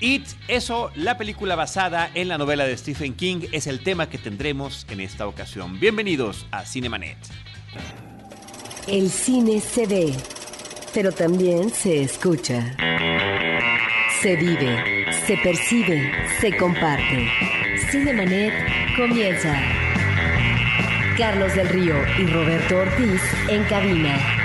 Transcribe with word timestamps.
It, 0.00 0.26
eso, 0.48 0.90
la 0.96 1.16
película 1.16 1.54
basada 1.54 2.10
en 2.14 2.28
la 2.28 2.36
novela 2.36 2.66
de 2.66 2.76
Stephen 2.76 3.14
King, 3.14 3.46
es 3.52 3.66
el 3.66 3.80
tema 3.80 4.08
que 4.08 4.18
tendremos 4.18 4.86
en 4.90 5.00
esta 5.00 5.26
ocasión. 5.26 5.78
Bienvenidos 5.78 6.46
a 6.50 6.64
Cinemanet. 6.64 7.16
El 8.88 9.08
cine 9.08 9.60
se 9.60 9.86
ve, 9.86 10.12
pero 10.92 11.12
también 11.12 11.70
se 11.70 12.02
escucha. 12.02 12.76
Se 14.20 14.36
vive, 14.36 15.06
se 15.26 15.36
percibe, 15.38 16.12
se 16.40 16.56
comparte. 16.56 17.28
Cinemanet 17.90 18.52
comienza. 18.96 19.56
Carlos 21.16 21.54
del 21.54 21.68
Río 21.68 21.94
y 22.18 22.26
Roberto 22.26 22.78
Ortiz 22.78 23.22
en 23.48 23.62
cabina. 23.64 24.43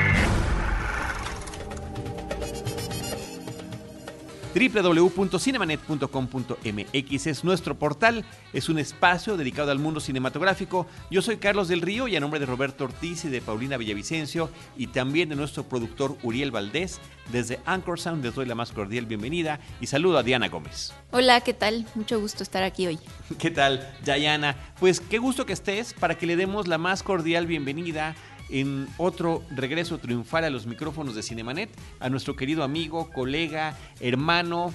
www.cinemanet.com.mx 4.59 7.27
es 7.27 7.43
nuestro 7.45 7.79
portal, 7.79 8.25
es 8.51 8.67
un 8.67 8.77
espacio 8.77 9.37
dedicado 9.37 9.71
al 9.71 9.79
mundo 9.79 10.01
cinematográfico. 10.01 10.85
Yo 11.09 11.21
soy 11.21 11.37
Carlos 11.37 11.69
del 11.69 11.79
Río 11.81 12.09
y 12.09 12.17
a 12.17 12.19
nombre 12.19 12.41
de 12.41 12.45
Roberto 12.45 12.83
Ortiz 12.83 13.23
y 13.23 13.29
de 13.29 13.39
Paulina 13.39 13.77
Villavicencio 13.77 14.49
y 14.75 14.87
también 14.87 15.29
de 15.29 15.37
nuestro 15.37 15.63
productor 15.63 16.17
Uriel 16.23 16.51
Valdés, 16.51 16.99
desde 17.31 17.61
Anchor 17.65 17.97
Sound 17.99 18.25
les 18.25 18.35
doy 18.35 18.47
la 18.47 18.55
más 18.55 18.71
cordial 18.71 19.05
bienvenida 19.05 19.61
y 19.79 19.87
saludo 19.87 20.17
a 20.17 20.23
Diana 20.23 20.49
Gómez. 20.49 20.93
Hola, 21.11 21.39
¿qué 21.39 21.53
tal? 21.53 21.85
Mucho 21.95 22.19
gusto 22.19 22.43
estar 22.43 22.63
aquí 22.63 22.87
hoy. 22.87 22.99
¿Qué 23.39 23.51
tal, 23.51 23.89
Diana? 24.03 24.57
Pues 24.79 24.99
qué 24.99 25.19
gusto 25.19 25.45
que 25.45 25.53
estés 25.53 25.93
para 25.93 26.17
que 26.17 26.25
le 26.25 26.35
demos 26.35 26.67
la 26.67 26.77
más 26.77 27.01
cordial 27.01 27.47
bienvenida 27.47 28.13
en 28.49 28.87
otro 28.97 29.43
regreso 29.55 29.97
triunfal 29.97 30.43
a 30.45 30.49
los 30.49 30.65
micrófonos 30.65 31.15
de 31.15 31.23
Cinemanet 31.23 31.69
a 31.99 32.09
nuestro 32.09 32.35
querido 32.35 32.63
amigo, 32.63 33.09
colega, 33.11 33.77
hermano 33.99 34.73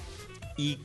y 0.57 0.79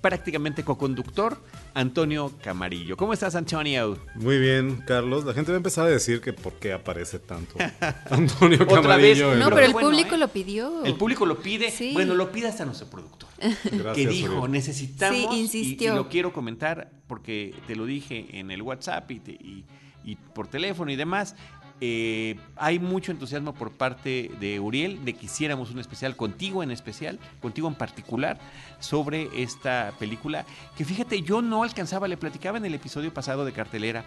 prácticamente 0.00 0.64
coconductor, 0.64 1.40
Antonio 1.72 2.30
Camarillo. 2.42 2.94
¿Cómo 2.96 3.14
estás, 3.14 3.34
Antonio? 3.34 3.98
Muy 4.16 4.38
bien, 4.38 4.82
Carlos. 4.86 5.24
La 5.24 5.32
gente 5.32 5.50
va 5.50 5.56
a 5.56 5.58
empezar 5.58 5.86
a 5.86 5.88
decir 5.88 6.20
que 6.20 6.34
por 6.34 6.52
qué 6.54 6.74
aparece 6.74 7.18
tanto 7.18 7.54
Antonio 8.10 8.62
Otra 8.64 8.82
Camarillo. 8.82 9.30
vez, 9.30 9.38
No, 9.38 9.48
pero 9.48 9.64
el 9.66 9.72
bueno, 9.72 9.88
público 9.88 10.14
¿eh? 10.14 10.18
lo 10.18 10.28
pidió. 10.28 10.84
El 10.84 10.94
público 10.96 11.24
lo 11.24 11.38
pide. 11.40 11.70
Sí. 11.70 11.92
Bueno, 11.94 12.14
lo 12.14 12.30
pide 12.30 12.48
hasta 12.48 12.66
nuestro 12.66 12.88
productor. 12.88 13.30
Gracias, 13.40 13.94
que 13.96 14.06
dijo, 14.06 14.46
necesitamos, 14.46 15.18
Sí, 15.18 15.26
y- 15.32 15.40
insistió. 15.40 15.94
Y, 15.94 15.96
lo 15.96 16.08
quiero 16.10 16.34
comentar 16.34 16.90
porque 17.06 17.54
te 17.66 17.74
lo 17.74 17.86
dije 17.86 18.26
en 18.38 18.50
el 18.50 18.60
WhatsApp 18.60 19.10
y, 19.10 19.20
te- 19.20 19.32
y- 19.32 19.64
y 20.04 20.16
por 20.16 20.48
teléfono 20.48 20.90
y 20.92 20.96
demás. 20.96 21.34
Eh, 21.80 22.36
hay 22.56 22.78
mucho 22.78 23.12
entusiasmo 23.12 23.52
por 23.54 23.72
parte 23.72 24.30
de 24.40 24.60
Uriel 24.60 25.04
de 25.04 25.14
que 25.14 25.26
hiciéramos 25.26 25.70
un 25.70 25.78
especial 25.80 26.16
contigo 26.16 26.62
en 26.62 26.70
especial, 26.70 27.18
contigo 27.42 27.68
en 27.68 27.74
particular, 27.74 28.38
sobre 28.80 29.28
esta 29.42 29.92
película. 29.98 30.46
Que 30.76 30.84
fíjate, 30.84 31.22
yo 31.22 31.42
no 31.42 31.62
alcanzaba, 31.62 32.08
le 32.08 32.16
platicaba 32.16 32.58
en 32.58 32.64
el 32.64 32.74
episodio 32.74 33.12
pasado 33.12 33.44
de 33.44 33.52
cartelera 33.52 34.04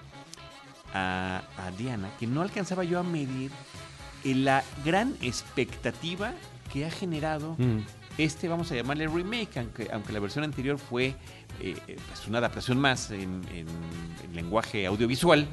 a, 0.94 1.42
a 1.58 1.72
Diana, 1.72 2.10
que 2.20 2.28
no 2.28 2.42
alcanzaba 2.42 2.84
yo 2.84 3.00
a 3.00 3.04
medir 3.04 3.52
la 4.24 4.64
gran 4.84 5.16
expectativa 5.22 6.34
que 6.74 6.86
ha 6.86 6.92
generado 6.92 7.56
Mm. 7.58 7.80
este, 8.18 8.48
vamos 8.48 8.72
a 8.72 8.76
llamarle 8.76 9.08
remake, 9.08 9.58
aunque, 9.58 9.88
aunque 9.94 10.12
la 10.12 10.20
versión 10.20 10.44
anterior 10.44 10.78
fue 10.80 11.16
eh, 11.62 11.76
pues 11.86 12.28
una 12.28 12.40
adaptación 12.40 12.80
más 12.80 13.12
en, 13.12 13.42
en- 13.54 13.68
en 14.24 14.36
lenguaje 14.36 14.86
audiovisual, 14.86 15.48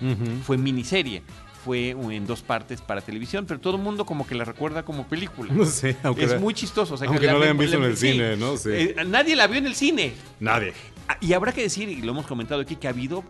fue 0.44 0.56
miniserie, 0.58 1.22
fue 1.64 1.90
en 1.90 2.26
dos 2.26 2.42
partes 2.42 2.80
para 2.80 3.00
televisión, 3.00 3.46
pero 3.46 3.58
todo 3.58 3.76
el 3.76 3.82
mundo 3.82 4.04
como 4.04 4.26
que 4.26 4.34
la 4.34 4.44
recuerda 4.44 4.84
como 4.84 5.06
película. 5.06 5.52
No 5.52 5.64
sé, 5.64 5.96
aunque, 6.02 6.24
es 6.24 6.38
muy 6.40 6.52
chistoso. 6.52 6.94
o 6.94 6.96
sea, 6.96 7.06
que 7.06 7.12
aunque 7.14 7.26
no 7.26 7.38
la 7.38 7.44
hayan 7.44 7.58
visto 7.58 7.76
en 7.76 7.84
el 7.84 7.96
sí. 7.96 8.12
cine, 8.12 8.36
¿no? 8.36 8.56
Sí. 8.56 8.70
Eh, 8.72 8.96
nadie 9.06 9.34
la 9.34 9.46
vio 9.46 9.58
en 9.58 9.66
el 9.66 9.74
cine. 9.74 10.12
Nadie. 10.40 10.74
Ah, 11.08 11.16
Y 11.20 11.32
habrá 11.32 11.52
que 11.52 11.62
decir, 11.62 11.88
y 11.88 12.02
lo 12.02 12.12
hemos 12.12 12.26
comentado 12.26 12.60
aquí, 12.60 12.76
que 12.76 12.86
ha 12.86 12.90
habido 12.90 13.24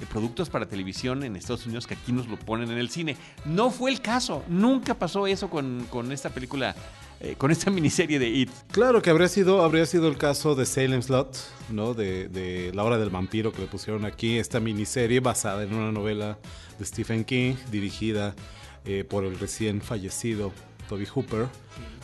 eh, 0.00 0.04
productos 0.10 0.50
para 0.50 0.66
televisión 0.66 1.22
en 1.22 1.36
Estados 1.36 1.66
Unidos 1.66 1.86
que 1.86 1.94
aquí 1.94 2.12
nos 2.12 2.28
lo 2.28 2.36
ponen 2.38 2.70
en 2.70 2.78
el 2.78 2.90
cine. 2.90 3.16
No 3.44 3.70
fue 3.70 3.90
el 3.90 4.00
caso, 4.00 4.42
nunca 4.48 4.94
pasó 4.94 5.26
eso 5.26 5.50
con, 5.50 5.86
con 5.90 6.12
esta 6.12 6.30
película, 6.30 6.74
eh, 7.20 7.34
con 7.36 7.50
esta 7.50 7.70
miniserie 7.72 8.18
de 8.18 8.28
It. 8.28 8.50
Claro 8.72 9.02
que 9.02 9.10
habría 9.10 9.28
sido, 9.28 9.62
habría 9.62 9.86
sido 9.86 10.08
el 10.08 10.18
caso 10.18 10.54
de 10.54 10.66
Salem 10.66 11.02
Slot, 11.02 11.36
¿no? 11.70 11.94
De, 11.94 12.70
La 12.74 12.84
Hora 12.84 12.98
del 12.98 13.10
Vampiro 13.10 13.52
que 13.52 13.62
le 13.62 13.66
pusieron 13.66 14.04
aquí, 14.04 14.38
esta 14.38 14.60
miniserie 14.60 15.20
basada 15.20 15.62
en 15.62 15.74
una 15.74 15.92
novela 15.92 16.38
de 16.78 16.84
Stephen 16.84 17.24
King, 17.24 17.54
dirigida 17.70 18.34
eh, 18.84 19.04
por 19.08 19.24
el 19.24 19.38
recién 19.38 19.80
fallecido 19.80 20.52
Toby 20.88 21.06
Hooper. 21.06 21.46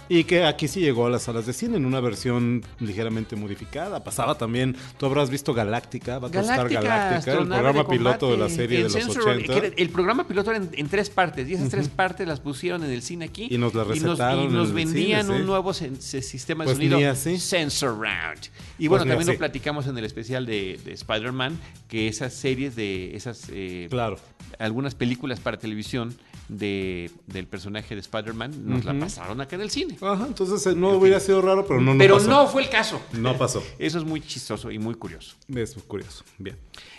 Y 0.09 0.25
que 0.25 0.45
aquí 0.45 0.69
sí 0.69 0.81
llegó 0.81 1.07
a 1.07 1.11
las 1.11 1.23
salas 1.23 1.47
de 1.47 1.53
cine 1.53 1.77
en 1.77 1.87
una 1.87 2.01
versión 2.01 2.63
ligeramente 2.81 3.35
modificada. 3.37 4.05
Pasaba 4.05 4.37
también, 4.37 4.77
tú 4.99 5.07
habrás 5.07 5.31
visto 5.31 5.55
Galáctica, 5.55 6.19
va 6.19 6.29
a 6.29 6.31
costar 6.31 6.69
Galáctica, 6.69 7.17
el 7.33 7.47
programa 7.49 7.83
de 7.83 7.85
piloto 7.89 8.31
de 8.31 8.37
la 8.37 8.49
serie 8.49 8.79
el 8.83 8.93
de 8.93 9.01
los 9.01 9.07
Sensor- 9.17 9.29
80. 9.39 9.53
que 9.61 9.67
era- 9.67 9.75
el 9.77 9.89
programa 9.89 10.27
piloto 10.29 10.51
era 10.51 10.59
en, 10.63 10.71
en 10.75 10.89
tres 10.89 11.09
partes 11.09 11.49
y 11.49 11.55
esas 11.55 11.71
tres 11.71 11.89
partes 11.89 12.27
las 12.29 12.41
pusieron 12.41 12.85
en 12.85 12.91
el 12.91 13.01
cine 13.03 13.25
aquí. 13.27 13.49
Y 13.51 13.57
nos 13.59 13.75
la 13.75 13.85
y 13.85 13.87
recetaron 13.89 14.45
y 14.45 14.49
nos 14.49 14.73
vendían 14.73 15.27
cine, 15.27 15.39
un 15.41 15.47
nuevo 15.47 15.71
sen- 15.73 15.97
sistema 15.99 16.65
de 16.65 16.75
Pues 16.75 16.77
sonido 16.91 17.11
así. 17.11 17.39
Sensor 17.39 17.99
Round. 17.99 18.41
Y 18.79 18.89
Pues 18.89 19.01
bueno, 19.01 19.05
ni 19.05 19.11
también 19.13 19.29
así. 19.29 19.33
lo 19.33 19.39
platicamos 19.39 19.87
en 19.87 19.97
el 19.97 20.05
especial 20.05 20.45
de, 20.45 20.79
de 20.85 20.93
Spider-Man, 20.93 21.59
que 21.89 22.09
esas 22.09 22.35
series 22.35 22.77
de 22.77 23.17
esas 23.17 23.47
eh, 23.51 23.87
Claro. 23.89 24.19
algunas 24.59 24.95
películas 24.95 25.41
para 25.41 25.59
televisión 25.59 26.15
de, 26.49 27.11
del 27.27 27.47
personaje 27.47 27.95
de 27.95 28.01
Spider-Man 28.01 28.67
nos 28.67 28.85
la 28.85 28.99
pasaron 28.99 29.41
acá 29.41 29.57
en 29.57 29.63
el 29.63 29.71
cine. 29.71 29.97
Ajá, 30.01 30.27
entonces 30.27 30.67
eh, 30.67 30.75
no 30.77 30.91
hubiera 30.91 31.19
sido 31.21 31.41
raro, 31.43 31.67
pero 31.67 31.81
no, 31.81 31.95
no 31.95 31.99
Pero 31.99 32.17
pasó. 32.17 32.29
no 32.29 32.47
fue 32.49 32.63
el 32.63 32.69
caso. 32.71 33.01
No 33.13 33.37
pasó. 33.39 33.63
Eso 33.79 33.99
es 33.99 34.05
muy 34.05 34.21
chistoso 34.21 34.71
y 34.71 34.79
muy 34.79 34.95
curioso. 34.95 35.37
Es 35.55 35.75
curioso. 35.87 36.25
Bien. 36.39 36.57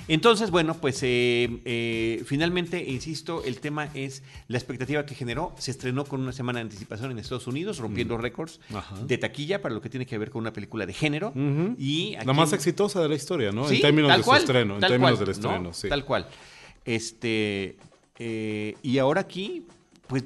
Entonces, 0.07 0.49
bueno, 0.51 0.75
pues 0.75 0.99
eh, 1.03 1.61
eh, 1.65 2.23
finalmente, 2.25 2.83
insisto, 2.83 3.43
el 3.43 3.59
tema 3.59 3.89
es 3.93 4.23
la 4.47 4.57
expectativa 4.57 5.05
que 5.05 5.15
generó. 5.15 5.53
Se 5.57 5.71
estrenó 5.71 6.05
con 6.05 6.21
una 6.21 6.31
semana 6.31 6.59
de 6.59 6.63
anticipación 6.63 7.11
en 7.11 7.19
Estados 7.19 7.47
Unidos, 7.47 7.77
rompiendo 7.77 8.17
récords 8.17 8.59
Mm. 8.69 8.75
Ajá. 8.75 8.95
de 9.05 9.17
taquilla 9.17 9.61
para 9.61 9.73
lo 9.75 9.81
que 9.81 9.89
tiene 9.89 10.05
que 10.05 10.17
ver 10.17 10.29
con 10.29 10.41
una 10.41 10.51
película 10.53 10.85
de 10.85 10.93
género. 10.93 11.33
Y 11.77 12.15
aquí 12.15 12.25
La 12.25 12.33
más 12.33 12.51
exitosa 12.53 13.01
de 13.01 13.09
la 13.09 13.15
historia, 13.15 13.51
¿no? 13.51 13.67
Sí, 13.67 13.75
en 13.75 13.81
términos 13.81 14.15
de 14.17 14.23
cual, 14.23 14.39
su 14.39 14.45
estreno. 14.45 14.75
En 14.75 14.79
términos 14.81 14.99
cual, 15.11 15.19
del 15.19 15.29
estreno, 15.29 15.59
¿no? 15.59 15.73
sí. 15.73 15.89
Tal 15.89 16.03
cual. 16.05 16.27
Este, 16.85 17.77
eh, 18.19 18.75
y 18.83 18.97
ahora 18.99 19.21
aquí, 19.21 19.65
pues 20.07 20.23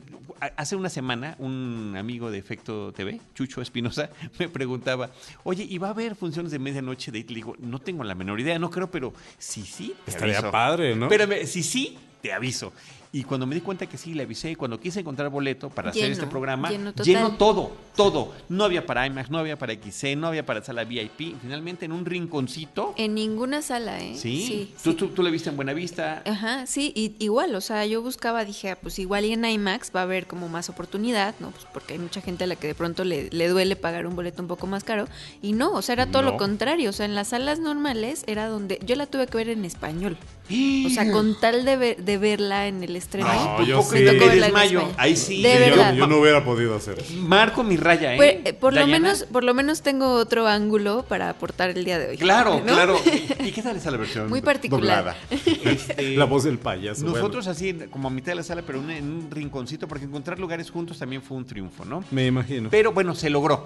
hace 0.56 0.76
una 0.76 0.90
semana, 0.90 1.36
un 1.40 1.96
amigo 1.98 2.30
de 2.30 2.38
Efecto 2.38 2.92
TV, 2.92 3.20
Chucho 3.34 3.62
Espinosa, 3.62 4.10
me 4.40 4.50
preguntaba, 4.50 5.10
oye, 5.44 5.64
¿y 5.64 5.78
va 5.78 5.88
a 5.88 5.92
haber 5.92 6.16
funciones 6.16 6.52
de 6.52 6.60
medianoche 6.60 7.12
de? 7.12 7.20
Le 7.20 7.36
digo, 7.36 7.56
no 7.60 7.80
tengo 7.80 8.04
la 8.04 8.16
menor 8.16 8.40
idea, 8.40 8.60
no 8.60 8.70
creo, 8.70 8.90
pero 8.92 9.14
sí, 9.38 9.64
sí, 9.64 9.94
te 10.06 10.12
Estaría 10.12 10.38
aviso". 10.40 10.52
padre, 10.52 10.96
¿no? 10.96 11.06
Espérame, 11.06 11.46
si 11.46 11.64
sí, 11.64 11.98
te 12.22 12.34
aviso. 12.34 12.74
Y 13.20 13.24
cuando 13.24 13.48
me 13.48 13.56
di 13.56 13.62
cuenta 13.62 13.88
que 13.88 13.98
sí, 13.98 14.14
le 14.14 14.24
avisé. 14.24 14.52
Y 14.52 14.56
cuando 14.56 14.80
quise 14.80 15.00
encontrar 15.00 15.30
boleto 15.30 15.70
para 15.70 15.90
hacer 15.90 16.12
este 16.12 16.28
programa, 16.28 16.70
lleno 16.70 17.32
todo, 17.38 17.72
todo. 17.96 18.34
No 18.50 18.64
había 18.64 18.86
para 18.86 19.08
IMAX, 19.08 19.32
no 19.32 19.40
había 19.40 19.58
para 19.58 19.74
XC, 19.74 20.16
no 20.16 20.28
había 20.28 20.46
para 20.46 20.64
sala 20.64 20.84
VIP. 20.84 21.36
Finalmente, 21.42 21.86
en 21.86 21.94
un 21.94 22.06
rinconcito. 22.06 22.94
En 22.96 23.16
ninguna 23.16 23.62
sala, 23.62 24.00
¿eh? 24.00 24.14
Sí, 24.16 24.46
Sí. 24.48 24.74
¿Tú, 24.84 24.92
sí. 24.92 24.98
Tú, 24.98 25.08
tú 25.10 25.24
la 25.24 25.30
viste 25.32 25.50
en 25.50 25.56
Buenavista. 25.56 26.22
Ajá, 26.26 26.68
sí, 26.68 26.92
y, 26.96 27.16
igual, 27.18 27.56
o 27.56 27.62
sea, 27.62 27.86
yo 27.88 28.02
buscaba, 28.04 28.46
dije, 28.46 28.70
ah, 28.72 28.78
pues 28.80 29.00
igual 29.00 29.26
y 29.26 29.34
en 29.34 29.46
IMAX 29.46 29.92
va 29.96 30.02
a 30.02 30.04
haber 30.04 30.28
como 30.28 30.48
más 30.48 30.70
oportunidad, 30.70 31.34
¿no? 31.40 31.50
Pues 31.52 31.66
porque 31.74 31.94
hay 31.94 32.00
mucha 32.00 32.22
gente 32.22 32.44
a 32.44 32.48
la 32.48 32.56
que 32.56 32.68
de 32.68 32.76
pronto 32.76 33.04
le, 33.04 33.30
le 33.32 33.48
duele 33.48 33.76
pagar 33.76 34.06
un 34.06 34.16
boleto 34.16 34.42
un 34.44 34.48
poco 34.48 34.68
más 34.68 34.84
caro. 34.84 35.08
Y 35.42 35.54
no, 35.54 35.72
o 35.74 35.82
sea, 35.82 35.94
era 35.94 36.06
todo 36.06 36.22
No. 36.22 36.32
lo 36.32 36.38
contrario. 36.38 36.92
O 36.92 36.94
sea, 36.94 37.06
en 37.08 37.16
las 37.16 37.30
salas 37.30 37.60
normales 37.60 38.24
era 38.28 38.48
donde. 38.48 38.80
Yo 38.86 38.96
la 38.96 39.08
tuve 39.08 39.26
que 39.28 39.38
ver 39.38 39.50
en 39.50 39.66
español. 39.66 40.18
O 40.86 40.90
sea, 40.90 41.12
con 41.12 41.38
tal 41.40 41.66
de, 41.66 41.76
ver- 41.76 42.04
de 42.04 42.18
verla 42.18 42.68
en 42.68 42.82
el 42.84 42.96
No, 43.14 43.64
yo 43.64 43.82
sí. 43.84 44.00
desmayo. 44.02 44.90
Ahí 44.98 45.16
sí. 45.16 45.42
De 45.42 45.66
Sí, 45.66 45.70
yo-. 45.76 45.94
Yo, 45.94 46.08
no 46.08 46.18
hubiera 46.20 46.44
podido 46.44 46.76
hacer 46.76 47.00
eso. 47.00 47.14
Marco 47.16 47.64
mi 47.64 47.78
raya, 47.78 48.14
¿eh? 48.14 48.18
Pues, 48.18 48.36
eh, 48.46 48.54
por 48.54 48.74
lo 48.74 48.86
menos, 48.86 49.24
por 49.32 49.44
lo 49.44 49.54
menos 49.54 49.82
tengo 49.82 50.12
otro 50.14 50.48
ángulo 50.48 51.04
para 51.08 51.30
aportar 51.30 51.70
el 51.70 51.86
día 51.86 52.00
de 52.00 52.10
hoy. 52.10 52.18
Claro, 52.18 52.60
¿no? 52.66 52.74
claro. 52.74 52.98
¿Y 53.46 53.52
qué 53.52 53.62
tal 53.62 53.78
esa 53.78 53.92
la 53.92 53.98
versión? 53.98 54.30
Muy 54.30 54.42
particular. 54.42 54.98
doblada? 54.98 55.18
Este, 55.68 56.16
La 56.16 56.26
voz 56.26 56.44
del 56.44 56.58
payaso. 56.60 57.06
Nosotros 57.06 57.48
así, 57.48 57.74
como 57.90 58.08
a 58.08 58.12
mitad 58.12 58.32
de 58.34 58.36
la 58.36 58.44
sala, 58.44 58.62
pero 58.66 58.80
en- 58.80 58.92
en 58.92 59.04
un 59.10 59.32
rinconcito, 59.32 59.88
porque 59.88 60.06
encontrar 60.06 60.40
lugares 60.40 60.70
juntos 60.70 60.98
también 61.00 61.22
fue 61.22 61.38
un 61.38 61.46
triunfo, 61.46 61.86
¿no? 61.86 62.04
me 62.12 62.26
imagino. 62.26 62.70
Pero 62.70 62.92
bueno, 62.92 63.16
se 63.16 63.30
logró. 63.30 63.64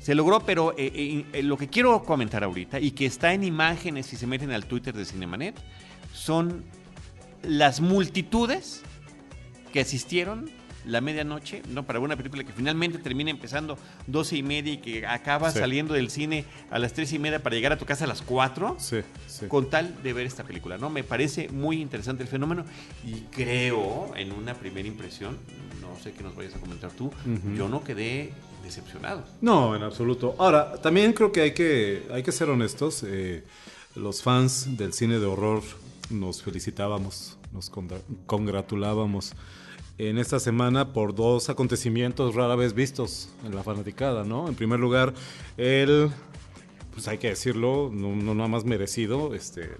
Se 0.00 0.14
logró, 0.14 0.40
pero 0.40 0.72
eh, 0.78 0.90
eh, 0.94 1.24
eh, 1.32 1.42
lo 1.42 1.56
que 1.58 1.68
quiero 1.68 2.02
comentar 2.04 2.42
ahorita 2.44 2.80
y 2.80 2.92
que 2.92 3.04
está 3.04 3.34
en 3.34 3.44
imágenes 3.44 4.06
si 4.06 4.16
se 4.16 4.26
meten 4.26 4.50
al 4.52 4.64
Twitter 4.64 4.94
de 4.94 5.04
Cinemanet 5.04 5.56
son 6.14 6.64
las 7.42 7.80
multitudes 7.80 8.82
que 9.72 9.80
asistieron 9.80 10.50
la 10.86 11.02
medianoche, 11.02 11.60
¿no? 11.68 11.84
Para 11.84 12.00
una 12.00 12.16
película 12.16 12.44
que 12.44 12.52
finalmente 12.52 12.96
termina 12.98 13.30
empezando 13.30 13.76
12 14.06 14.36
y 14.38 14.42
media 14.42 14.72
y 14.72 14.78
que 14.78 15.06
acaba 15.06 15.50
Sí. 15.50 15.58
saliendo 15.58 15.92
del 15.92 16.08
cine 16.08 16.46
a 16.70 16.78
las 16.78 16.94
3 16.94 17.12
y 17.12 17.18
media 17.18 17.42
para 17.42 17.54
llegar 17.56 17.72
a 17.72 17.76
tu 17.78 17.84
casa 17.84 18.04
a 18.04 18.06
las 18.06 18.22
4 18.22 18.76
Sí, 18.78 19.00
sí. 19.26 19.46
con 19.48 19.68
tal 19.68 20.02
de 20.02 20.12
ver 20.14 20.24
esta 20.26 20.44
película, 20.44 20.78
¿no? 20.78 20.88
Me 20.88 21.04
parece 21.04 21.50
muy 21.50 21.82
interesante 21.82 22.22
el 22.22 22.28
fenómeno 22.28 22.64
y 23.06 23.20
creo, 23.30 24.12
en 24.16 24.32
una 24.32 24.54
primera 24.54 24.88
impresión, 24.88 25.36
no 25.82 26.02
sé 26.02 26.12
qué 26.12 26.22
nos 26.22 26.34
vayas 26.34 26.54
a 26.54 26.58
comentar 26.58 26.90
tú, 26.92 27.12
yo 27.54 27.68
no 27.68 27.84
quedé 27.84 28.32
decepcionado. 28.64 29.24
No, 29.42 29.76
en 29.76 29.82
absoluto. 29.82 30.36
Ahora, 30.38 30.80
también 30.80 31.12
creo 31.12 31.32
que 31.32 31.42
hay 31.42 31.52
que, 31.52 32.06
hay 32.10 32.22
que 32.22 32.32
ser 32.32 32.48
honestos. 32.48 33.02
eh, 33.06 33.44
los 33.94 34.22
fans 34.22 34.76
del 34.78 34.92
cine 34.92 35.18
de 35.18 35.26
horror 35.26 35.62
nos 36.10 36.42
felicitábamos, 36.42 37.38
nos 37.52 37.70
congra- 37.70 38.00
congratulábamos 38.26 39.32
en 39.98 40.18
esta 40.18 40.38
semana 40.38 40.92
por 40.92 41.14
dos 41.14 41.48
acontecimientos 41.50 42.34
rara 42.34 42.54
vez 42.54 42.72
vistos 42.74 43.30
en 43.44 43.54
la 43.54 43.62
fanaticada, 43.62 44.22
¿no? 44.24 44.48
En 44.48 44.54
primer 44.54 44.78
lugar, 44.78 45.12
el, 45.56 46.10
pues 46.94 47.08
hay 47.08 47.18
que 47.18 47.28
decirlo, 47.30 47.90
no, 47.92 48.14
no 48.14 48.34
nada 48.34 48.48
más 48.48 48.64
merecido, 48.64 49.34
este, 49.34 49.70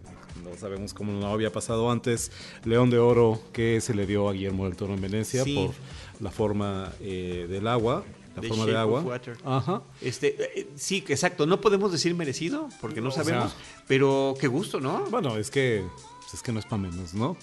no 0.43 0.57
sabemos 0.59 0.93
cómo 0.93 1.13
no 1.13 1.29
había 1.29 1.53
pasado 1.53 1.91
antes, 1.91 2.33
León 2.65 2.91
de 2.91 2.99
Oro 2.99 3.41
que 3.53 3.81
se 3.81 3.95
le 3.95 4.07
dio 4.07 4.29
a 4.29 4.33
Guillermo 4.33 4.65
del 4.65 4.77
Toro 4.77 4.95
en 4.95 5.01
Venecia 5.01 5.45
Sí. 5.45 5.55
por 5.55 5.75
la 6.23 6.31
forma 6.33 6.93
eh, 7.01 7.47
del 7.49 7.69
agua, 7.69 8.03
la 8.35 8.43
The 8.43 8.49
forma 8.49 8.67
de 8.67 8.77
agua. 8.77 9.01
Water. 9.03 9.37
Ajá. 9.45 9.83
Este, 10.01 10.61
eh, 10.61 10.69
sí, 10.75 11.05
exacto, 11.09 11.47
no 11.47 11.61
podemos 11.61 11.93
decir 11.93 12.15
merecido 12.17 12.69
porque 12.81 13.01
no 13.01 13.09
O 13.11 13.13
sea- 13.13 13.23
sabemos, 13.23 13.55
pero 13.87 14.35
qué 14.41 14.49
gusto, 14.49 14.81
¿no? 14.81 15.05
Bueno, 15.11 15.37
es 15.37 15.51
que 15.51 15.85
pues 16.29 16.35
es 16.35 16.43
que 16.43 16.53
no 16.53 16.59
es 16.59 16.67
para 16.67 16.83
menos, 16.83 17.15
¿no? 17.15 17.39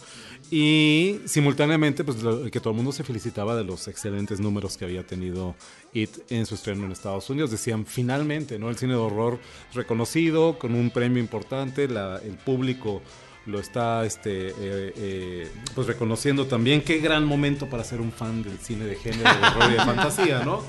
Y 0.51 1.21
simultáneamente, 1.25 2.03
pues 2.03 2.21
lo- 2.21 2.51
que 2.51 2.59
todo 2.59 2.69
el 2.69 2.75
mundo 2.75 2.91
se 2.91 3.03
felicitaba 3.03 3.55
de 3.55 3.63
los 3.63 3.87
excelentes 3.87 4.39
números 4.39 4.77
que 4.77 4.85
había 4.85 5.05
tenido 5.07 5.55
It 5.93 6.11
en 6.29 6.45
su 6.45 6.53
estreno 6.53 6.85
en 6.85 6.91
Estados 6.91 7.27
Unidos. 7.31 7.49
Decían, 7.49 7.85
finalmente, 7.87 8.59
¿no? 8.59 8.69
El 8.69 8.77
cine 8.77 8.93
de 8.93 8.99
horror 8.99 9.39
reconocido, 9.73 10.59
con 10.59 10.75
un 10.75 10.91
premio 10.91 11.19
importante, 11.19 11.87
la- 11.87 12.17
el 12.23 12.37
público 12.37 13.01
lo 13.47 13.59
está 13.59 14.05
este, 14.05 14.49
eh, 14.49 14.53
eh, 14.59 15.51
pues 15.73 15.87
reconociendo 15.87 16.45
también. 16.45 16.81
Qué 16.81 16.99
gran 16.99 17.25
momento 17.25 17.67
para 17.69 17.83
ser 17.83 18.01
un 18.01 18.11
fan 18.11 18.43
del 18.43 18.59
cine 18.59 18.85
de 18.85 18.95
género, 18.95 19.29
de 19.31 19.47
horror 19.47 19.69
y 19.71 19.73
de 19.73 19.79
fantasía, 19.85 20.43
¿no? 20.45 20.61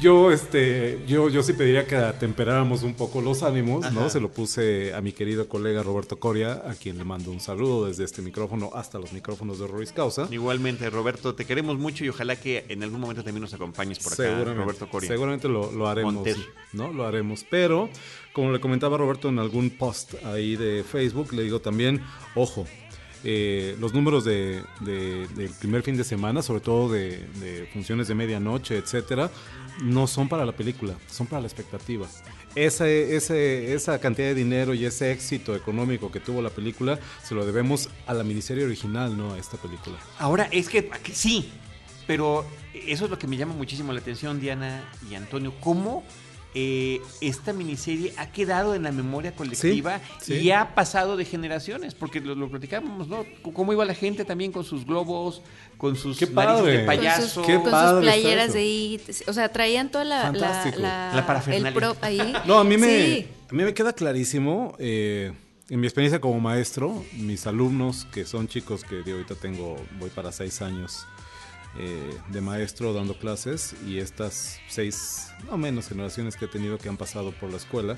Yo, 0.00 0.30
este, 0.30 1.00
yo, 1.08 1.28
yo 1.28 1.42
sí 1.42 1.54
pediría 1.54 1.84
que 1.84 1.96
atemperáramos 1.96 2.84
un 2.84 2.94
poco 2.94 3.20
los 3.20 3.42
ánimos, 3.42 3.90
¿no? 3.92 4.08
Se 4.08 4.20
lo 4.20 4.30
puse 4.30 4.94
a 4.94 5.00
mi 5.00 5.12
querido 5.12 5.48
colega 5.48 5.82
Roberto 5.82 6.20
Coria, 6.20 6.62
a 6.68 6.74
quien 6.74 6.98
le 6.98 7.04
mando 7.04 7.32
un 7.32 7.40
saludo 7.40 7.86
desde 7.86 8.04
este 8.04 8.22
micrófono 8.22 8.70
hasta 8.74 9.00
los 9.00 9.12
micrófonos 9.12 9.58
de 9.58 9.64
Horroris 9.64 9.90
Causa. 9.90 10.28
Igualmente, 10.30 10.88
Roberto, 10.88 11.34
te 11.34 11.44
queremos 11.44 11.78
mucho 11.78 12.04
y 12.04 12.10
ojalá 12.10 12.36
que 12.36 12.64
en 12.68 12.84
algún 12.84 13.00
momento 13.00 13.24
también 13.24 13.42
nos 13.42 13.54
acompañes 13.54 13.98
por 13.98 14.12
acá, 14.12 14.22
Seguramente, 14.22 14.62
Roberto 14.62 14.88
Coria. 14.88 15.08
seguramente 15.08 15.48
lo, 15.48 15.72
lo 15.72 15.88
haremos, 15.88 16.14
Monter. 16.14 16.36
¿no? 16.72 16.92
Lo 16.92 17.04
haremos. 17.04 17.44
Pero, 17.50 17.88
como 18.32 18.52
le 18.52 18.60
comentaba 18.60 18.98
Roberto 18.98 19.28
en 19.28 19.40
algún 19.40 19.70
post 19.70 20.14
ahí 20.24 20.54
de 20.54 20.84
Facebook, 20.84 21.32
le 21.32 21.42
digo 21.42 21.60
también, 21.60 22.00
ojo, 22.36 22.66
eh, 23.24 23.76
los 23.80 23.92
números 23.94 24.24
de, 24.24 24.62
de- 24.80 25.26
del 25.28 25.50
primer 25.50 25.82
fin 25.82 25.96
de 25.96 26.04
semana, 26.04 26.42
sobre 26.42 26.60
todo 26.60 26.92
de, 26.92 27.68
funciones 27.72 28.08
de 28.08 28.14
medianoche, 28.14 28.76
etcétera, 28.76 29.30
no 29.82 30.06
son 30.06 30.28
para 30.28 30.44
la 30.44 30.52
película, 30.52 30.94
son 31.10 31.26
para 31.26 31.40
la 31.42 31.46
expectativa. 31.46 32.06
Esa 32.54 33.98
cantidad 34.00 34.28
de 34.28 34.34
dinero 34.34 34.74
y 34.74 34.84
ese 34.84 35.12
éxito 35.12 35.54
económico 35.54 36.10
que 36.10 36.20
tuvo 36.20 36.42
la 36.42 36.50
película 36.50 36.98
se 37.22 37.34
lo 37.34 37.46
debemos 37.46 37.88
a 38.06 38.14
la 38.14 38.24
miniserie 38.24 38.64
original, 38.64 39.16
no 39.16 39.34
a 39.34 39.38
esta 39.38 39.56
película. 39.56 39.96
Ahora, 40.18 40.48
es 40.50 40.68
que 40.68 40.90
sí, 41.12 41.50
pero 42.06 42.44
eso 42.74 43.04
es 43.04 43.10
lo 43.10 43.18
que 43.18 43.26
me 43.26 43.36
llama 43.36 43.54
muchísimo 43.54 43.92
la 43.92 44.00
atención, 44.00 44.40
Diana 44.40 44.82
y 45.10 45.14
Antonio, 45.14 45.54
cómo 45.60 46.04
eh, 46.54 47.00
esta 47.20 47.52
miniserie 47.52 48.12
ha 48.16 48.32
quedado 48.32 48.74
en 48.74 48.82
la 48.82 48.90
memoria 48.92 49.32
colectiva 49.34 50.00
sí. 50.20 50.34
y 50.34 50.50
ha 50.50 50.74
pasado 50.74 51.16
de 51.16 51.24
generaciones, 51.24 51.94
porque 51.94 52.20
lo, 52.20 52.34
lo 52.34 52.48
platicábamos, 52.48 53.06
¿no? 53.08 53.22
C- 53.22 53.52
Cómo 53.52 53.72
iba 53.72 53.84
la 53.84 53.94
gente 53.94 54.24
también 54.24 54.50
con 54.50 54.64
sus 54.64 54.84
globos, 54.86 55.42
con 55.76 55.94
sus 55.96 56.16
Qué 56.18 56.26
narices 56.26 56.34
padre. 56.60 56.72
de 56.72 56.76
Con 56.78 56.86
payaso. 56.86 57.42
Qué 57.42 57.54
con 57.54 57.62
sus 57.64 57.70
padre 57.72 58.06
está 58.08 58.12
playeras 58.20 58.52
de 58.54 58.64
IT. 58.66 59.02
O 59.28 59.32
sea, 59.32 59.48
traían 59.52 59.90
toda 59.90 60.04
la, 60.04 60.16
la, 60.18 60.22
Fantástico. 60.24 60.78
la, 60.80 61.12
La 61.14 61.26
parafernalia. 61.26 61.68
el 61.68 61.74
prop 61.74 61.96
ahí. 62.02 62.32
No, 62.46 62.58
a 62.58 62.64
mí 62.64 62.76
me, 62.78 62.86
Sí. 62.88 63.26
a 63.50 63.54
mí 63.54 63.62
me 63.64 63.74
queda 63.74 63.92
clarísimo, 63.92 64.74
eh, 64.78 65.32
en 65.70 65.80
mi 65.80 65.86
experiencia 65.86 66.18
como 66.20 66.40
maestro, 66.40 67.04
mis 67.12 67.46
alumnos, 67.46 68.06
que 68.10 68.24
son 68.24 68.48
chicos 68.48 68.84
que 68.84 68.96
de 69.02 69.12
ahorita 69.12 69.34
tengo, 69.34 69.76
voy 70.00 70.08
para 70.08 70.32
seis 70.32 70.62
años 70.62 71.04
eh, 71.76 72.16
de 72.28 72.40
maestro 72.40 72.92
dando 72.92 73.18
clases, 73.18 73.74
y 73.86 73.98
estas 73.98 74.58
seis, 74.68 75.28
no 75.48 75.58
menos 75.58 75.88
generaciones 75.88 76.36
que 76.36 76.46
he 76.46 76.48
tenido 76.48 76.78
que 76.78 76.88
han 76.88 76.96
pasado 76.96 77.32
por 77.32 77.50
la 77.50 77.58
escuela 77.58 77.96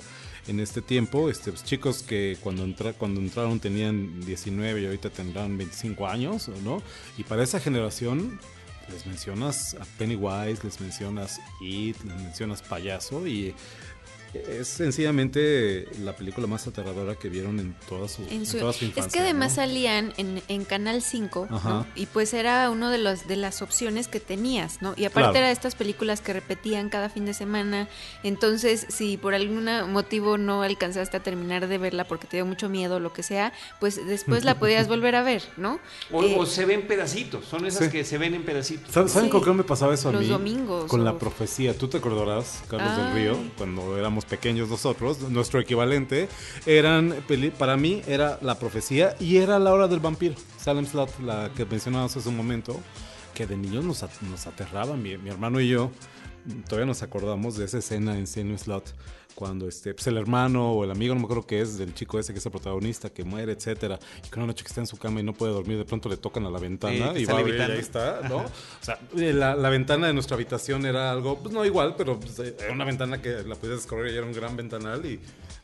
en 0.49 0.61
este 0.61 0.83
tiempo, 0.83 1.31
este, 1.31 1.53
pues, 1.53 1.65
chicos 1.65 2.03
que 2.03 2.37
cuando, 2.41 2.65
entra, 2.65 2.93
cuando 2.93 3.21
entraron 3.21 3.61
tenían 3.61 4.21
19 4.21 4.81
y 4.83 4.87
ahorita 4.87 5.11
tendrán 5.11 5.57
25 5.57 6.07
años, 6.07 6.49
¿no? 6.65 6.83
Y 7.17 7.25
para 7.25 7.43
esa 7.43 7.61
generación 7.61 8.39
les 8.91 9.07
mencionas 9.07 9.75
a 9.75 9.85
Pennywise, 9.99 10.65
les 10.65 10.81
mencionas 10.81 11.41
It, 11.61 11.97
les 12.05 12.17
mencionas 12.17 12.63
Payaso 12.63 13.27
y 13.27 13.55
es 14.35 14.69
sencillamente 14.69 15.89
la 16.03 16.15
película 16.15 16.47
más 16.47 16.67
aterradora 16.67 17.15
que 17.17 17.29
vieron 17.29 17.59
en 17.59 17.75
toda 17.89 18.09
su, 18.09 18.23
En 18.23 18.29
en 18.31 18.47
su- 18.47 18.59
toda 18.59 18.73
su 18.73 18.85
es 18.87 19.07
que 19.09 19.21
además 19.21 19.51
¿no? 19.53 19.57
salían 19.57 20.13
en, 20.17 20.43
en 20.49 20.65
Canal 20.65 21.03
5 21.03 21.49
¿no? 21.51 21.57
Ajá. 21.57 21.87
y 21.95 22.07
pues 22.07 22.33
era 22.35 22.71
uno 22.71 22.91
de 22.91 22.99
los 22.99 23.27
de 23.27 23.37
las 23.37 23.61
opciones 23.63 24.09
que 24.09 24.21
tenías, 24.21 24.83
¿no? 24.83 24.95
Y 24.97 25.05
aparte 25.05 25.31
Claro. 25.31 25.39
era 25.39 25.51
estas 25.51 25.75
películas 25.75 26.21
que 26.21 26.33
repetían 26.33 26.89
cada 26.91 27.09
fin 27.09 27.25
de 27.27 27.35
semana, 27.35 27.89
entonces 28.23 28.87
si 28.89 29.17
por 29.17 29.35
algún 29.35 29.69
motivo 29.93 30.39
no 30.39 30.63
alcanzaste 30.63 31.17
a 31.17 31.23
terminar 31.23 31.67
de 31.67 31.79
verla 31.79 32.05
porque 32.07 32.27
te 32.27 32.37
dio 32.37 32.47
mucho 32.47 32.69
miedo 32.69 32.97
o 32.97 33.01
lo 33.01 33.13
que 33.13 33.23
sea, 33.23 33.53
pues 33.81 34.05
después 34.07 34.45
la 34.45 34.59
podías 34.59 34.87
volver 34.89 35.15
a 35.17 35.23
ver, 35.23 35.43
¿no? 35.57 35.81
O, 36.13 36.23
Eh, 36.23 36.37
o 36.39 36.47
se 36.47 36.65
ven 36.67 36.87
pedacitos, 36.87 37.45
son 37.47 37.67
esas 37.67 37.87
Sí. 37.87 37.91
que 37.91 38.05
se 38.05 38.19
ven 38.19 38.35
en 38.35 38.45
pedacitos. 38.45 38.93
¿Saben 38.93 39.09
Sí. 39.09 39.29
con 39.31 39.43
qué 39.43 39.53
me 39.53 39.65
pasaba 39.65 39.95
eso 39.95 40.09
a 40.09 40.13
Los 40.13 40.23
mí? 40.23 40.29
domingos, 40.29 40.85
Con 40.87 41.01
o- 41.01 41.05
la 41.05 41.19
profecía. 41.19 41.77
¿Tú 41.77 41.89
te 41.89 41.99
acordarás, 41.99 42.63
Carlos 42.69 42.97
del 42.97 43.13
Río, 43.15 43.37
cuando 43.57 43.97
éramos 43.99 44.20
pequeños 44.25 44.69
nosotros? 44.69 45.21
Nuestro 45.31 45.61
equivalente 45.61 46.29
eran, 46.67 47.15
para 47.59 47.77
mí 47.77 48.03
era 48.07 48.39
la 48.43 48.59
profecía 48.59 49.17
y 49.21 49.37
era 49.37 49.59
la 49.59 49.73
hora 49.73 49.89
del 49.89 50.01
vampiro. 50.01 50.35
Salem 50.59 50.87
Slot, 50.87 51.21
la 51.21 51.51
que 51.55 51.65
mencionabas 51.65 52.17
hace 52.17 52.29
un 52.29 52.37
momento, 52.37 52.81
que 53.35 53.47
de 53.47 53.57
niños 53.57 53.85
nos, 53.85 54.05
nos 54.23 54.47
aterraba. 54.47 54.97
Mi, 54.97 55.17
mi 55.19 55.31
hermano 55.31 55.61
y 55.61 55.69
yo 55.69 55.91
todavía 56.69 56.87
nos 56.87 57.03
acordamos 57.03 57.57
de 57.57 57.65
esa 57.65 57.79
escena 57.79 58.17
en 58.17 58.27
Salem 58.27 58.59
Slot 58.59 58.95
cuando 59.35 59.69
este, 59.69 59.95
pues 59.95 60.07
el 60.07 60.17
hermano 60.17 60.73
o 60.73 60.85
el 60.85 60.91
amigo, 60.91 61.15
no 61.15 61.21
me 61.21 61.25
acuerdo 61.25 61.47
qué 61.47 61.61
es, 61.61 61.79
del 61.79 61.95
chico 61.95 62.19
ese 62.19 62.33
que 62.33 62.39
es 62.39 62.47
el 62.47 62.53
protagonista, 62.53 63.11
que 63.11 63.25
muere, 63.25 63.53
etcétera, 63.53 63.99
y 64.25 64.29
que 64.29 64.39
una 64.39 64.47
noche 64.47 64.65
que 64.65 64.69
está 64.69 64.81
en 64.81 64.87
su 64.87 64.97
cama 64.97 65.21
y 65.21 65.23
no 65.23 65.33
puede 65.33 65.53
dormir, 65.53 65.79
de 65.79 65.85
pronto 65.85 66.09
le 66.09 66.17
tocan 66.17 66.47
a 66.47 66.51
la 66.51 66.59
ventana 66.59 67.13
y 67.19 67.25
va 67.25 67.39
a 67.39 67.43
levitando. 67.43 67.75
ahí 67.75 67.81
está, 67.81 68.21
¿no? 68.29 68.39
O 68.39 68.51
sea, 68.81 68.99
eh, 69.17 69.33
la, 69.33 69.55
la 69.55 69.71
ventana 69.71 70.07
de 70.07 70.13
nuestra 70.13 70.35
habitación 70.37 70.87
era 70.87 71.11
algo, 71.11 71.39
pues 71.39 71.55
no 71.55 71.65
igual, 71.65 71.95
pero 71.97 72.19
pues, 72.19 72.39
eh, 72.41 72.57
era 72.59 72.73
una 72.73 72.85
ventana 72.85 73.21
que 73.21 73.43
la 73.43 73.55
podías 73.55 73.79
descorrer 73.79 74.13
y 74.13 74.17
era 74.17 74.27
un 74.27 74.33
gran 74.33 74.57
ventanal 74.57 75.05
y 75.07 75.21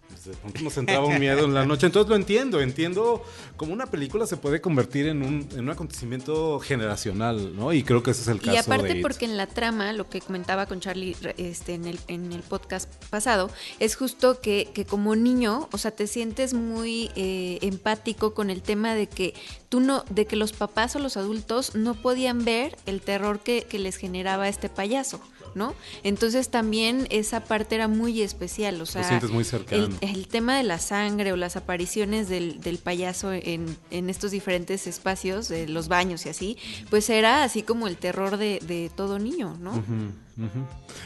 pues, 0.08 0.24
de 0.24 0.34
pronto 0.34 0.62
nos 0.62 0.76
entraba 0.76 1.06
un 1.06 1.18
miedo 1.18 1.44
en 1.44 1.54
la 1.54 1.64
noche. 1.64 1.86
Entonces 1.86 2.08
lo 2.08 2.16
entiendo, 2.16 2.60
entiendo 2.60 3.22
cómo 3.56 3.72
una 3.72 3.86
película 3.86 4.26
se 4.26 4.36
puede 4.36 4.60
convertir 4.60 5.06
en 5.06 5.22
un, 5.22 5.48
en 5.52 5.60
un 5.60 5.70
acontecimiento 5.70 6.58
generacional, 6.60 7.54
¿no? 7.56 7.72
Y 7.72 7.82
creo 7.82 8.02
que 8.02 8.10
ese 8.12 8.22
es 8.22 8.28
el 8.28 8.40
caso 8.40 8.52
Y 8.52 8.56
aparte 8.56 8.88
de 8.88 8.96
It. 8.98 9.02
porque 9.02 9.24
en 9.24 9.36
la 9.36 9.46
trama, 9.46 9.92
lo 9.92 10.08
que 10.08 10.20
comentaba 10.20 10.66
con 10.66 10.80
Charlie 10.80 11.16
este, 11.36 11.74
en, 11.74 11.86
el, 11.86 11.98
en 12.08 12.32
el 12.32 12.42
podcast 12.42 12.92
pasado, 13.06 13.50
es 13.78 13.96
justo 13.96 14.40
que, 14.40 14.68
que 14.74 14.84
como 14.84 15.16
niño, 15.16 15.68
o 15.72 15.78
sea, 15.78 15.90
te 15.90 16.06
sientes 16.06 16.54
muy 16.54 17.10
eh, 17.16 17.58
empático 17.62 18.34
con 18.34 18.50
el 18.50 18.62
tema 18.62 18.94
de 18.94 19.08
que 19.08 19.34
tú 19.68 19.80
no, 19.80 20.04
de 20.10 20.26
que 20.26 20.36
los 20.36 20.52
papás 20.52 20.96
o 20.96 20.98
los 20.98 21.16
adultos 21.16 21.74
no 21.74 21.94
podían 21.94 22.44
ver 22.44 22.76
el 22.86 23.00
terror 23.00 23.40
que, 23.40 23.62
que 23.62 23.78
les 23.78 23.96
generaba 23.96 24.48
este 24.48 24.68
payaso. 24.68 25.20
¿No? 25.54 25.74
Entonces 26.02 26.50
también 26.50 27.06
esa 27.08 27.42
parte 27.44 27.76
era 27.76 27.88
muy 27.88 28.20
especial, 28.20 28.78
o 28.82 28.84
sea, 28.84 29.04
sientes 29.04 29.30
muy 29.30 29.42
cercano. 29.42 29.88
el, 30.02 30.10
el 30.10 30.28
tema 30.28 30.54
de 30.54 30.64
la 30.64 30.78
sangre 30.78 31.32
o 31.32 31.36
las 31.36 31.56
apariciones 31.56 32.28
del, 32.28 32.60
del 32.60 32.76
payaso 32.76 33.32
en, 33.32 33.74
en 33.90 34.10
estos 34.10 34.32
diferentes 34.32 34.86
espacios, 34.86 35.48
de 35.48 35.66
los 35.66 35.88
baños 35.88 36.26
y 36.26 36.28
así, 36.28 36.58
pues 36.90 37.08
era 37.08 37.42
así 37.42 37.62
como 37.62 37.86
el 37.86 37.96
terror 37.96 38.36
de, 38.36 38.60
de 38.66 38.90
todo 38.94 39.18
niño, 39.18 39.56
¿no? 39.58 39.82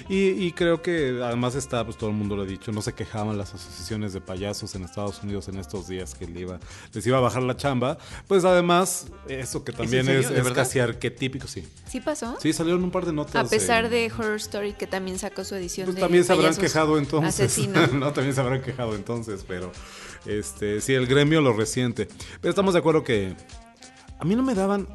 Y, 0.09 0.31
y 0.31 0.53
creo 0.53 0.83
que 0.83 1.21
además 1.23 1.55
está, 1.55 1.85
pues 1.85 1.97
todo 1.97 2.11
el 2.11 2.17
mundo 2.17 2.35
lo 2.35 2.43
ha 2.43 2.47
dicho, 2.47 2.73
no 2.73 2.83
se 2.83 2.95
quejaban 2.95 3.39
las 3.39 3.55
asociaciones 3.55 4.13
de 4.13 4.21
payasos 4.21 4.75
en 4.75 4.83
Estados 4.83 5.23
Unidos 5.23 5.49
en 5.49 5.59
estos 5.59 5.87
días 5.87 6.15
que 6.15 6.27
le 6.27 6.41
iba, 6.41 6.59
les 6.93 7.07
iba 7.07 7.19
a 7.19 7.21
bajar 7.21 7.43
la 7.43 7.57
chamba. 7.57 7.97
Pues 8.27 8.45
además, 8.45 9.07
eso 9.29 9.63
que 9.63 9.73
también 9.73 10.09
es, 10.09 10.29
¿De 10.29 10.39
es 10.39 10.45
verdad? 10.45 10.65
casi 10.65 10.81
arquetípico, 10.81 11.47
sí. 11.47 11.67
¿Sí 11.89 12.01
pasó? 12.01 12.37
Sí, 12.41 12.53
salieron 12.53 12.83
un 12.83 12.91
par 12.91 13.07
de 13.07 13.13
notas. 13.13 13.47
A 13.47 13.49
pesar 13.49 13.89
de 13.89 14.11
Horror 14.13 14.37
Story, 14.37 14.73
que 14.73 14.87
también 14.87 15.19
sacó 15.19 15.45
su 15.45 15.55
edición 15.55 15.87
Pues 15.87 15.97
de 15.97 16.01
también 16.03 16.25
se 16.25 16.33
habrán 16.33 16.57
quejado 16.57 16.99
entonces. 16.99 17.59
no, 17.93 18.13
también 18.13 18.35
se 18.35 18.41
habrán 18.41 18.63
quejado 18.63 18.97
entonces, 18.97 19.45
pero 19.47 19.71
este, 20.27 20.81
sí, 20.81 20.95
el 20.95 21.07
gremio 21.07 21.41
lo 21.41 21.53
resiente. 21.53 22.09
Pero 22.41 22.51
estamos 22.51 22.75
de 22.75 22.81
acuerdo 22.81 23.05
que 23.05 23.35
a 24.19 24.25
mí 24.25 24.35
no 24.35 24.43
me 24.43 24.55
daban 24.55 24.89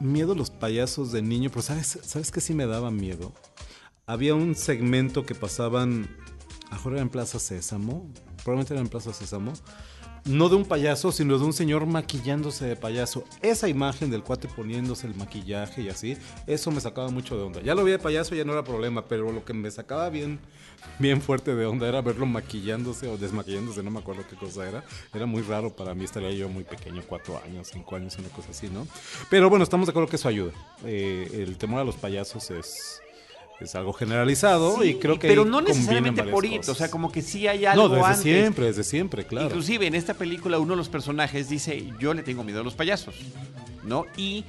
miedo 0.00 0.34
los 0.34 0.50
payasos 0.50 1.12
de 1.12 1.22
niño, 1.22 1.50
pero 1.50 1.62
¿sabes, 1.62 1.98
¿sabes 2.02 2.30
qué 2.30 2.40
sí 2.40 2.54
me 2.54 2.66
daba 2.66 2.90
miedo? 2.90 3.32
Había 4.06 4.34
un 4.34 4.54
segmento 4.54 5.24
que 5.24 5.34
pasaban, 5.34 6.06
ahora 6.70 6.96
era 6.96 7.00
en 7.00 7.08
Plaza 7.08 7.38
Sésamo, 7.38 8.06
probablemente 8.42 8.74
era 8.74 8.82
en 8.82 8.88
Plaza 8.88 9.14
Sésamo, 9.14 9.54
no 10.26 10.50
de 10.50 10.56
un 10.56 10.66
payaso, 10.66 11.10
sino 11.10 11.38
de 11.38 11.44
un 11.46 11.54
señor 11.54 11.86
maquillándose 11.86 12.66
de 12.66 12.76
payaso. 12.76 13.24
Esa 13.40 13.66
imagen 13.66 14.10
del 14.10 14.22
cuate 14.22 14.46
poniéndose 14.46 15.06
el 15.06 15.14
maquillaje 15.14 15.80
y 15.80 15.88
así, 15.88 16.18
eso 16.46 16.70
me 16.70 16.82
sacaba 16.82 17.08
mucho 17.08 17.38
de 17.38 17.44
onda. 17.44 17.62
Ya 17.62 17.74
lo 17.74 17.82
vi 17.82 17.92
de 17.92 17.98
payaso, 17.98 18.34
ya 18.34 18.44
no 18.44 18.52
era 18.52 18.62
problema, 18.62 19.06
pero 19.06 19.32
lo 19.32 19.42
que 19.42 19.54
me 19.54 19.70
sacaba 19.70 20.10
bien, 20.10 20.38
bien 20.98 21.22
fuerte 21.22 21.54
de 21.54 21.64
onda 21.64 21.88
era 21.88 22.02
verlo 22.02 22.26
maquillándose 22.26 23.08
o 23.08 23.16
desmaquillándose, 23.16 23.82
no 23.82 23.90
me 23.90 24.00
acuerdo 24.00 24.24
qué 24.28 24.36
cosa 24.36 24.68
era. 24.68 24.84
Era 25.14 25.24
muy 25.24 25.40
raro 25.40 25.74
para 25.74 25.94
mí, 25.94 26.04
estaría 26.04 26.30
yo 26.32 26.50
muy 26.50 26.64
pequeño, 26.64 27.02
cuatro 27.06 27.40
años, 27.42 27.70
cinco 27.72 27.96
años, 27.96 28.18
una 28.18 28.28
cosa 28.28 28.50
así, 28.50 28.68
¿no? 28.68 28.86
Pero 29.30 29.48
bueno, 29.48 29.62
estamos 29.62 29.86
de 29.86 29.92
acuerdo 29.92 30.10
que 30.10 30.16
eso 30.16 30.28
ayuda. 30.28 30.52
Eh, 30.84 31.46
el 31.48 31.56
temor 31.56 31.80
a 31.80 31.84
los 31.84 31.96
payasos 31.96 32.50
es 32.50 33.00
es 33.64 33.74
algo 33.74 33.92
generalizado 33.92 34.82
y 34.84 34.94
creo 34.96 35.18
que 35.18 35.28
pero 35.28 35.44
no 35.44 35.60
necesariamente 35.60 36.22
por 36.24 36.44
it, 36.44 36.68
o 36.68 36.74
sea, 36.74 36.90
como 36.90 37.10
que 37.10 37.22
sí 37.22 37.46
hay 37.48 37.64
algo 37.66 37.88
no, 37.88 37.94
desde 37.94 38.06
antes. 38.06 38.22
siempre, 38.22 38.66
desde 38.66 38.84
siempre, 38.84 39.26
claro. 39.26 39.46
Inclusive 39.48 39.86
en 39.86 39.94
esta 39.94 40.14
película 40.14 40.58
uno 40.58 40.72
de 40.72 40.76
los 40.76 40.88
personajes 40.88 41.48
dice, 41.48 41.92
yo 41.98 42.14
le 42.14 42.22
tengo 42.22 42.44
miedo 42.44 42.60
a 42.60 42.64
los 42.64 42.74
payasos, 42.74 43.14
¿no? 43.84 44.06
Y 44.16 44.44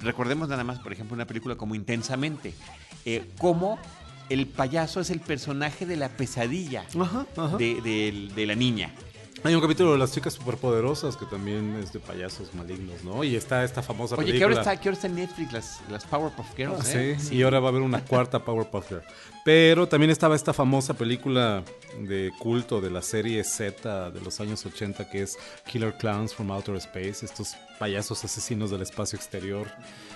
recordemos 0.00 0.48
nada 0.48 0.64
más, 0.64 0.78
por 0.80 0.92
ejemplo, 0.92 1.14
una 1.14 1.26
película 1.26 1.56
como 1.56 1.74
Intensamente, 1.74 2.52
eh, 3.04 3.24
como 3.38 3.78
el 4.28 4.46
payaso 4.46 5.00
es 5.00 5.10
el 5.10 5.20
personaje 5.20 5.86
de 5.86 5.96
la 5.96 6.08
pesadilla 6.08 6.84
Ajá, 7.00 7.26
ajá. 7.36 7.56
de, 7.56 7.80
de- 7.80 8.28
de 8.34 8.46
la 8.46 8.54
niña. 8.56 8.92
Hay 9.46 9.54
un 9.54 9.60
capítulo 9.60 9.92
de 9.92 9.98
las 9.98 10.12
chicas 10.12 10.32
superpoderosas 10.34 11.16
que 11.16 11.24
también 11.24 11.76
es 11.80 11.92
de 11.92 12.00
payasos 12.00 12.52
malignos, 12.54 13.04
¿no? 13.04 13.22
Y 13.22 13.36
está 13.36 13.62
esta 13.62 13.80
famosa 13.82 14.16
Oye, 14.16 14.26
película. 14.32 14.46
ahora 14.46 14.60
está, 14.60 14.80
que 14.80 14.88
ahora 14.88 14.94
está 14.96 15.06
en 15.06 15.14
Netflix 15.14 15.52
las, 15.52 15.80
las 15.88 16.04
Powerpuff 16.04 16.56
Girls, 16.56 16.80
Ah, 16.94 17.00
¿eh? 17.00 17.16
sí, 17.20 17.36
y 17.36 17.42
ahora 17.42 17.60
va 17.60 17.68
a 17.68 17.70
haber 17.70 17.82
una 17.82 18.04
cuarta 18.04 18.44
Powerpuff 18.44 18.88
Girl. 18.88 19.02
Pero 19.46 19.86
también 19.86 20.10
estaba 20.10 20.34
esta 20.34 20.52
famosa 20.52 20.94
película 20.94 21.62
de 22.00 22.32
culto 22.40 22.80
de 22.80 22.90
la 22.90 23.00
serie 23.00 23.44
Z 23.44 24.10
de 24.10 24.20
los 24.20 24.40
años 24.40 24.66
80 24.66 25.08
que 25.08 25.22
es 25.22 25.38
Killer 25.70 25.94
Clowns 25.96 26.34
from 26.34 26.50
Outer 26.50 26.74
Space, 26.74 27.24
estos 27.24 27.54
payasos 27.78 28.24
asesinos 28.24 28.70
del 28.70 28.82
espacio 28.82 29.16
exterior, 29.16 29.68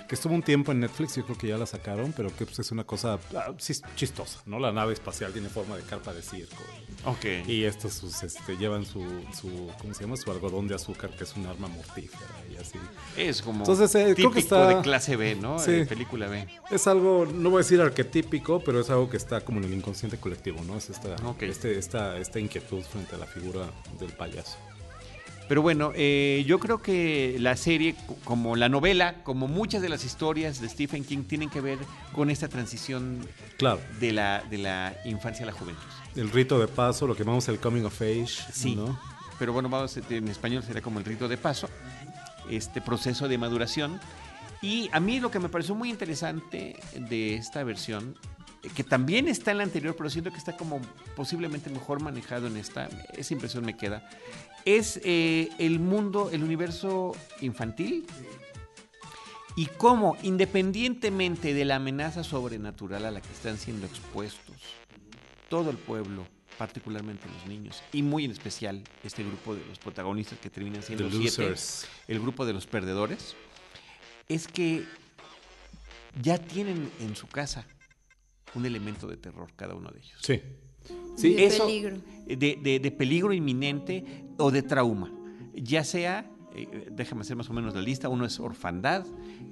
que 0.09 0.15
estuvo 0.15 0.35
un 0.35 0.43
tiempo 0.43 0.73
en 0.73 0.81
Netflix, 0.81 1.17
yo 1.17 1.25
creo 1.25 1.39
que 1.39 1.47
ya 1.49 1.59
la 1.59 1.67
sacaron, 1.67 2.13
pero 2.17 2.35
que 2.35 2.45
pues, 2.47 2.59
es 2.59 2.73
una 2.73 2.85
cosa 2.85 3.19
ah, 3.37 3.53
chistosa, 3.95 4.41
¿no? 4.47 4.59
La 4.59 4.73
nave 4.73 4.95
espacial 4.95 5.33
tiene 5.33 5.49
forma 5.49 5.77
de 5.77 5.83
carpa 5.83 6.13
de 6.13 6.23
circo. 6.23 6.63
Ok. 7.05 7.47
Y 7.47 7.65
estos 7.65 7.95
sus, 7.95 8.23
este, 8.23 8.57
llevan 8.57 8.85
su, 8.85 9.01
su, 9.39 9.71
¿cómo 9.79 9.95
se 9.95 10.03
llama? 10.05 10.17
Su 10.17 10.31
algodón 10.31 10.69
de 10.69 10.75
azúcar, 10.75 11.11
que 11.11 11.25
es 11.25 11.37
un 11.37 11.47
arma 11.47 11.69
mortífera 11.69 12.27
y 12.53 12.57
así. 12.57 12.79
Es 13.17 13.43
como 13.43 13.61
Entonces, 13.61 13.95
eh, 13.95 14.03
creo 14.03 14.15
típico 14.15 14.33
que 14.33 14.41
está- 14.41 14.67
de 14.67 14.81
clase 14.83 15.17
B, 15.17 15.37
¿no? 15.37 15.59
Sí. 15.59 15.71
Eh, 15.73 15.87
película 15.87 16.27
B. 16.29 16.47
Es 16.71 16.87
algo, 16.87 17.27
no 17.33 17.51
voy 17.51 17.61
a 17.61 17.63
decir 17.63 17.81
arquetípico, 17.81 18.61
pero 18.65 18.81
es 18.81 18.91
algo 18.91 19.09
que 19.09 19.17
está 19.21 19.41
como 19.43 19.59
en 19.59 19.65
el 19.65 19.75
inconsciente 19.75 20.19
colectivo, 20.19 20.63
¿no? 20.65 20.77
Es 20.77 20.91
esta, 20.91 21.15
Ok. 21.27 21.43
este, 21.43 21.79
esta, 21.79 22.17
esta 22.19 22.39
inquietud 22.41 22.83
frente 22.83 23.15
a 23.15 23.19
la 23.19 23.27
figura 23.27 23.67
del 23.99 24.13
payaso. 24.13 24.57
Pero 25.49 25.63
bueno, 25.63 25.91
eh, 25.97 26.45
yo 26.47 26.61
creo 26.61 26.81
que 26.81 27.37
la 27.41 27.57
serie, 27.57 27.97
co- 28.07 28.17
como 28.25 28.55
la 28.55 28.69
novela, 28.69 29.23
como 29.25 29.49
muchas 29.49 29.83
de 29.83 29.89
las 29.89 30.05
historias 30.05 30.61
de 30.61 30.69
Stephen 30.69 31.05
King, 31.05 31.25
tienen 31.25 31.51
que 31.51 31.61
ver 31.61 31.79
con 32.13 32.31
esta 32.31 32.47
transición 32.49 33.27
Claro, 33.59 33.81
de 33.99 34.13
la, 34.13 34.45
de 34.49 34.59
la 34.59 34.97
infancia 35.05 35.43
a 35.43 35.47
la 35.47 35.53
juventud. 35.53 35.83
el 36.15 36.31
rito 36.31 36.59
de 36.61 36.69
paso, 36.69 37.07
lo 37.09 37.15
que 37.17 37.25
llamamos 37.25 37.49
el 37.49 37.59
coming 37.59 37.83
of 37.85 38.01
age, 38.01 38.29
Sí. 38.53 38.77
¿no? 38.77 38.97
Pero 39.41 39.53
bueno, 39.53 39.69
vamos, 39.69 39.97
en 40.09 40.29
español 40.29 40.63
sería 40.63 40.83
como 40.83 40.99
el 41.01 41.05
rito 41.05 41.27
de 41.27 41.37
paso, 41.37 41.69
este 42.49 42.81
proceso 42.81 43.27
de 43.27 43.37
maduración. 43.39 43.99
Y 44.63 44.89
a 44.93 45.01
mí 45.01 45.19
lo 45.19 45.31
que 45.31 45.39
me 45.41 45.49
pareció 45.49 45.75
muy 45.75 45.89
interesante 45.91 46.77
de 46.95 47.35
esta 47.35 47.65
versión, 47.65 48.17
que 48.75 48.85
también 48.85 49.29
está 49.29 49.53
en 49.53 49.59
la 49.59 49.65
anterior, 49.65 49.95
pero 49.97 50.11
siento 50.11 50.31
que 50.31 50.39
está 50.39 50.57
como 50.57 50.81
posiblemente 51.17 51.71
mejor 51.71 52.03
manejado 52.03 52.47
en 52.47 52.57
esta, 52.57 52.89
esa 53.17 53.35
impresión 53.35 53.65
me 53.65 53.77
queda, 53.77 54.09
es 54.65 55.01
eh, 55.05 55.49
el 55.59 55.81
mundo, 55.81 56.31
el 56.31 56.45
universo 56.45 57.17
infantil 57.41 58.07
y 59.57 59.67
cómo, 59.67 60.17
independientemente 60.23 61.55
de 61.55 61.65
la 61.65 61.77
amenaza 61.77 62.23
sobrenatural 62.23 63.05
a 63.07 63.11
la 63.11 63.21
que 63.21 63.33
están 63.33 63.57
siendo 63.57 63.87
expuestos, 63.87 64.57
todo 65.49 65.71
el 65.71 65.77
pueblo, 65.79 66.27
particularmente 66.59 67.27
los 67.35 67.47
niños, 67.47 67.83
y 67.93 68.03
muy 68.03 68.27
en 68.27 68.31
especial 68.31 68.83
este 69.03 69.25
grupo 69.25 69.55
de 69.55 69.65
los 69.67 69.79
protagonistas 69.79 70.39
que 70.39 70.51
terminan 70.51 70.83
siendo 70.83 71.05
The 71.09 71.11
siete, 71.11 71.49
losers. 71.49 71.89
el 72.07 72.21
grupo 72.21 72.45
de 72.45 72.53
los 72.53 72.67
perdedores, 72.67 73.35
es 74.29 74.47
que 74.47 74.85
ya 76.23 76.39
tienen 76.39 76.91
en 77.01 77.17
su 77.17 77.27
casa 77.27 77.67
un 78.55 78.67
elemento 78.67 79.07
de 79.07 79.17
terror 79.17 79.49
cada 79.57 79.75
uno 79.75 79.91
de 79.91 79.99
ellos. 80.01 80.19
Sí. 80.23 80.41
Sí, 81.17 81.35
de 81.35 81.47
Eso- 81.47 81.67
peligro. 81.67 81.97
De, 82.27 82.59
de- 82.63 82.79
de 82.81 82.91
peligro 82.91 83.33
inminente 83.33 84.05
o 84.39 84.51
de 84.51 84.63
trauma. 84.63 85.13
Ya 85.55 85.85
sea, 85.85 86.31
eh, 86.55 86.89
déjame 86.91 87.21
hacer 87.23 87.37
más 87.37 87.51
o 87.51 87.53
menos 87.53 87.75
la 87.75 87.81
lista, 87.83 88.09
uno 88.09 88.25
es 88.25 88.41
orfandad, 88.41 89.05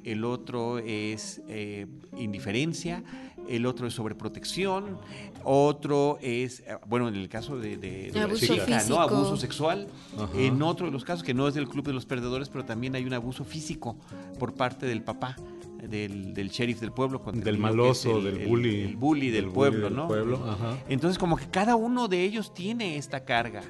el 0.05 0.25
otro 0.25 0.79
es 0.79 1.43
eh, 1.49 1.87
indiferencia, 2.17 3.03
el 3.49 3.67
otro 3.67 3.87
es 3.87 3.95
sobreprotección, 3.95 4.99
otro 5.45 6.19
es, 6.23 6.61
eh, 6.61 6.77
bueno, 6.87 7.09
en 7.09 7.15
el 7.17 7.29
caso 7.29 7.59
de, 7.59 7.77
de- 7.77 8.11
de 8.11 8.19
la 8.19 8.25
Abuso 8.25 8.47
chica, 8.47 8.83
¿no? 8.89 9.01
Abuso 9.01 9.37
sexual. 9.37 9.89
Ajá. 10.17 10.29
En 10.39 10.63
otro 10.63 10.87
de 10.87 10.93
los 10.93 11.05
casos, 11.05 11.25
que 11.25 11.35
no 11.35 11.47
es 11.49 11.55
del 11.55 11.69
Club 11.69 11.87
de 11.87 11.93
los 11.93 12.07
Perdedores, 12.07 12.49
pero 12.49 12.65
también 12.65 12.95
hay 12.95 13.05
un 13.05 13.13
abuso 13.13 13.45
físico 13.45 13.97
por 14.39 14.55
parte 14.55 14.87
del 14.87 15.03
papá. 15.03 15.37
Del, 15.87 16.35
del 16.35 16.51
sheriff 16.51 16.81
del 16.81 16.91
pueblo 16.93 17.23
Del 17.33 17.47
el 17.55 17.59
maloso, 17.59 18.19
el- 18.19 18.25
del 18.25 18.39
el- 18.43 18.49
bully. 18.49 18.81
el 18.83 18.97
bully 18.97 19.27
del, 19.31 19.45
Del 19.45 19.45
bully 19.47 19.55
pueblo, 19.55 19.85
del 19.87 19.97
¿no? 19.97 20.07
pueblo, 20.09 20.45
ajá. 20.51 20.77
Entonces, 20.89 21.19
como 21.19 21.37
que 21.37 21.47
cada 21.49 21.77
uno 21.77 22.09
de 22.09 22.25
ellos 22.25 22.53
tiene 22.53 22.97
esta 22.97 23.25
carga 23.25 23.63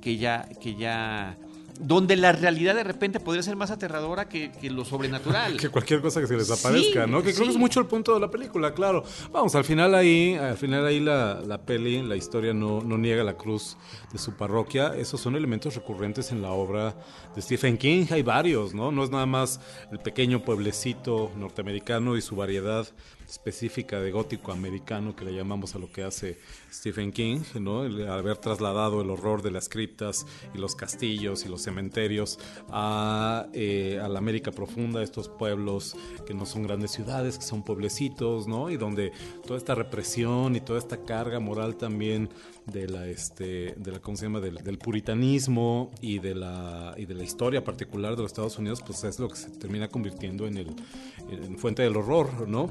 que 0.00 0.16
ya, 0.16 0.48
que 0.60 0.74
ya, 0.74 1.36
donde 1.80 2.14
la 2.16 2.32
realidad 2.32 2.74
de 2.74 2.84
repente 2.84 3.20
podría 3.20 3.42
ser 3.42 3.56
más 3.56 3.70
aterradora 3.70 4.28
que, 4.28 4.52
que 4.52 4.70
lo 4.70 4.84
sobrenatural. 4.84 5.56
Que 5.60 5.68
cualquier 5.70 6.00
cosa 6.00 6.20
que 6.20 6.26
se 6.26 6.36
les 6.36 6.46
Sí, 6.46 6.52
aparezca, 6.52 7.06
¿no? 7.06 7.22
Que 7.22 7.32
creo 7.32 7.46
que 7.46 7.52
es 7.52 7.58
mucho 7.58 7.80
el 7.80 7.86
punto 7.86 8.14
de 8.14 8.20
la 8.20 8.30
película, 8.30 8.74
claro. 8.74 9.02
Vamos, 9.32 9.54
al 9.54 9.64
final 9.64 9.94
ahí, 9.94 10.34
al 10.34 10.56
final 10.56 10.86
ahí 10.86 11.00
la, 11.00 11.40
la 11.40 11.58
peli, 11.58 12.02
la 12.02 12.16
historia 12.16 12.52
no, 12.52 12.82
no 12.82 12.98
niega 12.98 13.24
la 13.24 13.34
cruz 13.34 13.76
de 14.12 14.18
su 14.18 14.34
parroquia. 14.34 14.94
Esos 14.96 15.20
son 15.20 15.36
elementos 15.36 15.74
recurrentes 15.74 16.32
en 16.32 16.42
la 16.42 16.50
obra 16.50 16.94
de 17.34 17.42
Stephen 17.42 17.78
King. 17.78 18.06
Hay 18.10 18.22
varios, 18.22 18.74
¿no? 18.74 18.92
No 18.92 19.02
es 19.02 19.10
nada 19.10 19.26
más 19.26 19.60
el 19.90 19.98
pequeño 19.98 20.44
pueblecito 20.44 21.30
norteamericano 21.36 22.16
y 22.16 22.22
su 22.22 22.36
variedad 22.36 22.86
específica 23.30 24.00
de 24.00 24.10
gótico 24.10 24.52
americano 24.52 25.14
que 25.14 25.24
le 25.24 25.32
llamamos 25.32 25.74
a 25.74 25.78
lo 25.78 25.90
que 25.92 26.02
hace 26.02 26.38
Stephen 26.72 27.12
King, 27.12 27.40
¿no? 27.60 27.84
El 27.84 28.08
haber 28.08 28.36
trasladado 28.38 29.00
el 29.00 29.10
horror 29.10 29.42
de 29.42 29.52
las 29.52 29.68
criptas 29.68 30.26
y 30.52 30.58
los 30.58 30.74
castillos 30.74 31.44
y 31.44 31.48
los 31.48 31.62
cementerios 31.62 32.38
a, 32.70 33.46
eh, 33.52 34.00
a 34.02 34.08
la 34.08 34.18
América 34.18 34.50
profunda, 34.50 35.02
estos 35.02 35.28
pueblos 35.28 35.96
que 36.26 36.34
no 36.34 36.44
son 36.44 36.64
grandes 36.64 36.90
ciudades, 36.90 37.38
que 37.38 37.44
son 37.44 37.62
pueblecitos, 37.62 38.48
¿no? 38.48 38.68
Y 38.68 38.76
donde 38.76 39.12
toda 39.46 39.58
esta 39.58 39.74
represión 39.74 40.56
y 40.56 40.60
toda 40.60 40.78
esta 40.78 41.04
carga 41.04 41.38
moral 41.38 41.76
también 41.76 42.30
de 42.66 42.88
la 42.88 43.06
este 43.06 43.74
de 43.76 43.92
la 43.92 44.00
¿cómo 44.00 44.16
se 44.16 44.26
llama? 44.26 44.40
del, 44.40 44.56
del 44.56 44.78
puritanismo 44.78 45.90
y 46.00 46.18
de 46.18 46.34
la 46.34 46.94
y 46.96 47.06
de 47.06 47.14
la 47.14 47.24
historia 47.24 47.64
particular 47.64 48.16
de 48.16 48.22
los 48.22 48.32
Estados 48.32 48.58
Unidos 48.58 48.82
pues 48.86 49.02
es 49.04 49.18
lo 49.18 49.28
que 49.28 49.36
se 49.36 49.50
termina 49.50 49.88
convirtiendo 49.88 50.46
en 50.46 50.56
el 50.56 50.68
en 51.30 51.58
fuente 51.58 51.82
del 51.82 51.96
horror 51.96 52.48
no 52.48 52.70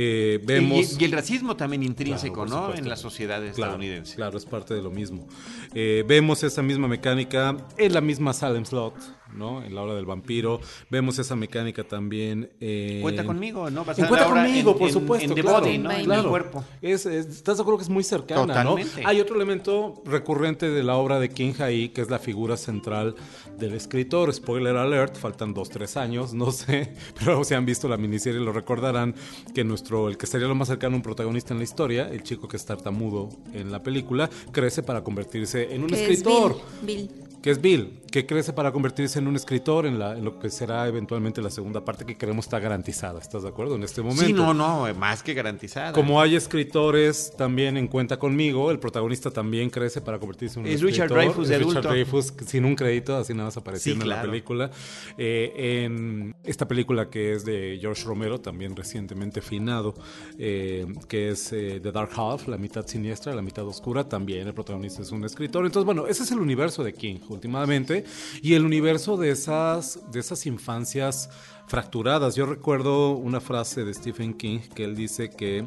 Eh, 0.00 0.38
vemos 0.44 0.96
y, 0.96 1.02
y 1.02 1.04
el 1.06 1.12
racismo 1.12 1.56
también 1.56 1.82
intrínseco, 1.82 2.44
Claro, 2.44 2.68
¿no? 2.68 2.74
En 2.74 2.88
la 2.88 2.94
sociedad 2.94 3.38
Claro, 3.38 3.50
estadounidense. 3.50 4.14
Claro, 4.14 4.38
es 4.38 4.46
parte 4.46 4.72
de 4.74 4.80
lo 4.80 4.90
mismo. 4.92 5.26
Eh, 5.74 6.04
vemos 6.06 6.44
esa 6.44 6.62
misma 6.62 6.86
mecánica 6.86 7.56
en 7.76 7.92
la 7.92 8.00
misma 8.00 8.32
Salem 8.32 8.64
Slot, 8.64 8.94
¿no? 9.34 9.62
En 9.62 9.74
la 9.74 9.82
hora 9.82 9.94
del 9.94 10.06
vampiro. 10.06 10.60
Vemos 10.90 11.18
esa 11.18 11.36
mecánica 11.36 11.84
también 11.84 12.50
en... 12.60 13.02
Cuenta 13.02 13.24
conmigo, 13.24 13.70
¿no? 13.70 13.84
Basada 13.84 14.08
Cuenta 14.08 14.26
conmigo, 14.28 14.72
en- 14.72 14.78
por 14.78 14.88
en- 14.88 14.92
supuesto, 14.94 15.28
En 15.28 15.34
The 15.34 15.42
claro, 15.42 15.60
Body, 15.60 15.78
¿no? 15.78 15.90
En 15.92 16.04
claro. 16.04 16.22
el 16.22 16.28
cuerpo. 16.28 16.64
Es, 16.82 17.06
es- 17.06 17.26
¿Estás 17.26 17.56
de 17.58 17.62
acuerdo 17.62 17.78
que 17.78 17.84
es 17.84 17.90
muy 17.90 18.04
cercana, 18.04 18.46
Totalmente. 18.46 19.02
¿no? 19.02 19.08
Hay 19.08 19.20
otro 19.20 19.36
elemento 19.36 20.02
recurrente 20.04 20.68
de 20.70 20.82
la 20.82 20.96
obra 20.96 21.18
de 21.20 21.28
King 21.30 21.52
ahí, 21.60 21.90
que 21.90 22.00
es 22.00 22.10
la 22.10 22.18
figura 22.18 22.56
central 22.56 23.14
del 23.58 23.74
escritor. 23.74 24.32
Spoiler 24.32 24.76
alert, 24.76 25.16
faltan 25.16 25.54
dos, 25.54 25.68
tres 25.68 25.96
años, 25.96 26.32
no 26.34 26.50
sé, 26.50 26.94
pero 27.18 27.44
si 27.44 27.54
han 27.54 27.66
visto 27.66 27.88
la 27.88 27.96
miniserie 27.96 28.40
lo 28.40 28.52
recordarán 28.52 29.14
que 29.54 29.64
nuestro, 29.64 30.08
el 30.08 30.16
que 30.16 30.26
sería 30.26 30.48
lo 30.48 30.54
más 30.54 30.68
cercano 30.68 30.94
a 30.94 30.96
un 30.96 31.02
protagonista 31.02 31.52
en 31.54 31.58
la 31.58 31.64
historia, 31.64 32.08
el 32.10 32.22
chico 32.22 32.48
que 32.48 32.56
es 32.56 32.64
tartamudo 32.64 33.28
en 33.52 33.70
la 33.70 33.82
película, 33.82 34.28
crece 34.52 34.82
para 34.82 35.02
convertirse 35.02 35.74
en 35.74 35.84
un 35.84 35.92
es 35.94 36.00
escritor 36.00 36.56
Bill. 36.82 36.96
Bill. 37.08 37.27
Que 37.42 37.50
es 37.50 37.60
Bill, 37.60 38.00
que 38.10 38.26
crece 38.26 38.52
para 38.52 38.72
convertirse 38.72 39.18
en 39.18 39.26
un 39.28 39.36
escritor 39.36 39.86
en, 39.86 39.98
la, 39.98 40.16
en 40.16 40.24
lo 40.24 40.38
que 40.38 40.50
será 40.50 40.88
eventualmente 40.88 41.40
la 41.42 41.50
segunda 41.50 41.84
parte 41.84 42.04
que 42.04 42.16
creemos 42.16 42.46
está 42.46 42.58
garantizada. 42.58 43.20
¿Estás 43.20 43.42
de 43.42 43.48
acuerdo 43.48 43.76
en 43.76 43.82
este 43.84 44.02
momento? 44.02 44.24
Sí, 44.24 44.32
no, 44.32 44.54
no, 44.54 44.92
más 44.94 45.22
que 45.22 45.34
garantizada. 45.34 45.92
Como 45.92 46.20
hay 46.20 46.34
escritores 46.36 47.32
también 47.36 47.76
en 47.76 47.86
Cuenta 47.88 48.18
conmigo, 48.18 48.70
el 48.70 48.78
protagonista 48.78 49.30
también 49.30 49.70
crece 49.70 50.00
para 50.00 50.18
convertirse 50.18 50.58
en 50.58 50.66
un 50.66 50.72
Es 50.72 50.76
escritor. 50.76 50.92
Richard 50.92 51.08
Dreyfuss 51.10 51.48
de 51.48 51.54
Es 51.54 51.60
Richard 51.60 51.76
adulto. 51.78 51.88
Dreyfuss 51.90 52.34
sin 52.46 52.64
un 52.64 52.74
crédito, 52.74 53.16
así 53.16 53.32
nada 53.34 53.46
más 53.46 53.56
apareciendo 53.56 54.04
Sí, 54.04 54.10
en 54.10 54.16
la 54.16 54.22
película. 54.22 54.70
Eh, 55.16 55.84
en 55.84 56.34
esta 56.44 56.66
película 56.66 57.08
que 57.10 57.34
es 57.34 57.44
de 57.44 57.78
George 57.80 58.04
Romero, 58.04 58.40
también 58.40 58.74
recientemente 58.74 59.40
finado, 59.40 59.94
eh, 60.38 60.86
que 61.08 61.30
es 61.30 61.52
eh, 61.52 61.80
The 61.82 61.92
Dark 61.92 62.10
Half, 62.16 62.48
la 62.48 62.56
mitad 62.58 62.86
siniestra, 62.86 63.34
la 63.34 63.42
mitad 63.42 63.66
oscura, 63.66 64.08
también 64.08 64.46
el 64.46 64.54
protagonista 64.54 65.02
es 65.02 65.12
un 65.12 65.24
escritor. 65.24 65.64
Entonces, 65.66 65.84
bueno, 65.84 66.06
ese 66.06 66.22
es 66.22 66.30
el 66.32 66.38
universo 66.40 66.82
de 66.82 66.92
King, 66.94 67.16
últimamente, 67.28 68.04
y 68.42 68.54
el 68.54 68.64
universo 68.64 69.16
de 69.16 69.30
esas, 69.30 70.00
de 70.10 70.20
esas 70.20 70.46
infancias 70.46 71.30
fracturadas. 71.66 72.34
Yo 72.34 72.46
recuerdo 72.46 73.12
una 73.12 73.40
frase 73.40 73.84
de 73.84 73.92
Stephen 73.94 74.34
King 74.34 74.60
que 74.74 74.84
él 74.84 74.96
dice 74.96 75.30
que 75.30 75.66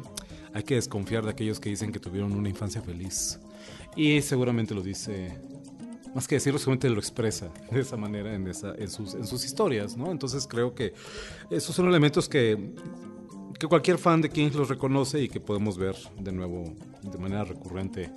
hay 0.52 0.62
que 0.64 0.74
desconfiar 0.74 1.24
de 1.24 1.30
aquellos 1.30 1.60
que 1.60 1.70
dicen 1.70 1.92
que 1.92 2.00
tuvieron 2.00 2.32
una 2.32 2.48
infancia 2.48 2.82
feliz. 2.82 3.38
Y 3.96 4.20
seguramente 4.22 4.74
lo 4.74 4.82
dice 4.82 5.38
más 6.14 6.28
que 6.28 6.34
decirlo, 6.34 6.58
seguramente 6.58 6.90
lo 6.90 6.98
expresa 6.98 7.50
de 7.70 7.80
esa 7.80 7.96
manera 7.96 8.34
en, 8.34 8.46
esa, 8.46 8.74
en, 8.74 8.90
sus, 8.90 9.14
en 9.14 9.26
sus 9.26 9.44
historias, 9.44 9.96
¿no? 9.96 10.10
Entonces 10.10 10.46
creo 10.46 10.74
que 10.74 10.92
esos 11.50 11.74
son 11.74 11.88
elementos 11.88 12.28
que, 12.28 12.74
que 13.58 13.66
cualquier 13.66 13.98
fan 13.98 14.20
de 14.20 14.28
King 14.28 14.50
los 14.54 14.68
reconoce 14.68 15.22
y 15.22 15.28
que 15.28 15.40
podemos 15.40 15.78
ver 15.78 15.96
de 16.18 16.32
nuevo 16.32 16.64
de 17.02 17.18
manera 17.18 17.44
recurrente 17.44 18.10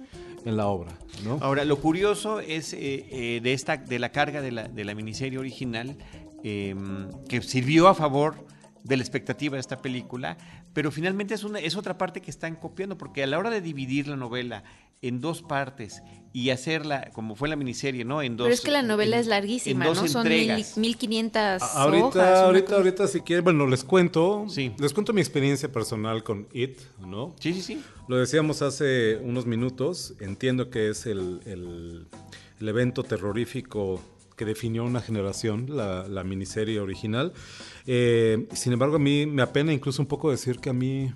en 0.46 0.58
la 0.58 0.68
obra, 0.68 0.92
¿no? 1.24 1.40
Ahora, 1.42 1.66
lo 1.66 1.78
curioso 1.78 2.40
es 2.40 2.74
eh, 2.74 3.06
eh, 3.10 3.40
de 3.42 3.54
esta, 3.54 3.78
de 3.78 4.00
la 4.00 4.12
carga 4.12 4.42
de 4.42 4.52
la, 4.52 4.68
de 4.68 4.86
la 4.86 4.96
miniserie 4.96 5.40
original, 5.40 5.98
eh, 6.44 6.76
que 7.28 7.42
sirvió 7.42 7.88
a 7.88 7.96
favor 7.96 8.46
de 8.84 8.98
la 8.98 9.04
expectativa 9.04 9.56
de 9.56 9.62
esta 9.62 9.82
película, 9.82 10.38
pero 10.74 10.92
finalmente 10.92 11.34
es, 11.34 11.44
una, 11.44 11.60
es 11.60 11.76
otra 11.76 11.98
parte 11.98 12.22
que 12.22 12.30
están 12.30 12.56
copiando, 12.56 12.98
porque 12.98 13.24
a 13.24 13.28
la 13.28 13.40
hora 13.40 13.50
de 13.50 13.62
dividir 13.62 14.08
la 14.08 14.16
novela 14.16 14.64
en 15.02 15.22
dos 15.22 15.42
partes 15.42 16.02
y 16.34 16.50
hacerla, 16.50 17.12
como 17.14 17.36
fue 17.36 17.48
la 17.48 17.56
miniserie, 17.56 18.04
¿no? 18.04 18.22
En 18.22 18.36
dos, 18.36 18.46
Pero 18.46 18.54
es 18.56 18.62
que 18.62 18.72
la 18.72 18.82
novela 18.82 19.16
en- 19.16 19.22
es 19.22 19.28
larguísima, 19.28 19.86
en 19.86 19.94
dos 19.94 20.02
¿no? 20.02 20.08
Son 20.10 20.24
mil, 20.28 20.50
entregas. 20.50 20.78
1500 20.78 21.62
A- 21.62 21.84
Ahorita, 21.84 22.06
hojas. 22.08 22.40
ahorita, 22.40 22.66
cosa- 22.66 22.78
ahorita, 22.78 23.08
si 23.08 23.22
quieren, 23.22 23.44
bueno, 23.46 23.68
les 23.68 23.84
cuento, 23.86 24.46
Sí. 24.50 24.74
les 24.78 24.94
cuento 24.94 25.14
mi 25.14 25.22
experiencia 25.22 25.72
personal 25.72 26.24
con 26.24 26.48
It, 26.52 26.78
¿no? 27.06 27.36
Sí, 27.40 27.54
sí, 27.54 27.62
sí. 27.62 27.82
Lo 28.10 28.18
decíamos 28.18 28.62
hace 28.62 29.18
unos 29.18 29.46
minutos, 29.46 30.16
entiendo 30.20 30.70
que 30.70 30.90
es 30.90 31.06
el, 31.06 31.40
el- 31.46 32.08
el 32.60 32.68
evento 32.70 33.04
terrorífico 33.04 34.02
que 34.36 34.44
definió 34.44 34.84
una 34.84 35.00
generación, 35.02 35.68
la, 35.70 36.08
la 36.10 36.24
miniserie 36.26 36.80
original. 36.82 37.32
Eh, 37.88 38.48
sin 38.54 38.74
embargo, 38.74 38.98
a 38.98 39.00
mí 39.00 39.26
me 39.26 39.42
apena 39.42 39.72
incluso 39.72 40.02
un 40.02 40.08
poco 40.08 40.30
decir 40.32 40.60
que 40.60 40.70
a 40.70 40.74
mí, 40.74 41.14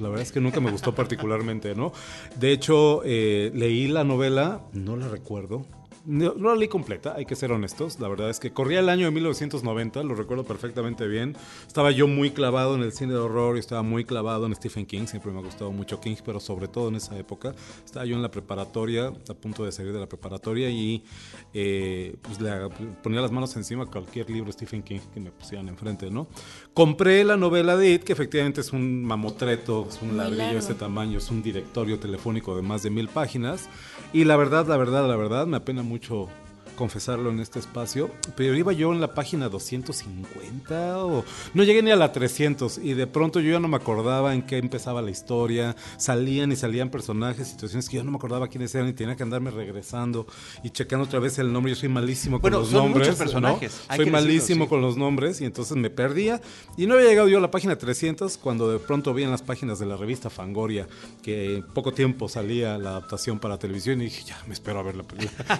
la 0.00 0.08
verdad 0.08 0.22
es 0.22 0.32
que 0.32 0.40
nunca 0.40 0.60
me 0.60 0.70
gustó 0.70 0.94
particularmente, 0.94 1.74
¿no? 1.74 1.92
De 2.36 2.52
hecho, 2.52 3.02
eh, 3.04 3.50
leí 3.54 3.88
la 3.88 4.04
novela, 4.04 4.62
no 4.72 4.96
la 4.96 5.08
recuerdo. 5.08 5.66
No, 6.06 6.34
no 6.34 6.48
la 6.48 6.56
leí 6.56 6.68
completa, 6.68 7.14
hay 7.14 7.26
que 7.26 7.36
ser 7.36 7.52
honestos. 7.52 8.00
La 8.00 8.08
verdad 8.08 8.30
es 8.30 8.40
que 8.40 8.52
corría 8.52 8.80
el 8.80 8.88
año 8.88 9.04
de 9.04 9.10
1990, 9.10 10.02
lo 10.02 10.14
recuerdo 10.14 10.44
perfectamente 10.44 11.06
bien. 11.06 11.36
Estaba 11.66 11.90
yo 11.90 12.08
muy 12.08 12.30
clavado 12.30 12.74
en 12.74 12.82
el 12.82 12.92
cine 12.92 13.12
de 13.12 13.18
horror 13.18 13.56
y 13.56 13.60
estaba 13.60 13.82
muy 13.82 14.04
clavado 14.04 14.46
en 14.46 14.54
Stephen 14.54 14.86
King. 14.86 15.06
Siempre 15.06 15.30
me 15.30 15.40
ha 15.40 15.42
gustado 15.42 15.70
mucho 15.72 16.00
King, 16.00 16.16
pero 16.24 16.40
sobre 16.40 16.68
todo 16.68 16.88
en 16.88 16.96
esa 16.96 17.18
época. 17.18 17.54
Estaba 17.84 18.06
yo 18.06 18.16
en 18.16 18.22
la 18.22 18.30
preparatoria, 18.30 19.12
a 19.28 19.34
punto 19.34 19.64
de 19.64 19.72
salir 19.72 19.92
de 19.92 20.00
la 20.00 20.06
preparatoria 20.06 20.70
y 20.70 21.04
eh, 21.52 22.16
pues 22.22 22.40
le 22.40 22.50
ponía 23.02 23.20
las 23.20 23.30
manos 23.30 23.54
encima 23.56 23.84
a 23.84 23.86
cualquier 23.86 24.30
libro 24.30 24.46
de 24.46 24.52
Stephen 24.52 24.82
King 24.82 25.00
que 25.12 25.20
me 25.20 25.30
pusieran 25.30 25.68
enfrente, 25.68 26.10
¿no? 26.10 26.28
Compré 26.72 27.24
la 27.24 27.36
novela 27.36 27.76
de 27.76 27.90
It, 27.90 28.04
que 28.04 28.12
efectivamente 28.12 28.62
es 28.62 28.72
un 28.72 29.04
mamotreto, 29.04 29.86
es 29.88 30.00
un 30.00 30.16
ladrillo 30.16 30.52
de 30.52 30.58
este 30.58 30.74
tamaño, 30.74 31.18
es 31.18 31.30
un 31.30 31.42
directorio 31.42 31.98
telefónico 31.98 32.56
de 32.56 32.62
más 32.62 32.82
de 32.82 32.90
mil 32.90 33.08
páginas. 33.08 33.68
Y 34.12 34.24
la 34.24 34.36
verdad, 34.36 34.66
la 34.66 34.76
verdad, 34.76 35.06
la 35.06 35.16
verdad, 35.16 35.46
me 35.46 35.56
apena 35.58 35.82
mucho 35.82 35.89
mucho 35.90 36.28
confesarlo 36.80 37.28
en 37.28 37.40
este 37.40 37.58
espacio, 37.58 38.10
pero 38.36 38.56
iba 38.56 38.72
yo 38.72 38.90
en 38.90 39.02
la 39.02 39.12
página 39.12 39.50
250 39.50 41.04
o 41.04 41.26
no 41.52 41.62
llegué 41.62 41.82
ni 41.82 41.90
a 41.90 41.96
la 41.96 42.10
300 42.10 42.78
y 42.78 42.94
de 42.94 43.06
pronto 43.06 43.38
yo 43.38 43.52
ya 43.52 43.60
no 43.60 43.68
me 43.68 43.76
acordaba 43.76 44.32
en 44.32 44.40
qué 44.40 44.56
empezaba 44.56 45.02
la 45.02 45.10
historia, 45.10 45.76
salían 45.98 46.52
y 46.52 46.56
salían 46.56 46.88
personajes, 46.88 47.48
situaciones 47.48 47.86
que 47.86 47.98
yo 47.98 48.02
no 48.02 48.12
me 48.12 48.16
acordaba 48.16 48.48
quiénes 48.48 48.74
eran 48.74 48.88
y 48.88 48.94
tenía 48.94 49.14
que 49.14 49.22
andarme 49.22 49.50
regresando 49.50 50.26
y 50.64 50.70
checando 50.70 51.04
otra 51.04 51.20
vez 51.20 51.38
el 51.38 51.52
nombre, 51.52 51.74
yo 51.74 51.76
soy 51.78 51.90
malísimo 51.90 52.36
con 52.36 52.50
Bueno, 52.50 52.60
los 52.60 52.70
son 52.70 52.84
nombres, 52.84 53.08
muchos 53.08 53.18
personajes, 53.18 53.72
¿no? 53.72 53.78
soy 53.78 53.86
que 53.88 54.04
decirlo, 54.04 54.12
malísimo 54.12 54.64
sí. 54.64 54.68
con 54.70 54.80
los 54.80 54.96
nombres 54.96 55.42
y 55.42 55.44
entonces 55.44 55.76
me 55.76 55.90
perdía 55.90 56.40
y 56.78 56.86
no 56.86 56.94
había 56.94 57.08
llegado 57.08 57.28
yo 57.28 57.36
a 57.36 57.42
la 57.42 57.50
página 57.50 57.76
300 57.76 58.38
cuando 58.38 58.72
de 58.72 58.78
pronto 58.78 59.12
vi 59.12 59.24
en 59.24 59.30
las 59.30 59.42
páginas 59.42 59.78
de 59.78 59.84
la 59.84 59.98
revista 59.98 60.30
Fangoria 60.30 60.88
que 61.22 61.56
en 61.56 61.66
poco 61.74 61.92
tiempo 61.92 62.26
salía 62.26 62.78
la 62.78 62.92
adaptación 62.92 63.38
para 63.38 63.58
televisión 63.58 64.00
y 64.00 64.04
dije, 64.04 64.24
ya, 64.24 64.42
me 64.46 64.54
espero 64.54 64.80
a 64.80 64.82
ver 64.82 64.96
la, 64.96 65.04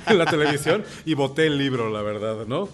en 0.06 0.18
la 0.18 0.24
televisión 0.24 0.82
y 1.10 1.14
boté 1.14 1.46
el 1.46 1.58
libro, 1.58 1.90
la 1.90 2.02
verdad, 2.02 2.46
¿no? 2.46 2.68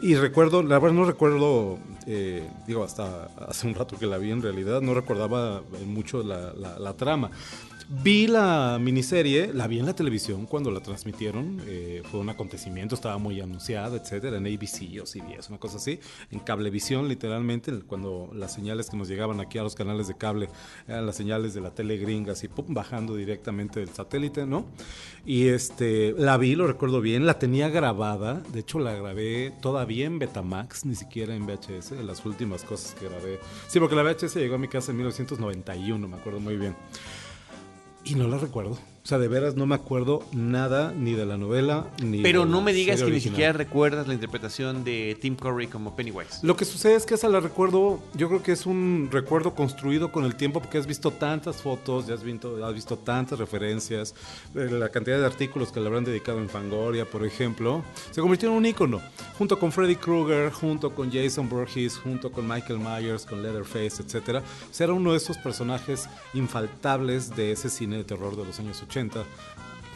Y 0.00 0.14
recuerdo, 0.14 0.62
la 0.62 0.78
verdad 0.78 0.96
no 0.96 1.04
recuerdo, 1.04 1.78
eh, 2.06 2.48
digo, 2.66 2.84
hasta 2.84 3.24
hace 3.48 3.66
un 3.66 3.74
rato 3.74 3.98
que 3.98 4.06
la 4.06 4.16
vi 4.16 4.30
en 4.30 4.42
realidad, 4.42 4.80
no 4.80 4.94
recordaba 4.94 5.62
mucho 5.86 6.22
la, 6.22 6.52
la- 6.54 6.78
la 6.78 6.92
trama. 6.94 7.30
Vi 7.92 8.28
la 8.28 8.78
miniserie, 8.80 9.52
la 9.52 9.66
vi 9.66 9.80
en 9.80 9.86
la 9.86 9.96
televisión 9.96 10.46
cuando 10.46 10.70
la 10.70 10.78
transmitieron, 10.78 11.60
eh, 11.66 12.02
fue 12.08 12.20
un 12.20 12.28
acontecimiento, 12.28 12.94
estaba 12.94 13.18
muy 13.18 13.40
anunciada, 13.40 13.96
etcétera, 13.96 14.36
en 14.36 14.46
ABC 14.46 15.00
o 15.02 15.06
CBS, 15.06 15.48
una 15.48 15.58
cosa 15.58 15.78
así, 15.78 15.98
en 16.30 16.38
cablevisión 16.38 17.08
literalmente, 17.08 17.72
cuando 17.88 18.30
las 18.32 18.54
señales 18.54 18.90
que 18.90 18.96
nos 18.96 19.08
llegaban 19.08 19.40
aquí 19.40 19.58
a 19.58 19.64
los 19.64 19.74
canales 19.74 20.06
de 20.06 20.16
cable 20.16 20.48
eran 20.86 21.04
las 21.04 21.16
señales 21.16 21.52
de 21.52 21.62
la 21.62 21.74
tele 21.74 21.96
gringa, 21.96 22.34
así 22.34 22.46
pum, 22.46 22.66
bajando 22.68 23.16
directamente 23.16 23.80
del 23.80 23.88
satélite, 23.88 24.46
¿no? 24.46 24.66
Y 25.26 25.48
este, 25.48 26.14
la 26.16 26.36
vi, 26.36 26.54
lo 26.54 26.68
recuerdo 26.68 27.00
bien, 27.00 27.26
la 27.26 27.40
tenía 27.40 27.70
grabada, 27.70 28.34
de 28.52 28.60
hecho 28.60 28.78
la 28.78 28.94
grabé 28.94 29.52
todavía 29.60 30.06
en 30.06 30.20
Betamax, 30.20 30.86
ni 30.86 30.94
siquiera 30.94 31.34
en 31.34 31.44
VHS, 31.44 31.90
de 31.90 32.04
las 32.04 32.24
últimas 32.24 32.62
cosas 32.62 32.94
que 32.94 33.08
grabé. 33.08 33.40
Sí, 33.66 33.80
porque 33.80 33.96
la 33.96 34.04
VHS 34.04 34.36
llegó 34.36 34.54
a 34.54 34.58
mi 34.58 34.68
casa 34.68 34.92
en 34.92 34.98
1991, 34.98 36.06
me 36.06 36.16
acuerdo 36.16 36.38
muy 36.38 36.56
bien. 36.56 36.76
Y 38.04 38.14
no 38.14 38.28
la 38.28 38.38
recuerdo. 38.38 38.78
O 39.02 39.06
sea, 39.06 39.18
de 39.18 39.28
veras 39.28 39.56
no 39.56 39.64
me 39.64 39.74
acuerdo 39.74 40.22
nada 40.32 40.92
ni 40.92 41.14
de 41.14 41.24
la 41.24 41.38
novela 41.38 41.86
ni 42.02 42.20
Pero 42.20 42.44
de 42.44 42.50
no 42.50 42.58
la 42.58 42.64
me 42.64 42.72
digas 42.74 43.02
que 43.02 43.10
ni 43.10 43.20
siquiera 43.20 43.54
recuerdas 43.54 44.06
la 44.06 44.12
interpretación 44.12 44.84
de 44.84 45.16
Tim 45.18 45.36
Curry 45.36 45.68
como 45.68 45.96
Pennywise. 45.96 46.40
Lo 46.42 46.54
que 46.54 46.66
sucede 46.66 46.96
es 46.96 47.06
que 47.06 47.14
esa 47.14 47.28
la 47.30 47.40
recuerdo, 47.40 47.98
yo 48.12 48.28
creo 48.28 48.42
que 48.42 48.52
es 48.52 48.66
un 48.66 49.08
recuerdo 49.10 49.54
construido 49.54 50.12
con 50.12 50.26
el 50.26 50.34
tiempo 50.34 50.60
porque 50.60 50.76
has 50.76 50.86
visto 50.86 51.10
tantas 51.12 51.56
fotos, 51.56 52.06
ya 52.06 52.14
has 52.14 52.22
visto, 52.22 52.62
has 52.64 52.74
visto 52.74 52.98
tantas 52.98 53.38
referencias, 53.38 54.14
eh, 54.54 54.68
la 54.70 54.90
cantidad 54.90 55.18
de 55.18 55.24
artículos 55.24 55.72
que 55.72 55.80
le 55.80 55.86
habrán 55.86 56.04
dedicado 56.04 56.38
en 56.38 56.50
Fangoria, 56.50 57.06
por 57.06 57.24
ejemplo, 57.24 57.82
se 58.10 58.20
convirtió 58.20 58.50
en 58.50 58.56
un 58.56 58.66
ícono, 58.66 59.00
junto 59.38 59.58
con 59.58 59.72
Freddy 59.72 59.96
Krueger, 59.96 60.52
junto 60.52 60.94
con 60.94 61.10
Jason 61.10 61.48
Voorhees, 61.48 61.96
junto 61.96 62.30
con 62.30 62.46
Michael 62.46 62.78
Myers, 62.78 63.24
con 63.24 63.42
Leatherface, 63.42 64.02
etcétera. 64.02 64.40
O 64.40 64.74
sea, 64.74 64.84
era 64.84 64.92
uno 64.92 65.12
de 65.12 65.16
esos 65.16 65.38
personajes 65.38 66.06
infaltables 66.34 67.34
de 67.34 67.52
ese 67.52 67.70
cine 67.70 67.96
de 67.96 68.04
terror 68.04 68.36
de 68.36 68.44
los 68.44 68.60
años 68.60 68.76
80. 68.82 68.89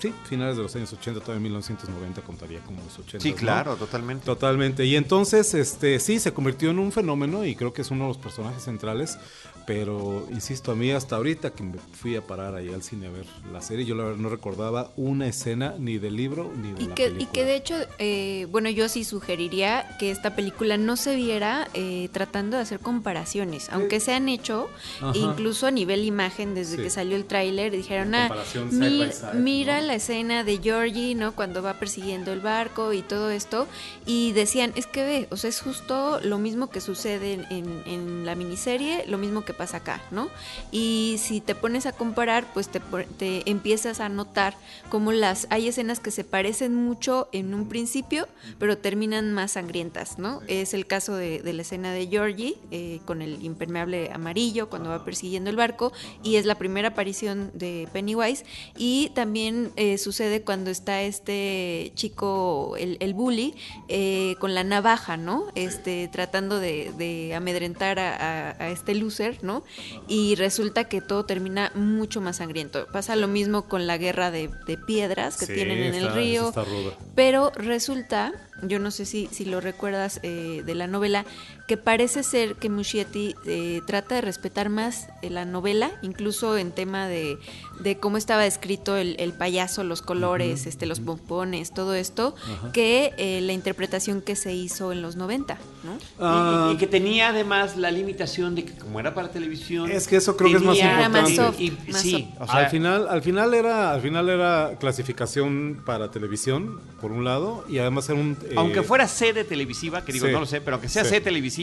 Sí, 0.00 0.12
finales 0.24 0.56
de 0.56 0.62
los 0.62 0.76
años 0.76 0.92
80, 0.92 1.20
todavía 1.20 1.40
1990 1.40 2.20
contaría 2.22 2.60
como 2.60 2.82
los 2.82 2.98
80. 2.98 3.22
Sí, 3.22 3.30
¿no? 3.30 3.36
claro, 3.36 3.76
totalmente. 3.76 4.26
Totalmente. 4.26 4.84
Y 4.84 4.96
entonces, 4.96 5.54
este, 5.54 5.98
sí, 5.98 6.18
se 6.18 6.34
convirtió 6.34 6.70
en 6.70 6.78
un 6.78 6.92
fenómeno 6.92 7.44
y 7.44 7.54
creo 7.54 7.72
que 7.72 7.82
es 7.82 7.90
uno 7.90 8.04
de 8.04 8.08
los 8.08 8.18
personajes 8.18 8.62
centrales. 8.64 9.18
Pero, 9.66 10.26
insisto, 10.30 10.72
a 10.72 10.74
mí 10.74 10.90
hasta 10.90 11.16
ahorita 11.16 11.50
que 11.54 11.62
me 11.62 11.78
fui 11.78 12.16
a 12.16 12.22
parar 12.22 12.54
ahí 12.54 12.68
al 12.68 12.82
cine 12.82 13.06
a 13.06 13.10
ver 13.10 13.24
la 13.50 13.62
serie, 13.62 13.86
yo 13.86 13.94
la 13.94 14.04
verdad 14.04 14.18
no 14.18 14.28
recordaba 14.28 14.90
una 14.96 15.26
escena 15.26 15.74
ni 15.78 15.96
del 15.98 16.16
libro 16.16 16.52
ni 16.54 16.72
de 16.72 16.82
Y 16.82 16.86
la 16.88 16.94
que, 16.94 17.04
y 17.06 17.10
película. 17.10 17.32
que 17.32 17.44
de 17.44 17.56
hecho, 17.56 17.74
eh, 17.98 18.46
bueno, 18.50 18.68
yo 18.68 18.88
sí 18.90 19.04
sugeriría 19.04 19.96
que 19.98 20.10
esta 20.10 20.36
película 20.36 20.76
no 20.76 20.96
se 20.96 21.16
viera 21.16 21.68
eh, 21.72 22.10
tratando 22.12 22.56
de 22.58 22.62
hacer 22.62 22.78
comparaciones, 22.80 23.70
aunque 23.70 24.00
se 24.00 24.12
han 24.12 24.28
hecho, 24.28 24.68
Ajá. 25.00 25.12
incluso 25.16 25.66
a 25.66 25.70
nivel 25.70 26.04
imagen, 26.04 26.54
desde 26.54 26.76
Sí. 26.76 26.82
que 26.82 26.90
salió 26.90 27.16
el 27.16 27.24
tráiler, 27.24 27.72
dijeron, 27.72 28.14
ah, 28.14 28.30
mi- 28.70 29.10
side, 29.12 29.34
mira 29.34 29.80
¿no? 29.80 29.86
la 29.86 29.94
escena 29.94 30.44
de 30.44 30.58
Georgie, 30.58 31.14
¿no? 31.14 31.34
Cuando 31.34 31.62
va 31.62 31.74
persiguiendo 31.74 32.32
el 32.32 32.40
barco 32.40 32.92
y 32.92 33.00
todo 33.00 33.30
esto, 33.30 33.66
y 34.04 34.32
decían, 34.32 34.72
es 34.76 34.86
que 34.86 35.04
ve, 35.04 35.28
o 35.30 35.36
sea, 35.38 35.48
es 35.48 35.60
justo 35.60 36.20
lo 36.22 36.36
mismo 36.38 36.68
que 36.68 36.80
sucede 36.82 37.32
en, 37.32 37.46
en- 37.50 37.82
en 37.86 38.26
la 38.26 38.34
miniserie, 38.34 39.04
lo 39.06 39.16
mismo 39.16 39.42
que 39.44 39.53
pasa 39.54 39.78
acá, 39.78 40.02
¿no? 40.10 40.28
Y 40.70 41.16
si 41.18 41.40
te 41.40 41.54
pones 41.54 41.86
a 41.86 41.92
comparar, 41.92 42.44
pues 42.52 42.68
te, 42.68 42.80
te 43.18 43.48
empiezas 43.50 44.00
a 44.00 44.08
notar 44.08 44.54
cómo 44.90 45.12
las 45.12 45.46
hay 45.50 45.68
escenas 45.68 46.00
que 46.00 46.10
se 46.10 46.24
parecen 46.24 46.74
mucho 46.74 47.28
en 47.32 47.54
un 47.54 47.68
principio, 47.68 48.28
pero 48.58 48.76
terminan 48.78 49.32
más 49.32 49.52
sangrientas, 49.52 50.18
¿no? 50.18 50.40
Es 50.48 50.74
el 50.74 50.86
caso 50.86 51.14
de, 51.16 51.40
de 51.42 51.52
la 51.52 51.62
escena 51.62 51.92
de 51.92 52.06
Georgie 52.06 52.56
eh, 52.70 53.00
con 53.06 53.22
el 53.22 53.42
impermeable 53.44 54.10
amarillo 54.12 54.68
cuando 54.68 54.90
va 54.90 55.04
persiguiendo 55.04 55.50
el 55.50 55.56
barco 55.56 55.92
y 56.22 56.36
es 56.36 56.44
la 56.46 56.56
primera 56.56 56.88
aparición 56.88 57.50
de 57.54 57.88
Pennywise 57.92 58.44
y 58.76 59.10
también 59.14 59.70
eh, 59.76 59.98
sucede 59.98 60.42
cuando 60.42 60.70
está 60.70 61.02
este 61.02 61.92
chico, 61.94 62.74
el, 62.78 62.96
el 63.00 63.14
bully, 63.14 63.54
eh, 63.88 64.36
con 64.40 64.54
la 64.54 64.64
navaja, 64.64 65.16
¿no? 65.16 65.46
Este, 65.54 66.08
tratando 66.08 66.58
de, 66.58 66.92
de 66.98 67.34
amedrentar 67.34 67.98
a, 67.98 68.14
a- 68.16 68.50
a 68.64 68.68
este 68.70 68.94
loser, 68.94 69.38
¿no? 69.44 69.62
Y 70.08 70.34
resulta 70.34 70.84
que 70.84 71.00
todo 71.00 71.24
termina 71.24 71.70
mucho 71.74 72.20
más 72.20 72.36
sangriento. 72.38 72.86
Pasa 72.92 73.14
lo 73.14 73.28
mismo 73.28 73.68
con 73.68 73.86
la 73.86 73.96
guerra 73.98 74.30
de, 74.30 74.50
de 74.66 74.76
piedras 74.76 75.36
que 75.36 75.46
Sí, 75.46 75.54
tienen 75.54 75.78
en 75.82 75.94
el 75.94 76.12
río. 76.12 76.52
Pero 77.14 77.50
resulta, 77.54 78.32
yo 78.62 78.78
no 78.78 78.90
sé 78.90 79.04
si, 79.06 79.28
si 79.30 79.44
lo 79.44 79.60
recuerdas 79.60 80.18
eh, 80.22 80.62
de 80.64 80.74
la 80.74 80.86
novela, 80.86 81.24
que 81.66 81.76
parece 81.78 82.22
ser 82.22 82.56
que 82.56 82.68
Muschietti 82.68 83.34
eh, 83.46 83.80
trata 83.86 84.16
de 84.16 84.20
respetar 84.20 84.68
más 84.68 85.08
eh, 85.22 85.30
la 85.30 85.46
novela, 85.46 85.92
incluso 86.02 86.58
en 86.58 86.72
tema 86.72 87.08
de, 87.08 87.38
de 87.80 87.96
cómo 87.98 88.18
estaba 88.18 88.44
escrito 88.44 88.96
el, 88.96 89.16
el 89.18 89.32
payaso, 89.32 89.82
los 89.82 90.02
colores, 90.02 90.66
este, 90.66 90.84
los 90.84 91.00
pompones, 91.00 91.72
todo 91.72 91.94
esto, 91.94 92.34
que 92.74 93.12
eh, 93.16 93.40
la 93.40 93.54
interpretación 93.54 94.20
que 94.20 94.36
se 94.36 94.52
hizo 94.52 94.92
en 94.92 95.00
los 95.00 95.16
90, 95.16 95.56
¿no? 95.84 95.94
Y- 95.94 95.98
Ah, 96.20 96.68
y, 96.70 96.74
y 96.74 96.76
que 96.76 96.86
tenía 96.86 97.28
además 97.30 97.76
la 97.78 97.90
limitación 97.90 98.54
de 98.54 98.64
que 98.66 98.72
como 98.74 99.00
era 99.00 99.14
para 99.14 99.30
televisión 99.30 99.90
Es 99.90 100.06
que 100.06 100.16
eso 100.16 100.36
creo 100.36 100.50
que 100.50 100.56
es 100.58 100.62
más 100.62 100.76
tenía- 100.76 100.98
Era 100.98 101.08
más 101.08 101.30
importante. 101.30 101.58
soft, 101.58 101.60
y- 101.88 101.90
más 101.92 102.00
sí, 102.02 102.10
soft. 102.36 102.42
o 102.42 102.46
sea, 102.46 102.56
al 102.64 102.70
final, 102.70 103.08
al 103.08 103.22
final 103.22 103.54
era, 103.54 103.92
al 103.92 104.00
final 104.02 104.28
era 104.28 104.76
clasificación 104.78 105.82
para 105.86 106.10
televisión, 106.10 106.80
por 107.00 107.10
un 107.12 107.24
lado, 107.24 107.64
y 107.68 107.78
además 107.78 108.08
era 108.08 108.18
un 108.20 108.36
eh, 108.44 108.54
aunque 108.56 108.82
fuera 108.82 109.08
sede 109.08 109.44
televisiva, 109.44 110.04
que 110.04 110.12
digo, 110.12 110.26
sí, 110.26 110.32
no 110.32 110.40
lo 110.40 110.46
sé, 110.46 110.60
pero 110.60 110.76
aunque 110.76 110.88
sea 110.88 111.04
sí. 111.04 111.10
sede 111.10 111.20
televisiva, 111.22 111.53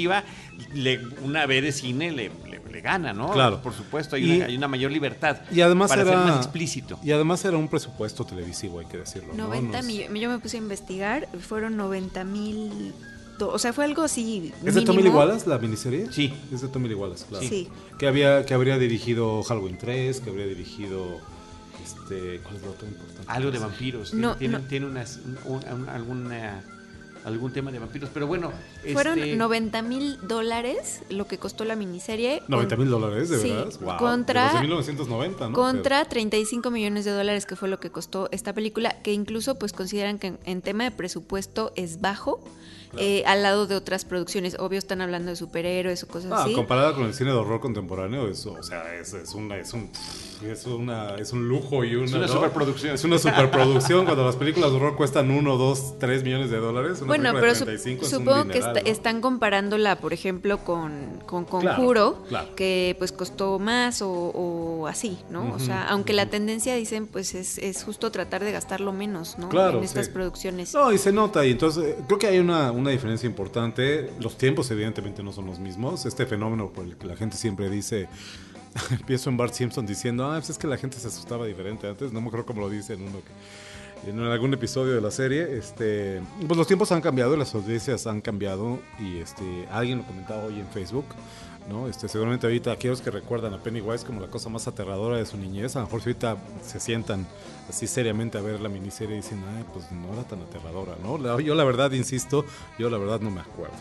le- 0.73 0.99
una 1.23 1.45
B 1.45 1.61
de 1.61 1.71
cine 1.71 2.11
le, 2.11 2.29
le- 2.49 2.61
le 2.71 2.81
gana, 2.81 3.13
¿no? 3.13 3.31
Claro. 3.31 3.61
Por 3.61 3.73
supuesto, 3.73 4.15
hay, 4.15 4.23
Y- 4.31 4.35
una, 4.37 4.45
hay 4.45 4.57
una 4.57 4.67
mayor 4.67 4.91
libertad 4.91 5.37
y 5.51 5.61
además 5.61 5.89
para 5.89 6.01
era 6.03 6.11
ser 6.11 6.19
más 6.19 6.37
explícito. 6.37 6.99
Y 7.03 7.11
además 7.11 7.43
era 7.45 7.57
un 7.57 7.67
presupuesto 7.67 8.25
televisivo, 8.25 8.79
hay 8.79 8.85
que 8.85 8.97
decirlo. 8.97 9.33
¿no? 9.33 9.45
90 9.47 9.77
Nos- 9.77 9.85
millones, 9.85 10.21
yo 10.21 10.29
me 10.29 10.39
puse 10.39 10.57
a 10.57 10.59
investigar, 10.61 11.27
fueron 11.47 11.75
90 11.77 12.23
mil, 12.23 12.93
o 13.39 13.57
sea, 13.59 13.73
fue 13.73 13.85
algo 13.85 14.03
así. 14.03 14.53
¿Es 14.63 14.75
de 14.75 14.81
Tommy. 14.83 15.01
Wallace 15.09 15.49
la 15.49 15.57
miniserie? 15.57 16.07
Sí. 16.11 16.31
Es 16.53 16.61
de 16.61 16.67
Tommy 16.67 16.87
Lee 16.89 16.93
Wallace, 16.95 17.25
claro. 17.27 17.45
Sí. 17.47 17.67
Que, 17.97 18.07
había, 18.07 18.45
que 18.45 18.53
habría 18.53 18.77
dirigido 18.77 19.41
Halloween 19.43 19.77
3, 19.79 20.19
que 20.21 20.29
habría 20.29 20.45
dirigido. 20.45 21.19
Este, 21.83 22.39
¿Cuál 22.43 22.55
es 22.57 22.61
la 22.61 22.69
otra 22.69 22.87
importante? 22.87 23.23
Algo 23.27 23.49
de 23.51 23.57
vampiros. 23.59 24.13
No, 24.13 24.35
tiene, 24.35 24.59
no. 24.59 24.63
tiene 24.67 24.85
unas, 24.85 25.19
un- 25.45 25.63
un- 25.73 25.89
alguna, 25.89 26.63
algún 27.25 27.51
tema 27.53 27.71
de 27.71 27.79
vampiros. 27.79 28.09
Pero 28.13 28.27
bueno. 28.27 28.51
Fueron 28.93 29.19
este, 29.19 29.35
90 29.35 29.81
mil 29.83 30.17
dólares 30.27 31.01
lo 31.09 31.27
que 31.27 31.37
costó 31.37 31.65
la 31.65 31.75
miniserie. 31.75 32.41
90 32.47 32.75
mil 32.77 32.89
dólares, 32.89 33.29
de 33.29 33.39
Sí, 33.39 33.49
verdad. 33.51 33.73
Wow. 33.81 33.97
contra- 33.97 34.41
De 34.61 34.67
los 34.67 34.85
de 34.85 34.93
1990, 34.93 35.49
¿no? 35.49 35.53
Contra 35.55 36.05
35 36.05 36.71
millones 36.71 37.05
de 37.05 37.11
dólares 37.11 37.45
que 37.45 37.55
fue 37.55 37.69
lo 37.69 37.79
que 37.79 37.89
costó 37.91 38.27
esta 38.31 38.53
película, 38.53 39.01
que 39.03 39.13
incluso 39.13 39.55
pues 39.55 39.73
consideran 39.73 40.19
que 40.19 40.27
en, 40.27 40.39
en 40.45 40.61
tema 40.61 40.83
de 40.85 40.91
presupuesto 40.91 41.71
es 41.75 42.01
bajo, 42.01 42.43
eh, 42.97 43.23
al 43.25 43.43
lado 43.43 43.67
de 43.67 43.75
otras 43.75 44.05
producciones. 44.05 44.55
Obvio 44.59 44.79
están 44.79 45.01
hablando 45.01 45.29
de 45.31 45.35
superhéroes 45.35 46.03
o 46.03 46.07
cosas 46.07 46.31
Ah, 46.31 46.43
así. 46.43 46.53
comparada 46.53 46.93
con 46.93 47.05
el 47.05 47.13
cine 47.13 47.31
de 47.31 47.37
horror 47.37 47.59
contemporáneo, 47.59 48.27
eso, 48.27 48.53
o 48.59 48.63
sea, 48.63 48.93
es, 48.95 49.13
es 49.13 49.33
una, 49.33 49.57
es 49.57 49.73
un, 49.73 49.89
es 50.43 50.65
una, 50.65 51.15
es 51.15 51.31
un 51.33 51.47
lujo 51.47 51.83
y 51.83 51.95
una, 51.95 52.05
Es 52.05 52.11
una 52.13 52.27
¿no? 52.27 52.33
superproducción. 52.33 52.95
Es 52.95 53.03
una 53.03 53.17
superproducción 53.19 54.05
cuando 54.05 54.25
las 54.25 54.35
películas 54.35 54.71
de 54.71 54.77
horror 54.77 54.95
cuestan 54.95 55.29
1, 55.31 55.57
2, 55.57 55.99
3 55.99 56.23
millones 56.23 56.49
de 56.49 56.57
dólares. 56.57 56.97
Una 56.99 57.07
Bueno, 57.07 57.31
pero 57.33 57.47
de 57.47 57.55
su- 57.55 57.65
35 57.65 58.05
es 58.05 58.13
un 58.13 58.19
supongo 58.19 58.43
que 58.47 58.53
dineral, 58.53 58.77
está- 58.77 58.81
¿no? 58.89 58.91
están 58.91 59.21
comparándola, 59.21 59.95
por 59.97 60.13
ejemplo, 60.13 60.57
con, 60.63 61.19
con 61.25 61.45
Claro, 61.45 61.75
Conjuro, 61.75 62.23
claro. 62.29 62.55
que 62.55 62.95
pues 62.97 63.11
costó 63.11 63.59
más 63.59 64.01
o, 64.01 64.09
o 64.11 64.87
así, 64.87 65.17
¿no? 65.29 65.53
o 65.53 65.59
sea, 65.59 65.87
aunque 65.89 66.13
la 66.13 66.25
tendencia, 66.27 66.75
dicen, 66.75 67.07
pues 67.07 67.35
es, 67.35 67.57
es 67.57 67.83
justo 67.83 68.11
tratar 68.11 68.43
de 68.43 68.51
gastarlo 68.51 68.93
menos, 68.93 69.37
¿no? 69.37 69.49
Claro, 69.49 69.77
en 69.79 69.83
estas 69.83 70.07
sí. 70.07 70.11
producciones. 70.11 70.73
No, 70.73 70.91
y 70.91 70.97
se 70.97 71.11
nota, 71.11 71.45
y 71.45 71.51
entonces 71.51 71.95
creo 72.07 72.17
que 72.19 72.27
hay 72.27 72.39
una, 72.39 72.71
una 72.81 72.91
diferencia 72.91 73.27
importante. 73.27 74.11
Los 74.19 74.37
tiempos, 74.37 74.69
evidentemente, 74.71 75.23
no 75.23 75.31
son 75.31 75.45
los 75.45 75.59
mismos. 75.59 76.05
Este 76.05 76.25
fenómeno 76.25 76.69
por 76.69 76.85
el 76.85 76.97
que 76.97 77.07
la 77.07 77.15
gente 77.15 77.37
siempre 77.37 77.69
dice. 77.69 78.09
Pienso 79.05 79.29
en 79.29 79.37
Bart 79.37 79.53
Simpson 79.53 79.85
diciendo, 79.85 80.25
ah, 80.25 80.37
pues 80.37 80.51
es 80.51 80.57
que 80.57 80.67
la 80.67 80.77
gente 80.77 80.97
se 80.97 81.07
asustaba 81.07 81.45
diferente 81.45 81.87
antes. 81.87 82.11
No 82.11 82.21
me 82.21 82.27
acuerdo 82.27 82.45
cómo 82.45 82.61
lo 82.61 82.69
dice 82.69 82.93
en 82.93 83.03
uno 83.03 83.19
que. 83.19 83.31
En 84.03 84.19
algún 84.19 84.51
episodio 84.51 84.93
de 84.93 85.01
la 85.01 85.11
serie, 85.11 85.57
este, 85.59 86.21
pues 86.47 86.57
los 86.57 86.65
tiempos 86.65 86.91
han 86.91 87.01
cambiado, 87.01 87.37
las 87.37 87.53
audiencias 87.53 88.07
han 88.07 88.19
cambiado 88.19 88.79
y 88.99 89.17
este, 89.17 89.67
alguien 89.71 89.99
lo 89.99 90.05
comentaba 90.05 90.45
hoy 90.45 90.59
en 90.59 90.65
Facebook, 90.69 91.05
¿no? 91.69 91.87
Este, 91.87 92.07
seguramente 92.07 92.47
ahorita 92.47 92.71
aquellos 92.71 93.01
que 93.01 93.11
recuerdan 93.11 93.53
a 93.53 93.61
Pennywise 93.63 94.05
como 94.05 94.21
la 94.21 94.27
cosa 94.27 94.49
más 94.49 94.67
aterradora 94.67 95.17
de 95.17 95.25
su 95.25 95.37
niñez, 95.37 95.75
a 95.75 95.79
lo 95.79 95.85
mejor 95.85 96.01
si 96.01 96.09
ahorita 96.09 96.37
se 96.63 96.79
sientan 96.79 97.27
así 97.69 97.87
seriamente 97.87 98.37
a 98.37 98.41
ver 98.41 98.59
la 98.59 98.69
miniserie 98.69 99.15
y 99.15 99.17
dicen, 99.21 99.43
ay, 99.57 99.65
pues 99.73 99.91
no 99.91 100.13
era 100.13 100.23
tan 100.23 100.41
aterradora, 100.41 100.95
¿no? 101.01 101.39
Yo 101.39 101.55
la 101.55 101.63
verdad, 101.63 101.91
insisto, 101.91 102.45
yo 102.77 102.89
la 102.89 102.97
verdad 102.97 103.19
no 103.21 103.31
me 103.31 103.41
acuerdo. 103.41 103.75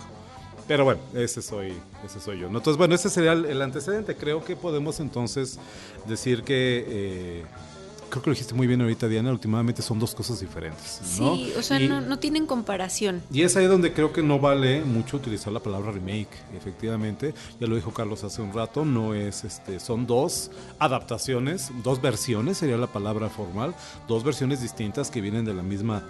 Pero 0.69 0.85
bueno, 0.85 1.01
ese 1.15 1.43
soy, 1.43 1.73
ese 2.05 2.21
soy 2.21 2.39
yo. 2.39 2.49
¿no? 2.49 2.59
Entonces, 2.59 2.79
bueno, 2.79 2.95
ese 2.95 3.11
sería 3.11 3.33
el, 3.33 3.45
el 3.45 3.61
antecedente. 3.61 4.15
Creo 4.15 4.45
que 4.45 4.55
podemos 4.55 5.01
entonces 5.01 5.59
decir 6.07 6.45
que... 6.45 6.85
eh, 6.87 7.45
Creo 8.11 8.23
que 8.23 8.31
lo 8.31 8.35
dijiste 8.35 8.55
muy 8.55 8.67
bien 8.67 8.81
ahorita, 8.81 9.07
Diana. 9.09 9.31
Últimamente 9.31 9.83
son 9.83 9.99
dos 10.01 10.15
cosas 10.15 10.41
diferentes. 10.41 11.01
¿no? 11.21 11.37
Sí, 11.37 11.53
o 11.57 11.63
sea, 11.63 11.81
Y- 11.81 11.89
no, 11.89 12.01
no 12.01 12.19
tienen 12.19 12.45
comparación. 12.47 13.23
y 13.33 13.43
es 13.43 13.57
ahí 13.57 13.67
donde 13.67 13.93
creo 13.93 14.13
que 14.13 14.23
no 14.23 14.39
vale 14.41 14.85
mucho 14.85 15.17
utilizar 15.17 15.53
la 15.53 15.61
palabra 15.61 15.93
remake, 15.93 16.29
efectivamente. 16.57 17.33
Ya 17.61 17.67
lo 17.69 17.77
dijo 17.77 17.93
Carlos 17.93 18.25
hace 18.25 18.43
un 18.43 18.53
rato, 18.53 18.85
no 18.85 19.15
es 19.15 19.45
este, 19.45 19.79
son 19.81 20.07
dos 20.07 20.51
adaptaciones, 20.81 21.71
dos 21.85 22.03
versiones 22.03 22.59
sería 22.59 22.77
la 22.77 22.89
palabra 22.89 23.29
formal, 23.29 23.75
dos 24.09 24.25
versiones 24.25 24.61
distintas 24.61 25.11
que 25.11 25.21
vienen 25.21 25.45
de 25.45 25.55
la 25.55 25.63
misma 25.63 26.03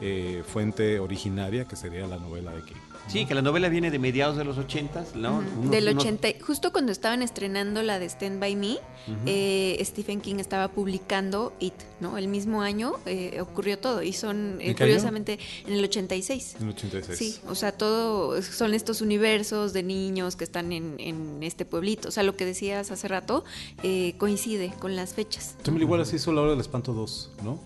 eh, 0.00 0.42
fuente 0.46 0.98
originaria 0.98 1.66
que 1.66 1.76
sería 1.76 2.06
la 2.08 2.18
novela 2.18 2.50
de 2.50 2.62
King. 2.62 2.74
Sí, 3.06 3.26
que 3.26 3.34
la 3.34 3.42
novela 3.42 3.68
viene 3.68 3.90
de 3.90 3.98
mediados 3.98 4.36
de 4.36 4.44
los 4.44 4.56
80, 4.58 5.04
¿no? 5.14 5.42
Unos- 5.58 5.70
Del 5.70 5.88
unos- 5.88 6.02
80, 6.04 6.28
justo 6.44 6.72
cuando 6.72 6.90
estaban 6.90 7.20
estrenando 7.22 7.82
la 7.82 7.98
de 7.98 8.06
Stand 8.06 8.40
By 8.40 8.56
Me, 8.56 8.78
eh, 9.26 9.78
Stephen 9.84 10.20
King 10.22 10.36
estaba 10.36 10.68
publicando 10.68 11.52
It, 11.60 11.74
¿no? 12.00 12.16
El 12.16 12.28
mismo 12.28 12.62
año 12.62 12.94
eh, 13.04 13.38
ocurrió 13.42 13.78
todo 13.78 14.02
y 14.02 14.14
son, 14.14 14.56
eh, 14.60 14.74
curiosamente, 14.74 15.38
en 15.66 15.74
el 15.74 15.84
86. 15.84 16.56
En 16.58 16.62
el 16.68 16.68
86. 16.74 17.18
Sí, 17.18 17.40
o 17.46 17.54
sea, 17.54 17.72
todo 17.72 18.40
son 18.42 18.72
estos 18.72 19.02
universos 19.02 19.72
de 19.74 19.82
niños 19.82 20.34
que 20.34 20.44
están 20.44 20.72
en, 20.72 20.96
en 20.98 21.42
este 21.42 21.64
pueblito. 21.66 22.08
O 22.08 22.10
sea, 22.10 22.22
lo 22.22 22.36
que 22.36 22.46
decías 22.46 22.90
hace 22.90 23.06
rato 23.06 23.44
eh, 23.82 24.14
coincide 24.16 24.72
con 24.80 24.96
las 24.96 25.12
fechas. 25.12 25.56
Tommy 25.62 25.78
Lee 25.80 25.84
Wallace 25.84 26.16
hizo 26.16 26.32
La 26.32 26.40
Hora 26.40 26.52
del 26.52 26.60
Espanto 26.60 26.94
2, 26.94 27.32
¿no? 27.44 27.60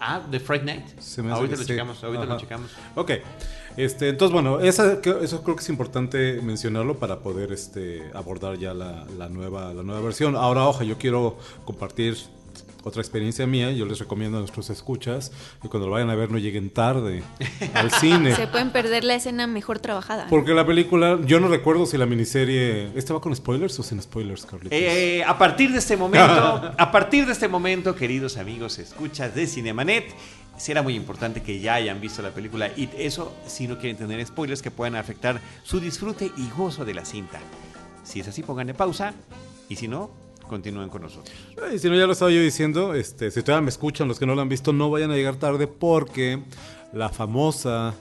Ah, 0.00 0.20
de 0.28 0.40
Fright 0.40 0.64
Night. 0.64 0.98
Se 0.98 1.22
me 1.22 1.30
ahorita 1.30 1.54
lo 1.54 1.62
sí. 1.62 1.68
checamos, 1.68 2.02
ahorita 2.02 2.24
lo 2.24 2.32
Ajá. 2.32 2.40
checamos. 2.40 2.70
Ok. 2.96 3.12
Este, 3.76 4.08
entonces, 4.08 4.32
bueno, 4.32 4.60
esa, 4.60 5.00
eso 5.22 5.42
creo 5.42 5.56
que 5.56 5.62
es 5.62 5.68
importante 5.68 6.40
mencionarlo 6.42 6.98
para 6.98 7.20
poder 7.20 7.52
este, 7.52 8.02
abordar 8.14 8.58
ya 8.58 8.74
la, 8.74 9.04
la 9.16 9.28
nueva, 9.28 9.72
la 9.72 9.82
nueva 9.82 10.00
versión. 10.00 10.36
Ahora, 10.36 10.66
ojo, 10.66 10.84
yo 10.84 10.98
quiero 10.98 11.38
compartir 11.64 12.16
otra 12.84 13.00
experiencia 13.00 13.46
mía. 13.46 13.70
Yo 13.72 13.86
les 13.86 13.98
recomiendo 13.98 14.38
a 14.38 14.40
nuestros 14.40 14.70
escuchas 14.70 15.32
que 15.60 15.68
cuando 15.68 15.86
lo 15.86 15.92
vayan 15.92 16.10
a 16.10 16.14
ver 16.14 16.30
no 16.30 16.38
lleguen 16.38 16.70
tarde 16.70 17.22
al 17.74 17.90
cine. 18.00 18.34
Se 18.34 18.46
pueden 18.46 18.70
perder 18.70 19.04
la 19.04 19.14
escena 19.14 19.46
mejor 19.46 19.78
trabajada. 19.78 20.26
Porque 20.28 20.52
la 20.52 20.66
película, 20.66 21.18
yo 21.24 21.40
no 21.40 21.48
recuerdo 21.48 21.86
si 21.86 21.96
la 21.96 22.06
miniserie. 22.06 22.90
¿Esta 22.94 23.14
va 23.14 23.20
con 23.20 23.34
spoilers 23.34 23.78
o 23.78 23.82
sin 23.82 24.00
spoilers, 24.00 24.44
Carlitos? 24.46 24.72
Eh, 24.72 25.22
a 25.24 25.38
partir 25.38 25.72
de 25.72 25.78
este 25.78 25.96
momento, 25.96 26.72
a 26.78 26.92
partir 26.92 27.26
de 27.26 27.32
este 27.32 27.48
momento, 27.48 27.94
queridos 27.94 28.36
amigos, 28.36 28.78
escuchas 28.78 29.34
de 29.34 29.46
Cinemanet, 29.46 30.14
será 30.56 30.82
muy 30.82 30.94
importante 30.94 31.42
que 31.42 31.60
ya 31.60 31.74
hayan 31.74 32.00
visto 32.00 32.22
la 32.22 32.30
película 32.30 32.68
y 32.76 32.88
eso 32.96 33.34
si 33.46 33.66
no 33.66 33.78
quieren 33.78 33.96
tener 33.96 34.24
spoilers 34.26 34.62
que 34.62 34.70
puedan 34.70 34.96
afectar 34.96 35.40
su 35.62 35.80
disfrute 35.80 36.30
y 36.36 36.50
gozo 36.50 36.84
de 36.84 36.94
la 36.94 37.04
cinta. 37.04 37.40
Si 38.04 38.20
es 38.20 38.28
así, 38.28 38.42
pónganle 38.42 38.74
pausa 38.74 39.14
y 39.68 39.76
si 39.76 39.88
no, 39.88 40.10
continúen 40.48 40.88
con 40.88 41.02
nosotros. 41.02 41.34
Y 41.72 41.78
si 41.78 41.88
no, 41.88 41.96
ya 41.96 42.06
lo 42.06 42.12
estaba 42.12 42.30
yo 42.30 42.40
diciendo, 42.40 42.94
este, 42.94 43.30
si 43.30 43.42
todavía 43.42 43.62
me 43.62 43.70
escuchan, 43.70 44.08
los 44.08 44.18
que 44.18 44.26
no 44.26 44.34
lo 44.34 44.42
han 44.42 44.48
visto, 44.48 44.72
no 44.72 44.90
vayan 44.90 45.10
a 45.10 45.14
llegar 45.14 45.36
tarde 45.36 45.66
porque 45.66 46.42
la 46.92 47.08
famosa 47.08 47.94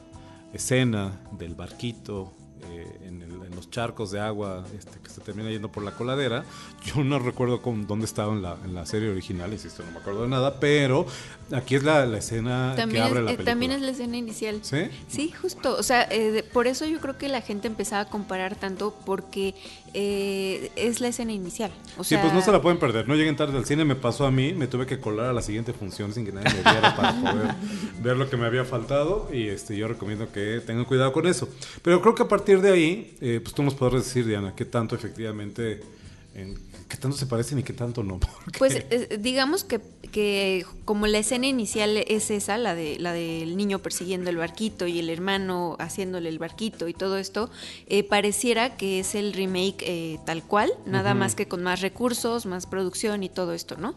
escena 0.54 1.22
del 1.32 1.56
barquito 1.56 2.34
charcos 3.72 4.12
de 4.12 4.20
agua 4.20 4.64
este, 4.78 5.00
que 5.00 5.10
se 5.10 5.22
termina 5.22 5.50
yendo 5.50 5.72
por 5.72 5.84
la 5.84 5.92
coladera. 5.92 6.44
Yo 6.86 7.04
no 7.04 7.18
recuerdo 7.20 7.62
con 7.62 7.88
dónde 7.88 8.06
estaba 8.06 8.34
en 8.34 8.42
la, 8.42 8.58
en 8.66 8.74
la 8.76 8.86
serie 8.86 9.10
original, 9.10 9.52
insisto, 9.52 9.84
no 9.84 9.92
me 9.92 9.98
acuerdo 10.00 10.24
de 10.24 10.28
nada, 10.28 10.60
pero 10.60 11.06
aquí 11.52 11.76
es 11.76 11.84
la, 11.84 12.06
la 12.06 12.18
escena 12.20 12.74
que 12.76 12.82
También 12.82 13.04
abre 13.04 13.20
es, 13.20 13.26
la 13.26 13.32
eh, 13.32 13.36
película. 13.36 13.52
también 13.52 13.72
es 13.72 13.82
la 13.82 13.92
escena 13.92 14.18
inicial. 14.18 14.60
¿Sí? 14.62 14.90
Sí, 15.08 15.32
justo. 15.32 15.76
O 15.76 15.84
sea, 15.84 16.04
eh, 16.12 16.32
de- 16.32 16.44
por 16.44 16.68
eso 16.68 16.86
yo 16.86 17.00
creo 17.00 17.18
que 17.18 17.28
la 17.30 17.42
gente 17.42 17.68
empezaba 17.68 18.02
a 18.04 18.10
comparar 18.10 18.56
tanto 18.56 18.94
porque 19.06 19.56
eh, 19.93 20.71
es 20.75 21.01
la 21.01 21.08
escena 21.10 21.32
inicial. 21.34 21.71
O 21.97 22.04
Sí, 22.04 22.10
sea, 22.15 22.21
pues 22.21 22.34
no 22.34 22.41
se 22.41 22.51
la 22.51 22.62
pueden 22.62 22.80
perder. 22.80 23.08
No 23.08 23.15
lleguen 23.15 23.36
tarde 23.36 23.58
al 23.58 23.65
cine, 23.65 23.86
me 23.86 23.95
pasó 23.95 24.25
a 24.25 24.32
mí, 24.32 24.54
me 24.54 24.67
tuve 24.67 24.86
que 24.86 24.99
colar 24.99 25.27
a 25.27 25.34
la 25.34 25.41
siguiente 25.41 25.73
función 25.73 26.13
sin 26.13 26.25
que 26.25 26.32
nadie 26.32 26.54
me 26.54 26.71
viera 26.71 26.95
para 26.95 27.13
poder 27.21 27.56
ver 28.01 28.17
lo 28.17 28.30
que 28.30 28.38
me 28.38 28.45
había 28.45 28.65
faltado 28.65 29.30
y 29.34 29.47
este 29.47 29.75
yo 29.77 29.88
recomiendo 29.88 30.32
que 30.32 30.62
tengan 30.65 30.86
cuidado 30.86 31.12
con 31.12 31.27
eso. 31.27 31.49
Pero 31.82 32.01
creo 32.01 32.15
que 32.15 32.23
a 32.23 32.27
partir 32.27 32.62
de 32.62 32.71
ahí, 32.71 33.17
eh, 33.21 33.39
pues 33.41 33.54
tú 33.54 33.63
nos 33.63 33.75
podrás 33.75 34.04
decir, 34.06 34.25
Diana, 34.25 34.54
qué 34.56 34.65
tanto 34.65 34.95
efectivamente, 34.95 35.82
en- 36.36 36.58
qué 36.88 36.98
tanto 36.98 37.17
se 37.17 37.26
parecen 37.26 37.60
y 37.60 37.63
qué 37.63 37.74
tanto 37.74 38.04
no. 38.04 38.20
porque- 38.46 38.58
Pues 38.60 38.76
eh, 38.89 39.17
digamos 39.20 39.63
que, 39.63 39.80
que 40.12 40.65
como 40.86 41.08
la 41.08 41.20
escena 41.20 41.48
inicial 41.48 41.98
es 41.98 42.32
esa, 42.32 42.58
la 42.58 42.76
de 42.76 42.98
la 43.00 43.13
del 43.13 43.56
niño 43.58 43.80
persiguiendo 43.80 44.30
el 44.30 44.38
barquito 44.38 44.88
y 44.88 45.00
el 45.00 45.10
hermano 45.10 45.76
haciéndole 45.80 46.30
el 46.30 46.38
barquito 46.39 46.88
y 46.88 46.94
todo 46.94 47.17
esto, 47.17 47.50
eh, 47.88 48.04
pareciera 48.04 48.76
que 48.78 49.00
es 49.00 49.15
el 49.15 49.34
remake 49.34 49.84
eh, 49.88 50.20
tal 50.26 50.44
cual, 50.44 50.72
nada 50.86 51.13
más 51.13 51.36
que 51.36 51.48
con 51.48 51.63
más 51.63 51.82
recursos, 51.82 52.46
más 52.46 52.65
producción 52.65 53.24
y 53.24 53.30
todo 53.30 53.54
esto, 53.54 53.78
¿no? 53.78 53.96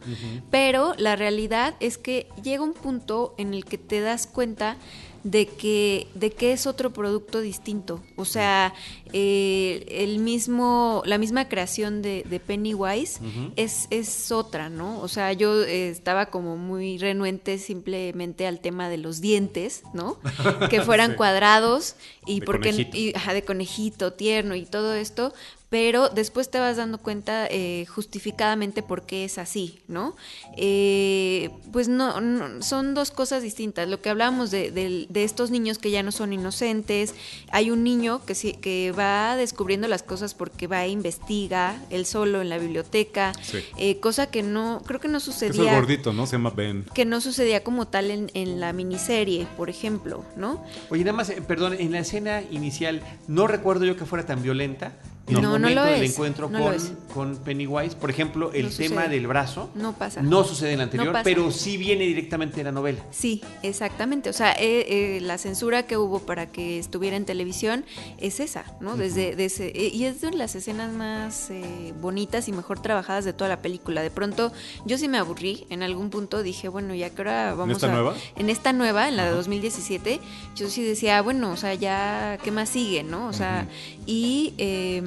Pero 0.50 0.94
la 0.98 1.16
realidad 1.16 1.74
es 1.80 1.98
que 1.98 2.28
llega 2.42 2.62
un 2.62 2.74
punto 2.74 3.34
en 3.38 3.54
el 3.54 3.64
que 3.64 3.78
te 3.78 4.00
das 4.00 4.26
cuenta 4.26 4.76
de 5.24 5.46
que, 5.46 6.06
de 6.14 6.30
que 6.30 6.52
es 6.52 6.66
otro 6.66 6.92
producto 6.92 7.40
distinto. 7.40 8.02
O 8.16 8.24
sea, 8.26 8.72
eh, 9.12 9.84
el 9.88 10.18
mismo, 10.18 11.02
la 11.06 11.16
misma 11.18 11.48
creación 11.48 12.02
de, 12.02 12.24
de 12.28 12.40
Pennywise 12.40 13.20
es, 13.56 13.86
es 13.90 14.30
otra, 14.30 14.68
¿no? 14.68 15.00
O 15.00 15.08
sea, 15.08 15.32
yo 15.32 15.62
eh, 15.64 15.88
estaba 15.88 16.26
como 16.26 16.56
muy 16.58 16.98
renuente 16.98 17.58
simplemente 17.58 18.46
al 18.46 18.60
tema 18.60 18.88
de 18.90 18.98
los 18.98 19.20
dientes, 19.22 19.82
¿no? 19.94 20.18
Que 20.70 20.80
fueran 20.82 21.12
Sí. 21.12 21.16
cuadrados 21.16 21.96
y 22.26 22.40
De 22.40 22.46
porque 22.46 22.70
conejito. 22.70 22.96
y, 22.98 23.12
ajá, 23.14 23.32
de 23.34 23.42
conejito 23.44 24.12
tierno 24.12 24.54
y 24.56 24.66
todo 24.66 24.94
esto, 24.94 25.32
pero 25.74 26.08
después 26.08 26.52
te 26.52 26.60
vas 26.60 26.76
dando 26.76 26.98
cuenta 26.98 27.48
eh, 27.50 27.84
justificadamente 27.92 28.80
por 28.84 29.02
qué 29.06 29.24
es 29.24 29.38
así, 29.38 29.80
¿no? 29.88 30.14
Eh, 30.56 31.50
pues 31.72 31.88
no, 31.88 32.20
no- 32.20 32.62
son 32.62 32.94
dos 32.94 33.10
cosas 33.10 33.42
distintas. 33.42 33.88
Lo 33.88 34.00
que 34.00 34.08
hablábamos 34.08 34.52
de, 34.52 34.70
del- 34.70 35.08
de 35.10 35.24
estos 35.24 35.50
niños 35.50 35.78
que 35.78 35.90
ya 35.90 36.04
no 36.04 36.12
son 36.12 36.32
inocentes, 36.32 37.16
hay 37.50 37.72
un 37.72 37.82
niño 37.82 38.24
que, 38.24 38.36
sí- 38.36 38.52
que 38.52 38.92
va 38.96 39.36
descubriendo 39.36 39.88
las 39.88 40.04
cosas 40.04 40.32
porque 40.34 40.68
va 40.68 40.84
e 40.84 40.90
investiga 40.90 41.82
él 41.90 42.06
solo 42.06 42.40
en 42.40 42.50
la 42.50 42.58
biblioteca, 42.58 43.32
Sí. 43.42 43.58
eh, 43.76 43.98
cosa 43.98 44.30
que 44.30 44.44
no, 44.44 44.80
creo 44.86 45.00
que 45.00 45.08
no 45.08 45.18
es 45.18 45.26
el 45.26 45.32
sucedía 45.32 45.74
gordito, 45.74 46.12
¿no? 46.12 46.26
Se 46.28 46.36
llama 46.36 46.50
Ben. 46.50 46.84
que 46.94 47.04
no 47.04 47.20
sucedía 47.20 47.64
como 47.64 47.88
tal 47.88 48.12
en, 48.12 48.30
en 48.34 48.60
la 48.60 48.72
miniserie, 48.72 49.48
por 49.56 49.70
ejemplo, 49.70 50.24
¿no? 50.36 50.64
Oye, 50.90 51.02
nada 51.02 51.16
más, 51.16 51.32
perdón, 51.48 51.74
en 51.80 51.90
la 51.90 51.98
escena 51.98 52.42
inicial 52.52 53.02
no 53.26 53.48
recuerdo 53.48 53.84
yo 53.86 53.96
que 53.96 54.04
fuera 54.04 54.24
tan 54.24 54.40
violenta. 54.40 54.92
En 55.26 55.34
No. 55.34 55.38
el 55.38 55.42
No, 55.44 55.48
no 55.52 55.58
momento 55.58 55.80
lo 55.80 55.86
del 55.86 56.02
es, 56.02 56.10
encuentro 56.12 56.50
no 56.50 56.58
con, 56.62 56.76
con 57.14 57.36
Pennywise, 57.38 57.96
por 57.96 58.10
ejemplo, 58.10 58.52
el 58.52 58.64
No 58.64 58.70
tema 58.70 59.00
sucede. 59.02 59.14
del 59.14 59.26
brazo 59.26 59.70
No 59.74 59.94
pasa. 59.94 60.20
no 60.20 60.44
sucede 60.44 60.72
en 60.72 60.78
la 60.78 60.84
anterior, 60.84 61.16
pero 61.24 61.50
sí 61.50 61.78
viene 61.78 62.04
directamente 62.04 62.56
de 62.56 62.64
la 62.64 62.72
novela. 62.72 63.02
Sí, 63.10 63.40
exactamente. 63.62 64.28
O 64.28 64.34
sea, 64.34 64.52
eh, 64.52 65.16
eh, 65.16 65.20
la 65.22 65.38
censura 65.38 65.84
que 65.84 65.96
hubo 65.96 66.18
para 66.20 66.46
que 66.52 66.78
estuviera 66.78 67.16
en 67.16 67.24
televisión 67.24 67.86
es 68.18 68.38
esa, 68.38 68.64
¿no? 68.80 68.98
Desde, 68.98 69.34
desde- 69.34 69.68
eh, 69.74 69.88
y 69.94 70.04
es 70.04 70.20
de 70.20 70.30
las 70.32 70.54
escenas 70.56 70.92
más 70.92 71.48
eh, 71.50 71.94
bonitas 72.02 72.46
y 72.48 72.52
mejor 72.52 72.80
trabajadas 72.82 73.24
de 73.24 73.32
toda 73.32 73.48
la 73.48 73.62
película. 73.62 74.02
De 74.02 74.10
pronto, 74.10 74.52
yo 74.84 74.98
sí 74.98 75.08
me 75.08 75.16
aburrí. 75.16 75.64
En 75.70 75.82
algún 75.82 76.10
punto 76.10 76.42
dije, 76.42 76.68
bueno, 76.68 76.94
ya 76.94 77.08
que 77.08 77.22
ahora 77.22 77.54
vamos 77.54 77.76
esta 77.76 77.88
a 77.90 77.94
nueva? 77.94 78.14
en 78.36 78.50
esta 78.50 78.74
nueva, 78.74 79.08
en 79.08 79.16
la 79.16 79.24
de 79.24 79.30
2017, 79.30 80.20
yo 80.54 80.68
sí 80.68 80.82
decía, 80.84 81.22
bueno, 81.22 81.50
o 81.52 81.56
sea, 81.56 81.72
ya 81.72 82.38
qué 82.44 82.50
más 82.50 82.68
sigue, 82.68 83.02
¿no? 83.04 83.26
O 83.28 83.32
sea, 83.32 83.66
y 84.06 84.52
eh, 84.58 85.02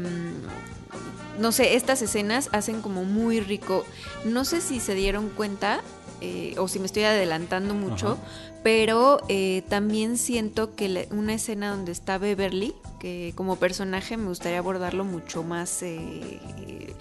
no 1.39 1.51
sé, 1.51 1.75
estas 1.75 2.01
escenas 2.01 2.49
hacen 2.51 2.81
como 2.81 3.03
muy 3.03 3.39
rico. 3.39 3.85
No 4.25 4.43
sé 4.45 4.61
si 4.61 4.79
se 4.79 4.95
dieron 4.95 5.29
cuenta 5.29 5.81
eh, 6.21 6.55
o 6.57 6.67
si 6.67 6.79
me 6.79 6.87
estoy 6.87 7.03
adelantando 7.03 7.75
mucho, 7.75 8.13
Ajá. 8.13 8.17
pero 8.63 9.21
eh, 9.29 9.61
también 9.69 10.17
siento 10.17 10.75
que 10.75 10.89
la- 10.89 11.05
una 11.11 11.35
escena 11.35 11.69
donde 11.69 11.91
está 11.91 12.17
Beverly, 12.17 12.73
que 12.99 13.33
como 13.35 13.57
personaje 13.57 14.17
me 14.17 14.27
gustaría 14.27 14.57
abordarlo 14.57 15.03
mucho 15.05 15.43
más. 15.43 15.83
eh, 15.83 16.91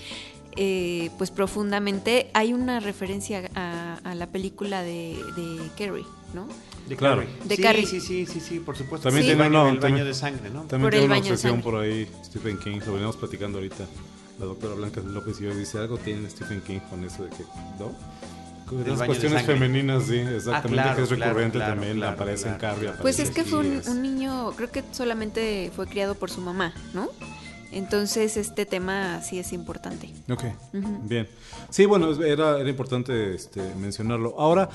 eh, 0.56 1.10
pues 1.18 1.30
profundamente 1.30 2.30
hay 2.34 2.52
una 2.52 2.80
referencia 2.80 3.50
a, 3.54 3.98
a 4.04 4.14
la 4.14 4.26
película 4.26 4.82
de, 4.82 5.16
de 5.36 5.68
Carrie, 5.78 6.04
¿no? 6.34 6.46
De 6.88 6.96
Claro. 6.96 7.22
Carrie. 7.22 7.34
De 7.44 7.56
sí, 7.56 7.62
Carrie. 7.62 7.86
sí, 7.86 8.00
sí, 8.00 8.26
sí, 8.26 8.40
sí, 8.40 8.60
por 8.60 8.76
supuesto. 8.76 9.08
También 9.08 9.24
Sí. 9.24 9.28
tiene 9.30 9.44
el 9.46 9.50
baño, 9.52 9.62
uno- 9.62 9.70
el 9.72 9.76
baño 9.78 9.80
también- 9.96 10.06
de 10.06 10.14
sangre, 10.14 10.50
¿no? 10.50 10.60
También 10.62 10.82
Por 10.82 10.90
tiene 10.92 11.04
el 11.06 11.10
una 11.10 11.20
baño 11.20 11.32
obsesión 11.32 11.60
por 11.62 11.76
ahí 11.76 12.08
Stephen 12.24 12.58
King, 12.58 12.78
lo 12.86 12.92
veníamos 12.92 13.16
platicando 13.16 13.58
ahorita. 13.58 13.84
La 14.38 14.44
doctora 14.46 14.74
Blanca 14.74 15.00
López 15.00 15.40
y 15.40 15.44
yo 15.44 15.54
dice, 15.54 15.78
algo 15.78 15.96
tiene 15.98 16.28
Stephen 16.30 16.60
King 16.60 16.80
con 16.90 17.02
eso 17.04 17.24
de 17.24 17.30
que, 17.30 17.42
¿no? 17.78 17.92
Las 18.84 19.02
cuestiones 19.04 19.44
femeninas, 19.46 20.04
sí, 20.06 20.16
exactamente, 20.16 20.82
claro, 20.82 20.96
que 20.96 21.02
es 21.04 21.08
recurrente 21.10 21.58
claro, 21.58 21.72
también, 21.74 21.96
claro, 21.98 22.14
aparece 22.14 22.48
en 22.48 22.56
Carrie. 22.56 22.90
Pues 23.00 23.20
es 23.20 23.30
que 23.30 23.44
fue 23.44 23.60
un, 23.60 23.80
un 23.86 24.02
niño, 24.02 24.52
creo 24.56 24.70
que 24.72 24.82
solamente 24.90 25.70
fue 25.74 25.86
criado 25.86 26.16
por 26.16 26.30
su 26.30 26.40
mamá, 26.40 26.74
¿no? 26.92 27.08
Entonces 27.72 28.36
este 28.36 28.66
tema 28.66 29.20
sí 29.22 29.38
es 29.38 29.52
importante. 29.52 30.10
Ok, 30.30 30.44
bien. 31.02 31.28
Sí, 31.70 31.86
bueno, 31.86 32.10
era, 32.24 32.58
era 32.58 32.68
importante 32.68 33.34
este, 33.34 33.60
mencionarlo. 33.74 34.34
Ahora, 34.38 34.68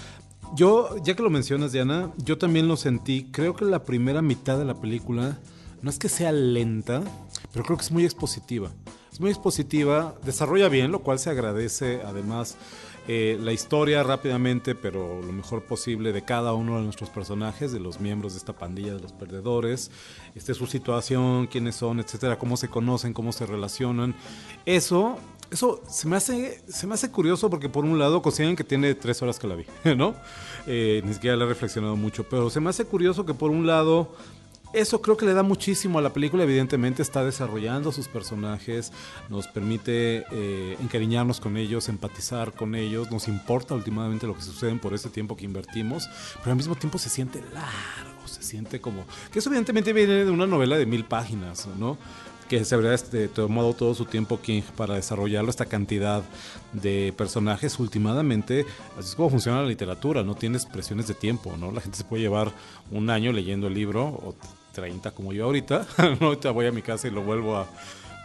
yo, 0.56 0.98
ya 1.04 1.16
que 1.16 1.24
lo 1.24 1.30
mencionas, 1.30 1.72
Diana, 1.72 2.12
yo 2.18 2.38
también 2.38 2.68
lo 2.68 2.78
sentí. 2.78 3.30
Creo 3.32 3.56
que 3.56 3.66
la 3.66 3.84
primera 3.84 4.22
mitad 4.22 4.58
de 4.58 4.66
la 4.66 4.76
película 4.76 5.40
no 5.82 5.90
es 5.90 5.98
que 5.98 6.10
sea 6.10 6.32
lenta, 6.32 7.02
pero 7.54 7.66
creo 7.66 7.78
que 7.78 7.84
es 7.84 7.92
muy 7.92 8.04
expositiva. 8.04 8.72
Es 9.12 9.20
muy 9.20 9.32
expositiva, 9.32 10.16
desarrolla 10.24 10.70
bien, 10.70 10.92
lo 10.92 11.00
cual 11.00 11.20
se 11.20 11.30
agradece. 11.30 12.02
Además, 12.06 12.58
eh, 13.14 13.38
la 13.42 13.52
historia 13.52 14.04
rápidamente, 14.04 14.74
pero 14.74 15.22
lo 15.22 15.34
mejor 15.34 15.64
posible 15.64 16.14
de 16.14 16.24
cada 16.24 16.54
uno 16.54 16.78
de 16.78 16.84
nuestros 16.86 17.10
personajes, 17.10 17.74
de 17.74 17.80
los 17.82 18.00
miembros 18.00 18.32
de 18.32 18.38
esta 18.38 18.54
pandilla 18.54 18.94
de 18.94 19.02
los 19.02 19.12
perdedores, 19.12 19.92
este, 20.34 20.54
su 20.54 20.66
situación, 20.66 21.48
quiénes 21.48 21.76
son, 21.76 22.00
etcétera, 22.00 22.40
cómo 22.40 22.56
se 22.56 22.70
conocen, 22.70 23.12
cómo 23.12 23.34
se 23.34 23.46
relacionan. 23.46 24.16
Eso, 24.66 25.18
eso 25.52 25.82
se 25.90 26.08
me 26.08 26.16
hace, 26.16 26.64
se 26.70 26.88
me 26.88 26.94
hace 26.94 27.12
curioso 27.12 27.50
porque 27.50 27.68
por 27.68 27.84
un 27.84 28.00
lado 28.00 28.22
consideran 28.22 28.56
que 28.56 28.64
tiene 28.64 28.96
tres 28.96 29.22
horas 29.22 29.40
que 29.40 29.48
la 29.48 29.56
vi, 29.56 29.66
¿no? 29.98 30.16
Eh, 30.66 31.02
ni 31.04 31.14
siquiera 31.14 31.36
la 31.36 31.44
he 31.44 31.48
reflexionado 31.50 31.98
mucho, 31.98 32.24
pero 32.30 32.50
se 32.50 32.62
me 32.62 32.70
hace 32.70 32.86
curioso 32.86 33.26
que 33.26 33.34
por 33.34 33.52
un 33.52 33.68
lado 33.68 34.16
eso 34.74 35.02
creo 35.02 35.18
que 35.18 35.26
le 35.26 35.34
da 35.34 35.44
muchísimo 35.44 36.00
a 36.00 36.02
la 36.02 36.14
película. 36.14 36.44
Evidentemente 36.44 37.02
está 37.02 37.24
desarrollando 37.24 37.92
sus 37.92 38.08
personajes, 38.08 38.92
nos 39.30 39.48
permite 39.48 40.26
eh, 40.32 40.78
encariñarnos 40.82 41.40
con 41.40 41.58
ellos, 41.58 41.90
empatizar 41.90 42.54
con 42.54 42.76
ellos, 42.76 43.12
nos 43.12 43.28
importa 43.28 43.76
últimamente 43.76 44.28
lo 44.28 44.36
que 44.36 44.42
sucede 44.42 44.72
por 44.76 44.94
ese 44.94 45.10
tiempo 45.10 45.36
que 45.36 45.46
invertimos, 45.46 46.10
pero 46.40 46.52
al 46.52 46.58
mismo 46.58 46.76
tiempo 46.76 46.98
se 46.98 47.10
siente 47.10 47.42
largo, 47.54 48.28
se 48.28 48.44
siente 48.44 48.80
como... 48.80 49.06
Que 49.32 49.40
eso 49.40 49.50
evidentemente 49.50 49.92
viene 49.94 50.26
de 50.26 50.32
una 50.32 50.48
novela 50.48 50.78
de 50.78 50.86
mil 50.86 51.06
páginas, 51.06 51.68
¿no? 51.78 51.98
que 52.52 52.66
se 52.66 52.76
habría 52.76 52.94
este, 52.94 53.30
tomado 53.30 53.74
todo 53.74 53.96
su 53.96 54.04
tiempo 54.04 54.42
King 54.42 54.62
para 54.76 54.96
desarrollarlo, 54.96 55.50
esta 55.50 55.68
cantidad 55.68 56.22
de 56.74 57.14
personajes. 57.16 57.80
Últimamente, 57.80 58.66
así 59.00 59.08
es 59.08 59.16
como 59.16 59.30
funciona 59.30 59.62
la 59.62 59.70
literatura, 59.70 60.22
no 60.22 60.36
tienes 60.36 60.66
presiones 60.66 61.08
de 61.08 61.14
tiempo, 61.14 61.56
¿no? 61.58 61.72
La 61.72 61.80
gente 61.80 61.98
se 61.98 62.04
puede 62.04 62.24
llevar 62.24 62.52
un 62.92 63.10
año 63.10 63.32
leyendo 63.32 63.68
el 63.68 63.74
libro, 63.74 64.04
o 64.04 64.36
30 64.72 65.12
como 65.12 65.34
yo 65.34 65.46
ahorita, 65.46 65.86
ahorita 66.22 66.52
voy 66.52 66.68
a 66.68 66.72
mi 66.72 66.82
casa 66.82 67.08
y 67.08 67.12
lo 67.12 67.22
vuelvo 67.22 67.58
a... 67.58 67.68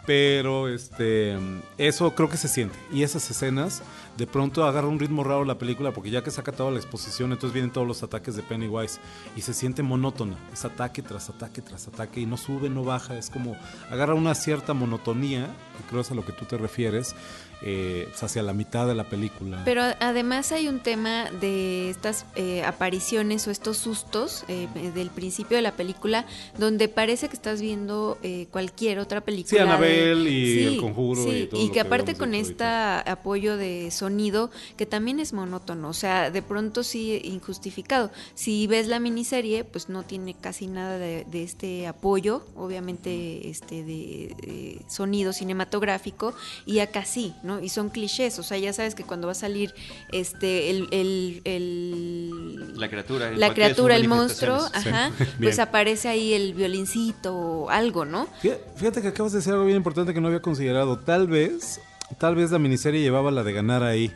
Pero 0.05 0.69
este, 0.69 1.37
eso 1.77 2.15
creo 2.15 2.29
que 2.29 2.37
se 2.37 2.47
siente. 2.47 2.79
Y 2.93 3.03
esas 3.03 3.29
escenas 3.29 3.83
de 4.15 4.25
pronto 4.25 4.63
agarra 4.63 4.87
un 4.87 4.99
ritmo 4.99 5.21
raro 5.25 5.43
la 5.43 5.57
película 5.57 5.91
porque 5.91 6.09
ya 6.09 6.23
que 6.23 6.31
saca 6.31 6.53
toda 6.53 6.71
la 6.71 6.77
exposición, 6.77 7.33
entonces 7.33 7.53
vienen 7.53 7.73
todos 7.73 7.85
los 7.85 8.01
ataques 8.03 8.37
de 8.37 8.41
Pennywise 8.41 9.01
y 9.35 9.41
se 9.41 9.53
siente 9.53 9.83
monótona. 9.83 10.37
Es 10.53 10.63
ataque 10.63 11.01
tras 11.01 11.29
ataque 11.29 11.61
tras 11.61 11.89
ataque 11.89 12.21
y 12.21 12.25
no 12.25 12.37
sube, 12.37 12.69
no 12.69 12.85
baja. 12.85 13.17
Es 13.17 13.29
como 13.29 13.57
agarra 13.91 14.13
una 14.13 14.33
cierta 14.33 14.73
monotonía, 14.73 15.47
que 15.77 15.89
creo 15.89 15.99
es 15.99 16.09
a 16.09 16.15
lo 16.15 16.25
que 16.25 16.31
tú 16.31 16.45
te 16.45 16.57
refieres, 16.57 17.13
eh, 17.61 18.05
pues 18.09 18.23
hacia 18.23 18.43
la 18.43 18.53
mitad 18.53 18.87
de 18.87 18.95
la 18.95 19.03
película. 19.03 19.61
Pero 19.65 19.81
además 19.99 20.51
hay 20.51 20.67
un 20.67 20.79
tema 20.79 21.25
de 21.31 21.89
estas 21.89 22.25
eh, 22.35 22.63
apariciones 22.63 23.47
o 23.47 23.51
estos 23.51 23.77
sustos 23.77 24.43
eh, 24.47 24.67
del 24.93 25.09
principio 25.09 25.57
de 25.57 25.63
la 25.63 25.71
película 25.71 26.25
donde 26.57 26.87
parece 26.87 27.29
que 27.29 27.35
estás 27.35 27.61
viendo 27.61 28.17
eh, 28.21 28.47
cualquier 28.51 28.99
otra 28.99 29.21
película 29.21 29.65
Sí, 29.65 29.83
Uriel 29.83 30.27
y 30.27 30.63
El 30.65 30.81
Conjuro 30.81 31.23
sí, 31.23 31.29
y 31.29 31.47
todo 31.47 31.61
y 31.61 31.69
que 31.69 31.79
aparte 31.79 32.15
con 32.15 32.33
este 32.33 32.63
apoyo 32.63 33.57
de 33.57 33.89
sonido 33.91 34.51
que 34.75 34.85
también 34.85 35.19
es 35.19 35.33
monótono, 35.33 35.89
o 35.89 35.93
sea, 35.93 36.31
de 36.31 36.41
pronto 36.41 36.83
sí 36.83 37.19
injustificado. 37.23 38.11
Si 38.35 38.67
ves 38.67 38.87
la 38.87 38.99
miniserie, 38.99 39.63
pues 39.63 39.89
no 39.89 40.03
tiene 40.03 40.33
casi 40.33 40.67
nada 40.67 40.97
de, 40.97 41.25
de 41.25 41.43
este 41.43 41.87
apoyo, 41.87 42.45
obviamente 42.55 43.49
este 43.49 43.83
de, 43.83 44.35
de 44.41 44.81
sonido 44.87 45.33
cinematográfico 45.33 46.33
y 46.65 46.79
acá 46.79 47.05
sí, 47.05 47.33
¿no? 47.47 47.59
Y 47.59 47.69
son 47.69 47.89
clichés, 47.89 48.37
o 48.37 48.43
sea, 48.43 48.57
ya 48.59 48.71
sabes 48.73 48.93
que 48.93 49.03
cuando 49.03 49.25
va 49.25 49.31
a 49.31 49.35
salir 49.35 49.73
este 50.11 50.69
el, 50.69 50.87
el, 50.91 51.41
el- 51.45 52.79
La 52.79 52.89
criatura. 52.89 53.29
en 53.31 53.39
la 53.39 53.53
criatura, 53.53 53.95
el 53.95 54.07
monstruo, 54.07 54.57
ajá, 54.73 55.11
pues 55.41 55.57
aparece 55.57 56.09
ahí 56.09 56.33
el 56.33 56.53
violincito 56.53 57.33
o 57.35 57.69
algo, 57.71 58.05
¿no? 58.05 58.27
Fí- 58.43 58.55
Fíjate 58.75 59.01
que 59.01 59.07
acabas 59.07 59.31
de 59.31 59.39
decir 59.39 59.53
algo 59.53 59.65
bien 59.65 59.77
importante 59.77 60.13
que 60.13 60.21
no 60.21 60.27
había 60.27 60.41
considerado. 60.41 60.99
Tal 60.99 61.27
vez, 61.27 61.81
tal 62.19 62.35
vez 62.35 62.51
la 62.51 62.59
miniserie 62.59 63.01
llevaba 63.01 63.31
la 63.31 63.43
de 63.43 63.53
ganar 63.53 63.81
ahí. 63.83 64.11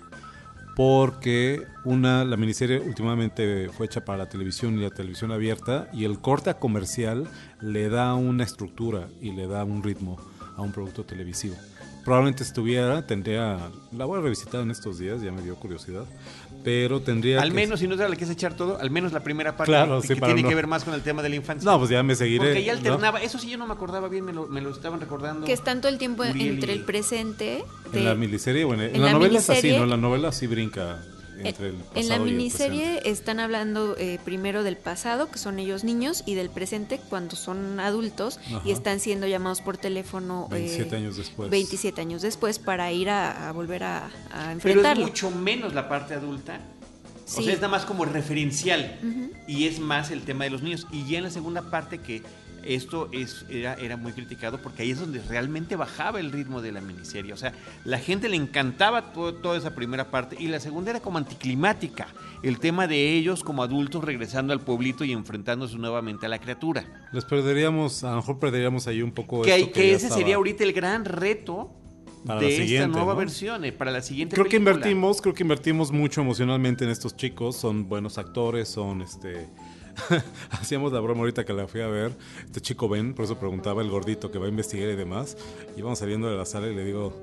Porque 0.75 1.67
una, 1.83 2.23
la 2.23 2.37
miniserie 2.37 2.79
últimamente 2.79 3.69
fue 3.75 3.87
hecha 3.87 4.05
para 4.05 4.19
la 4.19 4.29
televisión 4.29 4.79
y 4.79 4.81
la 4.81 4.89
televisión 4.89 5.31
abierta. 5.33 5.89
Y 5.93 6.05
el 6.05 6.19
corte 6.19 6.49
a 6.49 6.59
comercial 6.59 7.27
le 7.59 7.89
da 7.89 8.13
una 8.15 8.45
estructura 8.45 9.09
y 9.21 9.31
le 9.31 9.47
da 9.47 9.65
un 9.65 9.83
ritmo 9.83 10.17
a 10.55 10.61
un 10.61 10.71
producto 10.71 11.03
televisivo. 11.03 11.55
Probablemente 12.03 12.43
estuviera, 12.43 13.05
tendría. 13.05 13.57
La 13.95 14.05
voy 14.05 14.19
a 14.19 14.21
revisitar 14.23 14.61
en 14.61 14.71
estos 14.71 14.97
días, 14.97 15.21
ya 15.21 15.31
me 15.31 15.41
dio 15.41 15.55
curiosidad. 15.55 16.05
Pero 16.63 17.01
tendría. 17.01 17.41
Al 17.41 17.49
que- 17.49 17.55
menos, 17.55 17.79
si 17.79 17.87
no 17.87 17.95
es 17.95 17.99
la 17.99 18.15
que 18.15 18.23
es 18.23 18.29
echar 18.29 18.55
todo, 18.55 18.79
al 18.79 18.91
menos 18.91 19.13
la 19.13 19.21
primera 19.21 19.55
parte 19.57 19.71
Claro, 19.71 20.01
que, 20.01 20.07
sí, 20.09 20.13
que 20.15 20.21
tiene 20.21 20.41
no- 20.43 20.49
que 20.49 20.55
ver 20.55 20.67
más 20.67 20.83
con 20.83 20.93
el 20.93 21.01
tema 21.01 21.21
de 21.23 21.29
la 21.29 21.35
infancia. 21.35 21.69
No, 21.69 21.77
pues 21.79 21.89
ya 21.89 22.03
me 22.03 22.15
seguiré. 22.15 22.45
Porque 22.45 22.63
ya 22.63 22.73
¿no? 22.73 22.77
alternaba, 22.79 23.21
eso 23.21 23.39
sí 23.39 23.49
yo 23.49 23.57
no 23.57 23.65
me 23.67 23.73
acordaba 23.73 24.07
bien, 24.09 24.25
me 24.25 24.33
lo, 24.33 24.47
me 24.47 24.61
lo 24.61 24.69
estaban 24.71 24.99
recordando. 24.99 25.45
Que 25.45 25.53
están 25.53 25.81
todo 25.81 25.91
el 25.91 25.97
tiempo 25.97 26.21
Uriel 26.23 26.49
entre 26.55 26.73
y- 26.73 26.77
el 26.77 26.83
presente. 26.83 27.63
En 27.87 27.91
de- 27.91 28.01
la 28.03 28.15
miniserie, 28.15 28.63
bueno, 28.63 28.83
en, 28.83 28.95
en 28.95 29.01
la, 29.01 29.07
la 29.07 29.13
novela 29.13 29.39
es 29.39 29.49
así, 29.49 29.71
¿no? 29.75 29.85
La 29.87 29.97
novela 29.97 30.31
sí 30.31 30.45
brinca 30.47 30.99
entre 31.49 31.67
el 31.69 31.73
pasado 31.75 31.99
en 32.01 32.09
la 32.09 32.15
y 32.15 32.17
el 32.19 32.23
miniserie 32.25 32.83
presente. 32.85 33.09
están 33.09 33.39
hablando 33.39 33.95
eh, 33.97 34.19
primero 34.23 34.63
del 34.63 34.77
pasado, 34.77 35.29
que 35.29 35.37
son 35.37 35.59
ellos 35.59 35.83
niños, 35.83 36.23
y 36.25 36.35
del 36.35 36.49
presente 36.49 36.99
cuando 37.09 37.35
son 37.35 37.79
adultos 37.79 38.39
Ajá. 38.47 38.61
y 38.65 38.71
están 38.71 38.99
siendo 38.99 39.27
llamados 39.27 39.61
por 39.61 39.77
teléfono 39.77 40.47
eh, 40.51 40.55
27 40.55 40.95
años 40.95 41.17
después. 41.17 41.49
27 41.49 42.01
años 42.01 42.21
después 42.21 42.59
para 42.59 42.91
ir 42.91 43.09
a, 43.09 43.49
a 43.49 43.51
volver 43.51 43.83
a, 43.83 44.05
a 44.05 44.09
Pero 44.11 44.49
es 44.49 44.53
enfrentarlo. 44.53 45.05
mucho 45.07 45.31
menos 45.31 45.73
la 45.73 45.87
parte 45.89 46.13
adulta. 46.13 46.59
O 47.27 47.33
Sí. 47.33 47.43
sea, 47.45 47.53
es 47.53 47.59
nada 47.59 47.69
más 47.69 47.85
como 47.85 48.03
referencial. 48.03 48.99
Y 49.47 49.65
es 49.67 49.79
más 49.79 50.11
el 50.11 50.23
tema 50.23 50.43
de 50.43 50.49
los 50.49 50.63
niños. 50.63 50.85
Y 50.91 51.07
ya 51.09 51.19
en 51.19 51.23
la 51.23 51.29
segunda 51.29 51.69
parte 51.71 51.99
que 51.99 52.21
esto 52.65 53.09
es, 53.11 53.45
era, 53.49 53.73
era 53.75 53.97
muy 53.97 54.11
criticado 54.13 54.57
porque 54.61 54.83
ahí 54.83 54.91
es 54.91 54.99
donde 54.99 55.21
realmente 55.21 55.75
bajaba 55.75 56.19
el 56.19 56.31
ritmo 56.31 56.61
de 56.61 56.71
la 56.71 56.81
miniserie. 56.81 57.33
O 57.33 57.37
sea, 57.37 57.53
la 57.85 57.97
gente 57.99 58.29
le 58.29 58.35
encantaba 58.35 59.13
todo- 59.13 59.33
toda 59.35 59.57
esa 59.57 59.75
primera 59.75 60.11
parte. 60.11 60.35
Y 60.39 60.47
la 60.47 60.59
segunda 60.59 60.91
era 60.91 60.99
como 60.99 61.17
anticlimática. 61.17 62.07
El 62.43 62.59
tema 62.59 62.87
de 62.87 63.13
ellos 63.15 63.43
como 63.43 63.63
adultos 63.63 64.03
regresando 64.03 64.53
al 64.53 64.61
pueblito 64.61 65.03
y 65.03 65.11
enfrentándose 65.11 65.75
nuevamente 65.77 66.25
a 66.25 66.29
la 66.29 66.39
criatura. 66.39 66.85
Les 67.11 67.25
perderíamos, 67.25 68.03
a 68.03 68.11
lo 68.11 68.15
mejor 68.17 68.39
perderíamos 68.39 68.87
ahí 68.87 69.01
un 69.01 69.11
poco 69.11 69.41
Que, 69.43 69.55
esto 69.55 69.67
que 69.67 69.71
que 69.73 69.87
ese 69.93 70.05
estaba. 70.07 70.19
sería 70.19 70.35
ahorita 70.37 70.63
el 70.63 70.73
gran 70.73 71.05
reto 71.05 71.71
Para 72.25 72.39
de 72.41 72.63
esta 72.75 72.87
nueva 72.87 73.13
¿no? 73.13 73.19
versión, 73.19 73.63
eh, 73.65 73.71
para 73.71 73.91
la 73.91 74.01
siguiente 74.01 74.35
Creo 74.35 74.47
que 74.47 74.57
invertimos, 74.57 75.21
creo 75.21 75.33
que 75.33 75.43
invertimos 75.43 75.91
mucho 75.91 76.21
emocionalmente 76.21 76.83
en 76.83 76.89
estos 76.91 77.15
chicos, 77.15 77.55
son 77.57 77.87
buenos 77.89 78.17
actores, 78.17 78.67
son 78.69 79.01
este 79.01 79.47
hacíamos 80.51 80.91
la 80.91 80.99
broma 80.99 81.21
ahorita 81.21 81.45
que 81.45 81.53
la 81.53 81.67
fui 81.67 81.81
a 81.81 81.87
ver, 81.87 82.11
este 82.45 82.61
chico 82.61 82.87
Ben, 82.89 83.13
por 83.13 83.25
eso 83.25 83.37
preguntaba 83.37 83.81
el 83.81 83.89
gordito 83.89 84.31
que 84.31 84.39
va 84.39 84.45
a 84.45 84.49
investigar 84.49 84.89
y 84.89 84.95
demás, 84.95 85.37
íbamos 85.77 85.99
saliendo 85.99 86.29
de 86.29 86.37
la 86.37 86.45
sala 86.45 86.67
y 86.67 86.75
le 86.75 86.83
digo, 86.83 87.13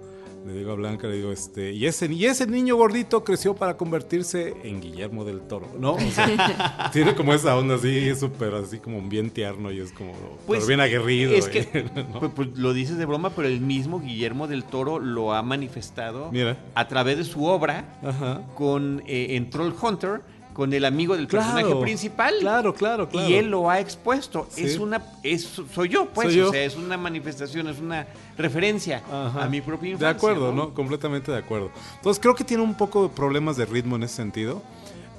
le 0.46 0.52
digo 0.54 0.72
a 0.72 0.74
Blanca, 0.74 1.06
le 1.08 1.16
digo, 1.16 1.32
este, 1.32 1.72
y 1.72 1.86
ese, 1.86 2.06
y 2.06 2.24
ese 2.24 2.46
niño 2.46 2.76
gordito 2.76 3.24
creció 3.24 3.54
para 3.54 3.76
convertirse 3.76 4.54
en 4.62 4.80
Guillermo 4.80 5.24
del 5.24 5.40
Toro, 5.40 5.68
¿no? 5.78 5.94
O 5.94 6.10
sea, 6.10 6.90
tiene 6.92 7.14
como 7.14 7.34
esa 7.34 7.56
onda 7.56 7.74
así, 7.74 8.14
súper 8.14 8.54
así 8.54 8.78
como 8.78 9.00
bien 9.02 9.30
tierno 9.30 9.70
y 9.72 9.80
es 9.80 9.92
como, 9.92 10.12
pero 10.48 10.66
bien 10.66 10.80
aguerrido. 10.80 11.32
Pues, 11.32 11.46
Es 11.46 11.66
que, 11.66 11.82
¿no? 12.12 12.20
pues, 12.20 12.32
pues, 12.34 12.48
lo 12.56 12.72
dices 12.72 12.96
de 12.98 13.04
broma, 13.04 13.30
pero 13.30 13.48
el 13.48 13.60
mismo 13.60 14.00
Guillermo 14.00 14.46
del 14.46 14.64
Toro 14.64 14.98
lo 14.98 15.34
ha 15.34 15.42
manifestado 15.42 16.30
Mira. 16.32 16.56
a 16.74 16.88
través 16.88 17.18
de 17.18 17.24
su 17.24 17.44
obra 17.44 17.98
Ajá. 18.02 18.42
con 18.54 19.02
eh, 19.06 19.36
en 19.36 19.50
Troll 19.50 19.74
Hunter 19.80 20.22
con 20.58 20.72
el 20.72 20.84
amigo 20.84 21.14
del 21.16 21.28
personaje 21.28 21.72
principal. 21.76 22.34
claro, 22.40 22.74
claro, 22.74 23.08
claro. 23.08 23.28
Y 23.28 23.34
él 23.34 23.48
lo 23.48 23.70
ha 23.70 23.78
expuesto. 23.78 24.48
Sí. 24.50 24.64
Es 24.64 24.76
una, 24.80 25.00
es, 25.22 25.44
soy 25.72 25.88
yo, 25.88 26.06
pues, 26.06 26.30
Soy 26.30 26.38
yo. 26.38 26.48
o 26.48 26.50
sea, 26.50 26.64
es 26.64 26.74
una 26.74 26.96
manifestación, 26.96 27.68
es 27.68 27.78
una 27.78 28.08
referencia 28.36 29.04
Ajá. 29.08 29.44
a 29.44 29.48
mi 29.48 29.60
propia 29.60 29.90
infancia. 29.90 30.08
De 30.08 30.16
acuerdo, 30.16 30.52
¿no? 30.52 30.74
Completamente 30.74 31.30
de 31.30 31.38
acuerdo. 31.38 31.70
Entonces 31.98 32.20
creo 32.20 32.34
que 32.34 32.42
tiene 32.42 32.64
un 32.64 32.74
poco 32.74 33.04
de 33.04 33.08
problemas 33.10 33.56
de 33.56 33.66
ritmo 33.66 33.94
en 33.94 34.02
ese 34.02 34.16
sentido. 34.16 34.60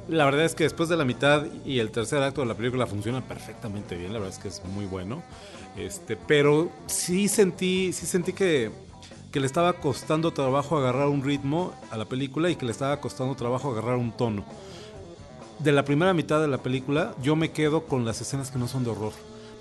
La 0.10 0.25
verdad 0.25 0.43
es 0.43 0.56
que 0.56 0.65
después 0.65 0.89
de 0.89 0.97
la 0.97 1.06
mitad 1.06 1.45
y 1.63 1.80
el 1.80 1.89
tercer 1.91 2.21
acto 2.21 2.41
de 2.41 2.47
la 2.47 2.56
película 2.56 2.86
funciona 2.86 3.21
perfectamente 3.21 3.95
bien, 3.95 4.12
la 4.12 4.19
verdad 4.19 4.36
es 4.36 4.43
que 4.43 4.49
es 4.49 4.62
muy 4.65 4.88
bueno. 4.88 5.23
Este, 5.78 6.17
pero 6.17 6.69
sí 6.88 7.30
sentí, 7.30 7.93
sí 7.93 8.06
sentí 8.06 8.34
que, 8.34 8.71
que 9.32 9.39
le 9.39 9.45
estaba 9.45 9.71
costando 9.71 10.34
trabajo 10.34 10.78
agarrar 10.78 11.08
un 11.08 11.23
ritmo 11.23 11.71
a 11.91 11.95
la 11.95 12.04
película 12.04 12.49
y 12.49 12.58
que 12.58 12.65
le 12.65 12.73
estaba 12.73 12.99
costando 12.99 13.36
trabajo 13.36 13.71
agarrar 13.71 13.95
un 13.95 14.12
tono. 14.12 14.43
De 15.60 15.74
la 15.74 15.84
primera 15.84 16.13
mitad 16.13 16.39
de 16.39 16.48
la 16.48 16.60
película, 16.60 17.13
yo 17.22 17.36
me 17.36 17.52
quedo 17.52 17.84
con 17.86 18.06
las 18.06 18.22
escenas 18.22 18.50
que 18.50 18.58
no 18.58 18.67
son 18.67 18.86
de 18.86 18.91
horror. 18.91 19.12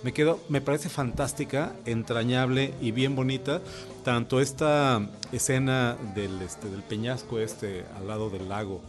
Me 0.04 0.12
quedo, 0.12 0.38
me 0.48 0.60
parece 0.60 0.88
fantástica, 0.88 1.72
entrañable 1.86 2.72
y 2.80 2.92
bien 2.92 3.16
bonita. 3.16 3.60
Tanto 4.04 4.40
esta 4.40 5.04
escena 5.32 5.96
del, 6.14 6.40
este, 6.40 6.70
del 6.70 6.82
peñasco 6.82 7.40
este 7.40 7.84
al 7.98 8.06
lado 8.06 8.30
del 8.30 8.48
lago, 8.48 8.80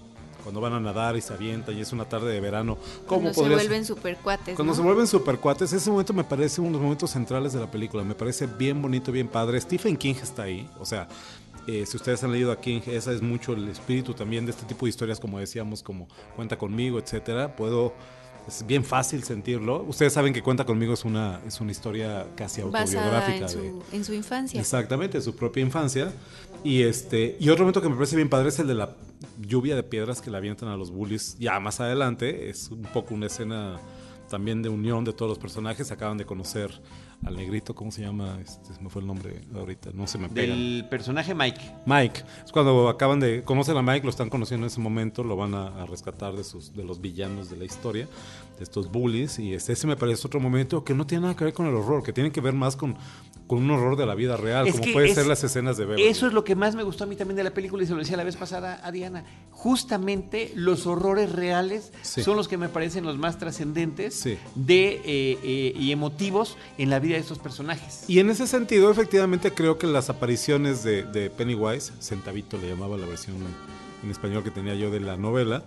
cuando 0.43 0.61
van 0.61 0.73
a 0.73 0.79
nadar 0.79 1.17
y 1.17 1.21
se 1.21 1.33
avientan 1.33 1.75
y 1.75 1.81
es 1.81 1.91
una 1.91 2.05
tarde 2.05 2.31
de 2.31 2.39
verano. 2.39 2.77
¿Cómo 3.07 3.31
Cuando 3.31 3.33
se 3.33 3.41
ser? 3.41 3.51
vuelven 3.53 3.85
super 3.85 4.17
cuates. 4.17 4.55
Cuando 4.55 4.73
¿no? 4.73 4.77
se 4.77 4.83
vuelven 4.83 5.07
super 5.07 5.39
cuates, 5.39 5.73
ese 5.73 5.89
momento 5.89 6.13
me 6.13 6.23
parece 6.23 6.61
uno 6.61 6.69
de 6.69 6.73
los 6.73 6.81
momentos 6.83 7.09
centrales 7.09 7.53
de 7.53 7.59
la 7.59 7.71
película. 7.71 8.03
Me 8.03 8.13
parece 8.13 8.45
bien 8.45 8.79
bonito, 8.79 9.11
bien 9.11 9.27
padre. 9.27 9.59
Stephen 9.59 9.97
King 9.97 10.15
está 10.21 10.43
ahí. 10.43 10.69
O 10.79 10.85
sea, 10.85 11.07
eh, 11.67 11.85
si 11.85 11.97
ustedes 11.97 12.23
han 12.23 12.31
leído 12.31 12.51
a 12.51 12.59
King, 12.59 12.81
ese 12.87 13.13
es 13.13 13.21
mucho 13.21 13.53
el 13.53 13.67
espíritu 13.69 14.13
también 14.13 14.45
de 14.45 14.51
este 14.51 14.65
tipo 14.65 14.85
de 14.85 14.89
historias, 14.89 15.19
como 15.19 15.39
decíamos, 15.39 15.83
como 15.83 16.07
Cuenta 16.35 16.57
conmigo, 16.57 16.99
etcétera. 16.99 17.55
Puedo. 17.55 17.93
Es 18.47 18.65
bien 18.65 18.83
fácil 18.83 19.23
sentirlo. 19.23 19.83
Ustedes 19.83 20.13
saben 20.13 20.33
que 20.33 20.41
Cuenta 20.41 20.65
conmigo 20.65 20.93
es 20.93 21.05
una, 21.05 21.39
es 21.45 21.61
una 21.61 21.71
historia 21.71 22.25
casi 22.35 22.61
autobiográfica. 22.61 23.45
en 23.45 23.49
su, 23.49 23.59
de, 23.59 23.73
en 23.91 24.03
su 24.03 24.13
infancia. 24.13 24.59
Exactamente, 24.59 25.21
su 25.21 25.35
propia 25.35 25.61
infancia. 25.61 26.11
Y 26.63 26.81
este 26.81 27.37
y 27.39 27.49
otro 27.49 27.63
momento 27.63 27.81
que 27.81 27.89
me 27.89 27.95
parece 27.95 28.15
bien 28.15 28.29
padre 28.29 28.49
es 28.49 28.59
el 28.59 28.67
de 28.67 28.75
la 28.75 28.95
lluvia 29.39 29.75
de 29.75 29.83
piedras 29.83 30.21
que 30.21 30.31
le 30.31 30.37
avientan 30.37 30.69
a 30.69 30.77
los 30.77 30.91
bullies 30.91 31.37
ya 31.39 31.59
más 31.59 31.79
adelante. 31.79 32.49
Es 32.49 32.71
un 32.71 32.81
poco 32.81 33.13
una 33.13 33.27
escena 33.27 33.79
también 34.29 34.61
de 34.61 34.69
unión 34.69 35.05
de 35.05 35.13
todos 35.13 35.29
los 35.29 35.37
personajes. 35.37 35.91
Acaban 35.91 36.17
de 36.17 36.25
conocer 36.25 36.71
al 37.25 37.35
negrito, 37.35 37.75
¿cómo 37.75 37.91
se 37.91 38.01
llama? 38.01 38.39
Este, 38.41 38.73
se 38.73 38.81
me 38.81 38.89
fue 38.89 39.01
el 39.01 39.07
nombre 39.07 39.41
ahorita, 39.53 39.91
no 39.93 40.07
se 40.07 40.17
me 40.17 40.29
pega. 40.29 40.53
Del 40.53 40.85
personaje 40.89 41.35
Mike. 41.35 41.59
Mike. 41.85 42.23
Es 42.45 42.51
cuando 42.51 42.87
acaban 42.87 43.19
de 43.19 43.43
conocer 43.43 43.75
a 43.75 43.81
Mike, 43.81 44.03
lo 44.03 44.09
están 44.09 44.29
conociendo 44.29 44.65
en 44.65 44.71
ese 44.71 44.79
momento, 44.79 45.23
lo 45.23 45.35
van 45.35 45.53
a, 45.53 45.67
a 45.81 45.85
rescatar 45.85 46.35
de 46.35 46.43
sus 46.43 46.73
de 46.73 46.83
los 46.83 47.01
villanos 47.01 47.49
de 47.49 47.57
la 47.57 47.65
historia, 47.65 48.07
de 48.57 48.63
estos 48.63 48.89
bullies. 48.91 49.39
Y 49.39 49.53
este, 49.53 49.73
ese 49.73 49.87
me 49.87 49.97
parece 49.97 50.25
otro 50.27 50.39
momento 50.39 50.83
que 50.83 50.93
no 50.93 51.05
tiene 51.05 51.23
nada 51.23 51.35
que 51.35 51.43
ver 51.43 51.53
con 51.53 51.65
el 51.65 51.75
horror, 51.75 52.03
que 52.03 52.13
tiene 52.13 52.31
que 52.31 52.41
ver 52.41 52.53
más 52.53 52.75
con, 52.75 52.95
con 53.49 53.63
un 53.63 53.71
horror 53.71 53.95
de 53.97 54.05
la 54.05 54.13
vida 54.13 54.37
real, 54.37 54.67
Es 54.67 54.73
como 54.73 54.83
que 54.85 54.93
puede 54.93 55.07
es- 55.09 55.15
ser 55.15 55.25
las 55.25 55.43
escenas 55.43 55.75
de 55.75 55.85
Beverly. 55.85 56.05
Eso 56.07 56.27
es 56.27 56.33
lo 56.33 56.43
que 56.43 56.53
más 56.55 56.75
me 56.75 56.83
gustó 56.83 57.05
a 57.05 57.07
mí 57.07 57.15
también 57.15 57.35
de 57.35 57.43
la 57.43 57.49
película 57.51 57.81
y 57.81 57.87
se 57.87 57.93
lo 57.93 57.97
decía 57.97 58.15
la 58.15 58.23
vez 58.23 58.35
pasada 58.35 58.79
a 58.83 58.91
Diana. 58.91 59.25
Justamente 59.49 60.51
los 60.55 60.85
horrores 60.87 61.31
reales 61.31 61.91
Sí. 62.01 62.23
son 62.23 62.35
los 62.37 62.47
que 62.47 62.57
me 62.57 62.69
parecen 62.69 63.05
los 63.05 63.17
más 63.17 63.37
trascendentes 63.37 64.13
Sí. 64.15 64.37
de, 64.55 65.01
eh, 65.03 65.37
eh, 65.43 65.73
y 65.75 65.91
emotivos 65.91 66.57
en 66.77 66.89
la 66.89 66.99
vida 66.99 67.15
de 67.15 67.21
estos 67.21 67.39
personajes. 67.39 68.03
Y 68.07 68.19
en 68.19 68.29
ese 68.29 68.47
sentido, 68.47 68.89
efectivamente, 68.91 69.51
creo 69.53 69.77
que 69.77 69.87
las 69.87 70.09
apariciones 70.09 70.83
de, 70.83 71.03
de 71.03 71.29
Pennywise, 71.29 71.91
Centavito 71.99 72.57
le 72.57 72.69
llamaba 72.69 72.97
la 72.97 73.05
versión 73.07 73.35
en 74.03 74.11
español 74.11 74.43
que 74.43 74.51
tenía 74.51 74.75
yo 74.75 74.91
de 74.91 74.99
la 74.99 75.17
novela, 75.17 75.63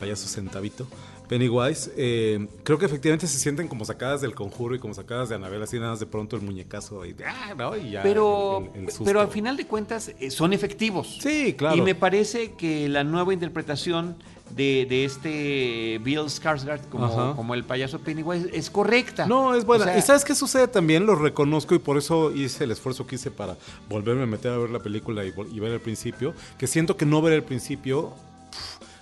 payaso 0.00 0.26
Centavito, 0.28 0.86
Pennywise, 1.28 1.90
eh, 1.96 2.46
creo 2.62 2.78
que 2.78 2.86
efectivamente 2.86 3.26
se 3.26 3.38
sienten 3.38 3.68
como 3.68 3.84
sacadas 3.84 4.20
del 4.20 4.34
conjuro 4.34 4.74
y 4.74 4.78
como 4.78 4.94
sacadas 4.94 5.28
de 5.28 5.34
Anabel, 5.34 5.62
así 5.62 5.76
nada 5.78 5.90
más 5.90 6.00
de 6.00 6.06
pronto 6.06 6.36
el 6.36 6.42
muñecazo 6.42 7.02
ahí, 7.02 7.14
¡ah! 7.26 7.54
¿no? 7.56 7.76
Y 7.76 7.90
ya 7.90 8.02
pero, 8.02 8.58
el- 8.74 8.80
el- 8.80 8.84
el 8.84 8.88
susto. 8.90 9.04
pero 9.04 9.20
al 9.20 9.28
final 9.28 9.56
de 9.56 9.66
cuentas 9.66 10.12
eh, 10.20 10.30
son 10.30 10.52
efectivos. 10.52 11.18
Sí, 11.20 11.54
claro. 11.54 11.76
Y 11.76 11.80
me 11.82 11.94
parece 11.94 12.52
que 12.52 12.88
la 12.88 13.02
nueva 13.04 13.32
interpretación 13.34 14.16
de, 14.50 14.86
de 14.88 15.04
este 15.04 15.98
Bill 16.04 16.20
Skarsgård 16.26 16.80
como, 16.88 17.34
como 17.34 17.54
el 17.54 17.64
payaso 17.64 17.98
Pennywise 17.98 18.48
es 18.52 18.70
correcta. 18.70 19.26
No, 19.26 19.54
es 19.56 19.64
buena. 19.64 19.84
O 19.84 19.88
sea, 19.88 19.98
¿Y 19.98 20.02
sabes 20.02 20.24
qué 20.24 20.36
sucede 20.36 20.68
también? 20.68 21.04
Lo 21.04 21.16
reconozco 21.16 21.74
y 21.74 21.80
por 21.80 21.98
eso 21.98 22.32
hice 22.32 22.62
el 22.62 22.70
esfuerzo 22.70 23.08
que 23.08 23.16
hice 23.16 23.32
para 23.32 23.56
volverme 23.88 24.22
a 24.22 24.26
meter 24.26 24.52
a 24.52 24.58
ver 24.58 24.70
la 24.70 24.78
película 24.78 25.24
y, 25.24 25.34
y 25.52 25.58
ver 25.58 25.72
el 25.72 25.80
principio. 25.80 26.32
Que 26.58 26.68
siento 26.68 26.96
que 26.96 27.04
no 27.04 27.20
ver 27.20 27.32
el 27.32 27.42
principio 27.42 28.12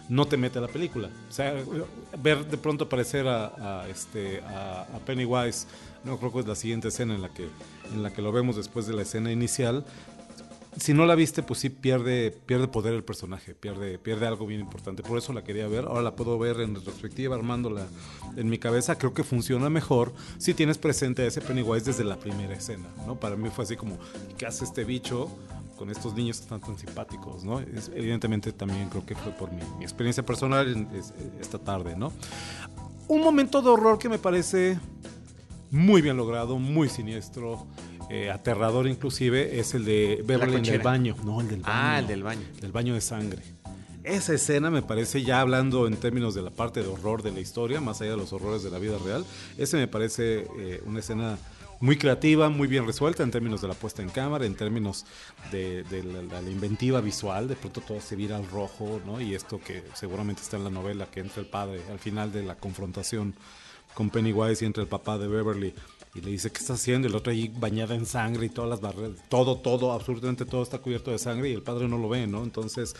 no 0.08 0.26
te 0.26 0.36
mete 0.36 0.58
a 0.58 0.62
la 0.62 0.68
película. 0.68 1.08
O 1.28 1.32
sea, 1.32 1.54
ver 2.18 2.46
de 2.46 2.58
pronto 2.58 2.84
aparecer 2.84 3.26
a, 3.28 3.86
este, 3.88 4.40
a 4.40 4.98
Pennywise, 5.04 5.66
no 6.04 6.18
creo 6.18 6.32
que 6.32 6.40
es 6.40 6.46
la 6.46 6.54
siguiente 6.54 6.88
escena 6.88 7.14
en 7.14 7.22
la 7.22 7.28
que, 7.30 7.48
en 7.92 8.02
la 8.02 8.12
que 8.12 8.22
lo 8.22 8.32
vemos 8.32 8.56
después 8.56 8.86
de 8.86 8.94
la 8.94 9.02
escena 9.02 9.32
inicial, 9.32 9.84
si 10.78 10.92
no 10.92 11.06
la 11.06 11.14
viste, 11.14 11.42
pues 11.42 11.60
sí 11.60 11.70
pierde, 11.70 12.36
pierde 12.46 12.68
poder 12.68 12.94
el 12.94 13.04
personaje, 13.04 13.54
pierde, 13.54 13.98
pierde 13.98 14.26
algo 14.26 14.46
bien 14.46 14.60
importante. 14.60 15.02
Por 15.02 15.18
eso 15.18 15.32
la 15.32 15.44
quería 15.44 15.68
ver. 15.68 15.84
Ahora 15.84 16.02
la 16.02 16.16
puedo 16.16 16.38
ver 16.38 16.60
en 16.60 16.74
retrospectiva, 16.74 17.36
armándola 17.36 17.86
en 18.36 18.48
mi 18.48 18.58
cabeza. 18.58 18.98
Creo 18.98 19.14
que 19.14 19.24
funciona 19.24 19.70
mejor 19.70 20.12
si 20.38 20.54
tienes 20.54 20.78
presente 20.78 21.22
a 21.22 21.26
ese 21.26 21.40
Pennywise 21.40 21.84
desde 21.84 22.04
la 22.04 22.16
primera 22.16 22.54
escena, 22.54 22.88
¿no? 23.06 23.18
Para 23.18 23.36
mí 23.36 23.50
fue 23.50 23.64
así 23.64 23.76
como, 23.76 23.98
¿qué 24.36 24.46
hace 24.46 24.64
este 24.64 24.84
bicho 24.84 25.30
con 25.76 25.90
estos 25.90 26.14
niños 26.14 26.38
que 26.38 26.44
están 26.44 26.60
tan 26.60 26.78
simpáticos, 26.78 27.44
¿no? 27.44 27.60
Es- 27.60 27.90
evidentemente 27.94 28.52
también 28.52 28.88
creo 28.88 29.04
que 29.04 29.14
fue 29.14 29.32
por 29.32 29.50
mi, 29.52 29.62
mi 29.78 29.84
experiencia 29.84 30.24
personal 30.24 30.68
en- 30.72 30.88
es- 30.96 31.12
esta 31.40 31.58
tarde, 31.58 31.96
¿no? 31.96 32.12
Un 33.08 33.20
momento 33.22 33.60
de 33.60 33.68
horror 33.68 33.98
que 33.98 34.08
me 34.08 34.18
parece 34.18 34.78
muy 35.70 36.00
bien 36.02 36.16
logrado, 36.16 36.58
muy 36.58 36.88
siniestro, 36.88 37.66
eh, 38.10 38.30
aterrador 38.30 38.86
inclusive, 38.86 39.58
es 39.58 39.74
el 39.74 39.84
de 39.84 40.22
Beverly 40.24 40.56
en 40.56 40.66
el 40.66 40.78
baño. 40.80 41.16
No, 41.24 41.40
el 41.40 41.48
del 41.48 41.60
baño. 41.62 41.74
Ah, 41.74 41.98
el 41.98 42.06
del 42.06 42.22
baño. 42.22 42.42
Del 42.60 42.72
baño 42.72 42.94
de 42.94 43.00
sangre. 43.00 43.42
Esa 44.04 44.34
escena 44.34 44.70
me 44.70 44.82
parece, 44.82 45.22
ya 45.22 45.40
hablando 45.40 45.86
en 45.86 45.96
términos 45.96 46.34
de 46.34 46.42
la 46.42 46.50
parte 46.50 46.82
de 46.82 46.88
horror 46.88 47.22
de 47.22 47.32
la 47.32 47.40
historia, 47.40 47.80
más 47.80 48.02
allá 48.02 48.10
de 48.10 48.16
los 48.18 48.34
horrores 48.34 48.62
de 48.62 48.70
la 48.70 48.78
vida 48.78 48.98
real, 49.02 49.24
ese 49.56 49.78
me 49.78 49.88
parece 49.88 50.46
eh, 50.58 50.82
una 50.84 51.00
escena 51.00 51.38
muy 51.84 51.98
creativa, 51.98 52.48
muy 52.48 52.66
bien 52.66 52.86
resuelta 52.86 53.22
en 53.22 53.30
términos 53.30 53.60
de 53.60 53.68
la 53.68 53.74
puesta 53.74 54.00
en 54.00 54.08
cámara, 54.08 54.46
en 54.46 54.54
términos 54.54 55.04
de, 55.52 55.84
de 55.84 56.02
la, 56.02 56.40
la 56.40 56.50
inventiva 56.50 57.02
visual, 57.02 57.46
de 57.46 57.56
pronto 57.56 57.82
todo 57.82 58.00
se 58.00 58.16
vira 58.16 58.38
al 58.38 58.48
rojo, 58.48 59.02
¿no? 59.04 59.20
Y 59.20 59.34
esto 59.34 59.60
que 59.60 59.82
seguramente 59.92 60.40
está 60.40 60.56
en 60.56 60.64
la 60.64 60.70
novela, 60.70 61.04
que 61.10 61.20
entra 61.20 61.42
el 61.42 61.46
padre 61.46 61.82
al 61.90 61.98
final 61.98 62.32
de 62.32 62.42
la 62.42 62.54
confrontación 62.54 63.34
con 63.92 64.08
Pennywise 64.08 64.64
y 64.64 64.66
entra 64.66 64.82
el 64.82 64.88
papá 64.88 65.18
de 65.18 65.28
Beverly 65.28 65.74
y 66.14 66.20
le 66.20 66.30
dice, 66.30 66.50
¿qué 66.52 66.58
está 66.58 66.74
haciendo? 66.74 67.08
Y 67.08 67.10
el 67.10 67.16
otro 67.16 67.32
ahí 67.32 67.50
bañada 67.58 67.94
en 67.94 68.06
sangre 68.06 68.46
y 68.46 68.48
todas 68.48 68.70
las 68.70 68.80
barreras, 68.80 69.18
todo, 69.28 69.56
todo, 69.58 69.92
absolutamente 69.92 70.44
todo 70.44 70.62
está 70.62 70.78
cubierto 70.78 71.10
de 71.10 71.18
sangre 71.18 71.50
y 71.50 71.52
el 71.52 71.62
padre 71.62 71.88
no 71.88 71.98
lo 71.98 72.08
ve, 72.08 72.26
¿no? 72.26 72.44
Entonces 72.44 72.94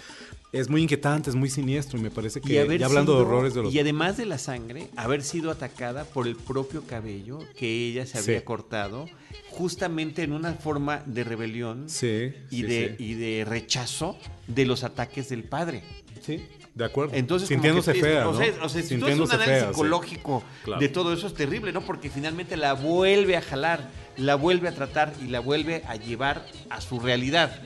es 0.53 0.69
muy 0.69 0.83
inquietante, 0.83 1.31
es 1.31 1.37
muy 1.37 1.49
siniestro 1.51 1.99
y 1.99 2.03
me 2.03 2.11
parece 2.11 2.41
que, 2.41 2.53
Y 2.65 2.79
ya 2.79 2.87
hablando 2.87 3.15
de 3.17 3.23
horrores 3.23 3.55
de 3.55 3.63
los... 3.63 3.75
Y 3.75 3.79
además 3.79 4.17
de 4.17 4.27
la 4.27 4.39
sangre, 4.39 4.89
haber 4.97 5.23
sido 5.23 5.51
atacada 5.51 6.05
por 6.05 6.27
el 6.27 6.37
propio 6.37 6.83
cabello 6.83 7.39
que 7.57 7.89
ella 7.89 8.05
se 8.07 8.19
Sí. 8.23 8.31
había 8.31 8.45
cortado, 8.45 9.07
justamente 9.51 10.23
en 10.23 10.33
una 10.33 10.55
forma 10.55 11.03
de 11.07 11.25
rebelión 11.25 11.89
Sí, 11.89 12.33
y, 12.51 12.57
sí, 12.57 12.63
de, 12.63 12.97
y 12.99 13.15
de 13.15 13.45
rechazo 13.45 14.17
de 14.49 14.65
los 14.67 14.83
ataques 14.85 15.29
del 15.29 15.45
padre. 15.45 15.83
Sí, 16.21 16.41
de 16.75 16.85
acuerdo. 16.85 17.15
Entonces, 17.15 17.49
como 17.49 17.57
sintiéndose 17.63 17.93
que- 17.93 18.01
fea, 18.01 18.29
o 18.29 18.33
¿no? 18.33 18.39
sea, 18.39 18.53
o 18.63 18.69
sea, 18.69 18.83
si 18.83 18.97
tú 18.99 19.07
haces 19.07 19.21
un 19.21 19.29
sintiéndose 19.29 19.35
análisis 19.35 19.55
fea, 19.55 19.69
sí. 19.69 19.75
psicológico 19.75 20.43
Claro. 20.65 20.81
de 20.81 20.89
todo 20.89 21.13
eso 21.13 21.27
es 21.27 21.35
terrible, 21.35 21.73
¿no? 21.73 21.83
Porque 21.83 22.11
finalmente 22.11 22.57
la 22.57 22.73
vuelve 22.73 23.37
a 23.37 23.43
jalar, 23.43 23.89
la 24.17 24.35
vuelve 24.35 24.69
a 24.69 24.75
tratar 24.75 25.13
y 25.23 25.29
la 25.29 25.41
vuelve 25.41 25.83
a 25.87 25.97
llevar 25.97 26.47
a 26.71 26.81
su 26.81 26.99
realidad, 27.01 27.61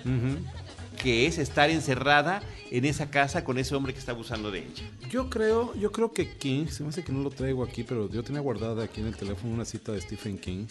que 1.00 1.26
es 1.26 1.38
estar 1.38 1.70
encerrada 1.70 2.42
en 2.70 2.84
esa 2.84 3.08
casa 3.10 3.44
con 3.44 3.56
ese 3.56 3.74
hombre 3.74 3.92
que 3.94 3.98
está 4.00 4.12
abusando 4.12 4.50
de 4.50 4.58
ella. 4.58 4.82
Yo 5.10 5.30
creo, 5.30 5.74
yo 5.76 5.90
creo 5.92 6.12
que 6.12 6.36
King, 6.36 6.66
se 6.66 6.82
me 6.82 6.90
hace 6.90 7.02
que 7.04 7.12
no 7.12 7.22
lo 7.22 7.30
traigo 7.30 7.62
aquí, 7.64 7.84
pero 7.84 8.10
yo 8.10 8.22
tenía 8.22 8.40
guardada 8.42 8.84
aquí 8.84 9.00
en 9.00 9.06
el 9.06 9.16
teléfono 9.16 9.54
una 9.54 9.64
cita 9.64 9.92
de 9.92 10.00
Stephen 10.02 10.36
King. 10.38 10.66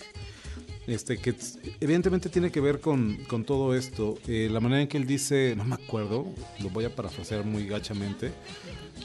Este, 0.88 1.18
que 1.18 1.36
evidentemente 1.82 2.30
tiene 2.30 2.50
que 2.50 2.62
ver 2.62 2.80
con, 2.80 3.18
con 3.28 3.44
todo 3.44 3.76
esto. 3.76 4.18
Eh, 4.28 4.48
la 4.50 4.60
manera 4.62 4.82
en 4.82 4.88
que 4.88 4.98
él 4.98 5.06
dice, 5.06 5.54
no 5.58 5.66
me 5.66 5.76
acuerdo, 5.76 6.26
lo 6.60 6.70
voy 6.70 6.86
a 6.86 6.96
parafrasear 6.96 7.44
muy 7.44 7.68
gachamente, 7.68 8.32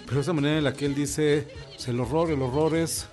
pero 0.07 0.21
esa 0.21 0.33
manera 0.33 0.59
en 0.59 0.65
la 0.65 0.73
que 0.75 0.87
él 0.87 0.95
dice, 0.95 1.49
pues, 1.75 1.89
el 1.89 1.99
horror, 1.99 2.31
el 2.31 2.41
horror 2.41 2.77
es 2.77 3.07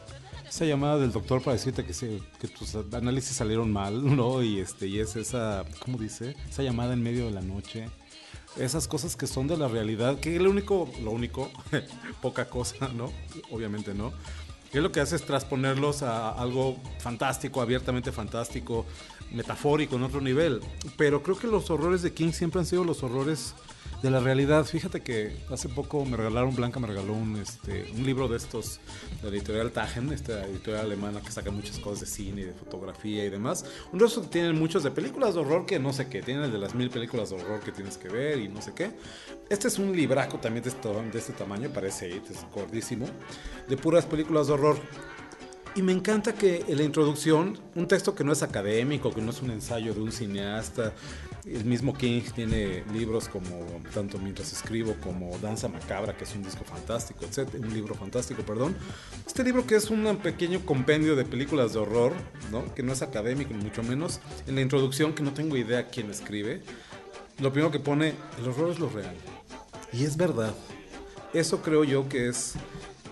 esa 0.47 0.65
llamada 0.65 0.97
del 0.99 1.11
doctor 1.11 1.41
para 1.41 1.55
decirte 1.57 1.83
que, 1.83 1.93
se- 1.93 2.21
que 2.39 2.47
tus 2.47 2.75
análisis 2.75 3.35
salieron 3.35 3.71
mal, 3.73 4.03
¿no? 4.15 4.43
Y, 4.43 4.59
este, 4.59 4.87
y 4.87 4.99
es 4.99 5.15
esa, 5.15 5.65
¿cómo 5.83 5.97
dice? 5.97 6.35
Esa 6.47 6.61
llamada 6.61 6.93
en 6.93 7.01
medio 7.01 7.25
de 7.25 7.31
la 7.31 7.41
noche 7.41 7.87
esas 8.57 8.87
cosas 8.87 9.15
que 9.15 9.27
son 9.27 9.47
de 9.47 9.55
la 9.55 9.67
realidad, 9.67 10.19
que 10.19 10.37
lo 10.39 10.49
único, 10.49 10.89
lo 11.03 11.11
único, 11.11 11.51
poca 12.21 12.49
cosa, 12.49 12.89
¿no? 12.89 13.11
Obviamente 13.51 13.93
no. 13.93 14.11
Que 14.71 14.81
lo 14.81 14.91
que 14.91 14.99
hace 14.99 15.15
es 15.15 15.23
transponerlos 15.23 16.03
a 16.03 16.29
algo 16.29 16.77
fantástico, 16.99 17.61
abiertamente 17.61 18.11
fantástico, 18.11 18.85
metafórico 19.31 19.95
en 19.95 20.03
otro 20.03 20.21
nivel. 20.21 20.61
Pero 20.95 21.23
creo 21.23 21.37
que 21.37 21.47
los 21.47 21.69
horrores 21.69 22.01
de 22.01 22.13
King 22.13 22.31
siempre 22.31 22.59
han 22.59 22.65
sido 22.65 22.83
los 22.83 23.01
horrores 23.03 23.55
de 24.01 24.09
la 24.09 24.19
realidad. 24.19 24.65
Fíjate 24.65 25.01
que 25.01 25.35
hace 25.49 25.69
poco 25.69 26.05
me 26.05 26.17
regalaron, 26.17 26.55
Blanca 26.55 26.79
me 26.79 26.87
regaló 26.87 27.13
un, 27.13 27.37
este, 27.37 27.91
un 27.95 28.05
libro 28.05 28.27
de 28.27 28.37
estos, 28.37 28.79
de 29.21 29.29
la 29.29 29.35
editorial 29.35 29.71
Tagen, 29.71 30.11
esta 30.11 30.45
editorial 30.45 30.85
alemana 30.85 31.21
que 31.21 31.31
saca 31.31 31.51
muchas 31.51 31.79
cosas 31.79 32.01
de 32.01 32.05
cine 32.05 32.45
de 32.45 32.53
fotografía 32.53 33.25
y 33.25 33.29
demás. 33.29 33.65
Un 33.91 33.99
resto 33.99 34.21
que 34.21 34.27
tienen 34.27 34.57
muchos 34.57 34.83
de 34.83 34.91
películas 34.91 35.33
de 35.33 35.41
horror 35.41 35.65
que 35.65 35.79
no 35.79 35.93
sé 35.93 36.07
qué, 36.07 36.21
tienen 36.21 36.43
el 36.45 36.51
de 36.51 36.59
las 36.59 36.75
mil 36.75 36.89
películas 36.89 37.29
de 37.29 37.37
horror 37.37 37.59
que 37.59 37.71
tienes 37.71 37.97
que 37.97 38.09
ver 38.09 38.39
y 38.39 38.47
no 38.47 38.61
sé 38.61 38.73
qué. 38.73 38.91
Este 39.49 39.67
es 39.67 39.79
un 39.79 39.95
libraco 39.95 40.37
también 40.37 40.63
de 40.63 40.69
este, 40.69 40.89
de 40.89 41.19
este 41.19 41.33
tamaño, 41.33 41.69
parece 41.69 42.09
es 42.17 42.45
gordísimo, 42.53 43.07
de 43.67 43.77
puras 43.77 44.05
películas 44.05 44.47
de 44.47 44.53
horror. 44.53 44.77
Y 45.75 45.81
me 45.81 45.91
encanta 45.91 46.33
que 46.33 46.65
en 46.67 46.77
la 46.77 46.83
introducción, 46.83 47.57
un 47.75 47.87
texto 47.87 48.15
que 48.15 48.23
no 48.23 48.33
es 48.33 48.41
académico, 48.41 49.13
que 49.13 49.21
no 49.21 49.29
es 49.29 49.41
un 49.41 49.51
ensayo 49.51 49.93
de 49.93 50.01
un 50.01 50.11
cineasta, 50.11 50.93
el 51.55 51.65
mismo 51.65 51.93
King 51.93 52.21
tiene 52.35 52.83
libros 52.93 53.27
como 53.27 53.81
tanto 53.93 54.19
Mientras 54.19 54.53
escribo 54.53 54.95
como 55.03 55.37
Danza 55.39 55.67
Macabra, 55.67 56.15
que 56.15 56.23
es 56.23 56.35
un 56.35 56.43
disco 56.43 56.63
fantástico, 56.63 57.25
etc., 57.25 57.55
un 57.55 57.73
libro 57.73 57.95
fantástico, 57.95 58.43
perdón. 58.43 58.75
Este 59.25 59.43
libro 59.43 59.65
que 59.65 59.75
es 59.75 59.89
un 59.89 60.17
pequeño 60.17 60.65
compendio 60.65 61.15
de 61.15 61.25
películas 61.25 61.73
de 61.73 61.79
horror, 61.79 62.13
¿no? 62.51 62.73
que 62.75 62.83
no 62.83 62.93
es 62.93 63.01
académico 63.01 63.53
ni 63.53 63.63
mucho 63.63 63.83
menos, 63.83 64.19
en 64.47 64.55
la 64.55 64.61
introducción, 64.61 65.13
que 65.13 65.23
no 65.23 65.33
tengo 65.33 65.57
idea 65.57 65.87
quién 65.87 66.09
escribe, 66.09 66.61
lo 67.39 67.51
primero 67.51 67.71
que 67.71 67.79
pone, 67.79 68.13
el 68.39 68.49
horror 68.49 68.71
es 68.71 68.79
lo 68.79 68.89
real. 68.89 69.15
Y 69.93 70.03
es 70.03 70.17
verdad. 70.17 70.53
Eso 71.33 71.61
creo 71.61 71.83
yo 71.83 72.09
que 72.09 72.27
es 72.27 72.55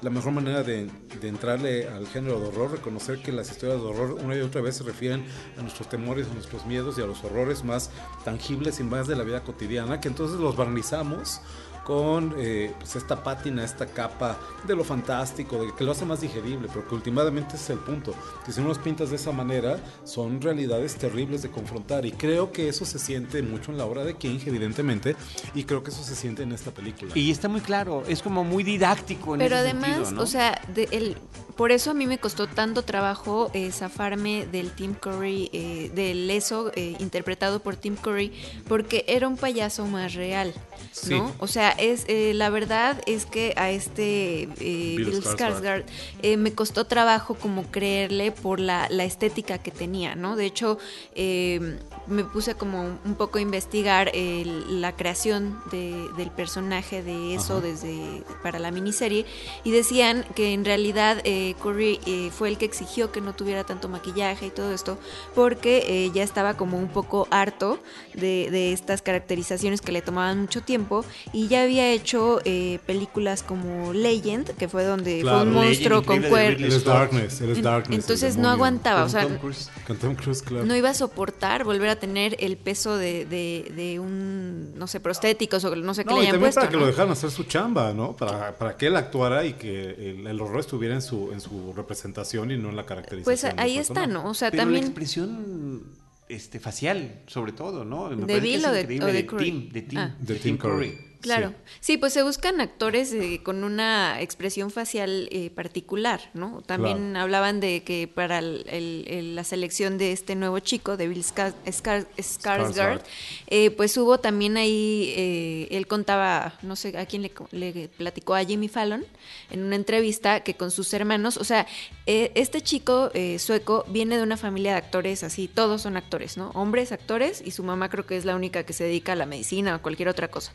la 0.01 0.09
mejor 0.09 0.31
manera 0.31 0.63
de, 0.63 0.89
entrarle 1.23 1.87
al 1.87 2.07
género 2.07 2.39
de 2.39 2.47
horror, 2.47 2.71
reconocer 2.71 3.21
que 3.21 3.31
las 3.31 3.49
historias 3.49 3.81
de 3.81 3.87
horror 3.87 4.17
una 4.23 4.35
y 4.35 4.41
otra 4.41 4.61
vez 4.61 4.77
se 4.77 4.83
refieren 4.83 5.25
a 5.57 5.61
nuestros 5.61 5.89
temores, 5.89 6.27
a 6.29 6.33
nuestros 6.33 6.65
miedos 6.65 6.97
y 6.97 7.01
a 7.01 7.05
los 7.05 7.23
horrores 7.23 7.63
más 7.63 7.89
tangibles 8.23 8.79
y 8.79 8.83
más 8.83 9.07
de 9.07 9.15
la 9.15 9.23
vida 9.23 9.43
cotidiana, 9.43 9.99
que 9.99 10.07
entonces 10.07 10.39
los 10.39 10.55
barnizamos 10.55 11.41
con 11.87 12.35
eh, 12.37 12.73
pues 12.77 12.97
esta 12.97 13.23
pátina, 13.23 13.63
esta 13.63 13.85
capa 13.85 14.37
de 14.67 14.75
lo 14.75 14.83
fantástico, 14.83 15.63
de 15.63 15.73
que 15.73 15.85
lo 15.85 15.93
hace 15.93 16.03
más 16.03 16.19
digerible, 16.19 16.67
pero 16.67 16.85
que 16.85 16.93
últimamente 16.95 17.55
es 17.55 17.69
el 17.69 17.77
punto, 17.79 18.13
que 18.45 18.51
si 18.51 18.59
no 18.59 18.67
los 18.67 18.77
pintas 18.77 19.09
de 19.09 19.15
esa 19.15 19.31
manera, 19.31 19.79
son 20.03 20.41
realidades 20.41 20.97
terribles 20.97 21.43
de 21.43 21.49
confrontar, 21.49 22.05
y 22.05 22.11
creo 22.11 22.51
que 22.51 22.67
eso 22.67 22.83
se 22.83 22.99
siente 22.99 23.41
mucho 23.41 23.71
en 23.71 23.77
la 23.77 23.85
obra 23.85 24.03
de 24.03 24.15
King, 24.15 24.39
evidentemente, 24.45 25.15
y 25.55 25.63
creo 25.63 25.81
que 25.81 25.91
eso 25.91 26.03
se 26.03 26.13
siente 26.17 26.43
en 26.43 26.51
esta 26.51 26.71
película. 26.71 27.13
Y 27.15 27.31
está 27.31 27.47
muy 27.47 27.61
claro, 27.61 28.03
es 28.05 28.21
como 28.21 28.43
muy 28.43 28.65
didáctico 28.65 29.35
en 29.35 29.39
Pero 29.39 29.55
ese 29.55 29.63
además, 29.69 29.91
sentido, 29.95 30.11
¿no? 30.11 30.23
o 30.23 30.27
sea, 30.27 30.61
de- 30.75 30.89
el, 30.91 31.15
por 31.55 31.71
eso 31.71 31.91
a 31.91 31.93
mí 31.93 32.05
me 32.05 32.17
costó 32.17 32.47
tanto 32.47 32.81
trabajo 32.83 33.49
eh, 33.53 33.71
zafarme 33.71 34.45
del 34.45 34.71
Tim 34.71 34.93
Curry, 34.93 35.49
eh, 35.53 35.89
del 35.95 36.29
eso 36.29 36.69
eh, 36.75 36.97
interpretado 36.99 37.61
por 37.61 37.77
Tim 37.77 37.95
Curry, 37.95 38.33
porque 38.67 39.05
era 39.07 39.27
un 39.29 39.37
payaso 39.37 39.85
más 39.85 40.13
real, 40.15 40.53
Sí. 40.91 41.13
¿no? 41.15 41.31
O 41.39 41.47
sea, 41.47 41.69
es 41.71 42.05
eh, 42.07 42.33
la 42.33 42.49
verdad 42.49 43.01
es 43.05 43.25
que 43.25 43.53
a 43.55 43.69
este 43.71 44.43
eh, 44.43 44.95
Bill 44.97 45.23
Skarsgård. 45.23 45.83
Eh, 46.23 46.37
me 46.37 46.53
costó 46.53 46.85
trabajo 46.85 47.35
como 47.35 47.63
creerle 47.71 48.31
por 48.31 48.59
la, 48.59 48.87
la 48.89 49.03
estética 49.03 49.57
que 49.59 49.71
tenía, 49.71 50.15
¿no? 50.15 50.35
De 50.35 50.45
hecho, 50.45 50.77
eh, 51.15 51.79
me 52.07 52.23
puse 52.23 52.55
como 52.55 52.81
un 52.81 53.15
poco 53.15 53.37
a 53.37 53.41
investigar 53.41 54.09
el- 54.13 54.81
la 54.81 54.95
creación 54.95 55.59
de- 55.71 56.07
del 56.17 56.31
personaje 56.31 57.03
de 57.03 57.35
eso 57.35 57.61
desde 57.61 58.23
para 58.41 58.59
la 58.59 58.71
miniserie 58.71 59.25
y 59.63 59.71
decían 59.71 60.25
que 60.35 60.53
en 60.53 60.65
realidad 60.65 61.21
eh, 61.23 61.55
Curry 61.61 61.99
fue 62.35 62.49
el 62.49 62.57
que 62.57 62.65
exigió 62.65 63.11
que 63.11 63.21
no 63.21 63.33
tuviera 63.35 63.63
tanto 63.63 63.87
maquillaje 63.89 64.47
y 64.47 64.49
todo 64.49 64.73
esto 64.73 64.97
porque 65.35 66.09
ya 66.13 66.23
estaba 66.23 66.55
como 66.55 66.77
un 66.77 66.87
poco 66.87 67.27
harto 67.31 67.79
de, 68.13 68.49
de 68.51 68.73
estas 68.73 69.01
caracterizaciones 69.01 69.81
que 69.81 69.91
le 69.91 70.01
tomaban 70.01 70.39
mucho 70.41 70.61
tiempo 70.67 71.03
y 71.33 71.47
ya 71.47 71.63
había 71.63 71.89
hecho 71.91 72.39
eh, 72.45 72.77
películas 72.85 73.41
como 73.41 73.91
Legend, 73.93 74.51
que 74.51 74.67
fue 74.67 74.83
donde 74.83 75.21
Claro. 75.21 75.39
fue 75.39 75.47
un 75.47 75.53
monstruo 75.55 76.03
con 76.03 76.21
cuernos. 76.21 76.83
Darkness, 76.83 77.41
él 77.41 77.49
es 77.49 77.63
Darkness. 77.63 77.99
Entonces 77.99 78.37
no 78.37 78.49
aguantaba, 78.49 79.03
o 79.05 79.09
sea, 79.09 79.23
Tom 79.23 79.37
Cruise. 79.39 79.71
Con 79.87 79.97
Tom 79.97 80.13
Cruise, 80.15 80.43
claro. 80.43 80.65
no 80.65 80.75
iba 80.75 80.89
a 80.89 80.93
soportar 80.93 81.63
volver 81.63 81.89
a 81.89 81.95
tener 81.95 82.35
el 82.39 82.57
peso 82.57 82.95
de, 82.97 83.25
de, 83.25 83.71
de 83.75 83.99
un, 83.99 84.77
no 84.77 84.85
sé, 84.85 84.99
prostéticos 84.99 85.63
o 85.63 85.75
no 85.75 85.93
sé 85.95 86.03
qué 86.03 86.09
No, 86.11 86.17
le 86.17 86.23
y 86.23 86.27
hayan 86.27 86.33
también 86.35 86.41
puesto. 86.53 86.59
para 86.61 86.69
que 86.69 86.75
¿no? 86.75 86.81
lo 86.81 86.87
dejaran 86.87 87.11
hacer 87.13 87.31
su 87.31 87.45
chamba, 87.45 87.93
¿no? 87.93 88.15
Para, 88.15 88.55
para 88.57 88.77
que 88.77 88.87
él 88.87 88.95
actuara 88.97 89.45
y 89.45 89.53
que 89.53 89.91
el, 90.11 90.27
el 90.27 90.41
horror 90.41 90.59
estuviera 90.59 90.93
en 90.93 91.01
su, 91.01 91.31
en 91.31 91.39
su 91.41 91.73
representación 91.73 92.51
y 92.51 92.57
no 92.57 92.69
en 92.69 92.75
la 92.75 92.85
caracterización. 92.85 93.23
Pues 93.23 93.43
ahí 93.57 93.77
está. 93.77 94.05
¿no? 94.05 94.29
O 94.29 94.33
sea, 94.33 94.51
Pero 94.51 94.61
la 94.61 94.65
también 94.65 94.83
expresión 94.85 95.83
este, 96.29 96.59
facial, 96.59 97.21
sobre 97.27 97.51
todo, 97.53 97.85
¿no? 97.85 98.09
Me 98.09 98.15
¿De 98.15 98.21
parece 98.21 98.35
que 98.35 98.41
Bill 98.41 98.55
es 98.59 98.65
o 98.65 98.71
de- 98.71 98.81
increíble, 98.81 99.03
o 99.05 99.07
de 99.07 99.13
de 99.13 99.25
Curry? 99.25 99.43
Tim, 99.45 99.69
de 99.69 99.81
Tim, 99.81 99.99
Ah. 99.99 100.15
De 100.19 100.35
Tim 100.35 100.57
Curry. 100.57 100.97
Claro, 101.21 101.53
sí, 101.79 101.97
pues 101.97 102.13
se 102.13 102.23
buscan 102.23 102.61
actores 102.61 103.11
eh, 103.13 103.41
con 103.43 103.63
una 103.63 104.21
expresión 104.21 104.71
facial 104.71 105.27
eh, 105.31 105.49
particular, 105.49 106.21
¿no? 106.33 106.61
También 106.65 107.15
hablaban 107.17 107.59
de 107.59 107.83
que 107.83 108.07
para 108.07 108.39
el- 108.39 108.65
el- 108.69 109.05
el- 109.07 109.35
la 109.35 109.43
selección 109.43 109.97
de 109.97 110.11
este 110.11 110.35
nuevo 110.35 110.59
chico, 110.59 110.95
de 110.97 111.07
Bill 111.07 111.23
Skar- 111.23 111.53
Skar- 111.65 112.07
Skarsgård, 112.17 113.01
eh, 113.47 113.71
pues 113.71 113.97
hubo 113.97 114.19
también 114.19 114.57
ahí, 114.57 115.13
eh, 115.15 115.67
él 115.71 115.87
contaba, 115.87 116.53
no 116.61 116.75
sé 116.75 116.97
a 116.97 117.05
quién 117.05 117.21
le, 117.23 117.31
le 117.51 117.89
platicó 117.89 118.35
a 118.35 118.43
Jimmy 118.45 118.67
Fallon 118.67 119.05
en 119.49 119.63
una 119.63 119.75
entrevista 119.75 120.41
que 120.41 120.55
con 120.55 120.71
sus 120.71 120.93
hermanos, 120.93 121.37
o 121.37 121.43
sea, 121.43 121.67
eh, 122.05 122.31
este 122.35 122.61
chico 122.61 123.11
eh, 123.13 123.39
sueco 123.39 123.85
viene 123.89 124.17
de 124.17 124.23
una 124.23 124.37
familia 124.37 124.71
de 124.73 124.77
actores 124.77 125.23
así, 125.23 125.47
todos 125.47 125.81
son 125.81 125.97
actores, 125.97 126.37
¿no? 126.37 126.51
Hombres 126.53 126.91
actores 126.91 127.41
y 127.45 127.51
su 127.51 127.63
mamá 127.63 127.89
creo 127.89 128.05
que 128.05 128.17
es 128.17 128.25
la 128.25 128.35
única 128.35 128.63
que 128.63 128.73
se 128.73 128.83
dedica 128.83 129.13
a 129.13 129.15
la 129.15 129.25
medicina 129.25 129.75
o 129.75 129.81
cualquier 129.81 130.09
otra 130.09 130.27
cosa. 130.29 130.51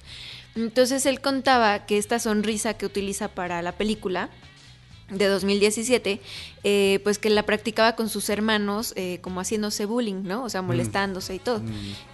Entonces 0.54 1.06
él 1.06 1.20
contaba 1.20 1.86
que 1.86 1.98
esta 1.98 2.18
sonrisa 2.18 2.74
que 2.74 2.86
utiliza 2.86 3.28
para 3.28 3.62
la 3.62 3.72
película 3.72 4.28
de 5.10 5.26
2017, 5.26 6.20
eh, 6.64 7.00
pues 7.04 7.18
que 7.18 7.28
la 7.28 7.42
practicaba 7.42 7.96
con 7.96 8.08
sus 8.08 8.30
hermanos 8.30 8.94
eh, 8.96 9.18
como 9.20 9.40
haciéndose 9.40 9.84
bullying, 9.84 10.22
¿no? 10.22 10.42
O 10.44 10.48
sea, 10.48 10.62
molestándose 10.62 11.34
y 11.34 11.38
todo. 11.38 11.60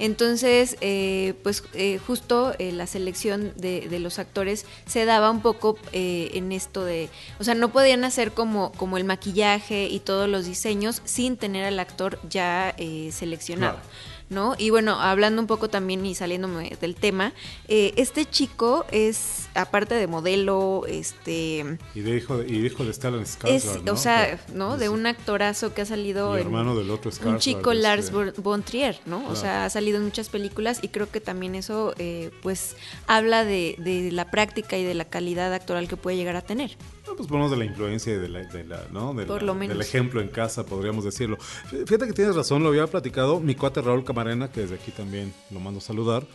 Entonces, 0.00 0.76
eh, 0.80 1.34
pues 1.44 1.62
eh, 1.74 2.00
justo 2.04 2.54
eh, 2.58 2.72
la 2.72 2.88
selección 2.88 3.52
de, 3.56 3.88
de 3.88 4.00
los 4.00 4.18
actores 4.18 4.66
se 4.86 5.04
daba 5.04 5.30
un 5.30 5.42
poco 5.42 5.78
eh, 5.92 6.30
en 6.34 6.50
esto 6.50 6.84
de, 6.84 7.08
o 7.38 7.44
sea, 7.44 7.54
no 7.54 7.68
podían 7.68 8.02
hacer 8.02 8.32
como, 8.32 8.72
como 8.72 8.96
el 8.96 9.04
maquillaje 9.04 9.86
y 9.86 10.00
todos 10.00 10.28
los 10.28 10.46
diseños 10.46 11.02
sin 11.04 11.36
tener 11.36 11.64
al 11.66 11.78
actor 11.78 12.18
ya 12.28 12.74
eh, 12.78 13.10
seleccionado. 13.12 13.74
Claro. 13.74 13.88
¿No? 14.30 14.54
Y 14.58 14.70
bueno, 14.70 15.00
hablando 15.00 15.40
un 15.40 15.46
poco 15.46 15.68
también 15.70 16.04
y 16.06 16.14
saliéndome 16.14 16.76
del 16.80 16.94
tema, 16.94 17.32
eh, 17.68 17.92
este 17.96 18.24
chico 18.26 18.84
es, 18.90 19.48
aparte 19.54 19.94
de 19.94 20.06
modelo, 20.06 20.82
este, 20.86 21.78
Y 21.94 22.00
de 22.00 22.16
hijo 22.16 22.38
de, 22.38 22.48
y 22.52 22.64
hijo 22.66 22.84
de 22.84 22.92
Stellan 22.92 23.24
Skarsgård, 23.24 23.82
¿no? 23.84 23.92
o 23.92 23.96
sea, 23.96 24.38
¿no? 24.54 24.76
De 24.76 24.88
un 24.88 25.06
actorazo 25.06 25.72
que 25.74 25.82
ha 25.82 25.86
salido 25.86 26.36
en 26.36 26.46
hermano 26.46 26.76
del 26.76 26.90
otro 26.90 27.10
un 27.10 27.16
Skarsgård, 27.16 27.38
chico 27.38 27.72
este. 27.72 27.82
Lars 27.82 28.12
von- 28.12 28.62
Trier, 28.62 29.00
¿no? 29.06 29.26
O 29.28 29.36
sea, 29.36 29.64
ha 29.64 29.70
salido 29.70 29.98
en 29.98 30.04
muchas 30.04 30.28
películas 30.28 30.80
y 30.82 30.88
creo 30.88 31.10
que 31.10 31.20
también 31.20 31.54
eso, 31.54 31.94
eh, 31.98 32.30
pues, 32.42 32.76
habla 33.06 33.44
de, 33.44 33.76
de 33.78 34.10
la 34.12 34.30
práctica 34.30 34.76
y 34.76 34.84
de 34.84 34.94
la 34.94 35.04
calidad 35.04 35.52
actoral 35.54 35.88
que 35.88 35.96
puede 35.96 36.16
llegar 36.16 36.36
a 36.36 36.42
tener. 36.42 36.76
No, 37.06 37.16
pues 37.16 37.26
ponemos 37.28 37.50
de 37.50 37.56
la 37.56 37.64
influencia 37.64 38.12
y 38.12 38.16
de 38.18 38.28
la, 38.28 38.40
de 38.40 38.64
la- 38.64 38.86
¿no? 38.92 39.14
De 39.14 39.24
Por 39.24 39.40
la- 39.42 39.46
lo 39.46 39.54
menos. 39.54 39.76
del 39.78 39.86
ejemplo 39.86 40.20
en 40.20 40.28
casa, 40.28 40.66
podríamos 40.66 41.04
decirlo. 41.04 41.38
Fíjate 41.70 42.06
que 42.06 42.12
tienes 42.12 42.36
razón, 42.36 42.62
lo 42.62 42.68
había 42.68 42.86
platicado 42.86 43.40
mi 43.40 43.54
cuate 43.54 43.80
Raúl 43.80 44.04
Camarena, 44.18 44.50
que 44.50 44.62
desde 44.62 44.74
aquí 44.74 44.90
también 44.90 45.32
lo 45.50 45.60
mando 45.60 45.78
a 45.78 45.80
saludar, 45.80 46.26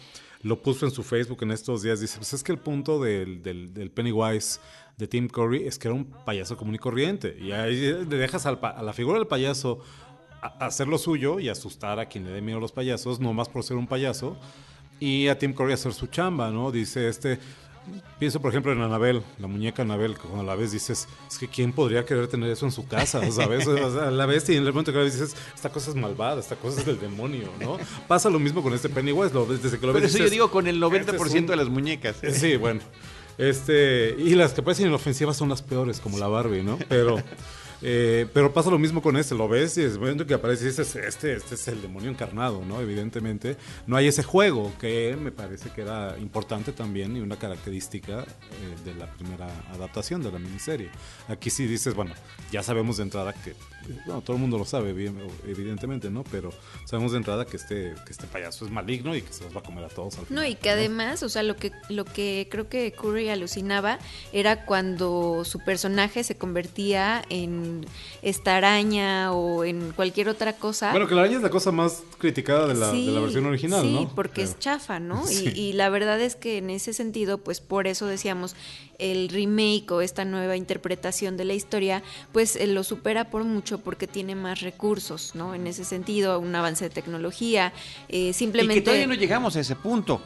lo 0.41 0.61
puso 0.61 0.85
en 0.85 0.91
su 0.91 1.03
Facebook 1.03 1.39
en 1.43 1.51
estos 1.51 1.81
días, 1.81 1.99
dice, 1.99 2.17
pues 2.17 2.31
es 2.33 2.43
que 2.43 2.51
el 2.53 2.57
punto 2.57 3.01
del, 3.01 3.41
del- 3.43 3.91
Pennywise 3.91 4.59
de 4.97 5.07
Tim 5.07 5.27
Curry 5.27 5.67
es 5.67 5.77
que 5.77 5.89
era 5.89 5.95
un 5.95 6.05
payaso 6.05 6.55
común 6.55 6.75
y 6.75 6.79
corriente, 6.79 7.35
y 7.39 7.51
ahí 7.51 7.75
le 7.75 8.17
dejas 8.17 8.45
al 8.45 8.59
a 8.61 8.81
la 8.81 8.93
figura 8.93 9.17
del 9.19 9.27
payaso 9.27 9.79
hacer 10.59 10.87
lo 10.87 10.97
suyo 10.97 11.39
y 11.39 11.49
asustar 11.49 11.99
a 11.99 12.05
quien 12.07 12.23
le 12.25 12.31
dé 12.31 12.41
miedo 12.41 12.57
a 12.57 12.61
los 12.61 12.71
payasos, 12.71 13.19
no 13.19 13.33
más 13.33 13.49
por 13.49 13.63
ser 13.63 13.75
un 13.77 13.87
payaso, 13.87 14.37
y 14.99 15.27
a 15.27 15.37
Tim 15.37 15.53
Curry 15.53 15.73
hacer 15.73 15.93
su 15.93 16.07
chamba, 16.07 16.51
¿no? 16.51 16.71
Dice 16.71 17.09
este... 17.09 17.39
Pienso, 18.19 18.39
por 18.41 18.51
ejemplo, 18.51 18.71
en 18.71 18.81
Anabel, 18.81 19.21
la 19.39 19.47
muñeca 19.47 19.81
Anabel, 19.81 20.13
que 20.15 20.21
cuando 20.21 20.43
la 20.43 20.55
ves 20.55 20.71
dices, 20.71 21.07
es 21.29 21.37
que 21.37 21.47
¿quién 21.47 21.73
podría 21.73 22.05
querer 22.05 22.27
tener 22.27 22.49
eso 22.49 22.65
en 22.65 22.71
su 22.71 22.87
casa? 22.87 23.19
¿Sabes? 23.31 23.67
O 23.67 23.91
sea, 23.91 24.09
la 24.11 24.25
ves 24.25 24.47
y 24.49 24.55
en 24.55 24.65
el 24.65 24.71
momento 24.71 24.91
que 24.93 24.99
la 24.99 25.03
ves 25.03 25.19
dices, 25.19 25.35
esta 25.53 25.69
cosa 25.69 25.89
es 25.89 25.95
malvada, 25.95 26.39
esta 26.39 26.55
cosa 26.55 26.79
es 26.79 26.85
del 26.85 26.99
demonio, 26.99 27.49
¿no? 27.59 27.77
Pasa 28.07 28.29
lo 28.29 28.39
mismo 28.39 28.63
con 28.63 28.73
este 28.73 28.87
Pennywise, 28.89 29.33
lo 29.33 29.45
desde 29.45 29.77
que 29.79 29.85
lo 29.85 29.91
ves 29.93 30.05
eso 30.05 30.17
yo 30.19 30.29
digo 30.29 30.49
con 30.51 30.67
el 30.67 30.79
90% 30.79 31.25
"Este 31.25 31.39
un- 31.39 31.45
de 31.47 31.55
las 31.55 31.67
muñecas. 31.69 32.17
Sí, 32.33 32.55
bueno. 32.55 32.79
Este, 33.37 34.15
y 34.17 34.35
las 34.35 34.53
que 34.53 34.61
parecen 34.61 34.87
inofensivas 34.87 35.35
son 35.35 35.49
las 35.49 35.61
peores, 35.61 35.99
como 35.99 36.19
la 36.19 36.27
Barbie, 36.27 36.61
¿no? 36.63 36.77
Pero, 36.87 37.17
eh, 37.85 38.27
pero 38.33 38.53
pasa 38.53 38.69
lo 38.69 38.79
mismo 38.79 39.01
con 39.01 39.17
este, 39.17 39.35
lo 39.35 39.49
ves 39.49 39.77
y 39.77 39.81
es 39.81 39.93
el 39.93 39.99
momento 39.99 40.25
que 40.25 40.33
aparece 40.33 40.65
dices, 40.65 40.95
este, 40.95 41.33
este 41.33 41.55
es 41.55 41.67
el 41.67 41.81
demonio 41.81 42.09
encarnado, 42.09 42.63
¿no? 42.65 42.79
Evidentemente, 42.79 43.57
no 43.87 43.97
hay 43.97 44.07
ese 44.07 44.23
juego 44.23 44.71
que 44.79 45.17
me 45.19 45.31
parece 45.31 45.69
que 45.71 45.81
era 45.81 46.17
importante 46.17 46.71
también 46.71 47.17
y 47.17 47.19
una 47.19 47.35
característica 47.35 48.21
eh, 48.21 48.25
de 48.85 48.93
la 48.95 49.11
primera 49.11 49.47
adaptación 49.73 50.23
de 50.23 50.31
la 50.31 50.39
miniserie. 50.39 50.89
Aquí 51.27 51.49
sí 51.49 51.67
dices, 51.67 51.93
bueno, 51.93 52.13
ya 52.51 52.63
sabemos 52.63 52.97
de 52.97 53.03
entrada 53.03 53.33
que, 53.33 53.53
bueno, 54.05 54.21
todo 54.21 54.35
el 54.35 54.41
mundo 54.41 54.57
lo 54.57 54.65
sabe, 54.65 54.89
evidentemente, 55.47 56.09
¿no? 56.09 56.23
Pero 56.31 56.51
sabemos 56.85 57.11
de 57.11 57.17
entrada 57.19 57.45
que 57.45 57.57
este, 57.57 57.93
que 58.05 58.11
este 58.11 58.27
payaso 58.27 58.65
es 58.65 58.71
maligno 58.71 59.15
y 59.15 59.21
que 59.21 59.33
se 59.33 59.43
los 59.43 59.55
va 59.55 59.59
a 59.59 59.63
comer 59.63 59.83
a 59.85 59.89
todos 59.89 60.15
al 60.15 60.21
No, 60.23 60.27
final. 60.27 60.49
y 60.49 60.55
que 60.55 60.69
además, 60.69 61.23
o 61.23 61.29
sea, 61.29 61.43
lo 61.43 61.55
que, 61.55 61.71
lo 61.89 62.05
que 62.05 62.47
creo 62.49 62.69
que 62.69 62.91
Curry 62.93 63.29
alucinaba 63.29 63.99
era 64.31 64.65
cuando 64.65 65.43
su 65.45 65.59
personaje 65.59 66.23
se 66.23 66.35
convertía 66.35 67.23
en 67.29 67.85
esta 68.21 68.57
araña 68.57 69.31
o 69.33 69.63
en 69.63 69.91
cualquier 69.91 70.29
otra 70.29 70.53
cosa. 70.53 70.91
Bueno, 70.91 71.07
que 71.07 71.15
la 71.15 71.21
araña 71.21 71.37
es 71.37 71.43
la 71.43 71.49
cosa 71.49 71.71
más 71.71 72.03
criticada 72.17 72.67
de 72.67 72.75
la, 72.75 72.87
de 72.91 72.93
la 72.93 73.19
Sí, 73.19 73.19
versión 73.21 73.45
original, 73.45 73.81
sí, 73.81 73.93
¿no? 73.93 74.09
porque 74.15 74.43
es 74.43 74.57
chafa, 74.59 74.99
¿no? 74.99 75.25
Sí. 75.33 75.51
Y, 75.55 75.59
y 75.59 75.73
la 75.73 75.89
verdad 75.89 76.19
es 76.21 76.35
que 76.35 76.57
en 76.57 76.69
ese 76.69 76.93
sentido, 76.93 77.37
pues 77.39 77.59
por 77.61 77.87
eso 77.87 78.05
decíamos, 78.05 78.55
el 79.11 79.29
remake 79.29 79.91
o 79.91 80.01
esta 80.01 80.23
nueva 80.25 80.55
interpretación 80.55 81.35
de 81.37 81.45
la 81.45 81.53
historia, 81.53 82.01
pues 82.31 82.55
eh, 82.55 82.67
lo 82.67 82.83
supera 82.83 83.29
por 83.29 83.43
mucho 83.43 83.79
porque 83.79 84.07
tiene 84.07 84.35
más 84.35 84.61
recursos, 84.61 85.35
¿no? 85.35 85.53
En 85.55 85.67
ese 85.67 85.83
sentido, 85.83 86.39
un 86.39 86.55
avance 86.55 86.85
de 86.85 86.89
tecnología, 86.89 87.73
eh, 88.09 88.29
Y 88.29 88.33
simplemente... 88.33 88.75
que 88.81 88.85
todavía 88.85 89.07
no 89.07 89.13
llegamos 89.13 89.55
a 89.55 89.59
ese 89.59 89.75
punto. 89.75 90.21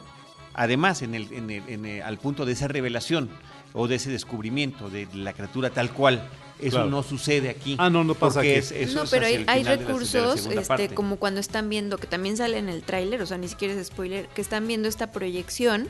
Además, 0.54 1.02
en 1.02 1.14
el, 1.14 1.32
en 1.32 1.50
el- 1.50 1.62
en 1.68 1.84
el- 1.86 2.02
al 2.02 2.18
punto 2.18 2.44
de 2.44 2.52
esa 2.52 2.68
revelación 2.68 3.28
o 3.74 3.86
de 3.88 3.96
ese 3.96 4.10
descubrimiento 4.10 4.88
de 4.90 5.06
la 5.14 5.32
criatura 5.32 5.70
tal 5.70 5.92
cual. 5.92 6.28
Eso 6.60 6.70
Claro. 6.76 6.90
no 6.90 7.02
sucede 7.04 7.48
aquí. 7.50 7.76
Ah, 7.78 7.88
no, 7.88 8.02
no 8.02 8.14
pasa 8.14 8.40
aquí. 8.40 8.48
es- 8.50 8.72
eso 8.72 9.04
no, 9.04 9.10
pero 9.10 9.26
hay, 9.26 9.44
hay 9.46 9.62
la- 9.62 9.76
la 9.76 9.76
recursos, 9.76 10.46
este, 10.46 10.88
como 10.88 11.16
cuando 11.16 11.38
están 11.40 11.68
viendo, 11.68 11.98
que 11.98 12.06
también 12.08 12.36
sale 12.36 12.58
en 12.58 12.68
el 12.68 12.82
tráiler, 12.82 13.22
o 13.22 13.26
sea, 13.26 13.38
ni 13.38 13.46
siquiera 13.46 13.74
es 13.74 13.86
spoiler, 13.86 14.26
que 14.34 14.40
están 14.40 14.66
viendo 14.66 14.88
esta 14.88 15.12
proyección 15.12 15.88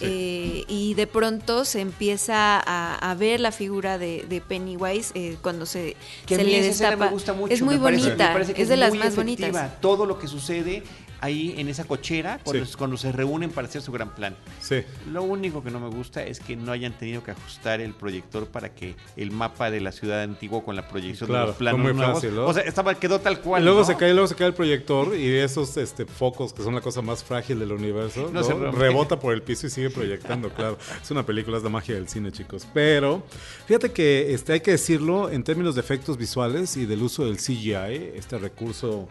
eh, 0.00 0.64
y 0.68 0.94
de 0.94 1.06
pronto 1.06 1.64
se 1.64 1.80
empieza 1.80 2.60
a, 2.64 2.94
a 3.10 3.14
ver 3.14 3.40
la 3.40 3.50
figura 3.50 3.98
de, 3.98 4.24
de 4.28 4.40
Pennywise 4.40 5.10
eh, 5.14 5.36
cuando 5.42 5.66
se, 5.66 5.96
Que 6.26 6.34
a 6.34 6.38
se 6.38 6.44
mí 6.44 6.50
le 6.52 6.62
destapa. 6.62 7.06
me 7.06 7.10
gusta 7.10 7.32
mucho. 7.32 7.52
es 7.52 7.62
muy 7.62 7.76
me 7.76 7.82
parece- 7.84 8.04
bonita, 8.04 8.26
me 8.28 8.32
parece 8.34 8.54
que 8.54 8.62
es 8.62 8.68
de 8.68 8.76
las 8.76 8.94
más 8.94 9.14
efectiva. 9.14 9.48
bonitas. 9.48 9.80
Todo 9.80 10.06
lo 10.06 10.18
que 10.18 10.28
sucede 10.28 10.82
ahí 11.20 11.54
en 11.58 11.68
esa 11.68 11.84
cochera 11.84 12.40
cuando, 12.44 12.64
Sí. 12.66 12.74
cuando 12.78 12.96
se 12.96 13.12
reúnen 13.12 13.50
para 13.50 13.68
hacer 13.68 13.82
su 13.82 13.92
gran 13.92 14.14
plan. 14.14 14.36
Sí. 14.60 14.82
Lo 15.12 15.22
único 15.22 15.62
que 15.62 15.70
no 15.70 15.80
me 15.80 15.88
gusta 15.88 16.22
es 16.24 16.40
que 16.40 16.56
no 16.56 16.72
hayan 16.72 16.92
tenido 16.92 17.22
que 17.22 17.30
ajustar 17.32 17.80
el 17.80 17.92
proyector 17.94 18.46
para 18.46 18.74
que 18.74 18.94
el 19.16 19.30
mapa 19.30 19.70
de 19.70 19.80
la 19.80 19.92
ciudad 19.92 20.22
antigua 20.22 20.64
con 20.64 20.76
la 20.76 20.88
proyección 20.88 21.28
Claro, 21.28 21.42
de 21.42 21.46
los 21.48 21.56
fue 21.56 21.64
planos 21.64 21.80
muy 21.80 21.94
nuevos, 21.94 22.14
fácil, 22.14 22.34
¿no? 22.34 22.46
o 22.46 22.54
sea, 22.54 22.62
estaba 22.62 22.94
quedó 22.94 23.20
tal 23.20 23.40
cual. 23.40 23.62
y 23.62 23.64
luego 23.64 23.80
¿no? 23.80 23.86
se 23.86 23.96
cae, 23.96 24.12
luego 24.12 24.26
se 24.28 24.34
cae 24.34 24.46
el 24.48 24.54
proyector 24.54 25.16
y 25.16 25.28
esos 25.36 25.76
este, 25.76 26.06
focos 26.06 26.52
que 26.52 26.62
son 26.62 26.74
la 26.74 26.80
cosa 26.80 27.02
más 27.02 27.22
frágil 27.24 27.58
del 27.58 27.72
universo, 27.72 28.30
se 28.42 28.54
rebota 28.72 29.18
por 29.18 29.34
el 29.34 29.42
piso 29.42 29.66
y 29.66 29.70
sigue 29.70 29.90
proyectando, 29.90 30.48
claro. 30.54 30.78
Es 31.02 31.10
una 31.10 31.24
película, 31.24 31.56
es 31.58 31.62
la 31.62 31.70
magia 31.70 31.94
del 31.94 32.08
cine, 32.08 32.32
chicos. 32.32 32.66
Pero 32.72 33.22
fíjate 33.66 33.92
que 33.92 34.32
este, 34.34 34.54
hay 34.54 34.60
que 34.60 34.72
decirlo 34.72 35.30
en 35.30 35.44
términos 35.44 35.74
de 35.74 35.80
efectos 35.80 36.16
visuales 36.16 36.76
y 36.76 36.86
del 36.86 37.02
uso 37.02 37.24
del 37.24 37.36
CGI, 37.36 38.12
este 38.16 38.38
recurso 38.38 39.08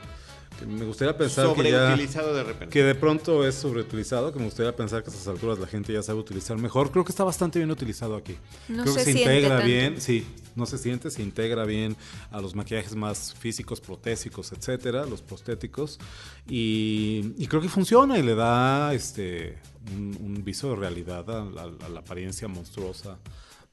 que 0.58 0.66
me 0.66 0.86
gustaría 0.86 1.18
pensar 1.18 1.54
que 1.56 1.64
ya... 1.72 1.80
sobreutilizado 1.82 2.34
de 2.34 2.44
repente. 2.44 2.74
que 2.74 2.84
de 2.84 2.96
pronto 2.96 3.48
es 3.48 3.56
sobreutilizado, 3.56 4.34
que 4.34 4.40
me 4.40 4.46
gustaría 4.46 4.76
pensar 4.76 5.04
que 5.04 5.10
a 5.10 5.14
estas 5.14 5.28
alturas 5.28 5.60
la 5.60 5.68
gente 5.68 5.94
ya 5.94 6.02
sabe 6.04 6.20
utilizar 6.20 6.58
mejor. 6.58 6.92
Creo 6.92 7.06
que 7.06 7.12
está 7.12 7.24
bastante 7.24 7.60
bien 7.60 7.72
utilizado 7.72 8.16
aquí. 8.16 8.36
No 8.68 8.84
Creo 8.84 8.94
se 8.96 9.06
que 9.06 9.14
se 9.14 9.20
integra 9.20 9.50
tanto. 9.50 9.66
bien, 9.66 10.02
sí, 10.02 10.26
no 10.56 10.66
se 10.66 10.78
siente, 10.78 11.12
se 11.12 11.22
integra 11.22 11.64
bien 11.66 11.96
a 12.32 12.42
los 12.42 12.56
maquillajes 12.56 12.96
más 12.96 13.34
físicos, 13.36 13.80
protésicos, 13.80 14.52
etcétera, 14.52 15.06
los 15.06 15.22
prostéticos. 15.22 16.00
Y, 16.48 17.34
y 17.38 17.48
creo 17.48 17.62
que 17.62 17.70
funciona 17.70 18.18
y 18.18 18.24
le 18.24 18.36
da 18.36 18.94
este 18.94 19.58
un, 19.96 20.18
un 20.20 20.44
viso 20.44 20.70
de 20.72 20.76
realidad 20.76 21.30
a, 21.30 21.46
la- 21.46 21.86
a 21.86 21.90
la 21.90 22.00
apariencia 22.00 22.48
monstruosa 22.48 23.18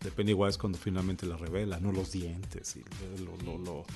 de 0.01 0.11
Pennywise 0.11 0.59
cuando 0.59 0.79
finalmente 0.79 1.27
la 1.27 1.37
revela, 1.37 1.81
no 1.81 1.91
los 1.91 2.13
dientes 2.13 2.77
y 2.77 2.85
lo, 3.25 3.35
lo- 3.45 3.59
lo- 3.59 3.87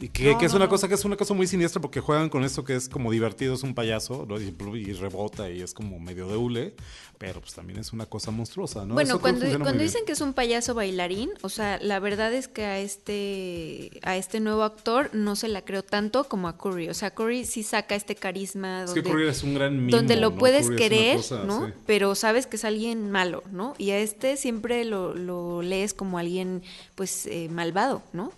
y 0.00 0.08
que, 0.08 0.32
No, 0.32 0.38
que 0.38 0.46
es 0.46 0.52
no, 0.52 0.56
una 0.56 0.64
no. 0.66 0.70
cosa 0.70 0.88
que 0.88 0.94
es 0.94 1.04
una 1.04 1.16
cosa 1.16 1.34
muy 1.34 1.46
siniestra 1.46 1.80
porque 1.80 2.00
juegan 2.00 2.28
con 2.30 2.42
esto 2.44 2.64
que 2.64 2.74
es 2.74 2.88
como 2.88 3.10
divertido, 3.12 3.54
es 3.54 3.62
un 3.62 3.74
payaso 3.74 4.24
¿no? 4.26 4.40
y, 4.40 4.54
y 4.78 4.92
rebota 4.94 5.50
y 5.50 5.60
es 5.60 5.74
como 5.74 6.00
medio 6.00 6.26
de 6.26 6.36
hule, 6.36 6.74
pero 7.18 7.40
pues 7.40 7.52
también 7.52 7.78
es 7.78 7.92
una 7.92 8.06
cosa 8.06 8.30
monstruosa, 8.30 8.86
¿no? 8.86 8.94
Bueno, 8.94 9.10
Eso 9.10 9.20
cuando, 9.20 9.46
cuando 9.58 9.82
dicen 9.82 10.04
que 10.06 10.12
es 10.12 10.20
un 10.22 10.32
payaso 10.32 10.72
bailarín, 10.74 11.30
o 11.42 11.50
sea, 11.50 11.78
la 11.82 12.00
verdad 12.00 12.32
es 12.32 12.48
que 12.48 12.64
a 12.64 12.78
este, 12.78 13.90
a 14.02 14.16
este 14.16 14.40
nuevo 14.40 14.62
actor 14.62 15.10
no 15.12 15.36
se 15.36 15.48
la 15.48 15.62
creo 15.62 15.82
tanto 15.82 16.24
como 16.24 16.48
a 16.48 16.56
Curry. 16.56 16.88
O 16.88 16.94
sea, 16.94 17.10
Curry 17.10 17.44
sí 17.44 17.62
saca 17.62 17.94
este 17.94 18.14
carisma 18.16 18.84
Es 18.84 18.92
que 18.92 19.02
donde, 19.02 19.10
Curry 19.10 19.28
es 19.28 19.42
un 19.42 19.54
gran 19.54 19.84
mimo, 19.84 19.96
donde 19.98 20.16
lo 20.16 20.30
¿no? 20.30 20.36
puedes 20.38 20.66
Curry 20.66 20.76
querer, 20.76 21.16
cosa, 21.18 21.44
¿no? 21.44 21.66
sí. 21.66 21.72
Pero 21.84 22.14
sabes 22.14 22.46
que 22.46 22.56
es 22.56 22.64
alguien 22.64 23.10
malo, 23.10 23.42
¿no? 23.52 23.74
Y 23.76 23.90
a 23.90 23.98
este 23.98 24.38
siempre 24.38 24.86
lo, 24.86 25.14
lo 25.14 25.60
lees 25.60 25.92
como 25.92 26.16
alguien, 26.16 26.62
pues, 26.94 27.26
eh, 27.26 27.48
malvado, 27.50 28.02
¿no? 28.14 28.32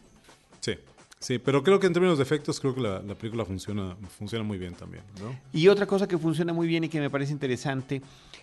Sí, 1.23 1.39
pero 1.39 1.63
creo 1.63 1.79
que 1.79 1.87
en 1.87 1.93
términos 1.93 2.19
de 2.19 2.25
efectos, 2.25 2.59
creo 2.59 2.75
que 2.75 2.81
la, 2.81 2.99
la 3.01 3.15
película 3.15 3.45
funciona, 3.45 3.97
funciona 4.19 4.45
muy 4.45 4.59
bien 4.59 4.75
también, 4.75 5.05
¿no? 5.21 5.35
Y 5.53 5.69
otra 5.69 5.87
cosa 5.87 6.09
que 6.09 6.19
funciona 6.19 6.53
muy 6.53 6.67
bien 6.67 6.83
y 6.85 6.89
que 6.89 6.99
me 7.01 7.11
parece 7.11 7.31
interesante 7.33 8.03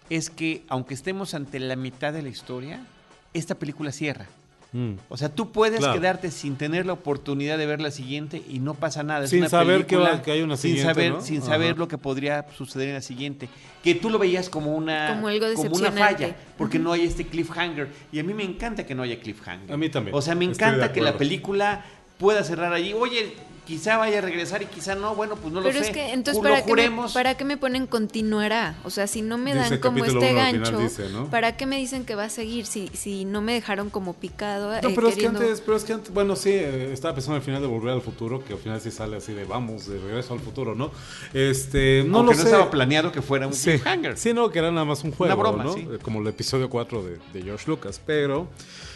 es 0.10 0.30
que 0.30 0.64
aunque 0.70 0.94
estemos 0.94 1.34
ante 1.34 1.60
la 1.60 1.76
mitad 1.76 2.14
de 2.14 2.22
la 2.22 2.30
historia, 2.30 2.86
esta 3.34 3.56
película 3.56 3.92
cierra. 3.92 4.28
Mm. 4.72 4.94
O 5.10 5.18
sea, 5.18 5.30
tú 5.30 5.52
puedes 5.52 5.80
Claro. 5.80 5.96
quedarte 5.96 6.30
sin 6.30 6.56
tener 6.56 6.86
la 6.86 6.94
oportunidad 6.94 7.58
de 7.58 7.66
ver 7.66 7.82
la 7.82 7.90
siguiente 7.90 8.44
y 8.48 8.60
no 8.60 8.76
pasa 8.76 9.02
nada. 9.02 9.24
Es 9.24 9.32
Sin 9.32 9.40
una 9.40 9.50
saber 9.50 9.80
que 9.88 9.96
película 9.96 10.12
va- 10.18 10.22
que 10.22 10.32
hay 10.32 10.42
una 10.44 10.58
sin 10.58 10.72
siguiente, 10.76 10.94
saber, 10.94 11.12
¿no? 11.14 11.22
Sin 11.22 11.42
saber 11.42 11.78
lo 11.80 11.88
que 11.88 11.98
podría 11.98 12.46
suceder 12.56 12.90
en 12.90 12.94
la 12.94 13.02
siguiente. 13.02 13.50
Que 13.84 13.96
tú 13.96 14.12
lo 14.12 14.20
veías 14.20 14.48
como 14.48 14.76
una, 14.76 15.08
Como 15.10 15.28
algo 15.28 15.48
una 15.48 15.56
decepcionante. 15.56 16.00
falla, 16.00 16.36
porque 16.56 16.78
no 16.78 16.92
hay 16.94 17.02
este 17.02 17.26
cliffhanger. 17.26 17.90
Y 18.12 18.20
a 18.20 18.24
mí 18.24 18.34
me 18.36 18.44
encanta 18.44 18.86
que 18.86 18.94
no 18.94 19.02
haya 19.02 19.20
cliffhanger. 19.20 19.74
A 19.74 19.76
mí 19.78 19.90
también. 19.90 20.16
O 20.16 20.22
sea, 20.22 20.36
me 20.36 20.46
encanta 20.46 20.94
que 20.94 21.02
la 21.02 21.18
película 21.18 21.84
pueda 22.20 22.44
cerrar 22.44 22.74
allí. 22.74 22.94
Oye, 22.94 23.34
quizá 23.70 23.98
vaya 23.98 24.18
a 24.18 24.22
regresar 24.22 24.64
y 24.64 24.66
quizá 24.66 24.96
no. 24.96 25.14
Bueno, 25.14 25.36
pues 25.36 25.54
no 25.54 25.62
lo 25.62 25.68
Pero 25.70 25.80
sé. 25.80 25.86
es 25.86 25.92
que 25.94 26.12
entonces 26.12 26.42
Ju- 26.42 26.44
para 26.44 26.66
qué, 26.66 26.74
me, 26.74 26.90
para 27.14 27.38
qué 27.38 27.46
me 27.46 27.56
ponen 27.56 27.86
continuará, 27.86 28.76
o 28.84 28.90
sea, 28.90 29.06
si 29.06 29.22
no 29.22 29.38
me 29.38 29.54
Dice 29.54 29.70
dan 29.70 29.80
como 29.80 30.04
este 30.04 30.34
gancho, 30.34 30.80
dice, 30.80 31.10
¿no? 31.10 31.30
¿para 31.30 31.56
qué 31.56 31.68
me 31.68 31.78
dicen 31.78 32.04
que 32.04 32.16
va 32.16 32.24
a 32.24 32.30
seguir 32.30 32.66
si 32.66 32.88
si 32.94 33.26
no 33.26 33.42
me 33.44 33.54
dejaron 33.54 33.92
como 33.92 34.14
picado? 34.14 34.70
No, 34.82 34.90
eh, 34.90 34.92
pero 34.96 35.08
es 35.08 35.16
queriendo- 35.16 35.40
que 35.40 35.46
antes, 35.46 35.62
pero 35.62 35.78
es 35.78 35.84
que 35.84 35.94
antes, 35.94 36.12
bueno, 36.12 36.36
sí, 36.36 36.50
eh, 36.50 36.92
estaba 36.92 37.14
pensando 37.14 37.36
al 37.36 37.44
final 37.44 37.62
de 37.62 37.68
Volver 37.68 37.94
al 37.94 38.02
Futuro, 38.02 38.44
que 38.44 38.54
al 38.54 38.60
final 38.60 38.82
sí 38.82 38.90
sale 38.90 39.18
así 39.18 39.34
de 39.34 39.46
vamos, 39.46 39.86
de 39.88 40.00
regreso 40.00 40.34
al 40.34 40.40
futuro, 40.40 40.74
¿no? 40.74 40.90
Este, 41.34 42.04
no 42.08 42.18
Aunque 42.20 42.32
lo 42.34 42.38
no 42.38 42.44
sé. 42.44 42.50
estaba 42.50 42.72
planeado 42.72 43.12
que 43.12 43.22
fuera 43.22 43.46
un 43.46 43.54
Sí, 43.54 43.70
cliffhanger. 43.70 44.18
sí, 44.18 44.34
no, 44.34 44.50
que 44.50 44.58
era 44.60 44.72
nada 44.72 44.86
más 44.86 45.04
un 45.04 45.12
juego, 45.12 45.36
broma, 45.38 45.64
¿no? 45.64 45.74
sí. 45.74 45.88
Eh, 45.92 46.00
Como 46.02 46.22
el 46.22 46.28
episodio 46.28 46.70
4 46.72 47.04
de, 47.04 47.20
de 47.34 47.44
George 47.44 47.66
Lucas. 47.70 48.02
Pero 48.04 48.48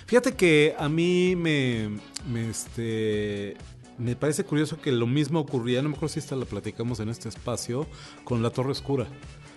fíjate 0.07 0.33
que 0.33 0.75
a 0.79 0.89
mí 0.89 1.35
me, 1.35 1.99
me, 2.27 2.49
este, 2.49 3.55
me 3.97 4.15
parece 4.15 4.43
curioso 4.43 4.79
que 4.81 4.91
lo 4.91 5.07
mismo 5.07 5.39
ocurría, 5.39 5.81
no 5.81 5.89
me 5.89 5.95
acuerdo 5.95 6.13
si 6.13 6.19
esta 6.19 6.35
la 6.35 6.45
platicamos 6.45 6.99
en 6.99 7.09
este 7.09 7.29
espacio, 7.29 7.87
con 8.23 8.41
La 8.41 8.49
Torre 8.49 8.71
Oscura. 8.71 9.07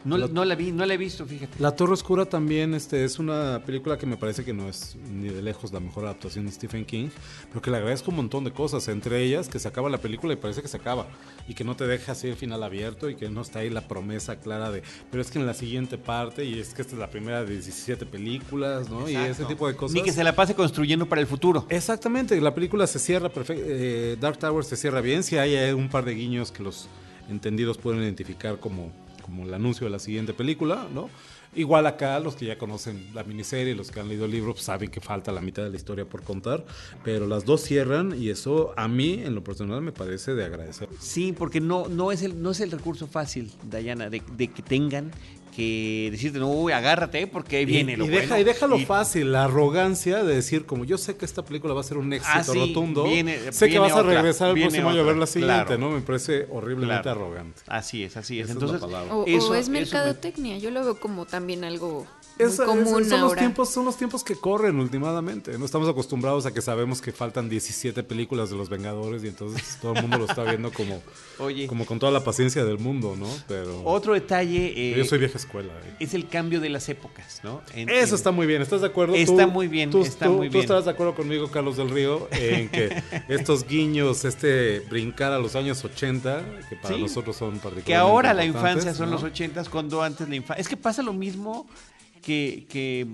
No, 0.07 0.17
La- 0.17 0.29
no 0.29 0.45
la 0.45 0.55
vi, 0.55 0.71
no 0.73 0.87
la 0.87 0.95
he 0.95 0.97
visto, 0.97 1.27
fíjate. 1.27 1.55
La 1.59 1.75
Torre 1.75 1.93
Oscura 1.93 2.25
también 2.25 2.75
este, 2.75 3.05
es 3.05 3.19
una 3.19 3.61
película 3.67 3.99
que 3.99 4.07
me 4.07 4.17
parece 4.17 4.45
que 4.45 4.53
no 4.53 4.69
es 4.69 4.97
ni 5.11 5.29
de 5.29 5.43
lejos 5.43 5.73
la 5.73 5.81
mejor 5.81 6.05
adaptación 6.05 6.47
de 6.47 6.53
Stephen 6.53 6.85
King, 6.85 7.09
pero 7.49 7.61
que 7.61 7.71
le 7.71 7.79
agradezco 7.79 8.11
un 8.13 8.19
montón 8.19 8.45
de 8.45 8.53
cosas, 8.53 8.87
entre 8.89 9.23
ellas 9.23 9.49
que 9.49 9.59
se 9.59 9.67
acaba 9.69 9.91
la 9.91 9.99
película 9.99 10.33
y 10.33 10.37
parece 10.37 10.63
que 10.63 10.69
se 10.69 10.77
acaba, 10.77 11.07
y 11.49 11.55
que 11.55 11.65
no 11.65 11.75
te 11.77 11.87
deja 11.87 12.13
así 12.13 12.29
el 12.29 12.37
final 12.37 12.63
abierto 12.63 13.11
y 13.11 13.17
que 13.17 13.29
no 13.29 13.43
está 13.43 13.59
ahí 13.61 13.71
la 13.71 13.89
promesa 13.89 14.37
clara 14.37 14.71
de, 14.71 14.83
pero 15.11 15.21
es 15.21 15.31
que 15.31 15.39
en 15.41 15.47
la 15.47 15.55
siguiente 15.55 15.99
parte, 15.99 16.45
y 16.45 16.59
es 16.59 16.73
que 16.73 16.83
esta 16.83 16.95
es 16.95 17.01
la 17.01 17.11
primera 17.11 17.45
de 17.45 17.51
17 17.53 18.07
películas, 18.07 18.89
¿no? 18.89 19.09
Y 19.11 19.17
ese 19.17 19.45
tipo 19.45 19.67
de 19.67 19.75
cosas. 19.75 19.95
Ni 19.95 20.03
que 20.03 20.13
se 20.13 20.23
la 20.23 20.35
pase 20.37 20.55
construyendo 20.55 21.07
para 21.09 21.21
el 21.21 21.27
futuro. 21.27 21.67
Exactamente, 21.69 22.41
la 22.41 22.55
película 22.55 22.87
se 22.87 22.99
cierra 22.99 23.29
perfecto. 23.29 23.65
Dark 24.21 24.39
Tower 24.39 24.65
se 24.65 24.77
cierra 24.77 25.01
bien. 25.01 25.23
Si 25.23 25.37
hay 25.37 25.55
eh, 25.55 25.75
un 25.75 25.89
par 25.89 26.05
de 26.05 26.15
guiños 26.15 26.53
que 26.53 26.63
los 26.63 26.89
entendidos 27.29 27.77
pueden 27.79 28.03
identificar 28.03 28.59
como, 28.61 28.93
como 29.27 29.45
el 29.45 29.53
anuncio 29.53 29.85
de 29.85 29.91
la 29.91 29.99
siguiente 29.99 30.33
película, 30.33 30.87
¿no? 30.95 31.11
Igual 31.55 31.87
acá, 31.87 32.19
los 32.21 32.37
que 32.37 32.47
ya 32.47 32.59
conocen 32.59 33.09
la 33.15 33.25
miniserie, 33.25 33.75
los 33.75 33.91
que 33.91 34.01
han 34.01 34.09
leído 34.09 34.27
el 34.27 34.31
libro, 34.31 34.53
pues 34.53 34.65
saben 34.65 34.91
que 34.91 35.01
falta 35.01 35.33
la 35.33 35.41
mitad 35.41 35.63
de 35.63 35.71
la 35.71 35.77
historia 35.77 36.05
por 36.05 36.23
contar. 36.23 36.65
Pero 37.03 37.27
las 37.27 37.45
dos 37.45 37.63
cierran 37.63 38.15
y 38.21 38.29
eso 38.29 38.75
a 38.77 38.89
mí, 38.89 39.23
en 39.25 39.35
lo 39.35 39.43
personal, 39.43 39.81
me 39.81 39.93
parece 39.93 40.35
de 40.35 40.45
agradecer. 40.45 40.89
Sí, 40.99 41.33
porque 41.33 41.61
no, 41.61 41.89
no, 41.89 42.13
es, 42.13 42.23
el, 42.23 42.43
no 42.43 42.51
es 42.51 42.61
el 42.61 42.71
recurso 42.71 43.07
fácil, 43.07 43.51
Dayana, 43.71 44.11
de, 44.11 44.23
de 44.37 44.49
que 44.49 44.63
tengan 44.63 45.11
que 45.57 46.09
decirte, 46.13 46.39
no, 46.39 46.51
uy, 46.51 46.73
agárrate 46.73 47.27
porque 47.27 47.57
ahí 47.57 47.65
viene 47.65 47.95
y, 47.95 47.97
lo 47.97 48.05
y 48.05 48.09
deja, 48.09 48.27
bueno". 48.29 48.41
y 48.41 48.45
déjalo 48.45 48.77
Y- 48.77 48.85
fácil, 48.85 49.33
la 49.33 49.45
arrogancia 49.45 50.23
de 50.23 50.35
decir, 50.35 50.67
como 50.67 50.85
yo 50.85 50.99
sé 50.99 51.17
que 51.17 51.25
esta 51.25 51.45
película 51.45 51.73
va 51.73 51.81
a 51.81 51.85
ser 51.85 51.97
un 51.97 52.13
éxito 52.13 52.33
Ah, 52.35 52.45
sí, 52.45 52.59
rotundo, 52.59 53.05
viene- 53.05 53.53
sé 53.53 53.71
que 53.71 53.79
vas 53.79 53.93
a 53.93 54.03
regresar 54.03 54.51
el 54.55 54.61
próximo 54.61 54.91
año 54.91 55.01
a 55.01 55.05
ver 55.05 55.17
la 55.17 55.27
siguiente, 55.27 55.65
claro. 55.65 55.79
¿no? 55.79 55.91
Me 55.93 56.03
parece 56.03 56.47
horriblemente 56.51 57.03
Claro. 57.05 57.23
arrogante. 57.25 57.63
Así 57.69 58.05
es, 58.05 58.17
así 58.19 58.39
es. 58.39 58.45
Esa 58.51 58.53
Entonces, 58.53 58.83
o, 58.83 59.25
es 59.27 59.35
eso 59.45 59.71
me- 59.71 59.81
mercadotecnia, 59.81 60.59
yo 60.59 60.71
lo 60.71 60.85
veo 60.85 61.01
como 61.01 61.25
también 61.25 61.65
algo 61.65 62.07
Es- 62.39 62.47
muy 62.49 62.53
es- 62.55 62.61
común 62.61 63.05
son, 63.09 63.21
los 63.23 63.35
tiempos, 63.37 63.71
son 63.73 63.85
los 63.87 63.97
tiempos 63.97 64.23
que 64.23 64.35
corren 64.37 64.79
últimamente. 64.79 65.59
No 65.59 65.65
estamos 65.65 65.89
acostumbrados 65.89 66.45
a 66.45 66.53
que 66.53 66.61
sabemos 66.61 67.01
que 67.01 67.13
faltan 67.13 67.49
17 67.49 68.03
películas 68.03 68.51
de 68.51 68.57
los 68.57 68.69
Vengadores 68.69 69.25
y 69.25 69.29
entonces 69.29 69.79
todo 69.81 69.95
el 69.95 70.03
mundo 70.03 70.19
lo 70.19 70.27
está 70.27 70.43
viendo 70.45 70.71
como, 70.71 71.03
Oye, 71.39 71.67
como 71.67 71.87
con 71.87 71.99
toda 71.99 72.13
la 72.13 72.23
paciencia 72.25 72.65
del 72.65 72.79
mundo, 72.79 73.15
¿no? 73.19 73.27
Pero 73.49 73.83
otro 73.85 74.13
detalle 74.15 74.73
eh, 74.77 74.95
yo 74.97 75.05
soy 75.05 75.19
vieja 75.19 75.39
escuela. 75.47 75.73
eh. 75.85 75.95
es 76.01 76.13
el 76.15 76.29
cambio 76.29 76.61
de 76.61 76.69
las 76.69 76.89
épocas, 76.89 77.41
¿no? 77.43 77.63
En- 77.75 77.89
Eso 77.89 78.11
en- 78.11 78.15
está 78.17 78.31
muy 78.31 78.47
bien, 78.47 78.61
¿estás 78.63 78.81
de 78.83 78.89
acuerdo? 78.89 79.15
Está 79.15 79.47
muy 79.47 79.69
bien, 79.69 79.91
Tú, 79.91 80.03
está 80.03 80.27
tú- 80.27 80.33
muy 80.35 80.49
tú 80.49 80.53
bien. 80.55 80.63
estarás 80.65 80.85
de 80.85 80.91
acuerdo 80.91 81.15
conmigo, 81.15 81.51
Carlos 81.51 81.77
del 81.77 81.91
Río, 81.91 82.29
en 82.33 82.69
que 82.69 82.91
estos 83.29 83.67
guiños, 83.67 84.25
este 84.25 84.81
brincar 84.91 85.33
a 85.33 85.39
los 85.39 85.57
años 85.57 85.85
80, 85.85 86.45
que 86.69 86.77
para 86.77 86.95
Sí. 86.95 87.01
nosotros 87.03 87.37
son 87.37 87.53
particularmente 87.53 87.85
Que 87.87 87.95
ahora 87.95 88.35
la 88.35 88.45
infancia 88.45 88.93
son 88.95 89.07
¿no? 89.11 89.15
los 89.17 89.23
ochentas, 89.25 89.69
cuando 89.69 90.03
antes 90.03 90.29
la 90.29 90.37
infancia. 90.37 90.61
Es 90.61 90.69
que 90.69 90.77
pasa 90.77 91.03
lo 91.03 91.13
mismo 91.13 91.67
que, 92.23 92.67
que, 92.69 93.07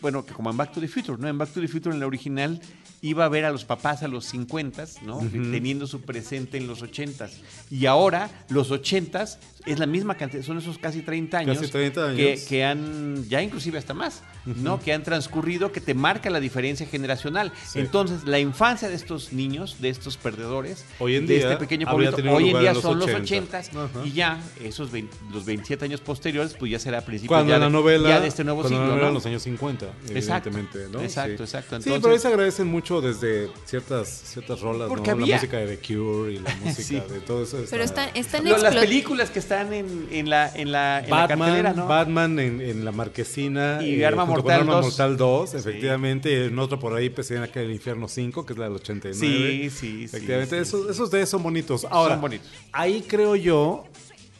bueno, 0.00 0.24
que 0.26 0.32
como 0.34 0.50
en 0.50 0.56
Back 0.56 0.72
to 0.72 0.80
the 0.80 0.88
Future, 0.88 1.16
¿no? 1.18 1.28
En 1.28 1.38
Back 1.38 1.50
to 1.52 1.60
the 1.60 1.68
Future, 1.68 1.94
en 1.94 2.00
la 2.00 2.06
original, 2.06 2.60
iba 3.00 3.24
a 3.24 3.28
ver 3.28 3.44
a 3.44 3.52
los 3.52 3.64
papás 3.64 4.02
a 4.02 4.08
los 4.08 4.24
50, 4.24 4.84
¿no? 5.04 5.18
Teniendo 5.30 5.86
su 5.86 6.00
presente 6.00 6.56
en 6.58 6.66
los 6.66 6.82
80 6.82 7.28
Y 7.70 7.86
ahora, 7.86 8.28
los 8.48 8.70
80 8.72 9.24
es 9.66 9.78
la 9.78 9.86
misma 9.86 10.14
cantidad, 10.16 10.42
son 10.42 10.58
esos 10.58 10.78
casi 10.78 11.02
30 11.02 11.38
años. 11.38 11.58
Casi 11.58 11.70
30 11.70 12.04
años. 12.06 12.16
Que, 12.16 12.40
que 12.48 12.64
han, 12.64 13.28
ya 13.28 13.42
inclusive 13.42 13.78
hasta 13.78 13.94
más, 13.94 14.22
¿no? 14.44 14.80
Que 14.80 14.92
han 14.92 15.02
transcurrido, 15.02 15.72
que 15.72 15.80
te 15.80 15.92
marca 15.92 16.30
la 16.30 16.38
diferencia 16.40 16.86
generacional. 16.86 17.52
Sí. 17.66 17.80
Entonces, 17.80 18.24
la 18.24 18.38
infancia 18.38 18.88
de 18.88 18.94
estos 18.94 19.32
niños, 19.32 19.80
de 19.80 19.88
estos 19.90 20.16
perdedores, 20.16 20.84
Hoy 21.00 21.16
en 21.16 21.26
de 21.26 21.34
día 21.34 21.44
este 21.44 21.56
pequeño 21.58 21.86
pueblito, 21.90 22.16
hoy 22.32 22.50
en 22.50 22.58
día 22.60 22.68
en 22.70 22.74
los 22.74 22.82
son 22.82 22.98
los 23.00 23.08
80. 23.08 23.58
80 23.58 23.58
Ajá. 23.58 24.06
y 24.06 24.12
ya 24.12 24.40
esos 24.62 24.90
20 24.92 25.16
los 25.32 25.44
27 25.44 25.84
años 25.84 26.00
posteriores, 26.00 26.54
pues 26.58 26.70
ya 26.70 26.78
será 26.78 26.98
a 26.98 27.00
principios 27.00 27.28
Cuando 27.36 27.52
ya 27.52 27.58
la 27.58 27.66
de, 27.66 27.70
novela, 27.72 28.08
ya 28.08 28.20
de 28.20 28.28
este 28.28 28.44
nuevo 28.44 28.60
cuando 28.60 28.76
en 28.76 28.82
la 28.82 28.86
siglo, 28.86 28.94
novela 28.94 29.02
¿no? 29.06 29.08
en 29.08 29.14
los 29.14 29.26
años 29.26 29.42
50, 29.42 29.86
Exacto, 30.14 30.48
evidentemente, 30.50 30.92
¿no? 30.96 31.02
exacto, 31.04 31.36
Sí. 31.38 31.42
exacto. 31.42 31.68
sí, 31.70 31.74
Entonces- 31.88 32.02
pero 32.02 32.14
ahí 32.14 32.20
se 32.20 32.28
agradecen 32.28 32.66
mucho 32.68 33.00
desde 33.00 33.50
ciertas, 33.64 34.08
ciertas 34.08 34.60
rolas, 34.60 34.88
¿no? 34.90 34.96
La 35.04 35.14
música 35.16 35.56
de 35.58 35.76
The 35.76 35.78
Cure 35.94 36.32
y 36.34 36.38
la 36.38 36.54
música 36.64 36.82
Sí. 36.82 36.94
de 37.12 37.20
todo 37.20 37.42
eso. 37.42 37.58
Pero 37.68 37.82
está- 37.82 38.04
están, 38.14 38.46
están 38.46 38.62
las 38.62 38.74
películas 38.74 39.30
que 39.30 39.38
están 39.40 39.55
en, 39.62 40.08
en 40.10 40.30
la, 40.30 40.48
en 40.54 40.72
la, 40.72 41.00
en 41.00 41.10
la 41.10 41.16
Batman, 41.16 41.38
cartelera, 41.38 41.72
¿no? 41.72 41.86
Batman 41.86 42.38
en, 42.38 42.60
en 42.60 42.84
la 42.84 42.92
marquesina. 42.92 43.80
Y 43.82 44.00
eh, 44.00 44.06
Arma 44.06 44.24
Mortal 44.24 44.60
Arma 44.60 44.74
2. 44.74 44.84
Mortal 44.84 45.16
2, 45.16 45.54
efectivamente. 45.54 46.30
Y 46.30 46.46
en 46.46 46.58
otro 46.58 46.78
por 46.78 46.94
ahí, 46.94 47.10
pues, 47.10 47.30
en 47.30 47.42
aquel 47.42 47.70
Infierno 47.70 48.08
5, 48.08 48.44
que 48.46 48.52
es 48.52 48.58
la 48.58 48.66
del 48.66 48.74
89. 48.76 49.18
Sí, 49.18 49.70
sí, 49.70 49.70
sí, 49.70 50.04
Efectivamente, 50.04 50.56
sí, 50.56 50.62
esos, 50.62 50.90
esos 50.90 51.10
de 51.10 51.26
son 51.26 51.42
bonitos. 51.42 51.86
Ahora, 51.90 52.14
Son 52.14 52.22
bonitos. 52.22 52.48
ahí 52.72 53.04
creo 53.06 53.36
yo, 53.36 53.84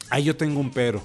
ahí 0.09 0.23
yo 0.23 0.35
tengo 0.35 0.59
un 0.59 0.71
pero. 0.71 1.01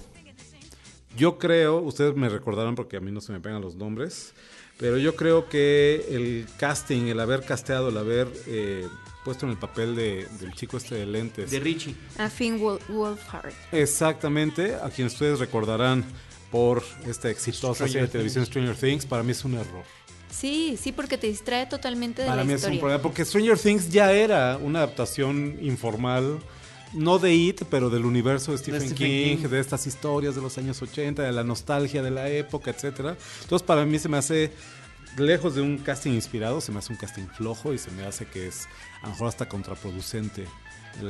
Yo 1.17 1.39
creo, 1.39 1.79
ustedes 1.79 2.15
me 2.17 2.29
recordarán 2.29 2.75
porque 2.75 2.97
a 2.97 3.01
mí 3.01 3.11
no 3.13 3.21
se 3.21 3.33
me 3.33 3.41
pegan 3.41 3.61
los 3.61 3.75
nombres, 3.75 4.33
pero 4.79 4.97
yo 4.97 5.15
creo 5.15 5.49
que 5.49 6.07
el 6.11 6.47
casting, 6.59 7.09
el 7.09 7.21
haber 7.21 7.43
casteado, 7.45 7.91
el 7.91 7.99
haber 7.99 8.29
eh, 8.47 8.87
puesto 9.25 9.47
en 9.47 9.53
el 9.53 9.59
papel 9.59 9.95
de- 9.95 10.27
del 10.41 10.53
chico 10.55 10.77
este 10.77 10.95
de 10.97 11.07
lentes. 11.07 11.51
De 11.51 11.61
Richie. 11.61 11.95
a 12.19 12.29
Finn 12.29 12.59
Wol- 12.61 12.81
Wolfhard. 12.89 13.53
Exactamente, 13.73 14.75
a 14.75 14.91
quien 14.91 15.07
ustedes 15.07 15.39
recordarán 15.39 16.05
por 16.51 16.83
esta 17.07 17.31
exitosa 17.31 17.75
Stranger 17.75 17.93
serie 17.93 18.07
de 18.07 18.13
televisión 18.13 18.45
Stranger 18.47 18.77
Things, 18.77 19.07
para 19.07 19.23
mí 19.23 19.33
es 19.33 19.45
un 19.45 19.55
error. 19.55 19.85
Sí, 20.31 20.79
sí, 20.81 20.93
porque 20.93 21.19
te 21.19 21.27
distrae 21.27 21.67
totalmente 21.67 22.23
de 22.23 22.29
Para 22.29 22.43
la 22.43 22.45
mí 22.45 22.55
es 22.55 22.65
un 22.65 22.79
problema, 22.79 23.03
porque 23.03 23.25
Stranger 23.25 23.59
Things 23.59 23.91
ya 23.91 24.13
era 24.13 24.57
una 24.57 24.81
adaptación 24.81 25.59
informal, 25.61 26.39
no 26.95 27.19
de 27.19 27.35
It, 27.35 27.63
pero 27.71 27.91
del 27.91 28.05
universo 28.05 28.53
de 28.53 28.59
Stephen, 28.59 28.81
Stephen 28.81 28.97
King, 28.97 29.37
King. 29.43 29.49
de 29.49 29.61
estas 29.61 29.87
historias 29.87 30.35
de 30.35 30.43
los 30.43 30.57
años 30.59 30.81
80, 30.83 31.23
de 31.23 31.33
la 31.33 31.45
nostalgia 31.45 32.03
de 32.03 32.11
la 32.11 32.29
época, 32.29 32.71
etcétera. 32.71 33.17
Entonces, 33.43 33.65
para 33.67 33.85
mí 33.87 33.99
se 33.99 34.09
me 34.09 34.17
hace, 34.19 34.53
lejos 35.17 35.55
de 35.55 35.63
un 35.63 35.79
casting 35.79 36.13
inspirado, 36.13 36.61
se 36.61 36.73
me 36.73 36.79
hace 36.79 36.93
un 36.93 36.99
casting 36.99 37.27
flojo 37.27 37.73
y 37.75 37.79
se 37.79 37.91
me 37.91 38.05
hace 38.05 38.27
que 38.27 38.47
es 38.49 38.67
a 39.03 39.07
lo 39.07 39.13
mejor 39.13 39.29
hasta 39.29 39.49
contraproducente. 39.49 40.47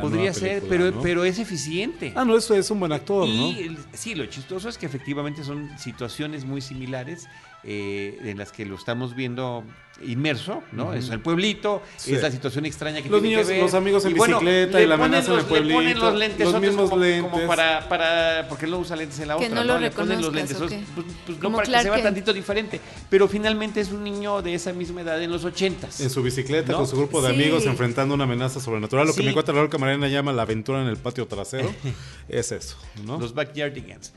Podría 0.00 0.32
ser, 0.32 0.60
película, 0.62 0.68
pero, 0.70 0.90
¿no? 0.92 1.02
pero 1.02 1.24
es 1.24 1.38
eficiente. 1.40 2.12
Ah, 2.14 2.24
no, 2.24 2.36
eso 2.36 2.54
es 2.54 2.70
un 2.70 2.78
buen 2.78 2.92
actor, 2.92 3.26
y 3.28 3.36
¿no? 3.36 3.58
el- 3.58 3.78
sí, 3.92 4.14
lo 4.14 4.24
chistoso 4.26 4.68
es 4.68 4.78
que 4.78 4.86
efectivamente 4.86 5.42
son 5.42 5.76
situaciones 5.76 6.44
muy 6.44 6.60
similares 6.60 7.26
eh, 7.64 8.18
en 8.24 8.38
las 8.38 8.50
que 8.52 8.64
lo 8.66 8.74
estamos 8.76 9.14
viendo 9.14 9.64
inmerso, 10.04 10.64
¿no? 10.72 10.94
Es 10.94 11.10
el 11.10 11.20
pueblito, 11.20 11.80
Sí. 11.96 12.14
es 12.14 12.22
la 12.22 12.30
situación 12.30 12.64
extraña 12.66 13.02
que 13.02 13.08
Los 13.08 13.20
tiene 13.20 13.36
niños, 13.36 13.46
que 13.46 13.52
ver. 13.54 13.62
los 13.62 13.74
amigos 13.74 14.04
en 14.04 14.12
Y 14.12 14.14
bueno, 14.14 14.40
bicicleta 14.40 14.78
le 14.78 14.84
y 14.84 14.86
la 14.88 14.94
amenaza 14.96 15.26
en 15.26 15.32
el 15.32 15.36
los- 15.36 15.44
Le 15.44 15.48
ponen 15.58 15.72
pueblito, 15.74 16.00
los 16.10 16.18
lentes 16.18 16.50
los 16.52 16.60
mismos 16.60 16.90
como, 16.90 17.02
lentes. 17.04 17.30
como 17.30 17.46
para, 17.46 17.88
para, 17.88 18.46
porque 18.48 18.64
él 18.64 18.70
no 18.72 18.78
usa 18.78 18.96
lentes 18.96 19.20
en 19.20 19.28
la 19.28 19.36
Que 19.36 19.44
otra, 19.46 19.54
no 19.54 19.64
lo 19.64 19.78
Le 19.78 19.90
ponen 19.92 20.20
los 20.20 20.32
lentes, 20.34 20.58
reconozcas, 20.58 20.80
¿o 20.80 20.94
qué? 20.96 21.02
pues, 21.02 21.16
pues 21.26 21.38
no 21.40 21.52
para 21.52 21.66
Clark 21.66 21.82
que 21.84 21.88
se 21.90 21.94
vea 21.94 22.02
tantito 22.02 22.32
diferente, 22.32 22.80
pero 23.08 23.28
finalmente 23.28 23.80
es 23.80 23.92
un 23.92 24.02
niño 24.02 24.42
de 24.42 24.54
esa 24.54 24.72
misma 24.72 25.02
edad 25.02 25.22
en 25.22 25.30
los 25.30 25.44
ochentas. 25.44 26.00
En 26.00 26.10
su 26.10 26.20
bicicleta 26.22 26.72
¿No? 26.72 26.78
con 26.78 26.88
su 26.88 26.96
grupo 26.96 27.22
de 27.22 27.28
Sí. 27.28 27.34
amigos 27.36 27.66
enfrentando 27.66 28.14
una 28.14 28.24
amenaza 28.24 28.58
sobrenatural, 28.60 29.06
lo 29.06 29.12
que 29.14 29.20
Sí. 29.20 29.26
mi 29.28 29.32
cuate 29.34 29.52
Raúl 29.52 29.68
Camarena 29.68 30.08
llama 30.08 30.32
la 30.32 30.42
aventura 30.42 30.80
en 30.82 30.88
el 30.88 30.96
patio 30.96 31.26
trasero, 31.28 31.72
es 32.28 32.50
eso, 32.50 32.76
¿no? 33.04 33.20
Los 33.20 33.34
Backyardigans. 33.34 34.12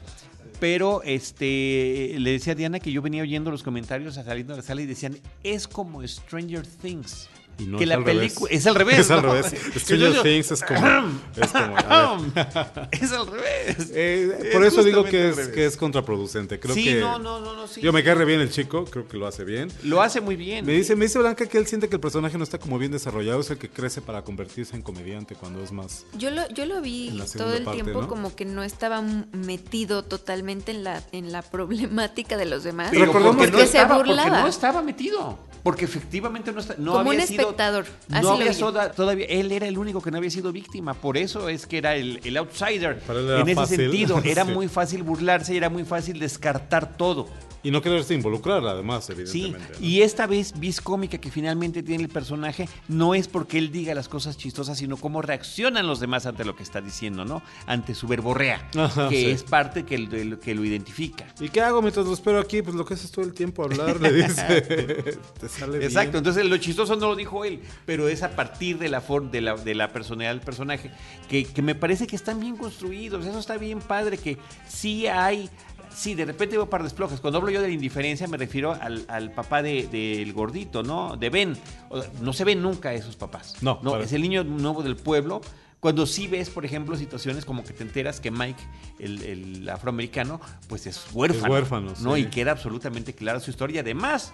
Pero 0.59 1.03
este 1.03 2.15
le 2.17 2.31
decía 2.31 2.53
a 2.53 2.55
Diana 2.55 2.79
que 2.79 2.91
yo 2.91 3.01
venía 3.01 3.21
oyendo 3.21 3.51
los 3.51 3.63
comentarios 3.63 4.15
saliendo 4.15 4.53
de 4.53 4.57
la 4.57 4.63
sala 4.63 4.81
y 4.81 4.85
decían, 4.85 5.17
es 5.43 5.67
como 5.67 6.05
Stranger 6.07 6.65
Things. 6.65 7.29
Y 7.57 7.65
no 7.67 7.77
que 7.77 7.85
es 7.85 7.89
la 7.89 8.03
película 8.03 8.51
es 8.51 8.67
al 8.67 8.75
revés. 8.75 8.99
Es 8.99 9.11
al 9.11 9.23
revés. 9.23 9.45
Stranger 9.77 10.13
yo- 10.13 10.23
Things 10.23 10.51
es 10.51 10.61
como. 10.61 10.77
es 11.35 11.51
como, 11.51 11.77
es 12.91 13.11
al 13.11 13.27
revés. 13.27 13.91
Eh, 13.93 14.37
Es 14.43 14.53
por 14.53 14.65
eso 14.65 14.83
digo 14.83 15.03
que 15.05 15.29
es, 15.29 15.47
que 15.49 15.65
es 15.65 15.77
contraproducente. 15.77 16.59
Creo 16.59 16.75
sí, 16.75 16.83
que. 16.83 16.99
no, 16.99 17.17
no, 17.19 17.39
no, 17.39 17.53
no, 17.55 17.67
sí. 17.67 17.81
Yo 17.81 17.93
me 17.93 18.03
cae 18.03 18.15
re 18.15 18.25
bien 18.25 18.41
el 18.41 18.51
chico, 18.51 18.85
creo 18.85 19.07
que 19.07 19.17
lo 19.17 19.25
hace 19.27 19.43
bien. 19.45 19.69
Lo 19.83 20.01
hace 20.01 20.19
muy 20.21 20.35
bien. 20.35 20.65
Me 20.65 20.73
dice, 20.73 20.95
me 20.95 21.05
dice 21.05 21.19
Blanca 21.19 21.45
que 21.45 21.57
él 21.57 21.65
siente 21.67 21.87
que 21.87 21.95
el 21.95 22.01
personaje 22.01 22.37
no 22.37 22.43
está 22.43 22.57
como 22.59 22.77
bien 22.77 22.91
desarrollado, 22.91 23.39
es 23.39 23.49
el 23.51 23.57
que 23.57 23.69
crece 23.69 24.01
para 24.01 24.23
convertirse 24.23 24.75
en 24.75 24.81
comediante 24.81 25.35
cuando 25.35 25.63
es 25.63 25.71
más. 25.71 26.05
Yo 26.17 26.31
lo, 26.31 26.47
yo 26.49 26.65
lo 26.65 26.81
vi 26.81 27.17
todo 27.37 27.53
el 27.55 27.63
parte, 27.63 27.81
tiempo 27.83 28.01
¿no? 28.01 28.07
como 28.07 28.35
que 28.35 28.45
no 28.45 28.63
estaba 28.63 29.01
metido 29.31 30.03
totalmente 30.03 30.71
en 30.71 30.83
la, 30.83 31.01
en 31.11 31.31
la 31.31 31.41
problemática 31.41 32.37
de 32.37 32.45
los 32.45 32.63
demás. 32.63 32.89
Pero 32.91 33.05
Recordemos 33.05 33.35
porque 33.37 33.51
porque 33.51 33.63
no 33.65 33.71
se 33.71 33.77
estaba, 33.77 33.95
porque 33.95 34.09
burlaba. 34.11 34.41
no 34.41 34.47
estaba 34.47 34.81
metido. 34.81 35.37
Porque 35.63 35.85
efectivamente 35.85 36.51
no, 36.51 36.59
está, 36.59 36.75
no 36.77 36.91
Como 36.93 37.09
había 37.09 37.21
un 37.23 37.27
sido. 37.27 37.44
Espectador, 37.49 37.85
así 38.11 38.21
No 38.25 38.31
había 38.33 38.53
soda- 38.53 38.91
todavía. 38.91 39.25
Él 39.27 39.51
era 39.51 39.67
el 39.67 39.77
único 39.77 40.01
que 40.01 40.11
no 40.11 40.17
había 40.17 40.29
sido 40.29 40.51
víctima. 40.51 40.93
Por 40.93 41.17
eso 41.17 41.49
es 41.49 41.65
que 41.67 41.77
era 41.77 41.95
el, 41.95 42.19
el 42.23 42.37
outsider. 42.37 42.99
Para 42.99 43.19
él 43.19 43.29
era 43.29 43.39
en 43.41 43.47
ese 43.49 43.55
fácil. 43.55 43.77
sentido, 43.77 44.21
era 44.23 44.45
Sí. 44.45 44.51
muy 44.51 44.67
fácil 44.67 45.03
burlarse 45.03 45.53
y 45.53 45.57
era 45.57 45.69
muy 45.69 45.83
fácil 45.83 46.19
descartar 46.19 46.97
todo. 46.97 47.27
Y 47.66 47.72
no 47.72 47.82
quererse 47.82 48.13
involucrar, 48.13 48.66
además, 48.66 49.05
Sí, 49.05 49.13
evidentemente. 49.13 49.74
¿no? 49.80 49.86
y 49.86 50.01
esta 50.03 50.28
vez 50.28 50.53
vis 50.59 50.80
cómica 50.80 51.18
que 51.18 51.32
finalmente 51.32 51.82
tiene 51.84 52.03
el 52.03 52.09
personaje 52.09 52.70
no 52.88 53.16
es 53.16 53.28
porque 53.28 53.57
él 53.57 53.72
diga 53.72 53.93
las 53.95 54.07
cosas 54.07 54.38
chistosas, 54.38 54.78
sino 54.78 54.97
cómo 54.97 55.22
reaccionan 55.22 55.88
los 55.88 55.99
demás 55.99 56.26
ante 56.28 56.45
lo 56.45 56.55
que 56.55 56.63
está 56.63 56.80
diciendo, 56.80 57.26
¿no? 57.26 57.41
Ante 57.66 57.95
su 57.95 58.07
verborrea, 58.07 58.70
Ajá, 58.78 59.09
que 59.09 59.16
sí. 59.22 59.30
es 59.32 59.43
parte 59.43 59.84
que, 59.84 59.97
lo 59.97 60.39
que 60.39 60.53
lo 60.53 60.63
identifica. 60.63 61.26
¿Y 61.39 61.49
qué 61.49 61.61
hago 61.61 61.82
mientras 61.82 62.05
lo 62.05 62.13
espero 62.13 62.39
aquí? 62.39 62.61
Pues 62.61 62.76
lo 62.76 62.86
que 62.86 62.93
haces 62.93 63.09
todo 63.11 63.26
el 63.26 63.34
tiempo 63.34 63.63
hablar, 63.63 63.99
le 63.99 64.13
dice. 64.13 64.61
Te 65.39 65.49
sale 65.49 65.80
bien. 65.80 65.89
Exacto, 65.89 66.20
entonces 66.20 66.45
lo 66.45 66.57
chistoso 66.57 66.95
no 66.95 67.07
lo 67.07 67.16
dijo 67.16 67.43
él, 67.45 67.61
pero 67.86 68.07
es 68.07 68.22
a 68.24 68.36
partir 68.36 68.78
de 68.78 68.89
la, 68.89 69.01
for- 69.01 69.32
de 69.32 69.41
la, 69.41 69.55
de 69.55 69.74
la 69.76 69.91
personalidad 69.91 70.32
del 70.32 70.41
personaje, 70.41 70.91
que, 71.28 71.45
que 71.45 71.61
me 71.61 71.74
parece 71.76 72.05
que 72.05 72.16
están 72.16 72.39
bien 72.39 72.57
construidos, 72.57 73.26
eso 73.26 73.39
está 73.39 73.57
bien 73.57 73.80
padre, 73.80 74.18
que 74.20 74.38
sí 74.68 75.07
hay, 75.07 75.49
sí, 75.95 76.13
de 76.15 76.25
repente 76.25 76.57
veo 76.57 76.69
par 76.69 76.81
de 76.81 76.85
desplojes, 76.85 77.19
cuando 77.19 77.37
hablo 77.39 77.49
yo 77.49 77.61
de 77.61 77.67
la 77.69 77.73
indiferencia 77.73 78.27
me 78.27 78.37
refiero 78.37 78.73
al, 78.73 79.05
al 79.07 79.31
papá 79.31 79.61
de- 79.61 79.87
del 79.87 80.33
gordito, 80.33 80.83
¿no? 80.83 81.15
De 81.17 81.29
Ben, 81.29 81.57
O- 81.89 82.03
no 82.21 82.33
se 82.33 82.43
ven 82.43 82.61
nunca 82.61 82.93
esos 82.93 83.15
papás, 83.15 83.55
No, 83.61 83.79
para- 83.81 84.03
es 84.03 84.13
el 84.13 84.21
niño 84.21 84.43
nuevo 84.43 84.83
del 84.83 84.95
pueblo. 84.95 85.41
Cuando 85.79 86.07
sí 86.07 86.25
ves, 86.27 86.49
por 86.49 86.65
ejemplo, 86.65 86.95
situaciones 86.97 87.45
como 87.45 87.63
que 87.63 87.71
te 87.71 87.83
enteras 87.83 88.19
que 88.19 88.31
Mike, 88.31 88.61
el, 88.97 89.21
el 89.21 89.69
afroamericano, 89.69 90.41
pues 90.67 90.87
es 90.87 91.05
huérfano. 91.13 91.45
Es 91.45 91.51
huérfano, 91.51 91.93
¿no? 92.01 92.15
sí. 92.15 92.21
Y 92.21 92.25
queda 92.25 92.51
absolutamente 92.51 93.13
clara 93.13 93.39
su 93.39 93.51
historia. 93.51 93.81
Además, 93.81 94.33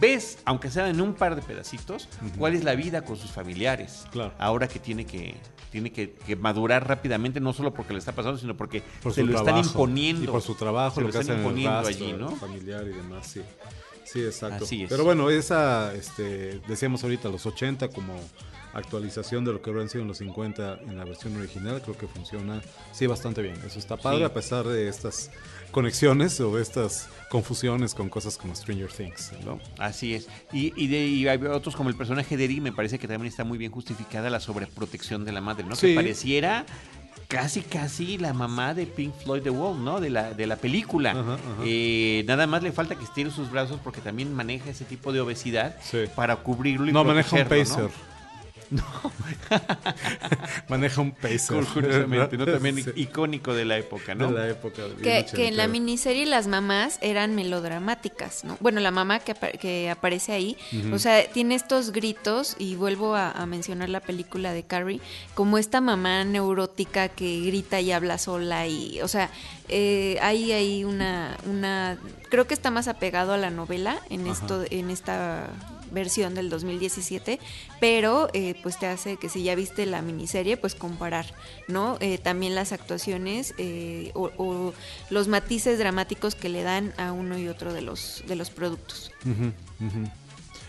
ves, 0.00 0.38
aunque 0.44 0.70
sea 0.70 0.88
en 0.88 1.00
un 1.00 1.14
par 1.14 1.34
de 1.36 1.42
pedacitos, 1.42 2.08
cuál 2.38 2.54
es 2.54 2.64
la 2.64 2.74
vida 2.74 3.02
con 3.04 3.16
sus 3.16 3.30
familiares. 3.30 4.04
Claro. 4.12 4.32
Ahora 4.38 4.68
que 4.68 4.78
tiene 4.78 5.04
que 5.06 5.34
tiene 5.70 5.90
que, 5.90 6.12
que 6.12 6.36
madurar 6.36 6.86
rápidamente, 6.86 7.40
no 7.40 7.54
solo 7.54 7.72
porque 7.72 7.94
le 7.94 7.98
está 7.98 8.12
pasando, 8.12 8.38
sino 8.38 8.54
porque 8.56 8.82
Por 9.02 9.14
se 9.14 9.22
lo 9.22 9.32
trabajo. 9.32 9.56
están 9.58 9.70
imponiendo. 9.72 10.24
Y 10.24 10.26
por 10.26 10.42
su 10.42 10.54
trabajo, 10.54 10.96
Se 10.96 11.00
lo 11.00 11.06
que 11.10 11.18
están 11.18 11.22
hacen 11.22 11.34
el 11.36 11.40
imponiendo 11.40 11.88
allí, 11.88 12.12
¿no? 12.12 12.36
familiar 12.36 12.84
y 12.86 12.90
demás, 12.90 13.26
sí. 13.26 13.40
Sí, 14.04 14.22
exacto. 14.22 14.64
Así 14.64 14.82
es. 14.82 14.90
Pero 14.90 15.04
bueno, 15.04 15.30
esa, 15.30 15.94
este, 15.94 16.60
decíamos 16.68 17.02
ahorita, 17.04 17.30
los 17.30 17.46
80 17.46 17.88
como 17.88 18.14
actualización 18.74 19.44
de 19.44 19.52
lo 19.52 19.62
que 19.62 19.70
hubieran 19.70 19.88
sido 19.88 20.02
en 20.02 20.08
los 20.08 20.18
50 20.18 20.80
en 20.86 20.96
la 20.98 21.04
versión 21.04 21.36
original, 21.36 21.80
creo 21.82 21.96
que 21.96 22.06
funciona, 22.06 22.60
sí, 22.92 23.06
bastante 23.06 23.42
bien. 23.42 23.56
Eso 23.66 23.78
está 23.78 23.96
padre 23.96 24.18
Sí. 24.18 24.24
a 24.24 24.34
pesar 24.34 24.66
de 24.66 24.88
estas 24.88 25.30
conexiones 25.72 26.40
o 26.40 26.58
estas 26.58 27.08
confusiones 27.28 27.94
con 27.94 28.08
cosas 28.08 28.36
como 28.36 28.54
Stranger 28.54 28.90
Things, 28.92 29.32
¿no? 29.44 29.58
Así 29.78 30.14
es. 30.14 30.28
Y, 30.52 30.72
y, 30.76 30.86
de, 30.86 31.06
y 31.06 31.26
hay 31.26 31.42
otros 31.46 31.74
como 31.74 31.88
el 31.88 31.96
personaje 31.96 32.36
de 32.36 32.44
Eri, 32.44 32.60
me 32.60 32.72
parece 32.72 32.98
que 32.98 33.08
también 33.08 33.28
está 33.30 33.42
muy 33.42 33.58
bien 33.58 33.72
justificada 33.72 34.30
la 34.30 34.38
sobreprotección 34.38 35.24
de 35.24 35.32
la 35.32 35.40
madre, 35.40 35.64
¿no? 35.64 35.74
Sí. 35.74 35.88
Que 35.88 35.94
pareciera 35.94 36.64
casi, 37.28 37.62
casi 37.62 38.18
la 38.18 38.34
mamá 38.34 38.74
de 38.74 38.84
Pink 38.86 39.14
Floyd 39.24 39.42
The 39.42 39.50
Wall, 39.50 39.82
¿no? 39.82 40.00
De 40.00 40.10
la, 40.10 40.34
de 40.34 40.46
la 40.46 40.56
película. 40.56 41.12
Ajá, 41.12 41.34
ajá. 41.34 41.40
Eh, 41.64 42.24
nada 42.26 42.46
más 42.46 42.62
le 42.62 42.70
falta 42.72 42.94
que 42.96 43.04
estire 43.04 43.30
sus 43.30 43.50
brazos 43.50 43.80
porque 43.82 44.00
también 44.02 44.34
maneja 44.34 44.68
ese 44.70 44.84
tipo 44.84 45.12
de 45.12 45.20
obesidad 45.22 45.76
Sí. 45.82 46.04
para 46.14 46.36
cubrirlo 46.36 46.86
y 46.88 46.92
No, 46.92 47.02
maneja 47.04 47.34
un 47.36 47.44
pacer. 47.48 47.78
¿no? 47.84 48.11
maneja 50.68 51.00
un 51.00 51.12
pacer. 51.12 51.64
Curiosamente, 51.72 52.36
¿no? 52.36 52.44
También 52.52 52.76
Sí. 52.82 52.90
icónico 52.96 53.54
de 53.54 53.64
la 53.64 53.78
época, 53.78 54.14
¿no? 54.14 54.28
De 54.32 54.38
la 54.38 54.48
época. 54.48 54.82
bien 54.86 55.02
Que, 55.02 55.26
que 55.32 55.48
en 55.48 55.56
la 55.56 55.68
miniserie 55.68 56.26
las 56.26 56.46
mamás 56.46 56.98
eran 57.02 57.34
melodramáticas, 57.34 58.44
¿no? 58.44 58.56
Bueno, 58.60 58.80
la 58.80 58.90
mamá 58.90 59.18
que, 59.20 59.32
apa- 59.32 59.52
que 59.52 59.90
aparece 59.90 60.32
ahí, 60.32 60.56
o 60.92 60.98
sea, 60.98 61.24
tiene 61.30 61.54
estos 61.54 61.92
gritos, 61.92 62.56
y 62.58 62.76
vuelvo 62.76 63.14
a, 63.14 63.30
a 63.30 63.46
mencionar 63.46 63.88
la 63.88 64.00
película 64.00 64.52
de 64.52 64.62
Carrie, 64.64 65.00
como 65.34 65.58
esta 65.58 65.80
mamá 65.80 66.24
neurótica 66.24 67.08
que 67.08 67.40
grita 67.40 67.80
y 67.80 67.92
habla 67.92 68.18
sola, 68.18 68.66
y, 68.66 69.00
o 69.02 69.08
sea, 69.08 69.30
eh, 69.68 70.18
hay 70.22 70.52
ahí 70.52 70.84
una, 70.84 71.36
una, 71.46 71.98
creo 72.30 72.46
que 72.46 72.54
está 72.54 72.70
más 72.70 72.88
apegado 72.88 73.32
a 73.32 73.38
la 73.38 73.50
novela 73.50 73.98
en 74.10 74.26
esto, 74.26 74.64
en 74.70 74.90
esta 74.90 75.48
versión 75.92 76.34
del 76.34 76.50
2017, 76.50 77.38
pero 77.80 78.28
eh, 78.32 78.54
pues 78.62 78.78
te 78.78 78.86
hace 78.86 79.16
que 79.16 79.28
si 79.28 79.42
ya 79.42 79.54
viste 79.54 79.86
la 79.86 80.02
miniserie, 80.02 80.56
pues 80.56 80.74
comparar, 80.74 81.26
¿no? 81.68 81.96
Eh, 82.00 82.18
también 82.18 82.54
las 82.54 82.72
actuaciones 82.72 83.54
eh, 83.58 84.10
o, 84.14 84.30
o 84.38 84.74
los 85.10 85.28
matices 85.28 85.78
dramáticos 85.78 86.34
que 86.34 86.48
le 86.48 86.62
dan 86.62 86.92
a 86.96 87.12
uno 87.12 87.38
y 87.38 87.48
otro 87.48 87.72
de 87.72 87.82
los, 87.82 88.24
de 88.26 88.36
los 88.36 88.50
productos. 88.50 89.12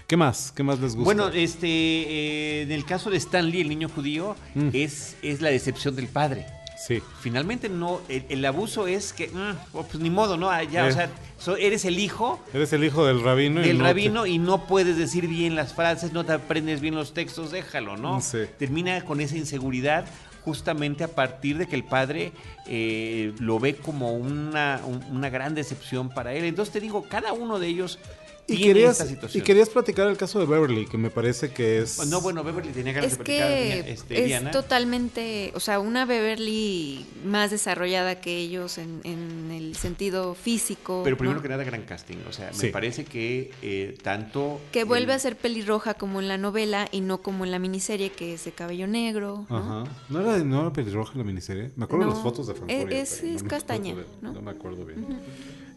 ¿Qué 0.07 0.17
más? 0.17 0.51
¿Qué 0.51 0.63
más 0.63 0.79
les 0.79 0.95
gusta? 0.95 1.05
Bueno, 1.05 1.29
este, 1.29 1.67
eh, 1.67 2.61
en 2.63 2.71
el 2.71 2.85
caso 2.85 3.09
de 3.09 3.17
Stanley, 3.17 3.61
el 3.61 3.69
niño 3.69 3.89
judío, 3.89 4.35
Mm. 4.53 4.69
es, 4.73 5.15
es 5.23 5.41
la 5.41 5.49
decepción 5.49 5.95
del 5.95 6.07
padre. 6.07 6.45
Sí. 6.87 7.01
Finalmente 7.21 7.69
no, 7.69 8.01
el, 8.09 8.25
el 8.29 8.45
abuso 8.45 8.87
es 8.87 9.13
que, 9.13 9.27
mm, 9.27 9.51
oh, 9.77 9.83
pues 9.83 9.99
ni 10.03 10.09
modo, 10.09 10.37
¿no? 10.37 10.49
Ya, 10.63 10.85
Eh. 10.87 10.89
o 10.89 10.93
sea, 10.93 11.09
so- 11.37 11.55
eres 11.57 11.85
el 11.85 11.99
hijo 11.99 12.39
Eres 12.53 12.73
el 12.73 12.83
hijo 12.83 13.05
del 13.05 13.21
rabino. 13.21 13.61
y 13.61 13.65
del 13.67 13.77
no 13.77 13.83
te- 13.83 13.89
rabino 13.89 14.25
y 14.25 14.37
no 14.37 14.65
puedes 14.67 14.97
decir 14.97 15.27
bien 15.27 15.55
las 15.55 15.73
frases, 15.73 16.11
no 16.13 16.23
te 16.25 16.33
aprendes 16.33 16.81
bien 16.81 16.95
los 16.95 17.13
textos, 17.13 17.51
déjalo, 17.51 17.97
¿no? 17.97 18.21
Sí. 18.21 18.39
Termina 18.59 19.03
con 19.05 19.21
esa 19.21 19.37
inseguridad 19.37 20.05
justamente 20.45 21.05
a 21.05 21.07
partir 21.07 21.57
de 21.57 21.67
que 21.67 21.75
el 21.75 21.85
padre 21.85 22.33
eh, 22.67 23.33
lo 23.39 23.59
ve 23.59 23.75
como 23.77 24.11
una, 24.13 24.81
un- 24.85 25.03
una 25.15 25.29
gran 25.29 25.55
decepción 25.55 26.09
para 26.09 26.33
él. 26.33 26.43
Entonces 26.43 26.73
te 26.73 26.79
digo, 26.81 27.03
cada 27.09 27.31
uno 27.33 27.59
de 27.59 27.67
ellos 27.67 27.97
Y 28.45 28.57
tiene 28.57 28.73
querías, 28.73 28.99
esta 28.99 29.37
y 29.37 29.41
querías 29.41 29.69
platicar 29.69 30.07
el 30.09 30.17
caso 30.17 30.37
de 30.39 30.45
Beverly, 30.45 30.85
que 30.85 30.97
me 30.97 31.09
parece 31.09 31.51
que 31.51 31.79
es... 31.79 32.05
No, 32.07 32.19
bueno, 32.19 32.43
Beverly 32.43 32.73
tenía 32.73 32.91
ganas 32.91 33.13
Es 33.13 33.17
de 33.17 33.23
platicar, 33.23 33.47
que 33.47 33.91
este, 33.91 34.19
es 34.19 34.25
Diana. 34.25 34.51
totalmente, 34.51 35.51
o 35.55 35.59
sea, 35.61 35.79
una 35.79 36.05
Beverly 36.05 37.05
más 37.25 37.51
desarrollada 37.51 38.19
que 38.19 38.37
ellos 38.37 38.77
en, 38.77 38.99
en 39.05 39.49
el 39.51 39.75
sentido 39.75 40.35
físico. 40.35 41.01
Pero 41.05 41.15
primero 41.17 41.37
¿no? 41.37 41.41
que 41.41 41.47
nada, 41.49 41.63
gran 41.63 41.83
casting. 41.83 42.17
O 42.27 42.33
sea, 42.33 42.51
Sí. 42.53 42.65
me 42.67 42.71
parece 42.73 43.05
que 43.05 43.51
eh, 43.61 43.97
tanto. 44.03 44.59
Que 44.73 44.83
vuelve 44.83 45.13
el- 45.13 45.17
a 45.17 45.19
ser 45.19 45.37
pelirroja 45.37 45.93
como 45.93 46.19
en 46.19 46.27
la 46.27 46.37
novela 46.37 46.89
y 46.91 46.99
no 47.01 47.21
como 47.21 47.45
en 47.45 47.51
la 47.51 47.59
miniserie 47.59 48.11
que 48.11 48.33
es 48.33 48.43
de 48.45 48.51
cabello 48.51 48.87
negro. 48.87 49.45
¿no? 49.49 49.57
Ajá. 49.57 49.83
¿No 50.09 50.19
era, 50.21 50.37
¿No 50.43 50.61
era 50.61 50.73
pelirroja 50.73 51.17
la 51.17 51.23
miniserie? 51.23 51.71
Me 51.77 51.85
acuerdo 51.85 52.05
de 52.05 52.09
No, 52.11 52.15
las 52.15 52.23
fotos 52.23 52.47
de 52.47 52.55
Fangoria. 52.55 53.01
es- 53.01 53.19
pero 53.21 53.35
es 53.35 53.43
me 53.43 53.49
castaña, 53.49 53.91
acuerdo 53.93 54.09
bien, 54.11 54.21
¿no? 54.21 54.33
No 54.33 54.41
me 54.41 54.51
acuerdo 54.51 54.85
bien. 54.85 55.05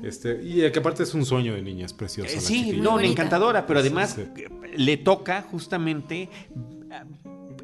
Este, 0.03 0.41
y 0.43 0.71
que 0.71 0.79
aparte 0.79 1.03
es 1.03 1.15
un 1.15 1.25
sueño 1.25 1.55
de 1.55 1.63
niña, 1.63 1.87
es 1.87 1.93
preciosa. 1.93 2.31
Eh, 2.37 2.41
sí, 2.41 2.65
chiquilla. 2.65 2.83
no, 2.83 2.91
bonita. 2.93 3.11
encantadora, 3.13 3.67
pero 3.67 3.81
además 3.81 4.17
sí. 4.17 4.45
le 4.77 4.97
toca 4.97 5.43
justamente 5.43 6.29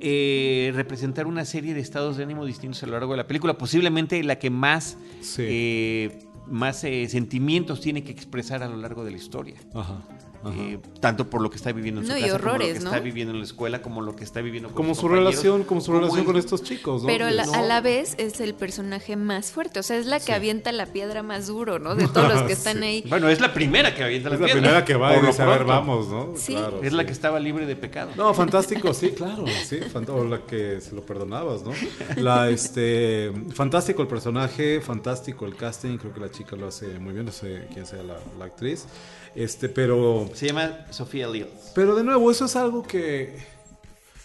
eh, 0.01 0.72
representar 0.74 1.26
una 1.26 1.45
serie 1.45 1.74
de 1.74 1.80
estados 1.80 2.16
de 2.16 2.24
ánimo 2.24 2.45
distintos 2.45 2.83
a 2.83 2.87
lo 2.87 2.93
largo 2.93 3.12
de 3.12 3.18
la 3.18 3.26
película. 3.26 3.57
Posiblemente 3.57 4.22
la 4.24 4.39
que 4.39 4.51
más, 4.51 4.97
Sí. 5.20 5.43
eh, 5.47 6.18
más 6.49 6.83
eh, 6.85 7.07
sentimientos 7.09 7.80
tiene 7.80 8.03
que 8.03 8.11
expresar 8.11 8.62
a 8.62 8.68
lo 8.68 8.76
largo 8.76 9.05
de 9.05 9.12
la 9.12 9.16
historia. 9.16 9.55
Ajá. 9.74 10.03
Eh, 10.45 10.78
tanto 11.01 11.30
por 11.30 11.40
lo 11.40 11.51
que 11.51 11.57
está 11.57 11.70
viviendo 11.72 12.01
en 12.01 12.07
su 12.09 12.12
No, 12.12 12.18
y 12.18 12.22
casa, 12.22 12.32
como 12.38 12.45
lo 12.45 12.51
horrores, 12.55 12.72
que 12.78 12.84
¿no? 12.84 12.90
está 12.90 13.01
viviendo 13.01 13.32
en 13.32 13.38
la 13.38 13.45
escuela, 13.45 13.80
como 13.82 14.01
lo 14.01 14.16
que 14.16 14.24
está 14.24 14.40
viviendo 14.40 14.68
con 14.70 14.76
como 14.76 14.95
sus 14.95 15.03
su 15.03 15.09
relación, 15.09 15.62
como 15.64 15.80
su 15.80 15.93
relación 15.93 16.18
el- 16.20 16.24
con 16.26 16.36
estos 16.36 16.62
chicos, 16.62 17.03
¿no? 17.03 17.07
Pero 17.07 17.26
a 17.26 17.30
la, 17.30 17.45
a 17.45 17.62
la 17.62 17.80
vez 17.80 18.14
es 18.18 18.40
el 18.40 18.55
personaje 18.55 19.14
más 19.16 19.53
fuerte, 19.53 19.78
o 19.78 19.82
sea, 19.82 19.97
es 19.99 20.07
la 20.07 20.18
que 20.18 20.26
Sí. 20.26 20.32
avienta 20.32 20.72
la 20.72 20.86
piedra 20.86 21.22
más 21.22 21.47
duro, 21.47 21.78
¿no? 21.78 21.95
De 21.95 22.09
todos 22.09 22.32
los 22.34 22.43
que 22.43 22.55
están 22.55 22.78
Sí. 22.80 22.84
ahí. 22.84 23.05
Bueno, 23.09 23.28
es 23.28 23.40
la 23.40 23.55
primera 23.55 23.95
que 23.95 24.03
avienta 24.03 24.30
la 24.30 24.34
es 24.34 24.40
la 24.40 24.47
piedra, 24.47 24.61
primera 24.62 24.84
que 24.84 24.95
va 24.97 25.12
y 25.12 25.14
por 25.14 25.22
lo 25.24 25.28
dice, 25.30 25.43
a 25.43 25.47
ver, 25.47 25.57
pronto. 25.59 25.72
vamos, 25.72 26.09
¿no? 26.09 26.32
Sí. 26.36 26.55
Claro, 26.55 26.80
Es 26.82 26.93
la 26.93 27.07
que 27.07 27.12
estaba 27.12 27.38
libre 27.38 27.66
de 27.66 27.76
pecado. 27.76 28.11
No, 28.16 28.34
fantástico, 28.34 28.93
sí, 28.95 29.11
claro, 29.16 29.45
sí, 29.64 29.78
o 30.09 30.24
la 30.24 30.40
que 30.47 30.80
se 30.80 30.95
lo 30.95 31.03
perdonabas, 31.03 31.62
¿no? 31.62 31.72
La, 32.16 32.51
este, 32.51 33.32
fantástico 33.55 34.03
el 34.03 34.09
personaje, 34.09 34.80
fantástico 34.80 35.47
el 35.47 35.55
casting, 35.57 35.99
creo 35.99 36.12
que 36.12 36.20
la 36.20 36.30
chica 36.30 36.57
lo 36.57 36.66
hace 36.66 36.99
muy 36.99 37.12
bien, 37.12 37.26
no 37.26 37.32
sé 37.32 37.66
quién 37.72 37.86
sea 37.86 38.03
la, 38.03 38.16
la 38.38 38.45
actriz, 38.47 38.86
este, 39.34 39.68
pero, 39.68 40.28
Se 40.35 40.47
llama 40.47 40.87
Sofía 40.91 41.28
Lills. 41.28 41.72
pero 41.74 41.95
de 41.95 42.05
nuevo, 42.05 42.30
eso 42.30 42.45
es 42.47 42.57
algo 42.57 42.83
que, 42.83 43.37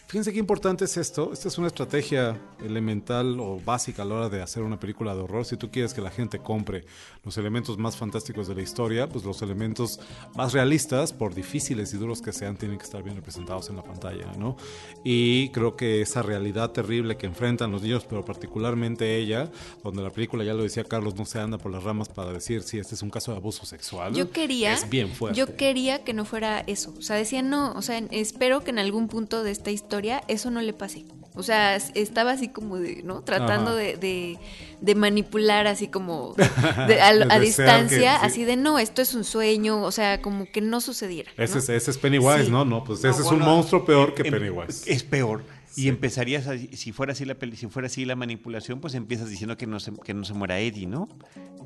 Fíjense 0.07 0.31
qué 0.31 0.39
importante 0.39 0.85
es 0.85 0.95
esto. 0.95 1.33
Esta 1.33 1.49
es 1.49 1.57
una 1.57 1.67
estrategia 1.67 2.39
elemental 2.63 3.41
o 3.41 3.59
básica 3.59 4.03
a 4.03 4.05
la 4.05 4.15
hora 4.15 4.29
de 4.29 4.41
hacer 4.41 4.63
una 4.63 4.79
película 4.79 5.13
de 5.13 5.19
horror. 5.19 5.43
Si 5.43 5.57
tú 5.57 5.69
quieres 5.69 5.93
que 5.93 5.99
la 5.99 6.09
gente 6.09 6.39
compre 6.39 6.85
los 7.25 7.37
elementos 7.37 7.77
más 7.77 7.97
fantásticos 7.97 8.47
de 8.47 8.55
la 8.55 8.61
historia, 8.61 9.09
pues 9.09 9.25
los 9.25 9.41
elementos 9.41 9.99
más 10.33 10.53
realistas, 10.53 11.11
por 11.11 11.35
difíciles 11.35 11.93
y 11.93 11.97
duros 11.97 12.21
que 12.21 12.31
sean, 12.31 12.55
tienen 12.55 12.77
que 12.77 12.85
estar 12.85 13.03
bien 13.03 13.17
representados 13.17 13.69
en 13.69 13.75
la 13.75 13.83
pantalla, 13.83 14.31
¿no? 14.37 14.55
Y 15.03 15.49
creo 15.49 15.75
que 15.75 16.01
esa 16.01 16.21
realidad 16.21 16.71
terrible 16.71 17.17
que 17.17 17.25
enfrentan 17.25 17.73
los 17.73 17.81
niños, 17.81 18.05
pero 18.07 18.23
particularmente 18.23 19.17
ella, 19.17 19.51
donde 19.83 20.03
la 20.03 20.09
película, 20.09 20.45
ya 20.45 20.53
lo 20.53 20.63
decía 20.63 20.85
Carlos, 20.85 21.15
no 21.17 21.25
se 21.25 21.39
anda 21.39 21.57
por 21.57 21.69
las 21.69 21.83
ramas 21.83 22.07
para 22.07 22.31
decir 22.31 22.63
si 22.63 22.79
este 22.79 22.95
es 22.95 23.01
un 23.01 23.09
caso 23.09 23.31
de 23.31 23.39
abuso 23.39 23.65
sexual. 23.65 24.13
Yo 24.13 24.31
quería, 24.31 24.73
Es 24.73 24.89
bien 24.89 25.09
fuerte. 25.09 25.37
yo 25.37 25.57
quería 25.57 26.05
que 26.05 26.13
no 26.13 26.23
fuera 26.23 26.61
eso. 26.61 26.93
O 26.97 27.01
sea, 27.01 27.17
decía 27.17 27.41
no, 27.41 27.73
o 27.73 27.81
sea, 27.81 27.97
espero 28.11 28.63
que 28.63 28.69
en 28.69 28.79
algún 28.79 29.09
punto 29.09 29.43
de 29.43 29.51
esta 29.51 29.69
historia 29.69 29.96
eso 30.27 30.49
no 30.51 30.61
le 30.61 30.73
pase. 30.73 31.05
O 31.35 31.43
sea, 31.43 31.75
estaba 31.75 32.31
así 32.31 32.47
como 32.49 32.77
de, 32.77 33.03
¿no? 33.03 33.21
Tratando 33.21 33.75
de, 33.75 33.95
de- 33.97 34.39
de 34.81 34.95
manipular 34.95 35.67
así 35.67 35.87
como 35.87 36.33
de- 36.87 37.01
a, 37.01 37.09
a 37.09 37.39
distancia, 37.39 38.13
que- 38.13 38.19
sí. 38.19 38.25
así 38.25 38.43
de 38.43 38.55
no, 38.55 38.79
esto 38.79 39.01
es 39.03 39.13
un 39.13 39.23
sueño, 39.23 39.81
o 39.83 39.91
sea, 39.91 40.21
como 40.21 40.45
que 40.51 40.61
no 40.61 40.81
sucediera. 40.81 41.31
¿no? 41.37 41.43
Ese, 41.43 41.59
es, 41.59 41.69
ese 41.69 41.91
es 41.91 41.97
Pennywise, 41.97 42.45
Sí. 42.45 42.51
¿no? 42.51 42.65
No, 42.65 42.83
pues 42.83 43.03
No, 43.03 43.09
ese 43.11 43.19
es 43.21 43.27
bueno, 43.27 43.45
un 43.45 43.51
monstruo 43.51 43.85
peor 43.85 44.13
que 44.15 44.23
em- 44.27 44.31
Pennywise. 44.33 44.91
Es 44.91 45.03
peor. 45.03 45.43
Y 45.77 45.83
Sí. 45.83 45.87
empezarías, 45.89 46.47
a- 46.47 46.57
si 46.57 46.91
fuera 46.91 47.11
así 47.13 47.23
la 47.23 47.35
peli- 47.35 47.55
si 47.55 47.67
fuera 47.67 47.85
así 47.85 48.03
la 48.03 48.15
manipulación, 48.15 48.79
pues 48.81 48.95
empiezas 48.95 49.29
diciendo 49.29 49.55
que 49.57 49.67
no 49.67 49.79
se, 49.79 49.93
que 50.03 50.13
no 50.13 50.25
se 50.25 50.33
muera 50.33 50.59
Eddie, 50.59 50.87
¿no? 50.87 51.07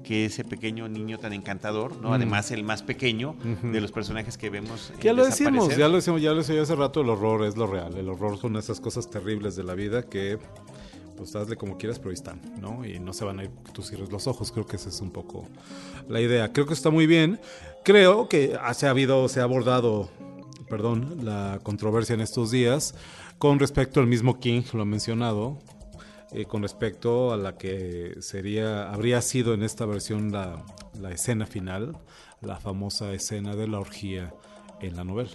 Que 0.04 0.26
ese 0.26 0.44
pequeño 0.44 0.90
niño 0.90 1.18
tan 1.18 1.32
encantador, 1.32 1.96
¿no? 2.02 2.10
Mm. 2.10 2.14
Además 2.14 2.52
el 2.52 2.64
más 2.64 2.84
pequeño 2.84 3.36
de 3.64 3.80
los 3.82 3.92
personajes 3.92 4.38
que 4.38 4.50
vemos. 4.50 4.92
ya 5.02 5.14
lo 5.14 5.24
decimos, 5.26 5.78
ya 5.78 5.88
lo 5.88 5.96
decimos, 5.96 6.22
ya 6.22 6.32
lo 6.32 6.38
decía 6.38 6.62
hace 6.62 6.76
rato, 6.76 7.02
el 7.02 7.10
horror 7.10 7.46
es 7.46 7.56
lo 7.56 7.68
real. 7.68 7.96
El 7.98 8.10
horror 8.10 8.38
son 8.38 8.58
esas 8.58 8.82
cosas 8.82 9.10
terribles 9.10 9.56
de 9.56 9.64
la 9.64 9.76
vida 9.76 10.04
que, 10.04 10.38
pues 11.16 11.34
hazle 11.36 11.56
como 11.56 11.78
quieras, 11.78 11.98
pero 12.00 12.10
ahí 12.10 12.16
están, 12.16 12.42
¿no? 12.60 12.84
Y 12.84 13.00
no 13.00 13.14
se 13.14 13.24
van 13.24 13.40
a 13.40 13.44
ir 13.46 13.50
porque 13.52 13.72
tú 13.72 13.82
cierres 13.82 14.12
los 14.12 14.28
ojos. 14.28 14.52
Creo 14.52 14.66
que 14.66 14.76
esa 14.76 14.90
es 14.90 15.00
un 15.00 15.12
poco 15.12 15.48
la 16.10 16.20
idea. 16.20 16.52
Creo 16.52 16.66
que 16.66 16.74
está 16.74 16.90
muy 16.90 17.06
bien. 17.08 17.40
Creo 17.86 18.28
que 18.28 18.58
se 18.74 18.88
ha 18.88 18.90
habido, 18.90 19.30
se 19.30 19.40
ha 19.40 19.44
abordado, 19.44 20.10
perdón, 20.70 21.20
la 21.24 21.60
controversia 21.64 22.14
en 22.16 22.22
estos 22.22 22.52
días 22.52 22.94
con 23.42 23.58
respecto 23.58 24.00
al 24.00 24.06
mismo 24.06 24.40
King, 24.40 24.62
lo 24.72 24.84
ha 24.84 24.86
mencionado, 24.86 25.58
eh, 26.32 26.46
con 26.46 26.62
respecto 26.62 27.34
a 27.34 27.38
la 27.38 27.58
que 27.58 28.18
sería, 28.20 28.92
habría 28.94 29.20
sido 29.24 29.56
en 29.56 29.64
esta 29.64 29.88
versión 29.88 30.32
la, 30.32 30.64
escena 31.12 31.48
final, 31.48 31.98
la 32.42 32.60
famosa 32.60 33.12
escena 33.14 33.56
de 33.56 33.68
la 33.68 33.80
orgía 33.80 34.32
en 34.80 34.96
la 34.96 35.04
novela. 35.04 35.32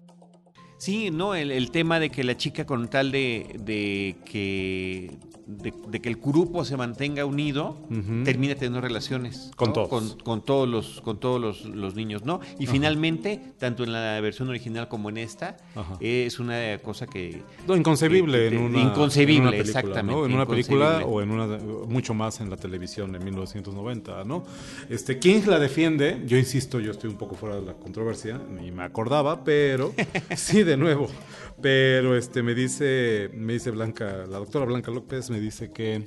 Sí, 0.78 1.10
no, 1.10 1.34
el, 1.34 1.72
tema 1.72 1.98
de 1.98 2.10
que 2.10 2.22
la 2.22 2.36
chica 2.36 2.64
con 2.64 2.86
tal 2.86 3.10
de 3.10 4.16
que 4.24 5.18
de, 5.46 5.72
de 5.88 6.00
que 6.00 6.08
el 6.08 6.16
grupo 6.16 6.64
se 6.64 6.76
mantenga 6.76 7.24
unido, 7.24 7.76
Ujú. 7.90 8.24
termina 8.24 8.54
teniendo 8.54 8.80
relaciones 8.80 9.52
Con 9.54 9.68
¿no? 9.68 9.72
todos. 9.74 9.88
con, 9.88 10.18
con 10.20 10.44
todos 10.44 10.68
los 10.68 11.00
con 11.02 11.18
todos 11.20 11.40
los, 11.40 11.64
los 11.66 11.94
niños, 11.94 12.24
¿no? 12.24 12.40
Y 12.58 12.66
finalmente, 12.66 13.40
tanto 13.58 13.84
en 13.84 13.92
la 13.92 14.20
versión 14.20 14.48
original 14.48 14.88
como 14.88 15.08
en 15.08 15.18
esta, 15.18 15.56
Ajá. 15.76 15.96
es 16.00 16.40
una 16.40 16.78
cosa 16.78 17.06
que 17.06 17.42
No, 17.68 17.76
inconcebible 17.76 18.50
que- 18.50 18.56
en 18.56 18.62
una, 18.62 18.80
inconcebible, 18.82 19.36
en 19.36 19.42
una 19.42 19.50
película, 19.52 19.80
exactamente, 19.80 20.20
¿no? 20.20 20.26
En 20.26 20.34
una 20.34 20.46
película 20.46 21.04
o 21.06 21.22
en 21.22 21.30
una 21.30 21.46
mucho 21.86 22.12
más 22.12 22.40
en 22.40 22.50
la 22.50 22.56
televisión 22.56 23.14
en 23.14 23.22
1990, 23.24 24.24
¿no? 24.24 24.44
Este 24.90 25.18
King 25.20 25.42
la 25.46 25.58
defiende, 25.60 26.22
yo 26.26 26.36
insisto, 26.36 26.80
yo 26.80 26.90
estoy 26.90 27.08
un 27.10 27.16
poco 27.18 27.36
fuera 27.36 27.54
de 27.56 27.62
la 27.62 27.74
controversia, 27.74 28.40
ni 28.50 28.72
me 28.72 28.82
acordaba, 28.82 29.44
pero 29.44 29.92
sí 30.36 30.64
de 30.64 30.76
nuevo. 30.76 31.08
Pero 31.66 32.16
este 32.16 32.44
me 32.44 32.54
dice 32.54 33.28
me 33.34 33.54
dice 33.54 33.72
Blanca, 33.72 34.24
la 34.28 34.38
doctora 34.38 34.66
Blanca 34.66 34.92
López 34.92 35.30
me 35.30 35.40
dice 35.40 35.72
que 35.72 36.06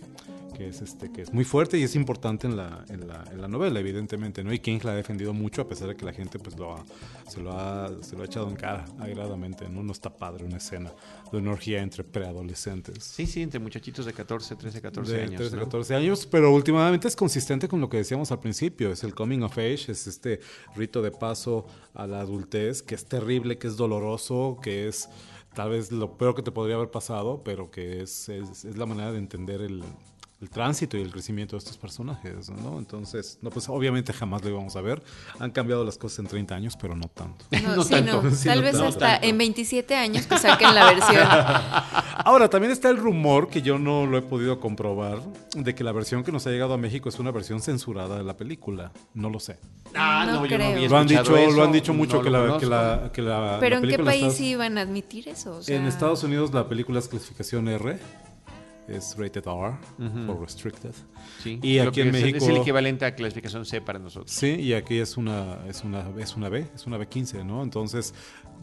que 0.56 0.68
es 0.68 0.82
este 0.82 1.12
que 1.12 1.22
es 1.22 1.34
muy 1.34 1.44
fuerte 1.44 1.78
y 1.78 1.84
es 1.84 1.96
importante 1.96 2.48
en 2.48 2.58
la, 2.58 2.84
en 2.90 3.08
la, 3.08 3.24
en 3.32 3.40
la 3.40 3.48
novela 3.48 3.80
evidentemente 3.80 4.44
no 4.44 4.52
y 4.52 4.60
King 4.60 4.80
la 4.84 4.92
ha 4.92 4.96
defendido 4.96 5.34
mucho 5.34 5.62
a 5.62 5.68
pesar 5.70 5.88
de 5.88 5.96
que 5.96 6.04
la 6.04 6.12
gente 6.12 6.38
pues 6.38 6.58
lo 6.58 6.74
ha, 6.74 6.86
se 7.30 7.40
lo 7.40 7.54
ha 7.54 7.90
se 8.02 8.18
lo 8.18 8.24
ha 8.24 8.26
echado 8.26 8.50
en 8.50 8.58
cara 8.58 8.84
agradamente 9.00 9.70
no 9.70 9.84
no 9.84 9.94
está 9.94 10.10
padre 10.10 10.44
una 10.44 10.58
escena 10.58 10.92
de 11.32 11.38
una 11.38 11.52
orgía 11.52 11.82
entre 11.82 12.04
preadolescentes 12.04 13.06
sí, 13.06 13.26
sí, 13.26 13.42
entre 13.42 13.60
muchachitos 13.60 14.06
de 14.06 14.12
14, 14.12 14.56
13, 14.56 14.82
14 14.82 15.14
de 15.14 15.22
años. 15.22 15.38
13, 15.38 15.56
¿no? 15.56 15.64
14 15.64 15.96
años, 15.96 16.26
pero 16.26 16.54
últimamente 16.54 17.08
es 17.08 17.16
consistente 17.16 17.70
con 17.70 17.80
lo 17.80 17.88
que 17.88 17.98
decíamos 17.98 18.32
al 18.32 18.42
principio, 18.42 18.92
es 18.92 19.04
el 19.06 19.16
coming 19.16 19.44
of 19.44 19.58
age, 19.58 19.92
es 19.92 20.08
este 20.08 20.42
rito 20.76 21.02
de 21.02 21.12
paso 21.12 21.68
a 21.94 22.06
la 22.06 22.20
adultez, 22.20 22.82
que 22.82 22.96
es 22.96 23.06
terrible, 23.06 23.58
que 23.58 23.68
es 23.68 23.78
doloroso, 23.78 24.58
que 24.62 24.88
es 24.90 25.08
tal 25.54 25.70
vez 25.72 25.92
lo 25.92 26.18
peor 26.18 26.36
que 26.36 26.42
te 26.44 26.52
podría 26.52 26.76
haber 26.76 26.92
pasado, 26.92 27.42
pero 27.44 27.72
que 27.72 28.02
es, 28.02 28.30
es, 28.30 28.66
es 28.66 28.78
la 28.78 28.86
manera 28.86 29.12
de 29.12 29.18
entender 29.18 29.62
el, 29.62 29.84
el 30.42 30.50
tránsito 30.50 30.98
y 30.98 31.02
el 31.02 31.12
crecimiento 31.12 31.56
de 31.56 31.60
estos 31.60 31.78
personajes, 31.78 32.50
¿no? 32.50 32.80
Entonces, 32.80 33.38
no, 33.42 33.50
pues 33.50 33.68
obviamente 33.68 34.14
jamás 34.14 34.42
lo 34.44 34.50
íbamos 34.50 34.76
a 34.78 34.82
ver. 34.82 35.02
Han 35.40 35.52
cambiado 35.52 35.84
las 35.84 35.98
cosas 35.98 36.20
en 36.20 36.28
30 36.28 36.56
años, 36.56 36.78
pero 36.80 36.96
no 36.96 37.08
tanto. 37.10 37.46
No, 37.52 37.76
No 37.76 37.84
sí, 37.84 37.90
tanto, 37.90 38.22
no. 38.24 38.32
sí, 38.32 38.48
Tal 38.48 38.60
no 38.60 38.64
vez 38.64 38.72
tanto. 38.74 38.88
hasta 38.88 39.18
en 39.18 39.38
27 39.38 39.96
años 39.96 40.26
que 40.28 40.38
saquen 40.38 40.74
la 40.74 40.86
versión. 40.94 41.28
Ahora, 42.26 42.50
también 42.50 42.72
está 42.72 42.90
el 42.90 42.98
rumor, 42.98 43.48
que 43.50 43.62
yo 43.62 43.80
no 43.80 44.06
lo 44.06 44.18
he 44.18 44.22
podido 44.22 44.60
comprobar, 44.60 45.20
de 45.56 45.74
que 45.74 45.84
la 45.84 45.92
versión 45.92 46.24
que 46.24 46.32
nos 46.32 46.46
ha 46.48 46.50
llegado 46.52 46.74
a 46.74 46.78
México 46.78 47.08
es 47.10 47.18
una 47.20 47.32
versión 47.32 47.62
censurada 47.62 48.18
de 48.18 48.24
la 48.24 48.36
película. 48.36 48.92
No 49.14 49.30
lo 49.30 49.40
sé. 49.40 49.58
Ah, 49.96 50.24
No 50.26 50.34
no, 50.34 50.46
yo 50.46 50.52
no 50.52 50.64
creo. 50.64 50.76
había 50.76 50.90
Lo 50.90 50.98
han 50.98 51.08
dicho, 51.08 51.38
eso, 51.38 51.52
lo 51.56 51.64
han 51.64 51.72
dicho 51.72 51.94
mucho 51.94 52.22
que, 52.22 52.30
la, 52.30 52.58
que 52.60 52.66
la 52.66 53.10
que 53.14 53.22
la- 53.22 53.58
Pero 53.60 53.80
la 53.80 53.84
¿en 53.84 53.90
qué 53.98 54.04
país 54.04 54.26
está- 54.34 54.44
iban 54.44 54.78
a 54.78 54.82
admitir 54.82 55.30
eso? 55.30 55.58
O 55.58 55.62
sea, 55.64 55.76
En 55.78 55.86
Estados 55.86 56.24
Unidos 56.24 56.54
la 56.54 56.68
película 56.68 57.00
es 57.00 57.08
clasificación 57.08 57.68
R, 57.70 57.98
es 58.88 59.16
rated 59.18 59.46
R 59.46 59.78
o 60.28 60.40
restricted. 60.42 60.92
Sí, 61.44 61.60
Y 61.62 61.80
aquí 61.80 62.02
en 62.02 62.08
es- 62.08 62.14
México 62.14 62.38
Es 62.38 62.48
el 62.50 62.58
equivalente 62.58 63.06
a 63.06 63.16
clasificación 63.16 63.66
C 63.66 63.82
para 63.82 63.98
nosotros. 64.00 64.32
Sí, 64.32 64.48
y 64.56 64.74
aquí 64.74 64.98
es 64.98 65.16
una 65.16 65.60
es 65.68 65.84
una 65.84 66.06
es 66.20 66.36
una 66.36 66.50
B, 66.50 66.66
es 66.76 66.86
una 66.86 66.98
B15, 66.98 67.46
¿no? 67.46 67.62
Entonces, 67.64 68.14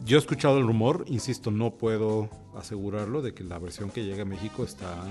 yo 0.05 0.17
he 0.17 0.19
escuchado 0.19 0.57
el 0.57 0.67
rumor, 0.67 1.05
insisto, 1.07 1.51
no 1.51 1.71
puedo 1.71 2.29
asegurarlo 2.55 3.21
de 3.21 3.33
que 3.33 3.43
la 3.43 3.59
versión 3.59 3.89
que 3.89 4.03
llega 4.03 4.23
a 4.23 4.25
México 4.25 4.63
está 4.63 5.05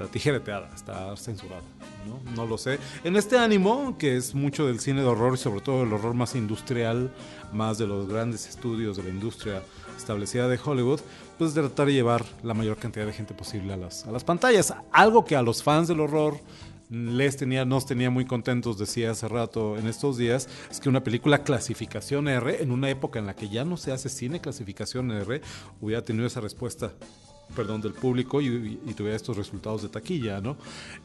está 0.00 0.06
tijereteada, 0.06 0.70
está 0.74 1.14
censurada, 1.16 1.62
¿no? 2.06 2.20
No 2.34 2.46
lo 2.46 2.56
sé. 2.56 2.78
En 3.04 3.16
este 3.16 3.38
ánimo, 3.38 3.96
que 3.98 4.16
es 4.16 4.34
mucho 4.34 4.66
del 4.66 4.80
cine 4.80 5.02
de 5.02 5.06
horror 5.06 5.34
y 5.34 5.36
sobre 5.36 5.60
todo 5.60 5.82
el 5.82 5.92
horror 5.92 6.14
más 6.14 6.34
industrial, 6.34 7.12
más 7.52 7.78
de 7.78 7.86
los 7.86 8.08
grandes 8.08 8.48
estudios 8.48 8.96
de 8.96 9.04
la 9.04 9.10
industria 9.10 9.62
establecida 9.96 10.48
de 10.48 10.58
Hollywood, 10.62 11.00
pues 11.38 11.52
tratar 11.52 11.86
de 11.86 11.92
llevar 11.92 12.24
la 12.42 12.54
mayor 12.54 12.78
cantidad 12.78 13.04
de 13.04 13.12
gente 13.12 13.34
posible 13.34 13.74
a 13.74 13.76
las, 13.76 14.06
a 14.06 14.10
las 14.10 14.24
pantallas. 14.24 14.72
Algo 14.92 15.24
que 15.24 15.36
a 15.36 15.42
los 15.42 15.62
fans 15.62 15.88
del 15.88 16.00
horror 16.00 16.38
les 16.90 17.36
tenía, 17.36 17.64
nos 17.64 17.86
tenía 17.86 18.10
muy 18.10 18.24
contentos, 18.24 18.78
decía 18.78 19.12
hace 19.12 19.28
rato 19.28 19.78
en 19.78 19.86
estos 19.86 20.18
días, 20.18 20.48
es 20.70 20.80
que 20.80 20.88
una 20.88 21.04
película 21.04 21.44
clasificación 21.44 22.28
R, 22.28 22.62
en 22.62 22.72
una 22.72 22.90
época 22.90 23.18
en 23.18 23.26
la 23.26 23.34
que 23.34 23.48
ya 23.48 23.64
no 23.64 23.76
se 23.76 23.92
hace 23.92 24.08
cine 24.08 24.40
clasificación 24.40 25.10
R, 25.12 25.40
hubiera 25.80 26.04
tenido 26.04 26.26
esa 26.26 26.40
respuesta 26.40 26.92
perdón, 27.54 27.80
del 27.80 27.92
público 27.92 28.40
y, 28.40 28.80
y- 28.86 28.94
tuviera 28.94 29.16
estos 29.16 29.36
resultados 29.36 29.82
de 29.82 29.88
taquilla, 29.88 30.40
¿no? 30.40 30.56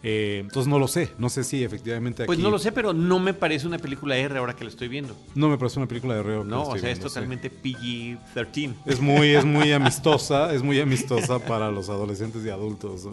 Eh, 0.03 0.39
entonces 0.41 0.67
no 0.69 0.79
lo 0.79 0.87
sé, 0.87 1.11
no 1.17 1.29
sé 1.29 1.43
si 1.43 1.63
efectivamente 1.63 2.23
aquí... 2.23 2.27
Pues 2.27 2.39
no 2.39 2.49
lo 2.49 2.59
sé, 2.59 2.71
pero 2.71 2.93
no 2.93 3.19
me 3.19 3.33
parece 3.33 3.67
una 3.67 3.77
película 3.77 4.17
R 4.17 4.37
ahora 4.37 4.55
que 4.55 4.63
la 4.63 4.69
estoy 4.69 4.87
viendo. 4.87 5.15
No 5.35 5.49
me 5.49 5.57
parece 5.57 5.79
una 5.79 5.87
película 5.87 6.15
de 6.15 6.23
que 6.23 6.29
No, 6.43 6.63
estoy 6.63 6.77
o 6.79 6.81
sea, 6.81 6.91
es 6.91 6.97
sí. 6.97 7.03
totalmente 7.03 7.51
PG-13. 7.51 8.73
Es 8.85 8.99
muy, 8.99 9.29
es 9.29 9.45
muy 9.45 9.71
amistosa, 9.73 10.53
es 10.53 10.61
muy 10.63 10.79
amistosa 10.79 11.39
para 11.39 11.71
los 11.71 11.89
adolescentes 11.89 12.45
y 12.45 12.49
adultos, 12.49 13.05
¿no? 13.05 13.11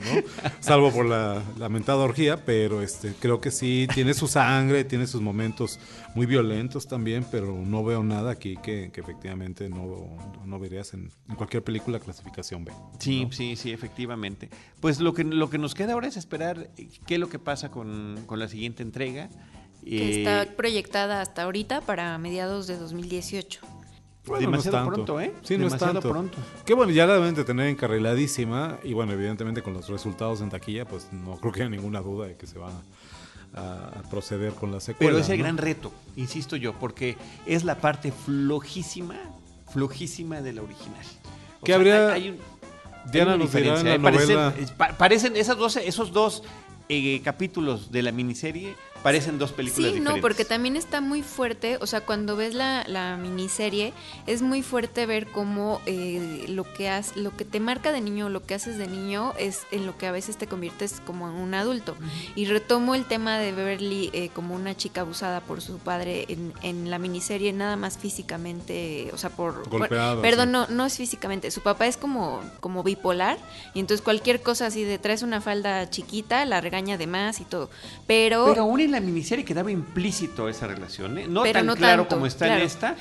Salvo 0.61 0.91
por 0.93 1.07
la 1.07 1.43
lamentada 1.59 1.99
orgía, 1.99 2.45
pero 2.45 2.83
este, 2.83 3.15
creo 3.19 3.41
que 3.41 3.51
sí, 3.51 3.87
tiene 3.95 4.15
su 4.15 4.27
sangre, 4.29 4.85
tiene 4.85 5.07
sus 5.07 5.21
momentos 5.21 5.79
muy 6.15 6.27
violentos 6.27 6.87
también, 6.87 7.25
pero 7.31 7.53
no 7.65 7.83
veo 7.85 8.03
nada 8.03 8.33
aquí 8.33 8.57
que, 8.63 8.91
que 8.93 9.01
efectivamente 9.01 9.69
no, 9.69 10.09
no 10.45 10.59
verías 10.59 10.93
en, 10.95 11.11
en 11.29 11.35
cualquier 11.37 11.63
película 11.65 11.99
clasificación 12.01 12.65
B. 12.65 12.73
Sí, 12.99 13.27
sí, 13.31 13.57
sí, 13.57 13.71
efectivamente. 13.73 14.51
Pues 14.81 15.01
lo 15.01 15.15
que, 15.15 15.25
lo 15.25 15.49
que 15.49 15.59
nos 15.59 15.75
queda 15.75 15.95
ahora 15.95 16.09
es 16.09 16.17
esperar 16.17 16.71
qué 17.07 17.15
es 17.15 17.21
lo 17.21 17.29
que 17.29 17.39
pasa 17.39 17.71
con, 17.71 18.23
con 18.27 18.39
la 18.39 18.49
siguiente 18.49 18.83
entrega. 18.83 19.29
que 19.85 19.97
Eh, 20.15 20.19
está 20.23 20.55
proyectada 20.57 21.21
hasta 21.23 21.43
ahorita 21.45 21.81
para 21.81 22.17
mediados 22.19 22.67
de 22.67 22.77
2018. 22.77 23.61
Bueno, 24.25 24.41
Demasiado 24.53 24.77
tanto. 24.77 24.93
pronto, 24.95 25.21
¿eh? 25.21 25.33
Sí, 25.43 25.57
no 25.59 25.67
es 25.67 25.73
Demasiado 25.73 25.93
tanto. 25.95 26.11
pronto. 26.11 26.39
Que 26.65 26.75
bueno, 26.75 26.93
ya 26.93 27.07
la 27.07 27.15
deben 27.15 27.35
de 27.35 27.43
tener 27.43 27.67
encarriladísima 27.67 28.79
y 28.85 28.93
bueno, 28.93 29.13
evidentemente 29.13 29.63
con 29.63 29.73
los 29.75 29.89
resultados 29.89 30.41
en 30.43 30.51
taquilla, 30.51 30.85
pues 30.87 31.09
no 31.13 31.37
creo 31.39 31.53
que 31.53 31.63
haya 31.63 31.71
ninguna 31.71 32.01
duda 32.01 32.27
de 32.29 32.37
que 32.37 32.47
se 32.47 32.57
va 32.59 32.71
a, 33.55 33.89
a 33.99 34.03
proceder 34.11 34.53
con 34.55 34.73
la 34.73 34.81
secuela. 34.81 35.11
Pero 35.13 35.19
es 35.23 35.29
el 35.29 35.39
¿no? 35.39 35.45
gran 35.45 35.59
reto, 35.59 35.93
insisto 36.17 36.57
yo, 36.57 36.73
porque 36.75 37.17
es 37.47 37.65
la 37.65 37.77
parte 37.77 38.13
flojísima, 38.13 39.17
flojísima 39.73 40.41
de 40.41 40.53
la 40.53 40.63
original. 40.63 41.05
O 41.61 41.65
¿Qué 41.65 41.73
sea, 41.73 41.77
habría- 41.77 42.13
hay- 42.13 42.23
hay 42.23 42.29
un- 42.31 42.39
Diana 43.11 43.37
nos 43.37 43.53
dirá 43.53 43.79
en 43.79 43.85
diferencia, 43.85 43.85
la 43.85 43.95
¿eh? 43.95 44.53
Novela- 44.79 44.97
parecen 44.97 45.37
esas 45.37 45.57
dos, 45.57 45.77
esos 45.77 46.13
dos 46.13 46.45
eh, 46.89 47.21
capítulos 47.25 47.91
de 47.91 48.03
la 48.03 48.13
miniserie, 48.13 48.75
parecen 49.03 49.39
dos 49.39 49.53
películas 49.53 49.77
Sí, 49.77 49.83
diferentes. 49.95 50.15
no, 50.17 50.21
porque 50.21 50.45
también 50.45 50.77
está 50.77 51.01
muy 51.01 51.23
fuerte, 51.23 51.79
o 51.81 51.87
sea, 51.87 52.01
cuando 52.03 52.37
ves 52.37 52.55
la, 52.55 52.85
la 52.87 53.17
miniserie, 53.17 53.93
es 54.27 54.43
muy 54.43 54.63
fuerte 54.63 55.07
ver 55.07 55.27
cómo 55.29 55.81
eh, 55.87 56.45
lo 56.49 56.65
que 56.73 56.89
has, 56.89 57.17
lo 57.17 57.37
que 57.37 57.45
te 57.45 57.61
marca 57.61 57.93
de 57.93 58.01
niño, 58.01 58.29
lo 58.29 58.43
que 58.45 58.55
haces 58.55 58.79
de 58.79 58.87
niño, 58.87 59.33
es 59.39 59.63
en 59.71 59.87
lo 59.87 59.97
que 59.99 60.07
a 60.07 60.13
veces 60.13 60.37
te 60.37 60.47
conviertes 60.47 61.01
como 61.05 61.29
en 61.29 61.35
un 61.35 61.55
adulto. 61.55 61.97
Y 62.37 62.45
retomo 62.47 62.95
el 62.95 63.05
tema 63.05 63.39
de 63.39 63.53
Beverly 63.53 64.11
eh, 64.13 64.31
como 64.35 64.55
una 64.55 64.77
chica 64.77 65.03
abusada 65.03 65.41
por 65.41 65.61
su 65.61 65.79
padre 65.79 66.27
en, 66.29 66.53
en 66.63 66.91
la 66.91 66.99
miniserie, 66.99 67.53
nada 67.53 67.77
más 67.77 67.99
físicamente, 67.99 69.11
o 69.13 69.19
sea, 69.19 69.31
por... 69.31 69.69
Golpeado, 69.69 70.15
por- 70.17 70.23
perdón, 70.23 70.47
sí. 70.49 70.53
no, 70.53 70.67
no 70.69 70.87
es 70.87 70.97
físicamente, 70.97 71.51
su 71.51 71.61
papá 71.61 71.87
es 71.87 71.97
como, 71.97 72.41
como 72.61 72.83
bipolar, 72.83 73.39
y 73.75 73.81
entonces 73.81 74.03
cualquier 74.03 74.43
cosa 74.43 74.67
así 74.67 74.85
de 74.85 74.99
traes 74.99 75.23
una 75.23 75.41
falda 75.41 75.89
chiquita, 75.91 76.45
la 76.45 76.61
regaña 76.61 76.97
de 76.99 77.07
más 77.07 77.41
y 77.41 77.45
todo. 77.45 77.71
Pero... 78.07 78.47
Pero 78.47 78.65
en 78.97 79.03
la 79.03 79.07
miniserie 79.07 79.45
quedaba 79.45 79.71
implícito 79.71 80.49
esa 80.49 80.67
relación, 80.67 81.19
¿eh? 81.19 81.27
no 81.29 81.43
Pero 81.43 81.61
tan 81.61 81.67
no 81.67 81.77
claro 81.77 82.03
tanto, 82.03 82.17
como 82.17 82.27
está 82.27 82.47
claro. 82.47 82.61
en 82.61 82.67
esta. 82.67 82.97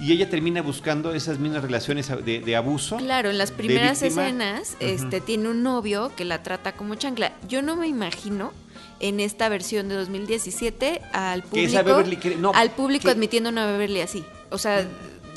Y 0.00 0.10
ella 0.12 0.28
termina 0.28 0.60
buscando 0.60 1.14
esas 1.14 1.38
mismas 1.38 1.62
relaciones 1.62 2.08
de, 2.24 2.40
de 2.40 2.56
abuso. 2.56 2.96
Claro, 2.96 3.30
en 3.30 3.38
las 3.38 3.52
primeras 3.52 4.02
escenas 4.02 4.76
este, 4.80 5.20
tiene 5.20 5.48
un 5.50 5.62
novio 5.62 6.10
que 6.16 6.24
la 6.24 6.42
trata 6.42 6.72
como 6.72 6.96
chancla. 6.96 7.32
Yo 7.48 7.62
no 7.62 7.76
me 7.76 7.86
imagino 7.86 8.52
en 8.98 9.20
esta 9.20 9.48
versión 9.48 9.88
de 9.88 9.94
2017 9.94 11.00
al 11.12 11.42
Que 11.44 11.48
público, 11.48 11.84
Beverly 11.84 12.16
quiere- 12.16 12.36
no, 12.38 12.50
al 12.54 12.70
público 12.72 13.04
que- 13.04 13.10
admitiendo 13.12 13.50
una 13.50 13.66
Beverly 13.66 14.00
así. 14.00 14.24
O 14.50 14.58
sea, 14.58 14.84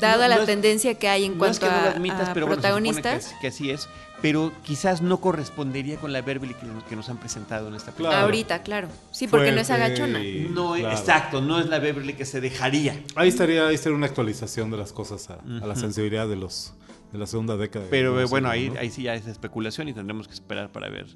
dada 0.00 0.26
No, 0.28 0.36
la 0.38 0.44
tendencia 0.44 0.94
que 0.94 1.08
hay 1.08 1.24
en 1.24 1.34
cuanto 1.38 1.60
que 1.60 1.66
a, 1.66 2.34
protagonistas. 2.34 3.26
que, 3.34 3.40
que 3.42 3.46
así 3.48 3.70
es. 3.70 3.88
Pero 4.20 4.52
quizás 4.64 5.00
no 5.00 5.20
correspondería 5.20 5.96
con 5.96 6.12
la 6.12 6.22
Beverly 6.22 6.54
que, 6.54 6.66
nos- 6.66 6.82
que 6.84 6.96
nos 6.96 7.08
han 7.08 7.18
presentado 7.18 7.68
en 7.68 7.74
esta 7.74 7.92
película. 7.92 8.10
Claro. 8.10 8.24
Ahorita, 8.24 8.62
claro. 8.62 8.88
Sí, 9.12 9.28
porque 9.28 9.52
no 9.52 9.60
es 9.60 9.70
agachona. 9.70 10.18
No, 10.50 10.74
claro. 10.74 10.90
exacto, 10.96 11.40
no 11.40 11.60
es 11.60 11.66
la 11.66 11.78
Beverly 11.78 12.14
que 12.14 12.24
se 12.24 12.40
dejaría. 12.40 13.00
Ahí 13.14 13.28
estaría, 13.28 13.66
ahí 13.68 13.76
estaría 13.76 13.96
una 13.96 14.06
actualización 14.06 14.70
de 14.72 14.76
las 14.76 14.92
cosas 14.92 15.30
a, 15.30 15.34
a 15.62 15.66
la 15.66 15.76
sensibilidad 15.76 16.26
de 16.28 16.36
los 16.36 16.74
de 17.12 17.18
la 17.18 17.26
segunda 17.26 17.56
década. 17.56 17.86
Pero 17.88 18.20
eh, 18.20 18.26
bueno, 18.26 18.50
ahí, 18.50 18.68
¿no? 18.68 18.78
ahí 18.80 18.90
sí 18.90 19.04
ya 19.04 19.14
es 19.14 19.26
especulación 19.26 19.88
y 19.88 19.94
tendremos 19.94 20.28
que 20.28 20.34
esperar 20.34 20.70
para 20.70 20.90
ver 20.90 21.06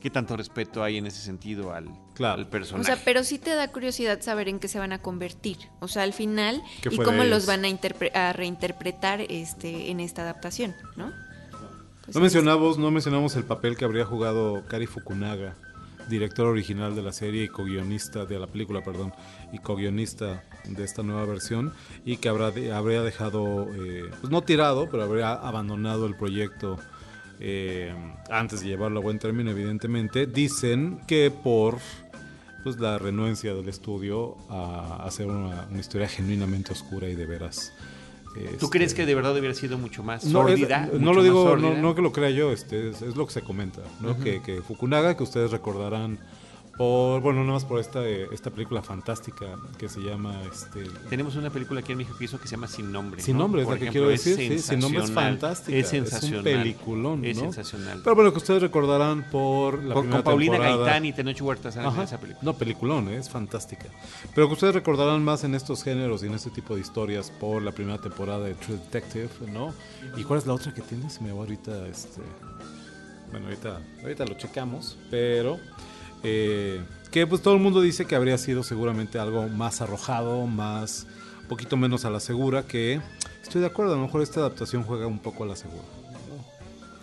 qué 0.00 0.10
tanto 0.10 0.36
respeto 0.36 0.82
hay 0.82 0.96
en 0.96 1.06
ese 1.06 1.20
sentido 1.20 1.72
al, 1.72 1.86
Claro. 2.14 2.40
al 2.40 2.46
O 2.46 2.50
personaje. 2.50 2.84
sea, 2.86 3.00
pero 3.04 3.22
sí 3.22 3.38
te 3.38 3.54
da 3.54 3.68
curiosidad 3.70 4.20
saber 4.22 4.48
en 4.48 4.58
qué 4.58 4.66
se 4.66 4.80
van 4.80 4.92
a 4.92 4.98
convertir. 5.00 5.58
O 5.78 5.86
sea, 5.86 6.02
al 6.02 6.12
final 6.14 6.62
¿Qué 6.82 6.88
y 6.92 6.96
cómo 6.96 7.22
los 7.22 7.46
van 7.46 7.64
a, 7.64 7.68
a 8.14 8.32
reinterpretar 8.32 9.20
este 9.20 9.90
en 9.92 10.00
esta 10.00 10.22
adaptación, 10.22 10.74
¿no? 10.96 11.12
Pues 12.06 12.14
No 12.14 12.20
mencionamos, 12.22 12.78
no 12.78 12.90
mencionamos 12.90 13.34
el 13.36 13.44
papel 13.44 13.76
que 13.76 13.84
habría 13.84 14.04
jugado 14.04 14.62
Kari 14.68 14.86
Fukunaga, 14.86 15.54
director 16.08 16.46
original 16.46 16.94
de 16.94 17.02
la 17.02 17.12
serie 17.12 17.44
y 17.44 17.48
co-guionista 17.48 18.24
de 18.26 18.38
la 18.38 18.46
película, 18.46 18.82
perdón, 18.84 19.12
y 19.52 19.58
co-guionista 19.58 20.44
de 20.64 20.84
esta 20.84 21.02
nueva 21.02 21.24
versión 21.24 21.72
y 22.04 22.18
que 22.18 22.28
habrá 22.28 22.52
de- 22.52 22.72
habría 22.72 23.02
dejado, 23.02 23.66
eh, 23.74 24.04
pues 24.20 24.30
no 24.30 24.42
tirado, 24.42 24.88
pero 24.88 25.02
habría 25.02 25.32
abandonado 25.32 26.06
el 26.06 26.14
proyecto 26.16 26.78
eh, 27.40 27.92
antes 28.30 28.60
de 28.60 28.68
llevarlo 28.68 29.00
a 29.00 29.02
buen 29.02 29.18
término, 29.18 29.50
evidentemente. 29.50 30.26
Dicen 30.26 31.00
que 31.06 31.30
por 31.30 31.78
pues 32.62 32.78
la 32.80 32.98
renuencia 32.98 33.54
del 33.54 33.68
estudio 33.68 34.36
a 34.48 35.04
hacer 35.04 35.26
una, 35.26 35.66
una 35.70 35.78
historia 35.80 36.08
genuinamente 36.08 36.72
oscura 36.72 37.08
y 37.08 37.14
de 37.14 37.26
veras. 37.26 37.72
¿Tú 38.44 38.66
este, 38.66 38.66
crees 38.70 38.94
que 38.94 39.06
de 39.06 39.14
verdad 39.14 39.36
hubiera 39.36 39.54
sido 39.54 39.78
mucho 39.78 40.02
más 40.02 40.24
no, 40.24 40.48
es- 40.48 40.58
sórdida? 40.60 40.90
no 40.98 41.12
lo 41.12 41.22
digo, 41.22 41.56
no, 41.56 41.74
no 41.74 41.94
que 41.94 42.02
lo 42.02 42.12
crea 42.12 42.30
yo, 42.30 42.52
este, 42.52 42.90
es, 42.90 43.02
es 43.02 43.16
lo 43.16 43.26
que 43.26 43.32
se 43.32 43.42
comenta, 43.42 43.82
¿no? 44.00 44.18
que, 44.18 44.42
que 44.42 44.62
Fukunaga, 44.62 45.16
que 45.16 45.22
ustedes 45.22 45.50
recordarán 45.50 46.18
por, 46.76 47.22
bueno, 47.22 47.40
nada 47.40 47.54
más 47.54 47.64
por 47.64 47.80
esta, 47.80 48.06
eh, 48.06 48.28
esta 48.32 48.50
película 48.50 48.82
fantástica 48.82 49.46
que 49.78 49.88
se 49.88 50.00
llama, 50.00 50.34
este, 50.52 50.84
Tenemos 51.08 51.34
una 51.36 51.48
película 51.48 51.80
aquí 51.80 51.92
en 51.92 51.98
México 51.98 52.18
que 52.18 52.24
hizo 52.26 52.38
que 52.38 52.46
se 52.48 52.56
llama 52.56 52.68
Sin 52.68 52.92
Nombre. 52.92 53.22
Sin 53.22 53.36
¿no? 53.36 53.44
Nombre, 53.44 53.62
es 53.62 53.66
Por 53.66 53.78
la 53.78 53.84
que 53.86 53.90
quiero 53.90 54.10
es 54.10 54.24
decir, 54.24 54.58
sí, 54.60 54.68
Sin 54.70 54.80
Nombre 54.80 55.00
es 55.00 55.06
sensacional, 55.06 55.38
fantástica, 55.38 55.76
Es 55.78 55.86
es 55.86 55.92
un 55.92 55.98
sensacional. 56.06 56.42
peliculón, 56.44 57.24
Es 57.24 57.36
¿no? 57.38 57.42
sensacional. 57.44 58.00
pero 58.04 58.14
bueno, 58.16 58.30
que 58.32 58.38
ustedes 58.38 58.60
recordarán 58.60 59.24
por 59.30 59.82
la 59.82 59.94
con, 59.94 60.02
primera 60.02 60.22
con 60.22 60.24
Paulina 60.24 60.52
temporada. 60.52 60.76
Gaitán 60.84 61.04
y 61.06 61.12
Tenoch 61.14 61.40
Huerta 61.40 61.72
salen 61.72 61.94
en 61.94 62.00
esa 62.02 62.18
película. 62.20 62.42
No, 62.44 62.54
peliculón, 62.58 63.08
¿eh? 63.08 63.16
es 63.16 63.30
fantástica. 63.30 63.86
Pero 64.34 64.46
que 64.48 64.52
ustedes 64.52 64.74
recordarán 64.74 65.24
más 65.24 65.44
en 65.44 65.54
estos 65.54 65.82
géneros 65.82 66.22
y 66.22 66.26
en 66.26 66.34
este 66.34 66.50
tipo 66.50 66.74
de 66.74 66.82
historias 66.82 67.30
por 67.30 67.62
la 67.62 67.72
primera 67.72 67.98
temporada 67.98 68.40
de 68.44 68.54
True 68.54 68.76
Detective, 68.76 69.30
¿no? 69.50 69.72
¿Y 70.16 70.24
cuál 70.24 70.40
es 70.40 70.46
la 70.46 70.52
otra 70.52 70.74
que 70.74 70.82
tiene? 70.82 71.08
Se 71.08 71.22
me 71.22 71.32
va 71.32 71.38
ahorita, 71.38 71.86
este... 71.88 72.20
Bueno, 73.30 73.46
ahorita, 73.46 73.80
ahorita 74.02 74.24
lo 74.26 74.34
checamos, 74.34 74.98
pero... 75.10 75.58
eh, 76.22 76.82
que 77.10 77.26
pues 77.26 77.42
todo 77.42 77.54
el 77.54 77.60
mundo 77.60 77.80
dice 77.80 78.04
que 78.06 78.14
habría 78.16 78.36
sido 78.38 78.62
seguramente 78.62 79.18
algo 79.18 79.48
más 79.48 79.80
arrojado, 79.80 80.46
más... 80.46 81.06
Un 81.42 81.48
poquito 81.48 81.76
menos 81.76 82.04
a 82.04 82.10
la 82.10 82.18
segura, 82.20 82.64
que... 82.64 83.00
Estoy 83.42 83.60
de 83.60 83.68
acuerdo, 83.68 83.92
a 83.92 83.96
lo 83.96 84.02
mejor 84.02 84.20
esta 84.22 84.40
adaptación 84.40 84.82
juega 84.82 85.06
un 85.06 85.20
poco 85.20 85.44
a 85.44 85.46
la 85.46 85.54
segura. 85.54 85.84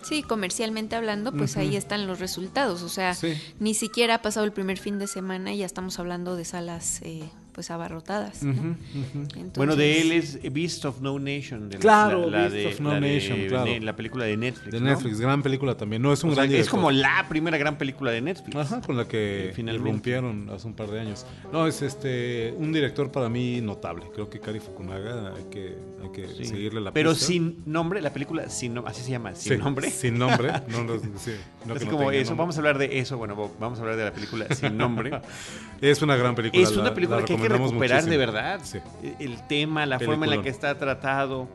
Sí, 0.02 0.22
comercialmente 0.22 0.94
hablando, 0.96 1.32
pues 1.32 1.56
ahí 1.56 1.76
están 1.76 2.06
los 2.06 2.18
resultados. 2.20 2.82
O 2.82 2.90
sea, 2.90 3.14
Sí. 3.14 3.32
ni 3.58 3.72
siquiera 3.72 4.16
ha 4.16 4.22
pasado 4.22 4.44
el 4.44 4.52
primer 4.52 4.76
fin 4.78 4.98
de 4.98 5.06
semana 5.06 5.54
y 5.54 5.58
ya 5.58 5.66
estamos 5.66 5.98
hablando 5.98 6.36
de 6.36 6.44
salas 6.44 7.00
eh, 7.02 7.30
pues 7.54 7.70
abarrotadas. 7.70 8.42
¿no? 8.42 8.52
Entonces, 8.52 9.52
Bueno, 9.54 9.76
de 9.76 10.00
él 10.02 10.12
es 10.12 10.38
Beast 10.52 10.84
of 10.84 11.00
No 11.00 11.18
Nation. 11.18 11.68
De 11.70 11.76
la- 11.76 11.80
Claro, 11.80 12.28
la, 12.28 12.42
la 12.42 12.48
Beast 12.48 12.54
de, 12.54 12.66
of 12.74 12.80
No 12.80 12.88
la 12.94 13.00
de 13.00 13.14
Nation, 13.14 13.38
claro. 13.48 13.64
Ne- 13.64 13.80
la 13.80 13.96
película 13.96 14.24
de 14.26 14.36
Netflix. 14.36 14.72
De 14.72 14.80
¿no? 14.80 14.86
Netflix, 14.86 15.20
gran 15.20 15.42
película 15.42 15.76
también. 15.76 16.02
No 16.02 16.12
es 16.12 16.22
un 16.24 16.30
O 16.30 16.34
sea, 16.34 16.44
gran 16.46 16.60
es 16.60 16.68
como 16.68 16.90
la 16.90 17.24
primera 17.28 17.56
gran 17.56 17.78
película 17.78 18.10
de 18.10 18.20
Netflix. 18.20 18.54
Ajá, 18.56 18.80
con 18.82 18.96
la 18.96 19.06
que 19.08 19.52
rompieron 19.80 20.50
hace 20.50 20.66
un 20.66 20.74
par 20.74 20.88
de 20.90 21.00
años. 21.00 21.24
No, 21.52 21.66
es 21.66 21.80
este 21.82 22.52
un 22.58 22.72
director 22.72 23.10
para 23.10 23.28
mí 23.28 23.60
notable. 23.60 24.04
Creo 24.12 24.28
que 24.28 24.40
Kari 24.40 24.60
Fukunaga 24.60 25.34
hay 25.36 25.44
que, 25.50 25.78
hay 26.02 26.10
que 26.12 26.28
Sí. 26.34 26.44
seguirle 26.46 26.80
la 26.80 26.92
Pero 26.92 27.10
pista. 27.12 27.26
sin 27.26 27.62
nombre, 27.66 28.00
la 28.02 28.12
película 28.12 28.48
sin 28.50 28.74
nombre, 28.74 28.90
así 28.92 29.02
se 29.02 29.10
llama, 29.12 29.34
sin 29.34 29.52
Sí, 29.54 29.58
nombre. 29.58 29.90
Sin 29.90 30.18
nombre. 30.18 30.52
No, 30.68 30.82
no, 30.82 30.98
sí, 30.98 31.32
no 31.66 31.74
así 31.74 31.86
como 31.86 32.10
eso, 32.10 32.30
nombre. 32.30 32.42
vamos 32.42 32.56
a 32.56 32.58
hablar 32.58 32.78
de 32.78 32.98
eso, 32.98 33.16
bueno, 33.16 33.52
vamos 33.60 33.78
a 33.78 33.82
hablar 33.82 33.96
de 33.96 34.04
la 34.04 34.12
película 34.12 34.46
sin 34.54 34.76
nombre. 34.76 35.12
Es 35.80 36.00
una 36.00 36.16
gran 36.16 36.34
película. 36.34 36.62
es 36.62 36.72
una 36.72 36.84
la- 36.84 36.94
película 36.94 37.18
la 37.20 37.24
que 37.26 37.34
que 37.48 37.58
recuperar 37.58 38.04
de 38.04 38.16
verdad. 38.16 38.60
Sí. 38.62 38.78
El 39.18 39.46
tema, 39.46 39.86
la 39.86 39.98
forma 39.98 40.26
en 40.26 40.36
la 40.36 40.42
que 40.42 40.48
está 40.48 40.76
tratado. 40.78 41.48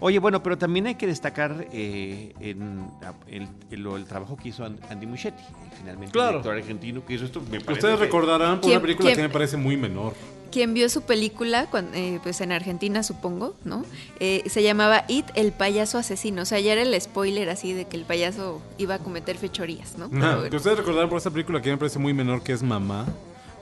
Oye, 0.00 0.18
bueno, 0.18 0.42
pero 0.42 0.58
también 0.58 0.88
hay 0.88 0.96
que 0.96 1.06
destacar 1.06 1.68
eh, 1.72 2.32
en, 2.40 2.84
el, 3.28 3.48
el- 3.70 3.86
el 3.86 4.04
trabajo 4.06 4.36
que 4.36 4.48
hizo 4.48 4.64
And- 4.64 4.80
Andy 4.90 5.06
Muschietti, 5.06 5.44
finalmente 5.78 6.10
Claro. 6.12 6.38
el 6.38 6.42
director 6.42 6.56
argentino 6.58 7.06
que 7.06 7.14
hizo 7.14 7.24
esto. 7.24 7.40
Me 7.40 7.60
parece 7.60 7.72
Ustedes 7.74 7.98
que- 7.98 8.04
recordarán 8.06 8.54
por 8.56 8.62
¿Quién- 8.62 8.72
una 8.78 8.82
película 8.82 9.06
quién- 9.10 9.16
que 9.16 9.22
me 9.22 9.28
parece 9.28 9.56
muy 9.56 9.76
menor. 9.76 10.14
Quien 10.50 10.74
vio 10.74 10.88
su 10.88 11.02
película, 11.02 11.68
eh, 11.94 12.18
pues 12.22 12.40
en 12.40 12.50
Argentina 12.52 13.02
supongo, 13.04 13.54
¿no? 13.64 13.84
Eh, 14.20 14.42
se 14.50 14.62
llamaba 14.64 15.04
It, 15.08 15.24
el 15.34 15.52
payaso 15.52 15.96
asesino. 15.98 16.42
O 16.42 16.44
sea, 16.46 16.58
ya 16.60 16.72
era 16.72 16.82
el 16.82 17.00
spoiler 17.00 17.48
así 17.48 17.72
de 17.72 17.86
que 17.86 17.96
el 17.96 18.04
payaso 18.04 18.60
iba 18.78 18.96
a 18.96 18.98
cometer 18.98 19.38
fechorías, 19.38 19.96
¿no? 19.96 20.10
Que 20.10 20.56
ustedes 20.56 20.76
recordarán 20.78 21.08
por 21.08 21.18
esta 21.18 21.30
película 21.30 21.62
que 21.62 21.70
me 21.70 21.78
parece 21.78 21.98
muy 22.00 22.12
menor, 22.12 22.42
que 22.42 22.52
es 22.52 22.62
Mamá, 22.62 23.06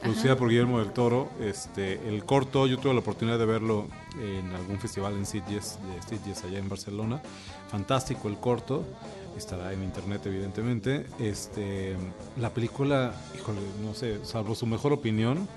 producida 0.00 0.36
por 0.36 0.48
Guillermo 0.48 0.78
del 0.78 0.92
Toro. 0.92 1.28
Este, 1.40 2.08
el 2.08 2.24
corto, 2.24 2.66
yo 2.66 2.78
tuve 2.78 2.94
la 2.94 3.00
oportunidad 3.00 3.38
de 3.38 3.46
verlo 3.46 3.86
en 4.20 4.52
algún 4.54 4.78
festival 4.78 5.14
en 5.14 5.26
Sitges, 5.26 5.78
de 5.82 6.02
Sitges 6.08 6.44
allá 6.44 6.58
en 6.58 6.68
Barcelona. 6.68 7.22
Fantástico 7.70 8.28
el 8.28 8.36
corto. 8.36 8.84
Estará 9.36 9.72
en 9.72 9.82
internet, 9.82 10.22
evidentemente. 10.26 11.06
Este, 11.18 11.96
la 12.38 12.50
película, 12.50 13.14
híjole, 13.34 13.60
no 13.82 13.94
sé, 13.94 14.24
salvo 14.24 14.54
su 14.54 14.66
mejor 14.66 14.92
opinión, 14.92 15.48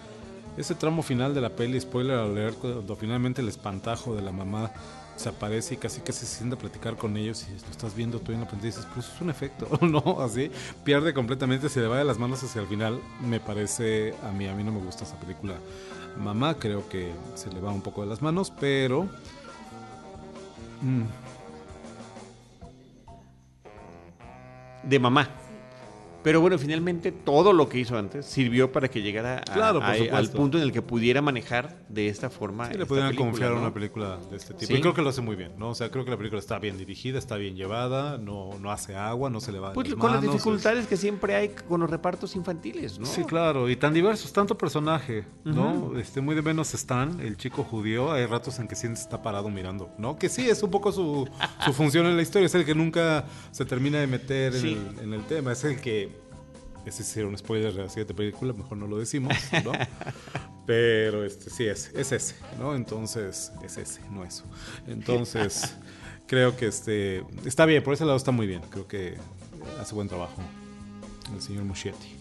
ese 0.58 0.76
tramo 0.76 1.02
final 1.02 1.34
de 1.34 1.42
la 1.42 1.50
peli, 1.50 1.80
spoiler 1.82 2.18
alert, 2.18 2.58
cuando 2.60 2.96
finalmente 2.96 3.42
el 3.42 3.48
espantajo 3.48 4.16
de 4.16 4.22
la 4.22 4.32
mamá 4.32 4.72
se 5.16 5.30
aparece 5.30 5.76
y 5.76 5.78
casi 5.78 6.02
que 6.02 6.12
se 6.12 6.26
sienta 6.26 6.56
a 6.56 6.60
platicar 6.60 6.96
con 6.96 7.16
ellos 7.18 7.46
y 7.48 7.52
lo 7.52 7.72
estás 7.72 7.96
viendo 7.96 8.20
tú 8.20 8.32
en 8.32 8.42
la 8.42 8.48
pantalla 8.48 8.70
y 8.70 8.72
dices, 8.72 8.88
pues 8.94 9.08
es 9.14 9.22
un 9.22 9.30
efecto, 9.30 9.68
¿no? 9.86 10.22
Así, 10.22 10.52
pierde 10.84 11.14
completamente, 11.14 11.70
se 11.70 11.82
le 11.82 11.88
va 11.88 11.98
de 11.98 12.04
las 12.04 12.18
manos 12.20 12.44
hacia 12.44 12.62
el 12.62 12.68
final. 12.68 13.00
Me 13.22 13.40
parece, 13.40 14.14
a 14.24 14.32
mí, 14.32 14.48
a 14.48 14.54
mí 14.54 14.64
no 14.64 14.72
me 14.72 14.80
gusta 14.80 15.04
esa 15.04 15.20
película. 15.20 15.56
Mamá 16.18 16.56
creo 16.56 16.88
que 16.90 17.12
se 17.36 17.52
le 17.52 17.60
va 17.60 17.72
un 17.72 17.82
poco 17.82 18.02
de 18.02 18.08
las 18.08 18.22
manos, 18.22 18.52
pero... 18.60 19.08
mm, 20.82 21.04
de 24.84 25.00
mamá. 25.00 25.43
Pero 26.24 26.42
bueno, 26.42 26.58
finalmente 26.58 27.12
todo 27.12 27.52
lo 27.54 27.68
que 27.70 27.80
hizo 27.80 27.98
antes 27.98 28.26
sirvió 28.26 28.72
para 28.72 28.88
que 28.90 29.02
llegara 29.02 29.40
a- 29.40 29.42
Claro, 29.54 29.80
por 29.80 29.90
a- 29.90 30.18
al 30.18 30.30
punto 30.30 30.58
en 30.58 30.64
el 30.64 30.72
que 30.72 30.82
pudiera 30.82 31.22
manejar 31.22 31.78
de 31.90 32.08
esta 32.08 32.30
forma. 32.30 32.68
Sí, 32.72 32.78
le 32.78 32.86
película, 32.86 33.16
confiar 33.16 33.52
¿no? 33.52 33.60
una 33.60 33.74
película 33.74 34.18
de 34.32 34.38
este 34.38 34.54
tipo. 34.54 34.68
Sí. 34.72 34.74
Y 34.78 34.82
creo 34.82 34.94
que 34.94 35.02
lo 35.02 35.10
hace 35.10 35.22
muy 35.22 35.36
bien, 35.36 35.52
¿no? 35.58 35.70
O 35.70 35.76
sea, 35.76 35.90
creo 35.92 36.06
que 36.06 36.12
la 36.12 36.18
película 36.18 36.40
está 36.40 36.60
bien 36.60 36.78
dirigida, 36.78 37.20
está 37.20 37.36
bien 37.36 37.56
llevada, 37.56 38.18
no, 38.18 38.52
no 38.60 38.72
hace 38.72 38.96
agua, 38.96 39.30
no 39.30 39.42
se 39.42 39.52
le 39.52 39.60
va 39.60 39.74
Pues 39.74 39.90
las 39.90 39.98
con 40.00 40.12
las 40.12 40.24
es- 40.24 40.32
dificultades 40.32 40.88
que 40.88 40.98
siempre 40.98 41.36
hay 41.36 41.50
con 41.50 41.82
los 41.82 41.90
repartos 41.90 42.36
infantiles, 42.36 43.00
¿no? 43.00 43.06
Sí, 43.06 43.24
claro, 43.24 43.70
y 43.70 43.76
tan 43.76 43.94
diversos, 43.94 44.32
tanto 44.32 44.58
personaje, 44.58 45.26
¿no? 45.44 45.98
Este, 46.00 46.22
muy 46.22 46.36
de 46.36 46.42
menos 46.42 46.74
están, 46.74 47.20
el 47.20 47.38
chico 47.38 47.64
judío, 47.64 48.12
hay 48.14 48.26
ratos 48.26 48.60
en 48.60 48.68
que 48.68 48.76
sientes 48.76 49.02
está 49.02 49.22
parado 49.22 49.50
mirando, 49.50 49.90
¿no? 49.98 50.18
Que 50.18 50.30
sí, 50.30 50.50
es 50.50 50.64
un 50.64 50.72
poco 50.72 50.92
su, 50.92 51.28
su 51.66 51.74
función 51.74 52.06
en 52.06 52.16
la 52.16 52.22
historia, 52.22 52.46
es 52.46 52.56
el 52.56 52.66
que 52.66 52.76
nunca 52.76 53.26
se 53.52 53.66
termina 53.66 54.00
de 54.00 54.08
meter 54.08 54.56
en, 54.56 54.62
Sí. 54.62 54.78
el, 54.98 55.04
en 55.04 55.14
el 55.14 55.24
tema, 55.26 55.52
es 55.52 55.64
el 55.66 55.82
que 55.82 56.13
ese 56.86 57.04
sí 57.04 57.20
era 57.20 57.28
un 57.28 57.38
spoiler 57.38 57.74
de 57.74 57.84
la 57.84 57.90
siguiente 57.90 58.14
película, 58.14 58.54
mejor 58.54 58.78
no 58.78 58.88
lo 58.88 58.98
decimos, 58.98 59.34
¿no? 59.64 59.72
Pero 60.66 61.26
este 61.26 61.50
sí 61.50 61.66
es, 61.66 61.92
es 61.94 62.12
ese, 62.12 62.36
¿no? 62.58 62.76
Entonces, 62.76 63.52
es 63.64 63.78
ese, 63.78 64.02
no 64.12 64.24
eso. 64.24 64.44
Entonces, 64.88 65.76
creo 66.28 66.56
que 66.56 66.68
este 66.68 67.24
está 67.46 67.66
bien, 67.66 67.84
por 67.84 67.94
ese 67.94 68.06
lado 68.06 68.18
está 68.18 68.32
muy 68.32 68.48
bien. 68.48 68.62
Creo 68.70 68.88
que 68.88 69.18
hace 69.80 69.94
buen 69.94 70.08
trabajo 70.08 70.42
el 71.34 71.42
señor 71.42 71.64
Muschietti. 71.64 72.16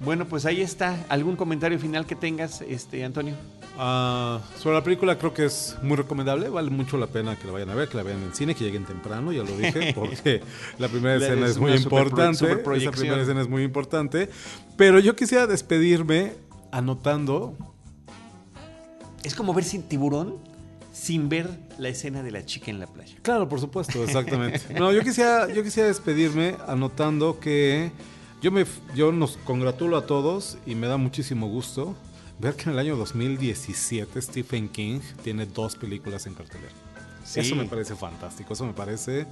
Bueno, 0.00 0.26
pues 0.26 0.44
ahí 0.46 0.60
está. 0.60 1.04
¿Algún 1.08 1.36
comentario 1.36 1.78
final 1.78 2.06
que 2.06 2.16
tengas, 2.16 2.60
este 2.62 3.04
Antonio? 3.04 3.34
Ah, 3.78 4.40
sobre 4.58 4.76
la 4.76 4.82
película 4.82 5.18
creo 5.18 5.34
que 5.34 5.44
es 5.44 5.76
muy 5.82 5.96
recomendable, 5.96 6.48
vale 6.48 6.70
mucho 6.70 6.96
la 6.96 7.06
pena 7.08 7.36
que 7.36 7.46
la 7.46 7.52
vayan 7.52 7.70
a 7.70 7.74
ver, 7.74 7.88
que 7.88 7.96
la 7.98 8.02
vean 8.02 8.18
en 8.22 8.28
el 8.28 8.34
cine, 8.34 8.54
que 8.54 8.64
lleguen 8.64 8.84
temprano, 8.86 9.32
ya 9.32 9.42
lo 9.42 9.56
dije, 9.56 9.92
porque 9.94 10.40
la 10.78 10.88
primera 10.88 11.18
La- 11.18 11.26
escena 11.26 11.44
es 11.46 11.52
es 11.52 11.58
muy 11.58 11.76
super- 11.78 11.98
importante, 12.06 12.52
esa 12.76 12.90
primera 12.92 13.20
escena 13.20 13.42
es 13.42 13.48
muy 13.48 13.62
importante, 13.62 14.30
pero 14.76 14.98
yo 14.98 15.14
quisiera 15.14 15.46
despedirme 15.46 16.32
anotando, 16.72 17.54
Es 19.22 19.34
como 19.34 19.52
ver 19.54 19.64
sin 19.64 19.82
tiburón 19.82 20.36
sin 20.92 21.28
ver 21.28 21.50
la 21.78 21.90
escena 21.90 22.22
de 22.22 22.30
la 22.30 22.46
chica 22.46 22.70
en 22.70 22.80
la 22.80 22.86
playa. 22.86 23.16
claro, 23.20 23.46
por 23.48 23.60
supuesto, 23.60 24.02
exactamente. 24.02 24.60
No, 24.80 24.90
yo 24.92 25.02
quisiera, 25.02 25.52
yo 25.52 25.62
quisiera 25.62 25.88
despedirme 25.88 26.56
anotando 26.66 27.38
que 27.38 27.90
yo 28.40 28.50
me, 28.50 28.64
yo 28.94 29.12
nos 29.12 29.36
congratulo 29.44 29.98
a 29.98 30.06
todos 30.06 30.56
y 30.64 30.74
me 30.74 30.86
da 30.86 30.96
muchísimo 30.96 31.48
gusto 31.48 31.94
ver 32.38 32.54
que 32.54 32.64
en 32.64 32.70
el 32.70 32.78
año 32.78 32.96
2017 32.96 34.20
Stephen 34.22 34.68
King 34.68 35.00
tiene 35.22 35.46
dos 35.46 35.76
películas 35.76 36.26
en 36.26 36.34
cartelera. 36.34 36.72
Sí. 37.24 37.40
Eso 37.40 37.56
me 37.56 37.64
parece 37.64 37.96
fantástico, 37.96 38.52
eso 38.52 38.64
me 38.64 38.72
parece 38.72 39.26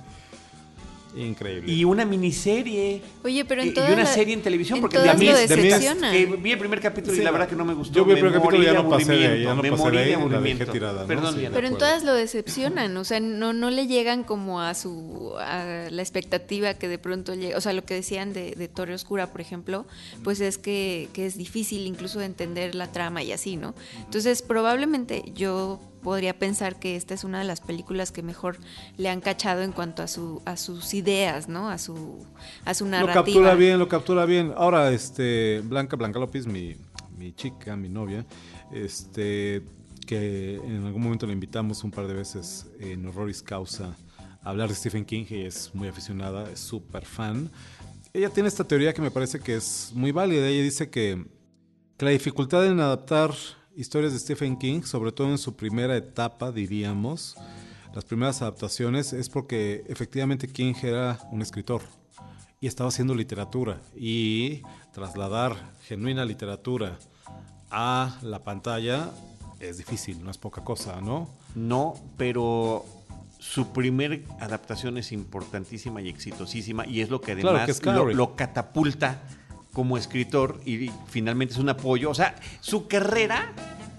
increíble. 1.17 1.73
Y 1.73 1.85
una 1.85 2.05
miniserie. 2.05 3.03
Oye, 3.23 3.45
pero 3.45 3.63
en 3.63 3.69
y- 3.69 3.71
y 3.71 3.75
todas 3.75 3.91
una 3.93 4.03
la- 4.03 4.07
serie 4.07 4.35
en 4.35 4.43
televisión, 4.43 4.77
en 4.79 4.83
porque 4.83 4.97
todas 4.97 5.07
de 5.09 5.13
lo 5.15 5.19
mí, 5.21 5.27
que 5.27 6.37
vi 6.37 6.51
el 6.53 6.59
primer 6.59 6.81
capítulo 6.81 7.15
Sí, 7.15 7.21
y 7.21 7.25
la 7.25 7.31
verdad 7.31 7.49
que 7.49 7.57
no 7.57 7.65
me 7.65 7.75
gustó. 7.75 7.95
yo 7.95 8.05
vi 8.05 8.13
el 8.13 8.17
me 8.17 8.21
primer 8.23 8.41
capítulo 8.41 8.63
y 8.63 8.67
ya 8.67 8.73
no 8.75 8.89
pasé 8.89 9.13
de 9.13 9.27
ahí, 9.27 9.43
ya 9.43 9.51
aburrimiento, 9.51 9.55
no 9.55 9.63
me 9.63 9.71
pasé 9.71 9.91
de 9.91 9.99
ahí, 9.99 10.29
la 10.31 10.41
dejé 10.41 10.67
tirada, 10.67 11.01
¿no? 11.03 11.07
Perdón, 11.09 11.35
Sí, 11.35 11.41
Diana. 11.41 11.55
Pero 11.55 11.69
en 11.69 11.79
todas 11.79 12.05
lo 12.05 12.15
decepcionan, 12.15 12.97
o 12.97 13.05
sea, 13.05 13.21
no, 13.21 13.53
no 13.53 13.71
le 13.71 13.87
llegan 13.87 14.25
como 14.25 14.61
a 14.61 14.75
su 14.75 15.33
a 15.39 15.89
la 15.91 16.03
expectativa 16.03 16.75
que 16.75 16.89
de 16.89 16.99
pronto 16.99 17.35
llega, 17.35 17.57
o 17.57 17.61
sea, 17.61 17.73
lo 17.73 17.85
que 17.85 17.95
decían 17.95 18.33
de, 18.33 18.53
de 18.53 18.69
Torre 18.69 18.95
Oscura, 18.95 19.31
por 19.33 19.41
ejemplo, 19.41 19.87
pues 20.23 20.41
es 20.41 20.59
que, 20.59 21.09
que 21.13 21.27
es 21.27 21.37
difícil 21.37 21.87
incluso 21.87 22.19
de 22.19 22.27
entender 22.27 22.75
la 22.75 22.91
trama 22.93 23.23
y 23.23 23.33
así, 23.33 23.57
¿no? 23.57 23.75
Entonces, 24.05 24.43
probablemente 24.43 25.25
yo 25.35 25.81
podría 26.05 26.39
pensar 26.39 26.79
que 26.79 26.95
esta 26.95 27.15
es 27.15 27.25
una 27.25 27.41
de 27.41 27.45
las 27.45 27.61
películas 27.61 28.13
que 28.13 28.23
mejor 28.23 28.59
le 28.97 29.09
han 29.09 29.21
cachado 29.21 29.63
en 29.63 29.73
cuanto 29.73 30.03
a 30.03 30.07
su 30.07 30.41
a 30.45 30.57
sus 30.57 30.95
ideas, 30.95 31.49
¿no? 31.49 31.69
A 31.71 31.79
su 31.79 32.25
a 32.65 32.75
su 32.75 32.85
Lo 32.85 32.91
narrativa. 32.93 33.25
captura 33.25 33.55
bien, 33.57 33.79
lo 33.81 33.89
captura 33.89 34.27
bien. 34.27 34.53
Ahora, 34.57 34.93
este, 34.93 35.63
Blanca, 35.65 35.97
Blanca 35.97 36.21
López, 36.21 36.47
mi, 36.47 36.77
mi 37.19 37.33
chica, 37.33 37.75
mi 37.75 37.89
novia, 37.89 38.25
este, 38.71 39.63
que 40.07 40.57
en 40.57 40.85
algún 40.85 41.03
momento 41.03 41.27
la 41.27 41.33
invitamos 41.33 41.83
un 41.83 41.91
par 41.91 42.07
de 42.07 42.15
veces 42.15 42.67
en 42.79 43.07
Horroris 43.07 43.43
Causa 43.43 43.97
a 44.43 44.51
hablar 44.51 44.69
de 44.69 44.75
Stephen 44.75 45.07
King, 45.07 45.25
y 45.31 45.41
es 45.47 45.75
muy 45.75 45.89
aficionada, 45.89 46.49
es 46.51 46.61
súper 46.61 47.07
fan. 47.07 47.51
Ella 48.13 48.29
tiene 48.29 48.49
esta 48.49 48.63
teoría 48.63 48.93
que 48.93 49.01
me 49.03 49.11
parece 49.11 49.41
que 49.41 49.57
es 49.57 49.91
muy 49.95 50.13
válida. 50.13 50.47
Ella 50.47 50.63
dice 50.63 50.91
que, 50.91 51.25
que 51.97 52.05
la 52.05 52.11
dificultad 52.13 52.65
en 52.67 52.79
adaptar 52.79 53.33
historias 53.77 54.13
de 54.13 54.19
Stephen 54.19 54.57
King, 54.57 54.83
sobre 54.83 55.13
todo 55.13 55.29
en 55.31 55.39
su 55.39 55.57
primera 55.57 55.97
etapa, 55.97 56.53
diríamos, 56.53 57.37
las 57.95 58.05
primeras 58.05 58.43
adaptaciones, 58.43 59.13
es 59.13 59.29
porque 59.29 59.85
efectivamente 59.89 60.49
King 60.49 60.75
era 60.83 61.19
un 61.31 61.43
escritor 61.43 61.83
y 62.61 62.67
estaba 62.67 62.89
haciendo 62.89 63.15
literatura 63.15 63.81
y 63.97 64.63
trasladar 64.93 65.57
genuina 65.83 66.25
literatura 66.25 66.99
a 67.71 68.19
la 68.23 68.43
pantalla 68.43 69.11
es 69.61 69.79
difícil, 69.79 70.23
no 70.23 70.31
es 70.31 70.39
poca 70.39 70.63
cosa, 70.63 71.01
¿no? 71.01 71.29
No, 71.55 71.95
pero 72.17 72.85
su 73.39 73.73
primer 73.73 74.25
adaptación 74.41 74.99
es 74.99 75.13
importantísima 75.13 76.01
y 76.03 76.09
exitosísima 76.09 76.87
y 76.87 77.01
es 77.01 77.11
lo 77.11 77.21
que 77.21 77.35
Claro, 77.35 77.51
además 77.51 77.67
que 77.67 77.73
es 77.73 77.85
lo, 77.85 78.03
Carrie. 78.03 78.15
lo 78.15 78.37
catapulta 78.37 79.23
como 79.75 79.99
escritor 79.99 80.59
y 80.65 80.91
finalmente 81.09 81.53
es 81.53 81.61
un 81.61 81.69
apoyo. 81.69 82.09
O 82.11 82.15
sea, 82.15 82.37
su 82.63 82.87
carrera 82.89 83.53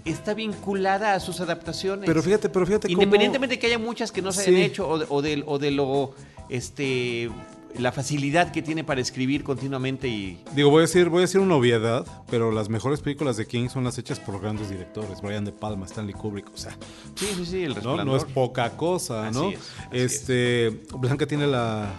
está 0.04 0.34
vinculada 0.34 1.14
a 1.14 1.20
sus 1.20 1.40
adaptaciones. 1.40 2.06
Pero 2.06 2.22
fíjate, 2.22 2.48
pero 2.48 2.66
fíjate 2.66 2.88
cómo- 2.88 3.02
Independientemente 3.02 3.54
de 3.54 3.58
que 3.60 3.66
haya 3.68 3.78
muchas 3.78 4.10
que 4.10 4.22
no 4.22 4.32
se 4.32 4.42
Sí. 4.42 4.50
hayan 4.50 4.62
hecho 4.62 4.88
o 4.88 4.98
de, 4.98 5.06
o 5.08 5.22
de- 5.22 5.42
o 5.46 5.58
de 5.60 5.70
lo 5.70 6.14
este 6.48 7.30
la 7.78 7.92
facilidad 7.92 8.52
que 8.52 8.62
tiene 8.62 8.84
para 8.84 9.02
escribir 9.02 9.44
continuamente 9.44 10.08
y 10.08 10.42
Digo, 10.54 10.70
voy 10.70 10.78
a 10.78 10.82
decir, 10.82 11.10
voy 11.10 11.18
a 11.18 11.20
decir 11.22 11.42
una 11.42 11.56
obviedad, 11.56 12.06
pero 12.30 12.50
las 12.50 12.70
mejores 12.70 13.00
películas 13.00 13.36
de 13.36 13.46
King 13.46 13.68
son 13.68 13.84
las 13.84 13.98
hechas 13.98 14.18
por 14.18 14.40
grandes 14.40 14.70
directores, 14.70 15.20
Brian 15.20 15.44
De 15.44 15.52
Palma, 15.52 15.84
Stanley 15.84 16.14
Kubrick, 16.14 16.48
o 16.54 16.56
sea, 16.56 16.72
sí, 17.16 17.26
sí, 17.36 17.44
sí, 17.44 17.62
el 17.64 17.70
no, 17.70 17.74
resplandor. 17.74 18.06
no 18.06 18.16
es 18.16 18.24
poca 18.24 18.70
cosa, 18.78 19.28
Así 19.28 19.38
¿no? 19.38 19.50
es, 19.50 19.58
así 19.58 19.88
este, 19.92 20.80
Blanca 20.96 21.26
tiene 21.26 21.46
la, 21.46 21.92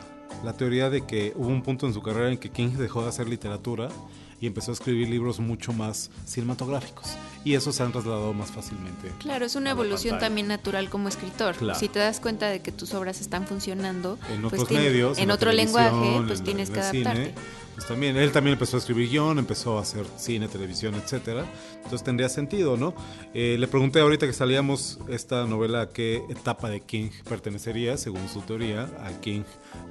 la 0.44 0.54
teoría 0.54 0.90
de 0.90 1.02
que 1.06 1.34
hubo 1.36 1.48
un 1.48 1.64
punto 1.64 1.88
en 1.88 1.94
su 1.94 2.02
carrera 2.02 2.32
en 2.32 2.38
que 2.38 2.50
King 2.50 2.70
dejó 2.78 3.02
de 3.04 3.10
hacer 3.10 3.28
literatura 3.28 3.90
y 4.40 4.48
empezó 4.48 4.72
a 4.72 4.74
escribir 4.74 5.10
libros 5.10 5.40
mucho 5.40 5.74
más 5.74 6.12
cinematográficos. 6.26 7.08
Y 7.44 7.54
eso 7.56 7.72
se 7.72 7.82
han 7.82 7.92
trasladado 7.92 8.34
más 8.34 8.52
fácilmente. 8.52 9.12
Claro, 9.20 9.46
es 9.46 9.56
una 9.56 9.72
evolución 9.72 10.14
pantalla. 10.14 10.28
también 10.28 10.48
natural 10.48 10.90
como 10.90 11.08
escritor. 11.08 11.56
Claro. 11.56 11.80
Si 11.80 11.88
te 11.88 12.00
das 12.00 12.20
cuenta 12.20 12.48
de 12.48 12.62
que 12.62 12.72
tus 12.72 12.94
obras 12.94 13.22
están 13.22 13.48
funcionando 13.48 14.18
en 14.30 14.42
pues 14.42 14.62
otros 14.62 14.72
medios, 14.72 15.18
en, 15.18 15.32
otro 15.32 15.52
lenguaje, 15.52 16.22
pues 16.28 16.40
en- 16.40 16.46
tienes 16.46 16.70
en 16.70 16.76
que 16.76 16.84
cine, 16.84 17.10
adaptarte. 17.10 17.34
pues 17.76 17.88
también, 17.88 18.18
él 18.18 18.32
también 18.32 18.54
empezó 18.54 18.76
a 18.76 18.80
escribir 18.80 19.10
guion, 19.10 19.40
empezó 19.40 19.78
a 19.78 19.82
hacer 19.82 20.06
cine, 20.18 20.48
televisión, 20.50 20.96
etcétera. 20.96 21.46
Entonces 21.76 22.04
tendría 22.04 22.28
sentido, 22.28 22.76
¿no? 22.76 22.94
Eh, 23.34 23.56
le 23.58 23.68
pregunté 23.68 24.02
ahorita 24.02 24.28
que 24.28 24.34
salíamos 24.34 25.00
esta 25.08 25.46
novela 25.46 25.82
a 25.82 25.90
qué 25.90 26.24
etapa 26.30 26.70
de 26.70 26.82
King 26.82 27.10
pertenecería, 27.30 27.96
según 27.98 28.28
su 28.28 28.42
teoría, 28.42 28.90
al 29.04 29.20
King 29.22 29.44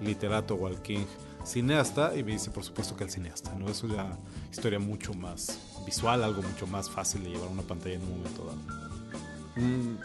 literato 0.03 0.55
o 0.57 0.67
al 0.67 0.83
King 0.83 1.07
cineasta, 1.47 2.15
y 2.17 2.23
me 2.23 2.33
dice, 2.33 2.51
por 2.51 2.65
supuesto, 2.65 2.97
que 2.97 3.05
al 3.05 3.11
cineasta, 3.11 3.55
¿no? 3.55 3.69
Es 3.69 3.83
una 3.83 4.19
historia 4.51 4.79
mucho 4.79 5.15
más 5.15 5.59
visual, 5.87 6.25
algo 6.25 6.43
mucho 6.43 6.67
más 6.67 6.91
fácil 6.91 7.23
de 7.23 7.31
llevar 7.31 7.49
a 7.49 7.53
una 7.53 7.63
pantalla 7.63 7.95
en 7.95 8.03
un 8.03 8.11
momento 8.19 8.45
dado. 8.45 8.87
Mm, 9.57 9.97